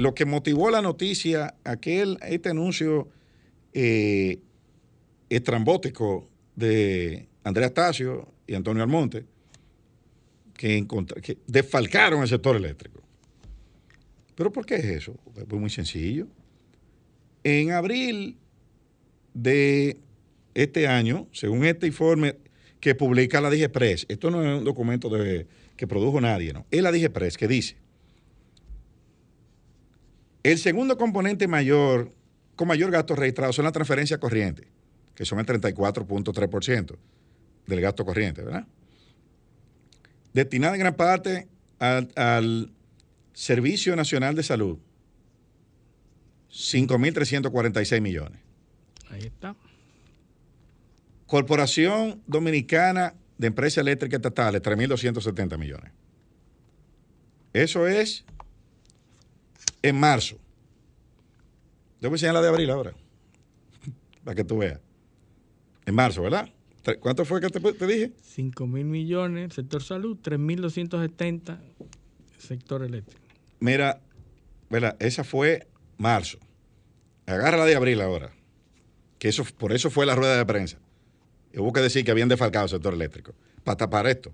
lo 0.00 0.14
que 0.14 0.24
motivó 0.24 0.70
la 0.70 0.82
noticia, 0.82 1.54
aquel, 1.64 2.18
este 2.22 2.48
anuncio 2.48 3.08
eh, 3.72 4.40
estrambótico 5.28 6.28
de 6.56 7.28
Andrea 7.44 7.68
Astacio 7.68 8.32
y 8.46 8.54
Antonio 8.54 8.82
Almonte, 8.82 9.24
que, 10.54 10.86
desfalcaron 11.46 12.22
el 12.22 12.28
sector 12.28 12.56
eléctrico. 12.56 13.00
¿Pero 14.34 14.52
por 14.52 14.66
qué 14.66 14.76
es 14.76 14.84
eso? 14.84 15.14
Pues 15.34 15.46
muy 15.48 15.70
sencillo. 15.70 16.26
En 17.44 17.72
abril 17.72 18.36
de 19.34 19.98
este 20.54 20.86
año, 20.86 21.28
según 21.32 21.64
este 21.64 21.86
informe 21.86 22.36
que 22.80 22.94
publica 22.94 23.40
la 23.40 23.50
DIGEPRES, 23.50 24.06
esto 24.08 24.30
no 24.30 24.42
es 24.42 24.58
un 24.58 24.64
documento 24.64 25.10
que 25.76 25.86
produjo 25.86 26.20
nadie, 26.20 26.52
¿no? 26.52 26.66
Es 26.70 26.82
la 26.82 26.90
DIGEPRES 26.90 27.36
que 27.36 27.48
dice, 27.48 27.76
el 30.42 30.58
segundo 30.58 30.96
componente 30.96 31.46
mayor, 31.48 32.12
con 32.56 32.68
mayor 32.68 32.90
gasto 32.90 33.14
registrado 33.14 33.52
son 33.52 33.64
las 33.64 33.72
transferencias 33.72 34.18
corrientes, 34.18 34.66
que 35.14 35.24
son 35.24 35.38
el 35.38 35.46
34.3% 35.46 36.96
del 37.66 37.80
gasto 37.80 38.04
corriente, 38.04 38.42
¿verdad? 38.42 38.66
Destinada 40.32 40.74
en 40.74 40.80
gran 40.80 40.94
parte 40.94 41.48
al, 41.78 42.10
al 42.16 42.72
Servicio 43.32 43.96
Nacional 43.96 44.34
de 44.34 44.42
Salud, 44.42 44.78
5.346 46.50 48.00
millones. 48.00 48.40
Ahí 49.10 49.22
está. 49.22 49.56
Corporación 51.26 52.22
Dominicana 52.26 53.14
de 53.38 53.46
Empresas 53.46 53.78
Eléctricas 53.78 54.18
Estatales, 54.18 54.62
3.270 54.62 55.58
millones. 55.58 55.92
Eso 57.52 57.86
es 57.86 58.24
en 59.82 59.98
marzo. 59.98 60.36
Yo 62.00 62.08
voy 62.08 62.14
a 62.14 62.16
enseñar 62.16 62.34
la 62.34 62.42
de 62.42 62.48
abril 62.48 62.70
ahora, 62.70 62.94
para 64.24 64.34
que 64.34 64.44
tú 64.44 64.58
veas. 64.58 64.80
En 65.86 65.94
marzo, 65.94 66.22
¿verdad? 66.22 66.48
¿Cuánto 67.00 67.24
fue 67.24 67.40
que 67.40 67.48
te, 67.48 67.60
te 67.60 67.86
dije? 67.86 68.12
5 68.22 68.66
mil 68.66 68.86
millones, 68.86 69.54
sector 69.54 69.82
salud, 69.82 70.18
3.270, 70.22 71.58
sector 72.38 72.82
eléctrico. 72.82 73.20
Mira, 73.60 74.00
¿verdad? 74.70 74.96
Esa 74.98 75.24
fue 75.24 75.68
marzo. 75.98 76.38
Agarra 77.26 77.58
la 77.58 77.66
de 77.66 77.76
abril 77.76 78.00
ahora. 78.00 78.32
Que 79.18 79.28
eso, 79.28 79.44
por 79.58 79.72
eso 79.72 79.90
fue 79.90 80.06
la 80.06 80.14
rueda 80.14 80.38
de 80.38 80.46
prensa. 80.46 80.78
Y 81.52 81.58
hubo 81.58 81.72
que 81.72 81.80
decir 81.80 82.04
que 82.04 82.10
habían 82.10 82.28
defalcado 82.28 82.64
el 82.64 82.70
sector 82.70 82.94
eléctrico. 82.94 83.34
Para 83.62 83.76
tapar 83.76 84.06
esto. 84.06 84.32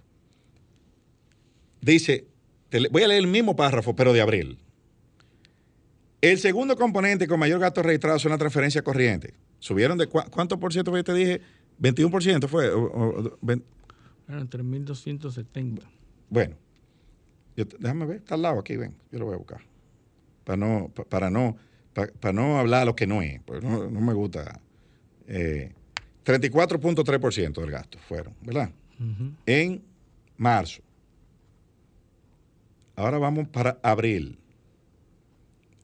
Dice, 1.81 2.27
te 2.69 2.89
voy 2.89 3.03
a 3.03 3.09
leer 3.09 3.21
el 3.21 3.27
mismo 3.27 3.57
párrafo, 3.57 3.97
pero 3.97 4.13
de 4.13 4.21
abril. 4.21 4.59
El 6.31 6.39
segundo 6.39 6.77
componente 6.77 7.27
con 7.29 7.39
mayor 7.39 7.61
gasto 7.61 7.83
registrado 7.83 8.19
son 8.19 8.31
las 8.31 8.39
transferencias 8.39 8.83
corrientes. 8.83 9.33
Subieron 9.59 9.97
de 9.99 10.07
cuánto 10.09 10.59
por 10.59 10.73
ciento 10.73 10.91
te 11.05 11.15
dije, 11.15 11.41
21% 11.79 12.49
fue. 12.49 12.69
o- 12.71 12.83
o- 12.85 13.39
Bueno, 13.41 13.63
3.270. 14.29 15.83
bueno, 16.29 16.57
yo 17.57 17.65
déjame 17.79 18.07
ver, 18.07 18.17
está 18.19 18.35
al 18.35 18.43
lado 18.43 18.59
aquí, 18.59 18.77
ven, 18.77 18.95
yo 19.13 19.19
lo 19.21 19.27
voy 19.27 19.35
a 19.35 19.39
buscar. 19.39 19.61
Para 20.45 20.57
no, 20.57 20.91
pa- 20.95 21.05
para 21.05 21.31
no, 21.31 21.57
pa- 21.95 22.09
para 22.21 22.33
no 22.33 22.59
hablar 22.59 22.87
lo 22.87 22.97
que 22.97 23.07
no 23.07 23.23
es, 23.23 23.41
pues 23.45 23.63
no, 23.63 23.89
no 23.89 24.01
me 24.01 24.13
gusta. 24.13 24.61
Eh, 25.29 25.73
34.3% 26.25 27.61
del 27.61 27.71
gasto 27.71 27.99
fueron, 28.09 28.35
¿verdad? 28.43 28.71
En 29.47 29.83
marzo. 30.37 30.83
Ahora 32.97 33.19
vamos 33.19 33.49
para 33.49 33.79
abril. 33.83 34.39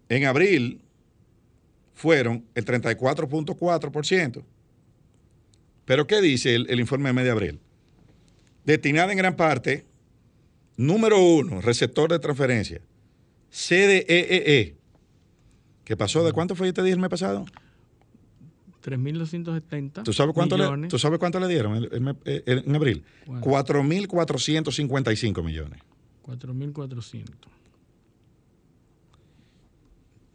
En 0.09 0.25
abril 0.27 0.81
fueron 1.95 2.45
el 2.55 2.65
34.4%. 2.65 4.43
Pero 5.85 6.07
¿qué 6.07 6.21
dice 6.21 6.55
el, 6.55 6.67
el 6.71 6.81
informe 6.81 7.09
de 7.09 7.13
medio 7.13 7.33
abril? 7.33 7.61
Destinada 8.65 9.11
en 9.13 9.19
gran 9.19 9.37
parte, 9.37 9.85
número 10.77 11.19
uno, 11.21 11.61
receptor 11.61 12.11
de 12.11 12.19
transferencia, 12.19 12.81
CDEE, 13.51 14.77
que 15.85 15.97
pasó 15.97 16.25
de 16.25 16.33
cuánto 16.33 16.55
fue, 16.55 16.69
yo 16.69 16.75
te 16.75 16.83
dije 16.83 16.95
el 16.95 17.01
mes 17.01 17.11
pasado. 17.11 17.45
3.270 18.85 20.03
¿Tú 20.03 20.13
sabes 20.13 20.35
cuánto, 20.35 20.57
le, 20.57 20.65
millones. 20.65 20.91
¿tú 20.91 20.99
sabes 20.99 21.19
cuánto 21.19 21.39
le 21.39 21.47
dieron 21.49 21.77
el- 21.77 21.89
el 21.93 22.17
eh, 22.25 22.43
el- 22.47 22.65
en 22.67 22.75
abril? 22.77 23.05
¿Cuánto? 23.27 23.49
4.455 23.51 25.43
millones. 25.45 25.81
4.400. 26.27 27.25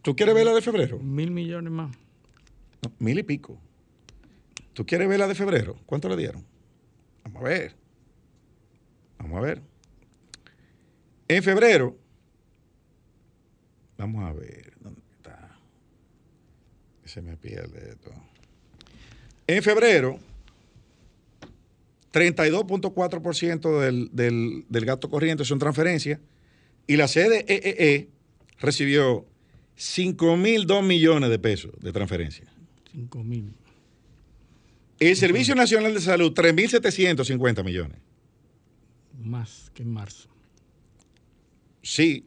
¿Tú 0.08 0.16
quieres 0.16 0.34
ver 0.34 0.46
la 0.46 0.54
de 0.54 0.62
febrero? 0.62 0.98
Mil 1.00 1.30
millones 1.30 1.70
más. 1.70 1.94
No, 2.82 2.90
mil 2.98 3.18
y 3.18 3.22
pico. 3.22 3.60
¿Tú 4.72 4.86
quieres 4.86 5.06
ver 5.06 5.18
la 5.18 5.28
de 5.28 5.34
febrero? 5.34 5.76
¿Cuánto 5.84 6.08
le 6.08 6.16
dieron? 6.16 6.46
Vamos 7.24 7.42
a 7.42 7.44
ver. 7.44 7.74
Vamos 9.18 9.36
a 9.36 9.40
ver. 9.42 9.62
En 11.28 11.42
febrero, 11.42 11.94
vamos 13.98 14.24
a 14.24 14.32
ver, 14.32 14.72
¿dónde 14.80 15.02
está? 15.18 15.58
Se 17.04 17.20
me 17.20 17.36
pierde 17.36 17.90
esto. 17.90 18.10
En 19.46 19.62
febrero, 19.62 20.18
32.4% 22.14 23.78
del, 23.78 24.08
del, 24.14 24.64
del 24.70 24.84
gasto 24.86 25.10
corriente 25.10 25.44
son 25.44 25.58
transferencias 25.58 26.18
y 26.86 26.96
la 26.96 27.08
CDEE 27.08 28.08
e 29.78 29.80
recibió 29.80 30.36
5.002 30.36 30.82
millones 30.82 31.30
de 31.30 31.38
pesos 31.38 31.72
de 31.80 31.92
transferencia. 31.92 32.44
5.000. 32.94 33.52
El 34.98 35.16
Servicio 35.16 35.54
Nacional 35.54 35.94
de 35.94 36.00
Salud, 36.00 36.32
3.750 36.32 37.64
millones. 37.64 37.98
Más 39.22 39.70
que 39.74 39.82
en 39.84 39.92
marzo. 39.92 40.28
Sí, 41.82 42.24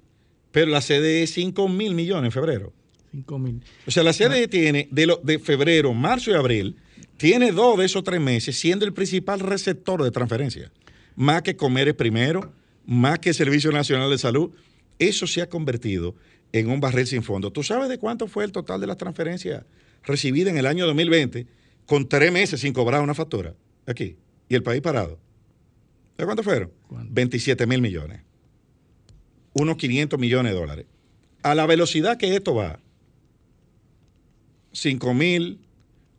pero 0.51 0.71
la 0.71 0.79
CDE 0.79 1.25
5.000 1.25 1.93
millones 1.93 2.25
en 2.25 2.31
febrero. 2.31 2.73
5.000. 3.13 3.61
O 3.85 3.91
sea, 3.91 4.03
la 4.03 4.13
CDE 4.13 4.47
tiene 4.47 4.87
de, 4.89 5.05
lo, 5.05 5.17
de 5.17 5.37
febrero, 5.37 5.93
marzo 5.93 6.31
y 6.31 6.35
abril, 6.35 6.77
tiene 7.17 7.51
dos 7.51 7.77
de 7.77 7.85
esos 7.85 8.03
tres 8.03 8.21
meses 8.21 8.57
siendo 8.57 8.85
el 8.85 8.93
principal 8.93 9.41
receptor 9.41 10.01
de 10.01 10.11
transferencia. 10.11 10.71
Más 11.15 11.41
que 11.41 11.57
Comer 11.57 11.95
primero, 11.97 12.53
más 12.85 13.19
que 13.19 13.33
Servicio 13.33 13.71
Nacional 13.71 14.09
de 14.09 14.17
Salud. 14.17 14.51
Eso 14.97 15.27
se 15.27 15.41
ha 15.41 15.49
convertido 15.49 16.15
en 16.51 16.69
un 16.69 16.79
barril 16.79 17.07
sin 17.07 17.23
fondo. 17.23 17.51
¿Tú 17.51 17.63
sabes 17.63 17.89
de 17.89 17.97
cuánto 17.97 18.27
fue 18.27 18.43
el 18.43 18.51
total 18.51 18.81
de 18.81 18.87
las 18.87 18.97
transferencias 18.97 19.63
recibidas 20.03 20.51
en 20.51 20.57
el 20.57 20.65
año 20.65 20.85
2020 20.85 21.47
con 21.85 22.07
tres 22.07 22.31
meses 22.31 22.61
sin 22.61 22.73
cobrar 22.73 23.01
una 23.01 23.13
factura? 23.13 23.53
Aquí. 23.85 24.17
Y 24.49 24.55
el 24.55 24.63
país 24.63 24.81
parado. 24.81 25.19
¿De 26.17 26.25
cuánto 26.25 26.43
fueron? 26.43 26.71
¿Cuánto? 26.87 27.13
27 27.13 27.65
mil 27.67 27.81
millones. 27.81 28.21
Unos 29.53 29.77
500 29.77 30.19
millones 30.19 30.53
de 30.53 30.59
dólares. 30.59 30.85
A 31.43 31.55
la 31.55 31.65
velocidad 31.65 32.17
que 32.17 32.35
esto 32.35 32.53
va, 32.53 32.79
5 34.73 35.13
mil, 35.13 35.59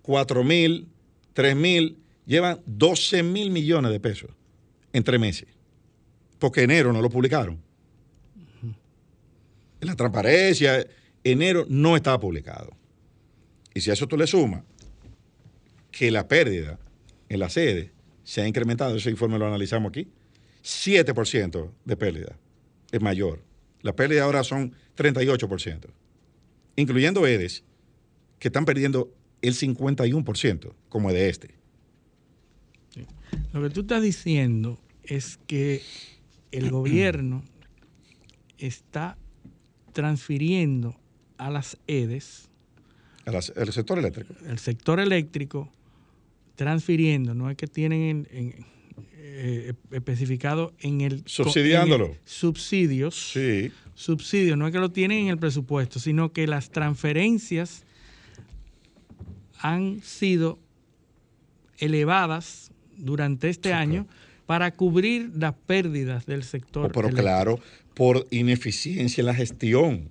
4 0.03 0.45
mil, 0.45 0.89
3 1.35 1.57
mil, 1.57 1.99
llevan 2.27 2.61
12 2.67 3.23
mil 3.23 3.51
millones 3.51 3.93
de 3.93 4.01
pesos 4.01 4.31
en 4.93 5.05
tres 5.05 5.21
meses. 5.21 5.49
Porque 6.39 6.63
enero 6.63 6.93
no 6.93 7.01
lo 7.01 7.09
publicaron. 7.09 7.63
En 9.83 9.89
la 9.89 9.97
transparencia, 9.97 10.87
enero 11.25 11.67
no 11.69 11.97
estaba 11.97 12.21
publicado. 12.21 12.71
Y 13.75 13.81
si 13.81 13.91
a 13.91 13.95
eso 13.95 14.07
tú 14.07 14.17
le 14.17 14.29
sumas 14.29 14.63
que 15.91 16.13
la 16.13 16.29
pérdida 16.29 16.79
en 17.29 17.41
la 17.41 17.51
sede 17.51 17.91
se 18.23 18.43
ha 18.43 18.47
incrementado, 18.47 18.95
ese 18.95 19.11
informe 19.11 19.41
lo 19.41 19.47
analizamos 19.49 19.91
aquí, 19.91 20.07
7% 20.63 21.73
de 21.85 21.97
pérdida 21.97 22.39
es 22.93 23.01
mayor. 23.01 23.43
La 23.81 23.97
pérdida 23.97 24.23
ahora 24.23 24.45
son 24.45 24.73
38%, 24.97 25.89
incluyendo 26.77 27.27
EDES, 27.27 27.65
que 28.39 28.49
están 28.49 28.65
perdiendo 28.65 29.13
el 29.41 29.55
51%, 29.55 30.75
como 30.89 31.13
de 31.13 31.29
este. 31.29 31.57
Lo 33.53 33.61
que 33.61 33.71
tú 33.71 33.81
estás 33.81 34.01
diciendo 34.01 34.79
es 35.03 35.41
que 35.49 35.83
el 36.53 36.71
gobierno 36.71 37.43
está 38.59 39.19
transfiriendo 39.93 40.97
a 41.39 41.51
las 41.51 41.77
EDES, 41.87 42.49
A 43.25 43.31
las- 43.31 43.53
El 43.57 43.73
sector 43.73 43.99
eléctrico. 43.99 44.35
el 44.49 44.59
sector 44.59 44.99
eléctrico, 45.01 45.71
transfiriendo, 46.57 47.35
no 47.35 47.51
es 47.51 47.57
que 47.57 47.67
tienen 47.67 48.03
en- 48.03 48.29
en, 48.33 48.67
eh, 49.15 49.73
especificado 49.93 50.73
en 50.81 51.01
el... 51.03 51.23
Subsidiándolo. 51.27 52.07
en 52.07 52.11
el 52.13 52.19
subsidios. 52.25 53.15
Sí. 53.33 53.71
Subsidios, 53.95 54.59
no 54.59 54.67
es 54.67 54.73
que 54.73 54.79
lo 54.81 54.91
tienen 54.91 55.19
en 55.25 55.29
el 55.29 55.39
presupuesto, 55.39 55.99
sino 56.01 56.33
que 56.33 56.47
las 56.47 56.71
transferencias 56.71 57.85
han 59.61 60.01
sido 60.03 60.59
elevadas 61.79 62.71
durante 62.97 63.49
este 63.49 63.73
año 63.73 64.07
para 64.53 64.71
cubrir 64.71 65.31
las 65.35 65.55
pérdidas 65.55 66.27
del 66.27 66.43
sector. 66.43 66.85
Oh, 66.85 66.89
pero 66.93 67.09
eléctrico. 67.09 67.23
claro, 67.23 67.59
por 67.95 68.27
ineficiencia 68.31 69.23
en 69.23 69.27
la 69.27 69.35
gestión 69.35 70.09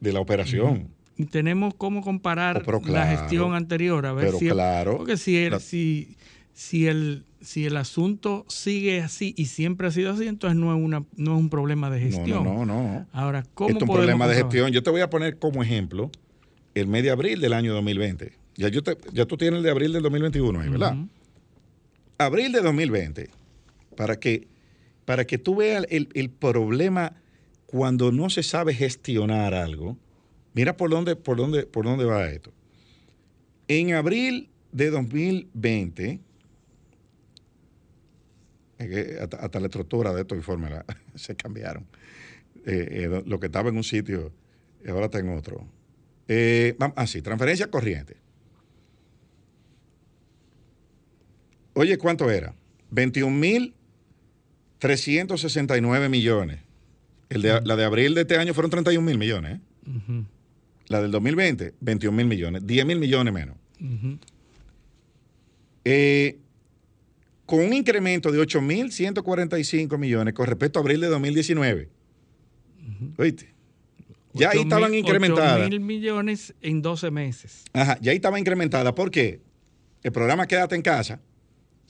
de 0.00 0.14
la 0.14 0.20
operación. 0.20 0.88
Y 1.18 1.26
tenemos 1.26 1.74
cómo 1.74 2.00
comparar 2.00 2.62
Oh, 2.62 2.64
pero 2.64 2.80
la 2.90 3.06
gestión 3.08 3.52
anterior, 3.54 4.06
a 4.06 4.14
ver 4.14 4.24
pero 4.24 4.38
si 4.38 4.48
claro. 4.48 4.96
porque 4.96 5.18
si 5.18 5.36
el, 5.36 5.50
La- 5.50 5.60
si, 5.60 6.16
si 6.54 6.86
el 6.86 7.26
si 7.42 7.66
el 7.66 7.76
asunto 7.76 8.46
sigue 8.48 9.02
así 9.02 9.34
y 9.36 9.44
siempre 9.44 9.88
ha 9.88 9.90
sido 9.90 10.12
así, 10.14 10.26
entonces 10.26 10.58
no 10.58 10.74
es 10.74 10.82
una 10.82 11.04
no 11.18 11.34
es 11.34 11.38
un 11.38 11.50
problema 11.50 11.90
de 11.90 12.00
gestión. 12.00 12.44
no, 12.44 12.64
no, 12.64 12.64
no. 12.64 13.06
Ahora, 13.12 13.44
¿cómo 13.52 13.68
Esto 13.72 13.84
es 13.84 13.90
un 13.90 13.94
problema 13.94 14.26
de 14.26 14.36
gestión. 14.36 14.70
Yo 14.70 14.82
te 14.82 14.88
voy 14.88 15.02
a 15.02 15.10
poner 15.10 15.38
como 15.38 15.62
ejemplo 15.62 16.10
el 16.74 16.86
mes 16.86 17.02
de 17.02 17.10
abril 17.10 17.42
del 17.42 17.52
año 17.52 17.74
2020. 17.74 18.32
Ya, 18.56 18.68
yo 18.68 18.82
te- 18.82 18.96
ya 19.12 19.26
tú 19.26 19.36
tienes 19.36 19.58
el 19.58 19.62
de 19.64 19.70
abril 19.70 19.92
del 19.92 20.02
2021 20.02 20.60
ahí, 20.60 20.70
¿verdad? 20.70 20.96
Abril 22.16 22.52
de 22.52 22.60
2020, 22.62 23.28
para 23.96 24.18
que, 24.18 24.48
para 25.04 25.26
que 25.26 25.38
tú 25.38 25.56
veas 25.56 25.86
el, 25.90 26.08
el 26.14 26.30
problema 26.30 27.14
cuando 27.66 28.12
no 28.12 28.30
se 28.30 28.42
sabe 28.42 28.74
gestionar 28.74 29.54
algo. 29.54 29.96
Mira 30.54 30.76
por 30.76 30.90
dónde, 30.90 31.16
por 31.16 31.36
dónde, 31.36 31.64
por 31.66 31.84
dónde 31.84 32.04
va 32.04 32.26
esto. 32.28 32.52
En 33.68 33.94
abril 33.94 34.50
de 34.72 34.90
2020, 34.90 36.20
es 38.78 38.88
que 38.88 39.18
hasta, 39.20 39.60
la 39.60 39.66
estructura 39.66 40.12
de 40.12 40.22
estos 40.22 40.36
informes 40.36 40.72
se 41.14 41.34
cambiaron. 41.36 41.86
Eh, 42.66 43.08
eh, 43.10 43.22
lo 43.26 43.40
que 43.40 43.46
estaba 43.46 43.70
en 43.70 43.76
un 43.76 43.84
sitio 43.84 44.32
ahora 44.88 45.06
está 45.06 45.18
en 45.18 45.30
otro. 45.30 45.66
Eh, 46.28 46.76
vam- 46.78 46.92
ah, 46.96 47.06
transferencia 47.22 47.70
corriente. 47.70 48.16
Oye, 51.74 51.96
¿cuánto 51.96 52.30
era? 52.30 52.54
21.369 54.82 56.08
millones. 56.08 56.60
El 57.28 57.42
de, 57.42 57.60
la 57.64 57.76
de 57.76 57.84
abril 57.84 58.14
de 58.14 58.22
este 58.22 58.36
año 58.36 58.52
fueron 58.54 58.70
31 58.70 59.04
mil 59.06 59.16
millones. 59.18 59.58
¿eh? 59.58 59.90
Ujú, 59.90 60.24
La 60.88 61.00
del 61.00 61.10
2020, 61.10 61.74
21 61.80 62.16
mil 62.16 62.26
millones. 62.26 62.66
10 62.66 62.86
mil 62.86 62.98
millones 62.98 63.32
menos. 63.32 63.56
ujú. 63.80 64.18
Eh, 65.84 66.38
con 67.46 67.58
un 67.60 67.72
incremento 67.72 68.30
de 68.30 68.38
8.145 68.40 69.98
millones 69.98 70.32
con 70.32 70.46
respecto 70.46 70.78
a 70.78 70.82
abril 70.82 71.00
de 71.00 71.08
2019. 71.08 71.88
¿Oíste? 73.18 73.52
Ya 74.32 74.50
ahí 74.50 74.58
Ocho 74.58 74.62
estaban 74.68 74.90
mil- 74.92 75.00
incrementadas. 75.00 75.60
ocho 75.60 75.68
mil 75.70 75.80
millones 75.80 76.54
en 76.62 76.80
12 76.82 77.10
meses. 77.10 77.64
Ajá, 77.72 77.98
ya 78.00 78.12
ahí 78.12 78.16
estaba 78.16 78.38
incrementada. 78.38 78.94
¿Por 78.94 79.10
qué? 79.10 79.40
El 80.02 80.12
programa 80.12 80.46
Quédate 80.46 80.76
en 80.76 80.82
casa 80.82 81.20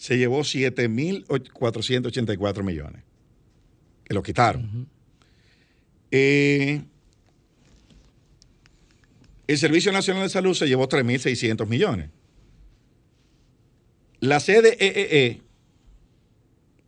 se 0.03 0.19
llevó 0.19 0.41
7.484 0.41 2.65
millones. 2.65 3.05
Que 4.03 4.15
lo 4.15 4.23
quitaron. 4.25 4.89
Eh, 6.11 6.83
el 9.47 9.59
Servicio 9.59 9.93
Nacional 9.93 10.25
de 10.25 10.29
Salud 10.29 10.55
se 10.55 10.67
llevó 10.67 10.89
3.600 10.89 11.69
millones. 11.69 12.11
La 14.19 14.41
CDEE, 14.41 15.41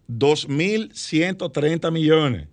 2.130 0.09 1.93
millones. 1.93 2.49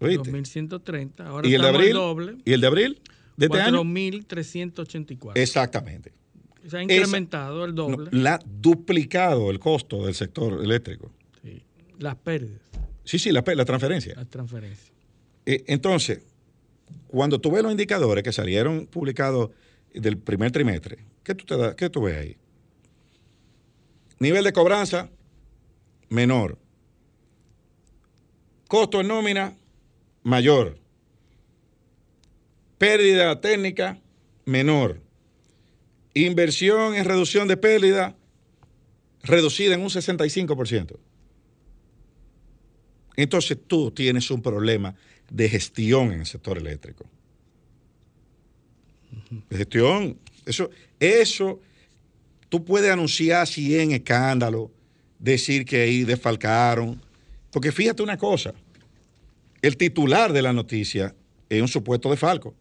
¿Oíste? 0.00 0.30
2130. 0.30 1.26
Ahora 1.26 1.46
¿Y 1.46 1.52
el 1.52 1.60
de 1.60 1.68
abril? 1.68 1.92
doble. 1.92 2.38
¿Y 2.46 2.54
el 2.54 2.62
de 2.62 2.66
abril? 2.66 3.02
¿De 3.36 3.44
este 3.44 3.60
año? 3.60 3.82
4384. 3.82 5.42
Exactamente. 5.42 6.21
Se 6.68 6.76
ha 6.76 6.82
Esa- 6.82 6.82
incrementado 6.82 7.64
el 7.64 7.74
No, 7.74 7.88
doble. 7.88 8.10
la 8.12 8.34
ha 8.34 8.40
duplicado 8.44 9.50
el 9.50 9.58
costo 9.58 10.04
del 10.06 10.14
sector 10.14 10.62
eléctrico. 10.62 11.10
Sí. 11.42 11.62
Las 11.98 12.16
pérdidas, 12.16 12.60
Sí, 13.04 13.18
sí, 13.18 13.32
la, 13.32 13.42
la 13.44 13.64
transferencia. 13.64 14.14
las 14.14 14.28
transferencias. 14.28 14.92
Eh, 15.44 15.64
entonces, 15.66 16.20
cuando 17.08 17.40
tú 17.40 17.50
ves 17.50 17.62
los 17.62 17.72
indicadores 17.72 18.22
que 18.22 18.32
salieron 18.32 18.86
publicados 18.86 19.50
del 19.92 20.18
primer 20.18 20.52
trimestre, 20.52 20.98
¿qué 21.24 21.34
tú, 21.34 21.44
te 21.44 21.56
da- 21.56 21.74
qué 21.74 21.90
tú 21.90 22.02
ves 22.02 22.16
ahí? 22.16 22.36
Nivel 24.20 24.44
de 24.44 24.52
cobranza, 24.52 25.10
menor. 26.08 26.58
Costo 28.68 29.00
en 29.00 29.08
nómina, 29.08 29.56
mayor. 30.22 30.78
Pérdida 32.78 33.40
técnica, 33.40 33.98
menor. 34.44 35.00
Inversión 36.14 36.94
en 36.94 37.04
reducción 37.04 37.48
de 37.48 37.56
pérdida, 37.56 38.16
reducida 39.22 39.74
en 39.74 39.80
un 39.80 39.88
65%. 39.88 40.98
Entonces 43.16 43.58
tú 43.66 43.90
tienes 43.90 44.30
un 44.30 44.42
problema 44.42 44.94
de 45.30 45.48
gestión 45.48 46.12
en 46.12 46.20
el 46.20 46.26
sector 46.26 46.58
eléctrico. 46.58 47.04
De 49.48 49.56
gestión. 49.56 50.18
Eso, 50.44 50.70
eso, 50.98 51.60
tú 52.48 52.64
puedes 52.64 52.90
anunciar 52.90 53.46
100 53.46 53.92
escándalos, 53.92 54.70
decir 55.18 55.64
que 55.64 55.82
ahí 55.82 56.04
desfalcaron. 56.04 57.00
Porque 57.50 57.70
fíjate 57.70 58.02
una 58.02 58.16
cosa, 58.16 58.54
el 59.60 59.76
titular 59.76 60.32
de 60.32 60.42
la 60.42 60.52
noticia 60.52 61.14
es 61.48 61.62
un 61.62 61.68
supuesto 61.68 62.10
desfalco. 62.10 62.54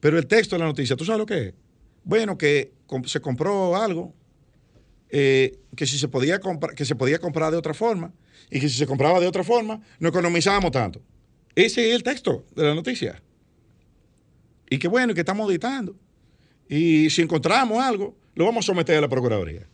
Pero 0.00 0.18
el 0.18 0.26
texto 0.26 0.56
de 0.56 0.60
la 0.60 0.66
noticia, 0.66 0.96
¿tú 0.96 1.04
sabes 1.04 1.18
lo 1.18 1.26
que 1.26 1.48
es? 1.48 1.54
Bueno, 2.08 2.38
que 2.38 2.72
se 3.04 3.20
compró 3.20 3.76
algo 3.76 4.14
eh, 5.10 5.58
que 5.76 5.86
si 5.86 5.98
se 5.98 6.08
podía 6.08 6.40
comprar, 6.40 6.74
que 6.74 6.86
se 6.86 6.94
podía 6.94 7.18
comprar 7.18 7.50
de 7.52 7.58
otra 7.58 7.74
forma 7.74 8.14
y 8.50 8.60
que 8.60 8.70
si 8.70 8.78
se 8.78 8.86
compraba 8.86 9.20
de 9.20 9.26
otra 9.26 9.44
forma 9.44 9.82
no 10.00 10.08
economizábamos 10.08 10.70
tanto. 10.70 11.02
Ese 11.54 11.90
es 11.90 11.94
el 11.94 12.02
texto 12.02 12.46
de 12.56 12.62
la 12.62 12.74
noticia. 12.74 13.22
Y 14.70 14.78
que 14.78 14.88
bueno, 14.88 15.12
que 15.12 15.20
estamos 15.20 15.44
auditando. 15.44 15.96
Y 16.66 17.10
si 17.10 17.20
encontramos 17.20 17.78
algo, 17.78 18.16
lo 18.34 18.46
vamos 18.46 18.64
a 18.64 18.68
someter 18.68 18.96
a 18.96 19.02
la 19.02 19.08
Procuraduría. 19.08 19.68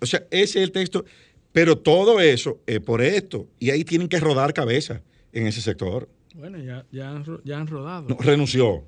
o 0.00 0.06
sea, 0.06 0.28
ese 0.30 0.60
es 0.60 0.64
el 0.64 0.70
texto. 0.70 1.04
Pero 1.50 1.76
todo 1.76 2.20
eso 2.20 2.60
es 2.66 2.78
por 2.78 3.02
esto. 3.02 3.48
Y 3.58 3.70
ahí 3.70 3.82
tienen 3.82 4.08
que 4.08 4.20
rodar 4.20 4.54
cabeza 4.54 5.02
en 5.32 5.48
ese 5.48 5.60
sector. 5.60 6.08
Bueno, 6.34 6.58
ya, 6.58 6.86
ya, 6.92 7.10
han, 7.10 7.24
ya 7.42 7.58
han 7.58 7.66
rodado. 7.66 8.06
No, 8.08 8.16
renunció. 8.18 8.84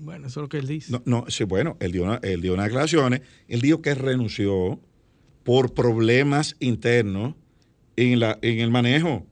Bueno, 0.00 0.28
eso 0.28 0.40
es 0.40 0.42
lo 0.42 0.48
que 0.48 0.58
él 0.58 0.66
dice. 0.66 0.92
No, 0.92 1.02
no 1.04 1.24
sí, 1.28 1.44
bueno, 1.44 1.76
él 1.80 1.92
dio, 1.92 2.04
una, 2.04 2.16
él 2.22 2.40
dio 2.40 2.54
unas 2.54 2.66
declaraciones. 2.66 3.20
Él 3.48 3.60
dijo 3.60 3.82
que 3.82 3.94
renunció 3.94 4.80
por 5.44 5.74
problemas 5.74 6.56
internos 6.60 7.34
en, 7.96 8.20
la, 8.20 8.38
en 8.42 8.60
el 8.60 8.70
manejo. 8.70 9.26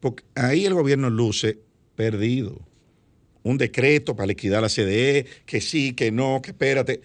Porque 0.00 0.24
ahí 0.34 0.64
el 0.64 0.74
gobierno 0.74 1.10
luce 1.10 1.58
perdido. 1.94 2.66
Un 3.42 3.58
decreto 3.58 4.16
para 4.16 4.26
liquidar 4.26 4.62
la 4.62 4.68
CDE, 4.68 5.26
que 5.44 5.60
sí, 5.60 5.92
que 5.92 6.10
no, 6.10 6.40
que 6.42 6.50
espérate. 6.50 7.00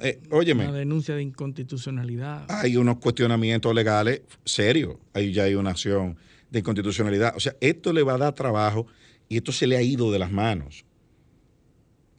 Eh, 0.00 0.20
óyeme. 0.30 0.68
Una 0.68 0.78
denuncia 0.78 1.14
de 1.14 1.22
inconstitucionalidad. 1.22 2.46
Hay 2.48 2.76
unos 2.76 2.98
cuestionamientos 2.98 3.74
legales 3.74 4.22
serios. 4.44 4.96
Ahí 5.12 5.32
ya 5.32 5.44
hay 5.44 5.54
una 5.54 5.70
acción 5.70 6.16
de 6.50 6.60
inconstitucionalidad. 6.60 7.34
O 7.36 7.40
sea, 7.40 7.56
esto 7.60 7.92
le 7.92 8.02
va 8.02 8.14
a 8.14 8.18
dar 8.18 8.34
trabajo 8.34 8.86
y 9.28 9.36
esto 9.36 9.52
se 9.52 9.66
le 9.66 9.76
ha 9.76 9.82
ido 9.82 10.10
de 10.10 10.18
las 10.18 10.30
manos. 10.30 10.84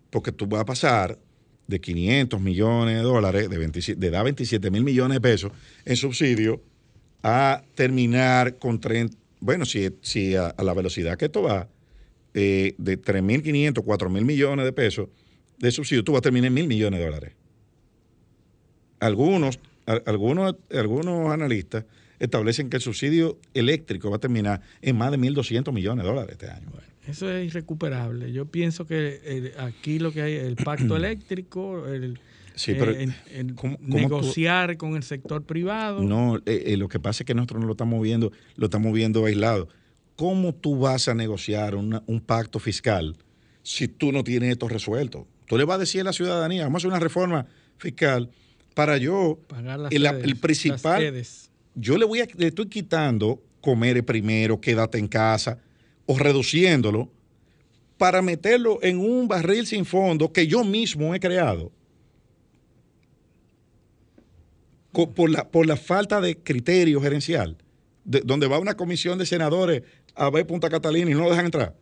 Porque 0.09 0.31
tú 0.31 0.47
vas 0.47 0.61
a 0.61 0.65
pasar 0.65 1.19
de 1.67 1.79
500 1.79 2.41
millones 2.41 2.97
de 2.97 3.03
dólares, 3.03 3.49
de, 3.49 3.57
27, 3.57 3.99
de 3.99 4.09
dar 4.09 4.23
27 4.23 4.71
mil 4.71 4.83
millones 4.83 5.15
de 5.15 5.21
pesos 5.21 5.51
en 5.85 5.95
subsidio, 5.95 6.61
a 7.21 7.63
terminar 7.75 8.57
con 8.57 8.79
30, 8.79 9.15
bueno, 9.39 9.65
si, 9.65 9.89
si 10.01 10.35
a, 10.35 10.55
la 10.57 10.73
velocidad 10.73 11.17
que 11.17 11.25
esto 11.25 11.43
va, 11.43 11.67
eh, 12.33 12.75
de 12.77 13.01
3.500, 13.01 13.73
4.000 13.83 14.25
millones 14.25 14.65
de 14.65 14.73
pesos 14.73 15.09
de 15.57 15.71
subsidio, 15.71 16.03
tú 16.03 16.13
vas 16.13 16.19
a 16.19 16.21
terminar 16.23 16.47
en 16.47 16.53
mil 16.53 16.67
millones 16.67 16.99
de 16.99 17.05
dólares. 17.05 17.33
Algunos, 18.99 19.59
algunos, 20.05 20.55
algunos 20.71 21.31
analistas 21.31 21.85
establecen 22.19 22.69
que 22.69 22.77
el 22.77 22.83
subsidio 22.83 23.39
eléctrico 23.53 24.09
va 24.09 24.17
a 24.17 24.19
terminar 24.19 24.61
en 24.81 24.97
más 24.97 25.11
de 25.11 25.17
1.200 25.17 25.71
millones 25.71 26.03
de 26.03 26.09
dólares 26.09 26.31
este 26.33 26.49
año. 26.49 26.67
Eso 27.07 27.31
es 27.31 27.47
irrecuperable. 27.47 28.31
Yo 28.31 28.45
pienso 28.45 28.85
que 28.85 29.53
aquí 29.57 29.99
lo 29.99 30.11
que 30.11 30.21
hay, 30.21 30.33
el 30.33 30.55
pacto 30.55 30.95
eléctrico, 30.97 31.87
el, 31.87 32.19
eh, 32.67 33.13
negociar 33.79 34.77
con 34.77 34.95
el 34.95 35.03
sector 35.03 35.43
privado. 35.43 36.01
No, 36.01 36.37
eh, 36.45 36.63
eh, 36.67 36.77
lo 36.77 36.89
que 36.89 36.99
pasa 36.99 37.23
es 37.23 37.27
que 37.27 37.33
nosotros 37.33 37.61
no 37.61 37.67
lo 37.67 37.73
estamos 37.73 38.01
viendo, 38.01 38.31
lo 38.55 38.65
estamos 38.65 38.93
viendo 38.93 39.25
aislado. 39.25 39.69
¿Cómo 40.15 40.53
tú 40.53 40.77
vas 40.77 41.07
a 41.07 41.13
negociar 41.13 41.75
un 41.75 42.21
pacto 42.25 42.59
fiscal 42.59 43.15
si 43.63 43.87
tú 43.87 44.11
no 44.11 44.23
tienes 44.23 44.51
esto 44.51 44.67
resuelto? 44.67 45.27
Tú 45.45 45.57
le 45.57 45.63
vas 45.63 45.77
a 45.77 45.79
decir 45.79 46.01
a 46.01 46.03
la 46.05 46.13
ciudadanía, 46.13 46.63
vamos 46.63 46.75
a 46.75 46.79
hacer 46.79 46.89
una 46.89 46.99
reforma 46.99 47.45
fiscal 47.77 48.29
para 48.73 48.97
yo, 48.97 49.39
el, 49.89 50.35
principal, 50.37 51.23
yo 51.75 51.97
le 51.97 52.05
voy 52.05 52.21
a, 52.21 52.27
le 52.37 52.47
estoy 52.47 52.67
quitando 52.67 53.41
comer 53.61 54.05
primero, 54.05 54.61
quédate 54.61 54.97
en 54.97 55.07
casa, 55.07 55.59
o 56.11 56.17
reduciéndolo, 56.17 57.07
para 57.99 58.23
meterlo 58.23 58.79
en 58.81 58.97
un 58.97 59.27
barril 59.27 59.67
sin 59.67 59.85
fondo 59.85 60.33
que 60.33 60.47
yo 60.47 60.63
mismo 60.63 61.13
he 61.13 61.19
creado. 61.19 61.71
Por 64.91 65.29
la, 65.29 65.47
por 65.47 65.67
la 65.67 65.77
falta 65.77 66.19
de 66.19 66.35
criterio 66.35 66.99
gerencial, 66.99 67.57
donde 68.03 68.47
va 68.47 68.57
una 68.57 68.75
comisión 68.75 69.19
de 69.19 69.27
senadores 69.27 69.83
a 70.15 70.31
ver 70.31 70.47
Punta 70.47 70.67
Catalina 70.67 71.11
y 71.11 71.13
no 71.13 71.25
lo 71.25 71.29
dejan 71.29 71.45
entrar. 71.45 71.75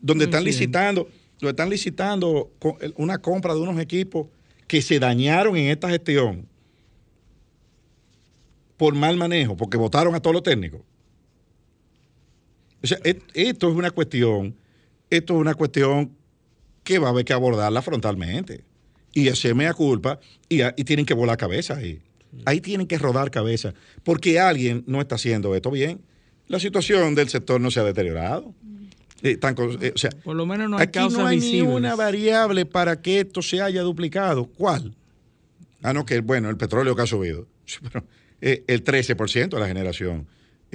Donde 0.00 0.26
están 0.26 0.44
licitando, 0.44 1.08
donde 1.40 1.50
están 1.50 1.70
licitando 1.70 2.52
una 2.94 3.18
compra 3.18 3.54
de 3.54 3.60
unos 3.60 3.80
equipos 3.80 4.28
que 4.68 4.80
se 4.80 5.00
dañaron 5.00 5.56
en 5.56 5.66
esta 5.66 5.90
gestión 5.90 6.46
por 8.76 8.94
mal 8.94 9.16
manejo, 9.16 9.56
porque 9.56 9.76
votaron 9.76 10.14
a 10.14 10.20
todos 10.20 10.34
los 10.34 10.44
técnicos. 10.44 10.82
O 12.84 12.86
sea, 12.86 12.98
esto 13.02 13.70
es 13.70 13.74
una 13.74 13.90
cuestión, 13.90 14.54
esto 15.08 15.34
es 15.34 15.40
una 15.40 15.54
cuestión 15.54 16.12
que 16.82 16.98
va 16.98 17.06
a 17.06 17.10
haber 17.12 17.24
que 17.24 17.32
abordarla 17.32 17.80
frontalmente. 17.80 18.62
Y 19.14 19.30
hacerme 19.30 19.66
a 19.66 19.72
culpa 19.72 20.20
y, 20.50 20.58
tienen 20.84 21.06
que 21.06 21.14
volar 21.14 21.38
cabeza 21.38 21.76
ahí. 21.76 22.02
Ahí 22.44 22.60
tienen 22.60 22.86
que 22.86 22.98
rodar 22.98 23.30
cabeza. 23.30 23.72
Porque 24.02 24.38
alguien 24.38 24.84
no 24.86 25.00
está 25.00 25.14
haciendo 25.14 25.54
esto 25.54 25.70
bien. 25.70 26.02
La 26.46 26.60
situación 26.60 27.14
del 27.14 27.30
sector 27.30 27.58
no 27.58 27.70
se 27.70 27.80
ha 27.80 27.84
deteriorado. 27.84 28.52
Eh, 29.22 29.38
eh, 29.40 29.92
o 29.94 29.98
sea, 29.98 30.10
por 30.22 30.36
lo 30.36 30.44
menos 30.44 30.68
no 30.68 30.76
hay 30.76 30.82
aquí 30.82 30.98
no 31.10 31.26
hay 31.26 31.40
ninguna 31.40 31.94
variable 31.94 32.66
para 32.66 33.00
que 33.00 33.20
esto 33.20 33.40
se 33.40 33.62
haya 33.62 33.80
duplicado. 33.80 34.44
¿Cuál? 34.44 34.94
Ah, 35.80 35.94
no, 35.94 36.04
que 36.04 36.20
bueno, 36.20 36.50
el 36.50 36.58
petróleo 36.58 36.94
que 36.94 37.02
ha 37.02 37.06
subido. 37.06 37.46
Pero 37.82 38.04
eh, 38.42 38.62
el 38.66 38.84
13% 38.84 39.48
de 39.48 39.60
la 39.60 39.68
generación 39.68 40.26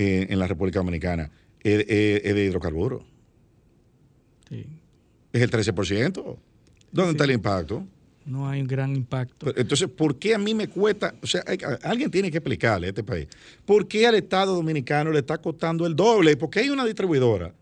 en 0.01 0.39
la 0.39 0.47
República 0.47 0.79
Dominicana 0.79 1.29
es, 1.63 2.35
de 2.35 2.45
hidrocarburos. 2.45 3.03
Sí. 4.49 4.65
Es 5.31 5.41
el 5.41 5.51
13%. 5.51 6.37
¿Dónde 6.91 7.11
está 7.11 7.23
el 7.25 7.31
impacto? 7.31 7.85
No 8.25 8.47
hay 8.47 8.61
un 8.61 8.67
gran 8.67 8.95
impacto. 8.95 9.53
Entonces, 9.55 9.87
¿por 9.89 10.17
qué 10.17 10.35
a 10.35 10.37
mí 10.37 10.53
me 10.53 10.67
cuesta? 10.67 11.15
O 11.21 11.27
sea, 11.27 11.43
alguien 11.83 12.11
tiene 12.11 12.29
que 12.29 12.37
explicarle 12.37 12.87
a 12.87 12.89
este 12.89 13.03
país. 13.03 13.27
¿Por 13.65 13.87
qué 13.87 14.05
al 14.05 14.15
Estado 14.15 14.55
Dominicano 14.55 15.11
le 15.11 15.19
está 15.19 15.37
costando 15.39 15.85
el 15.85 15.95
doble? 15.95 16.37
Porque 16.37 16.59
hay 16.59 16.69
una 16.69 16.85
distribuidora 16.85 17.53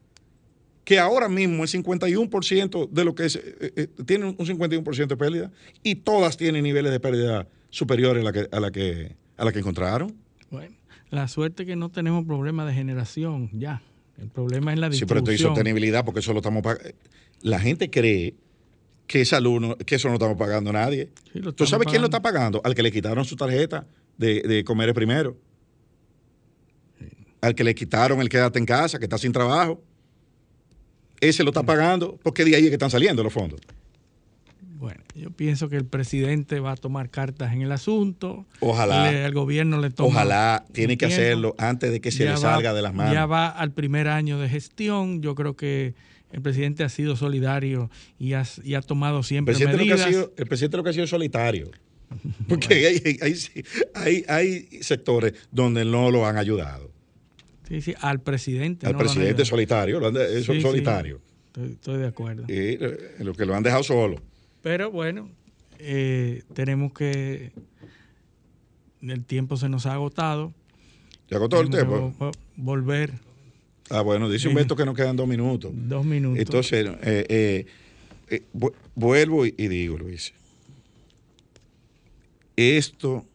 que 0.84 1.00
ahora 1.00 1.28
mismo 1.28 1.64
el 1.64 1.70
51% 1.70 2.90
de 2.90 3.06
lo 3.06 3.14
que 3.14 3.26
es, 3.26 3.36
eh, 3.36 3.88
tiene 4.06 4.26
un 4.26 4.38
51% 4.38 5.08
de 5.08 5.18
pérdida 5.18 5.52
y 5.84 5.96
todas 5.96 6.38
tienen 6.38 6.64
niveles 6.64 6.92
de 6.92 7.00
pérdida 7.00 7.48
superiores 7.70 8.22
a 8.22 8.26
la 8.26 8.32
que, 8.32 8.48
a 8.50 8.60
la 8.60 8.72
que 8.72 9.16
a 9.38 9.46
la 9.46 9.52
que 9.52 9.60
encontraron. 9.60 10.16
Bueno, 10.50 10.76
la 11.10 11.28
suerte 11.28 11.64
es 11.64 11.68
que 11.68 11.76
no 11.76 11.90
tenemos 11.90 12.26
problema 12.26 12.66
de 12.66 12.74
generación 12.74 13.50
ya. 13.54 13.82
El 14.18 14.30
problema 14.30 14.74
es 14.74 14.80
la 14.80 14.90
distribución. 14.90 15.20
Sí, 15.20 15.24
pero 15.26 15.36
esto 15.36 15.48
sostenibilidad 15.50 16.04
porque 16.04 16.20
eso 16.20 16.34
lo 16.34 16.40
estamos 16.40 16.64
pagando. 16.64 16.90
La 17.42 17.60
gente 17.60 17.90
cree 17.90 18.36
que, 19.06 19.24
alumno, 19.32 19.78
que 19.78 19.96
eso 19.96 20.10
no 20.10 20.16
estamos 20.16 20.38
pagando 20.38 20.72
a 20.72 20.74
nadie. 20.74 21.12
¿Tú 21.56 21.66
sabes 21.66 21.88
quién 21.88 22.02
lo 22.02 22.08
está 22.08 22.22
pagando? 22.22 22.62
Al 22.64 22.76
que 22.76 22.84
le 22.84 22.92
quitaron 22.92 23.24
su 23.26 23.36
tarjeta 23.36 23.86
de, 24.18 24.42
de 24.42 24.64
comer 24.64 24.94
primero. 24.94 25.38
Al 27.42 27.54
que 27.56 27.64
le 27.64 27.76
quitaron 27.76 28.20
el 28.20 28.30
quédate 28.30 28.60
en 28.60 28.66
casa, 28.66 28.98
que 28.98 29.06
está 29.06 29.18
sin 29.18 29.32
trabajo. 29.32 29.82
Ese 31.20 31.44
lo 31.44 31.52
está 31.52 31.64
pagando 31.64 32.20
porque 32.24 32.44
de 32.44 32.56
ahí 32.56 32.64
es 32.64 32.70
que 32.70 32.76
están 32.76 32.92
saliendo 32.92 33.24
los 33.24 33.32
fondos. 33.32 33.62
Bueno, 34.80 35.02
yo 35.16 35.32
pienso 35.32 35.70
que 35.70 35.76
el 35.76 35.86
presidente 35.86 36.60
va 36.60 36.74
a 36.74 36.76
tomar 36.76 37.10
cartas 37.10 37.52
en 37.52 37.64
el 37.64 37.72
asunto. 37.72 38.46
Ojalá. 38.60 39.12
el 39.12 39.34
gobierno 39.34 39.82
le 39.82 39.90
toma. 39.90 40.10
Ojalá, 40.10 40.66
tiene 40.72 40.98
que 40.98 41.08
hacerlo 41.08 41.56
antes 41.58 41.92
de 41.92 42.00
que 42.00 42.12
se 42.12 42.26
le 42.26 42.38
salga 42.38 42.74
de 42.74 42.84
las 42.84 42.94
manos. 42.94 43.14
Ya 43.14 43.26
va 43.26 43.48
al 43.48 43.72
primer 43.72 44.08
año 44.08 44.40
de 44.40 44.50
gestión. 44.50 45.22
Yo 45.22 45.34
creo 45.34 45.56
que 45.56 45.96
el 46.32 46.42
presidente 46.44 46.84
ha 46.84 46.90
sido 46.90 47.16
solidario 47.16 47.90
y 48.20 48.34
ha, 48.34 48.46
tomado 48.86 49.24
siempre 49.24 49.56
el 49.56 49.66
medidas. 49.66 50.06
el 50.38 50.48
presidente 50.48 50.78
lo 50.78 50.84
que 50.84 50.92
ha 50.92 50.94
sido 50.94 51.06
es 51.06 51.10
solitario. 51.10 51.72
Porque 52.48 53.18
hay, 53.96 54.24
hay, 54.28 54.68
sectores 54.82 55.34
donde 55.52 55.86
no 55.86 56.12
lo 56.12 56.28
han 56.28 56.38
ayudado. 56.38 56.92
Sí, 57.68 57.82
sí, 57.82 57.96
al 58.00 58.22
presidente. 58.22 58.86
Al 58.86 58.96
presidente 58.96 59.44
solitario, 59.44 60.00
lo 60.00 60.08
han 60.08 60.44
solitario. 60.62 61.20
estoy, 61.56 61.98
de 61.98 62.08
acuerdo. 62.08 62.46
Y 62.48 62.78
lo 63.24 63.34
que 63.34 63.46
lo 63.46 63.56
han 63.56 63.64
dejado 63.64 63.84
solo. 63.84 64.22
Pero 64.68 64.92
bueno, 64.92 65.30
eh, 65.80 66.44
tenemos 66.54 66.92
que. 66.92 67.54
El 69.02 69.24
tiempo 69.24 69.56
se 69.56 69.70
nos 69.70 69.86
ha 69.86 69.94
agotado. 69.94 70.54
¿Se 71.30 71.36
agotó 71.36 71.62
el 71.62 71.70
tiempo? 71.70 72.14
Volver. 72.58 73.14
Ah, 73.90 74.02
bueno, 74.02 74.30
dice 74.30 74.50
Humberto 74.50 74.76
que 74.76 74.84
nos 74.84 74.94
quedan 74.94 75.16
dos 75.16 75.26
minutos. 75.26 75.72
Dos 75.74 76.04
minutos. 76.04 76.40
Entonces, 76.40 76.86
eh, 77.02 77.66
eh, 78.30 78.44
vuelvo 78.94 79.46
y, 79.46 79.52
digo, 79.52 79.98
Luis. 79.98 80.34
Esto 82.58 83.26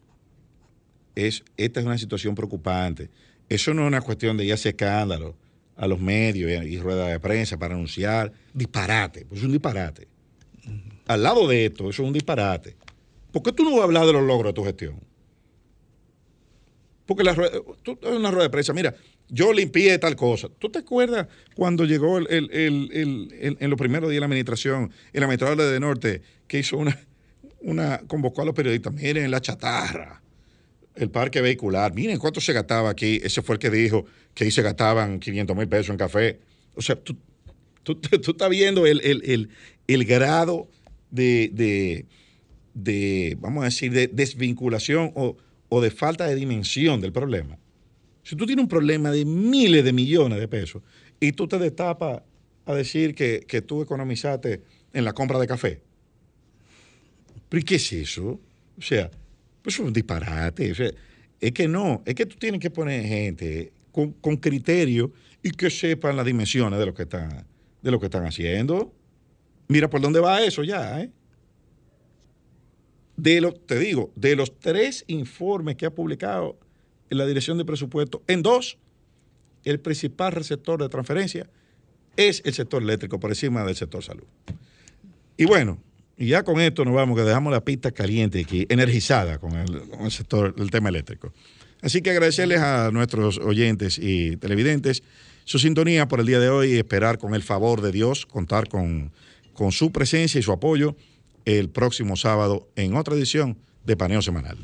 es, 1.15 1.43
esta 1.57 1.79
es 1.79 1.85
una 1.87 1.97
situación 1.97 2.35
preocupante. 2.35 3.09
Eso 3.49 3.73
no 3.73 3.81
es 3.81 3.87
una 3.87 4.01
cuestión 4.01 4.37
de 4.37 4.45
ir 4.45 4.51
a 4.51 4.53
hacer 4.53 4.73
escándalo 4.73 5.35
a 5.77 5.87
los 5.87 5.99
medios 5.99 6.63
y, 6.63 6.77
ruedas 6.77 7.09
de 7.09 7.19
prensa 7.19 7.57
para 7.57 7.73
anunciar 7.73 8.31
disparate. 8.53 9.25
Pues 9.25 9.39
es 9.39 9.45
un 9.47 9.51
disparate 9.51 10.13
al 11.07 11.23
lado 11.23 11.47
de 11.47 11.65
esto, 11.65 11.89
eso 11.89 12.03
es 12.03 12.07
un 12.07 12.13
disparate. 12.13 12.75
¿Por 13.31 13.43
qué 13.43 13.51
tú 13.51 13.63
no 13.63 13.71
vas 13.71 13.81
a 13.81 13.83
hablar 13.85 14.05
de 14.05 14.13
los 14.13 14.23
logros 14.23 14.49
de 14.49 14.53
tu 14.53 14.63
gestión? 14.63 14.99
Porque 17.05 17.23
la, 17.23 17.35
tú, 17.81 17.99
una 18.03 18.31
rueda 18.31 18.43
de 18.43 18.49
prensa, 18.49 18.73
mira, 18.73 18.95
yo 19.29 19.51
limpié 19.51 19.97
tal 19.97 20.15
cosa. 20.15 20.49
¿Tú 20.59 20.69
te 20.69 20.79
acuerdas 20.79 21.27
cuando 21.55 21.85
llegó 21.85 22.17
el, 22.17 22.27
en 22.29 23.69
los 23.69 23.79
primeros 23.79 24.09
días 24.09 24.17
de 24.17 24.19
la 24.21 24.25
administración, 24.27 24.91
el 25.11 25.23
administrador 25.23 25.57
de 25.57 25.79
Norte, 25.79 26.21
que 26.47 26.59
hizo 26.59 26.77
una, 26.77 26.97
una, 27.61 27.99
convocó 28.07 28.43
a 28.43 28.45
los 28.45 28.53
periodistas, 28.53 28.93
miren 28.93 29.31
la 29.31 29.41
chatarra, 29.41 30.21
el 30.95 31.09
parque 31.09 31.41
vehicular, 31.41 31.93
miren 31.93 32.19
cuánto 32.19 32.39
se 32.39 32.53
gastaba 32.53 32.89
aquí. 32.89 33.19
Ese 33.23 33.41
fue 33.41 33.55
el 33.55 33.59
que 33.59 33.69
dijo 33.69 34.05
que 34.33 34.43
ahí 34.43 34.51
se 34.51 34.61
gastaban 34.61 35.19
500 35.19 35.57
mil 35.57 35.67
pesos 35.67 35.89
en 35.89 35.97
café. 35.97 36.39
O 36.75 36.81
sea, 36.81 36.95
tú, 36.95 37.17
tú, 37.83 37.95
tú 37.99 38.31
estás 38.31 38.49
viendo 38.49 38.85
el, 38.85 39.01
el, 39.01 39.23
el, 39.25 39.49
el 39.87 40.05
grado 40.05 40.69
de, 41.13 41.51
de, 41.53 42.05
de, 42.73 43.37
vamos 43.39 43.61
a 43.61 43.65
decir, 43.65 43.91
de 43.91 44.07
desvinculación 44.07 45.11
o, 45.15 45.37
o 45.69 45.81
de 45.81 45.91
falta 45.91 46.25
de 46.25 46.35
dimensión 46.35 46.99
del 47.01 47.13
problema. 47.13 47.57
Si 48.23 48.35
tú 48.35 48.45
tienes 48.47 48.63
un 48.63 48.69
problema 48.69 49.11
de 49.11 49.25
miles 49.25 49.83
de 49.83 49.93
millones 49.93 50.39
de 50.39 50.47
pesos 50.47 50.81
y 51.19 51.31
tú 51.33 51.47
te 51.47 51.59
destapas 51.59 52.23
a 52.65 52.73
decir 52.73 53.13
que, 53.13 53.45
que 53.47 53.61
tú 53.61 53.81
economizaste 53.83 54.61
en 54.91 55.05
la 55.05 55.13
compra 55.13 55.37
de 55.37 55.47
café, 55.47 55.81
¿pero 57.47 57.63
qué 57.63 57.75
es 57.75 57.93
eso? 57.93 58.39
O 58.77 58.81
sea, 58.81 59.11
pues 59.61 59.75
es 59.75 59.79
un 59.79 59.93
disparate. 59.93 60.71
O 60.71 60.75
sea, 60.75 60.89
es 61.39 61.51
que 61.51 61.67
no, 61.67 62.01
es 62.05 62.15
que 62.15 62.25
tú 62.25 62.37
tienes 62.37 62.59
que 62.59 62.71
poner 62.71 63.05
gente 63.05 63.71
con, 63.91 64.13
con 64.13 64.37
criterio 64.37 65.11
y 65.43 65.51
que 65.51 65.69
sepan 65.69 66.15
las 66.17 66.25
dimensiones 66.25 66.79
de 66.79 66.85
lo 66.87 66.93
que 66.95 67.03
están, 67.03 67.45
de 67.83 67.91
lo 67.91 67.99
que 67.99 68.07
están 68.07 68.25
haciendo. 68.25 68.93
Mira 69.67 69.89
por 69.89 70.01
dónde 70.01 70.19
va 70.19 70.43
eso 70.43 70.63
ya, 70.63 71.01
¿eh? 71.01 71.11
De 73.15 73.41
lo, 73.41 73.53
te 73.53 73.77
digo, 73.77 74.11
de 74.15 74.35
los 74.35 74.59
tres 74.59 75.03
informes 75.07 75.75
que 75.75 75.85
ha 75.85 75.91
publicado 75.91 76.57
en 77.09 77.17
la 77.17 77.25
Dirección 77.25 77.57
de 77.57 77.65
Presupuesto, 77.65 78.23
en 78.27 78.41
dos, 78.41 78.77
el 79.63 79.79
principal 79.79 80.31
receptor 80.31 80.81
de 80.81 80.89
transferencia 80.89 81.47
es 82.17 82.41
el 82.45 82.53
sector 82.53 82.81
eléctrico 82.81 83.19
por 83.19 83.31
encima 83.31 83.63
del 83.63 83.75
sector 83.75 84.03
salud. 84.03 84.25
Y 85.37 85.45
bueno, 85.45 85.79
y 86.17 86.27
ya 86.27 86.43
con 86.43 86.59
esto 86.59 86.85
nos 86.85 86.93
vamos, 86.93 87.17
que 87.17 87.23
dejamos 87.23 87.51
la 87.51 87.63
pista 87.63 87.91
caliente 87.91 88.41
aquí, 88.41 88.65
energizada 88.69 89.37
con 89.37 89.53
el, 89.53 89.87
con 89.89 90.01
el 90.01 90.11
sector, 90.11 90.53
el 90.57 90.69
tema 90.69 90.89
eléctrico. 90.89 91.33
Así 91.81 92.01
que 92.01 92.11
agradecerles 92.11 92.59
a 92.59 92.91
nuestros 92.91 93.37
oyentes 93.39 93.97
y 93.99 94.37
televidentes 94.37 95.03
su 95.43 95.59
sintonía 95.59 96.07
por 96.07 96.19
el 96.19 96.25
día 96.25 96.39
de 96.39 96.49
hoy 96.49 96.73
y 96.73 96.77
esperar 96.77 97.17
con 97.17 97.35
el 97.35 97.43
favor 97.43 97.81
de 97.81 97.91
Dios 97.91 98.25
contar 98.25 98.69
con, 98.69 99.11
con 99.53 99.71
su 99.71 99.91
presencia 99.91 100.39
y 100.39 100.43
su 100.43 100.51
apoyo 100.51 100.95
el 101.45 101.69
próximo 101.69 102.15
sábado 102.15 102.67
en 102.75 102.95
otra 102.95 103.15
edición 103.15 103.57
de 103.85 103.97
Paneo 103.97 104.21
Semanal. 104.21 104.57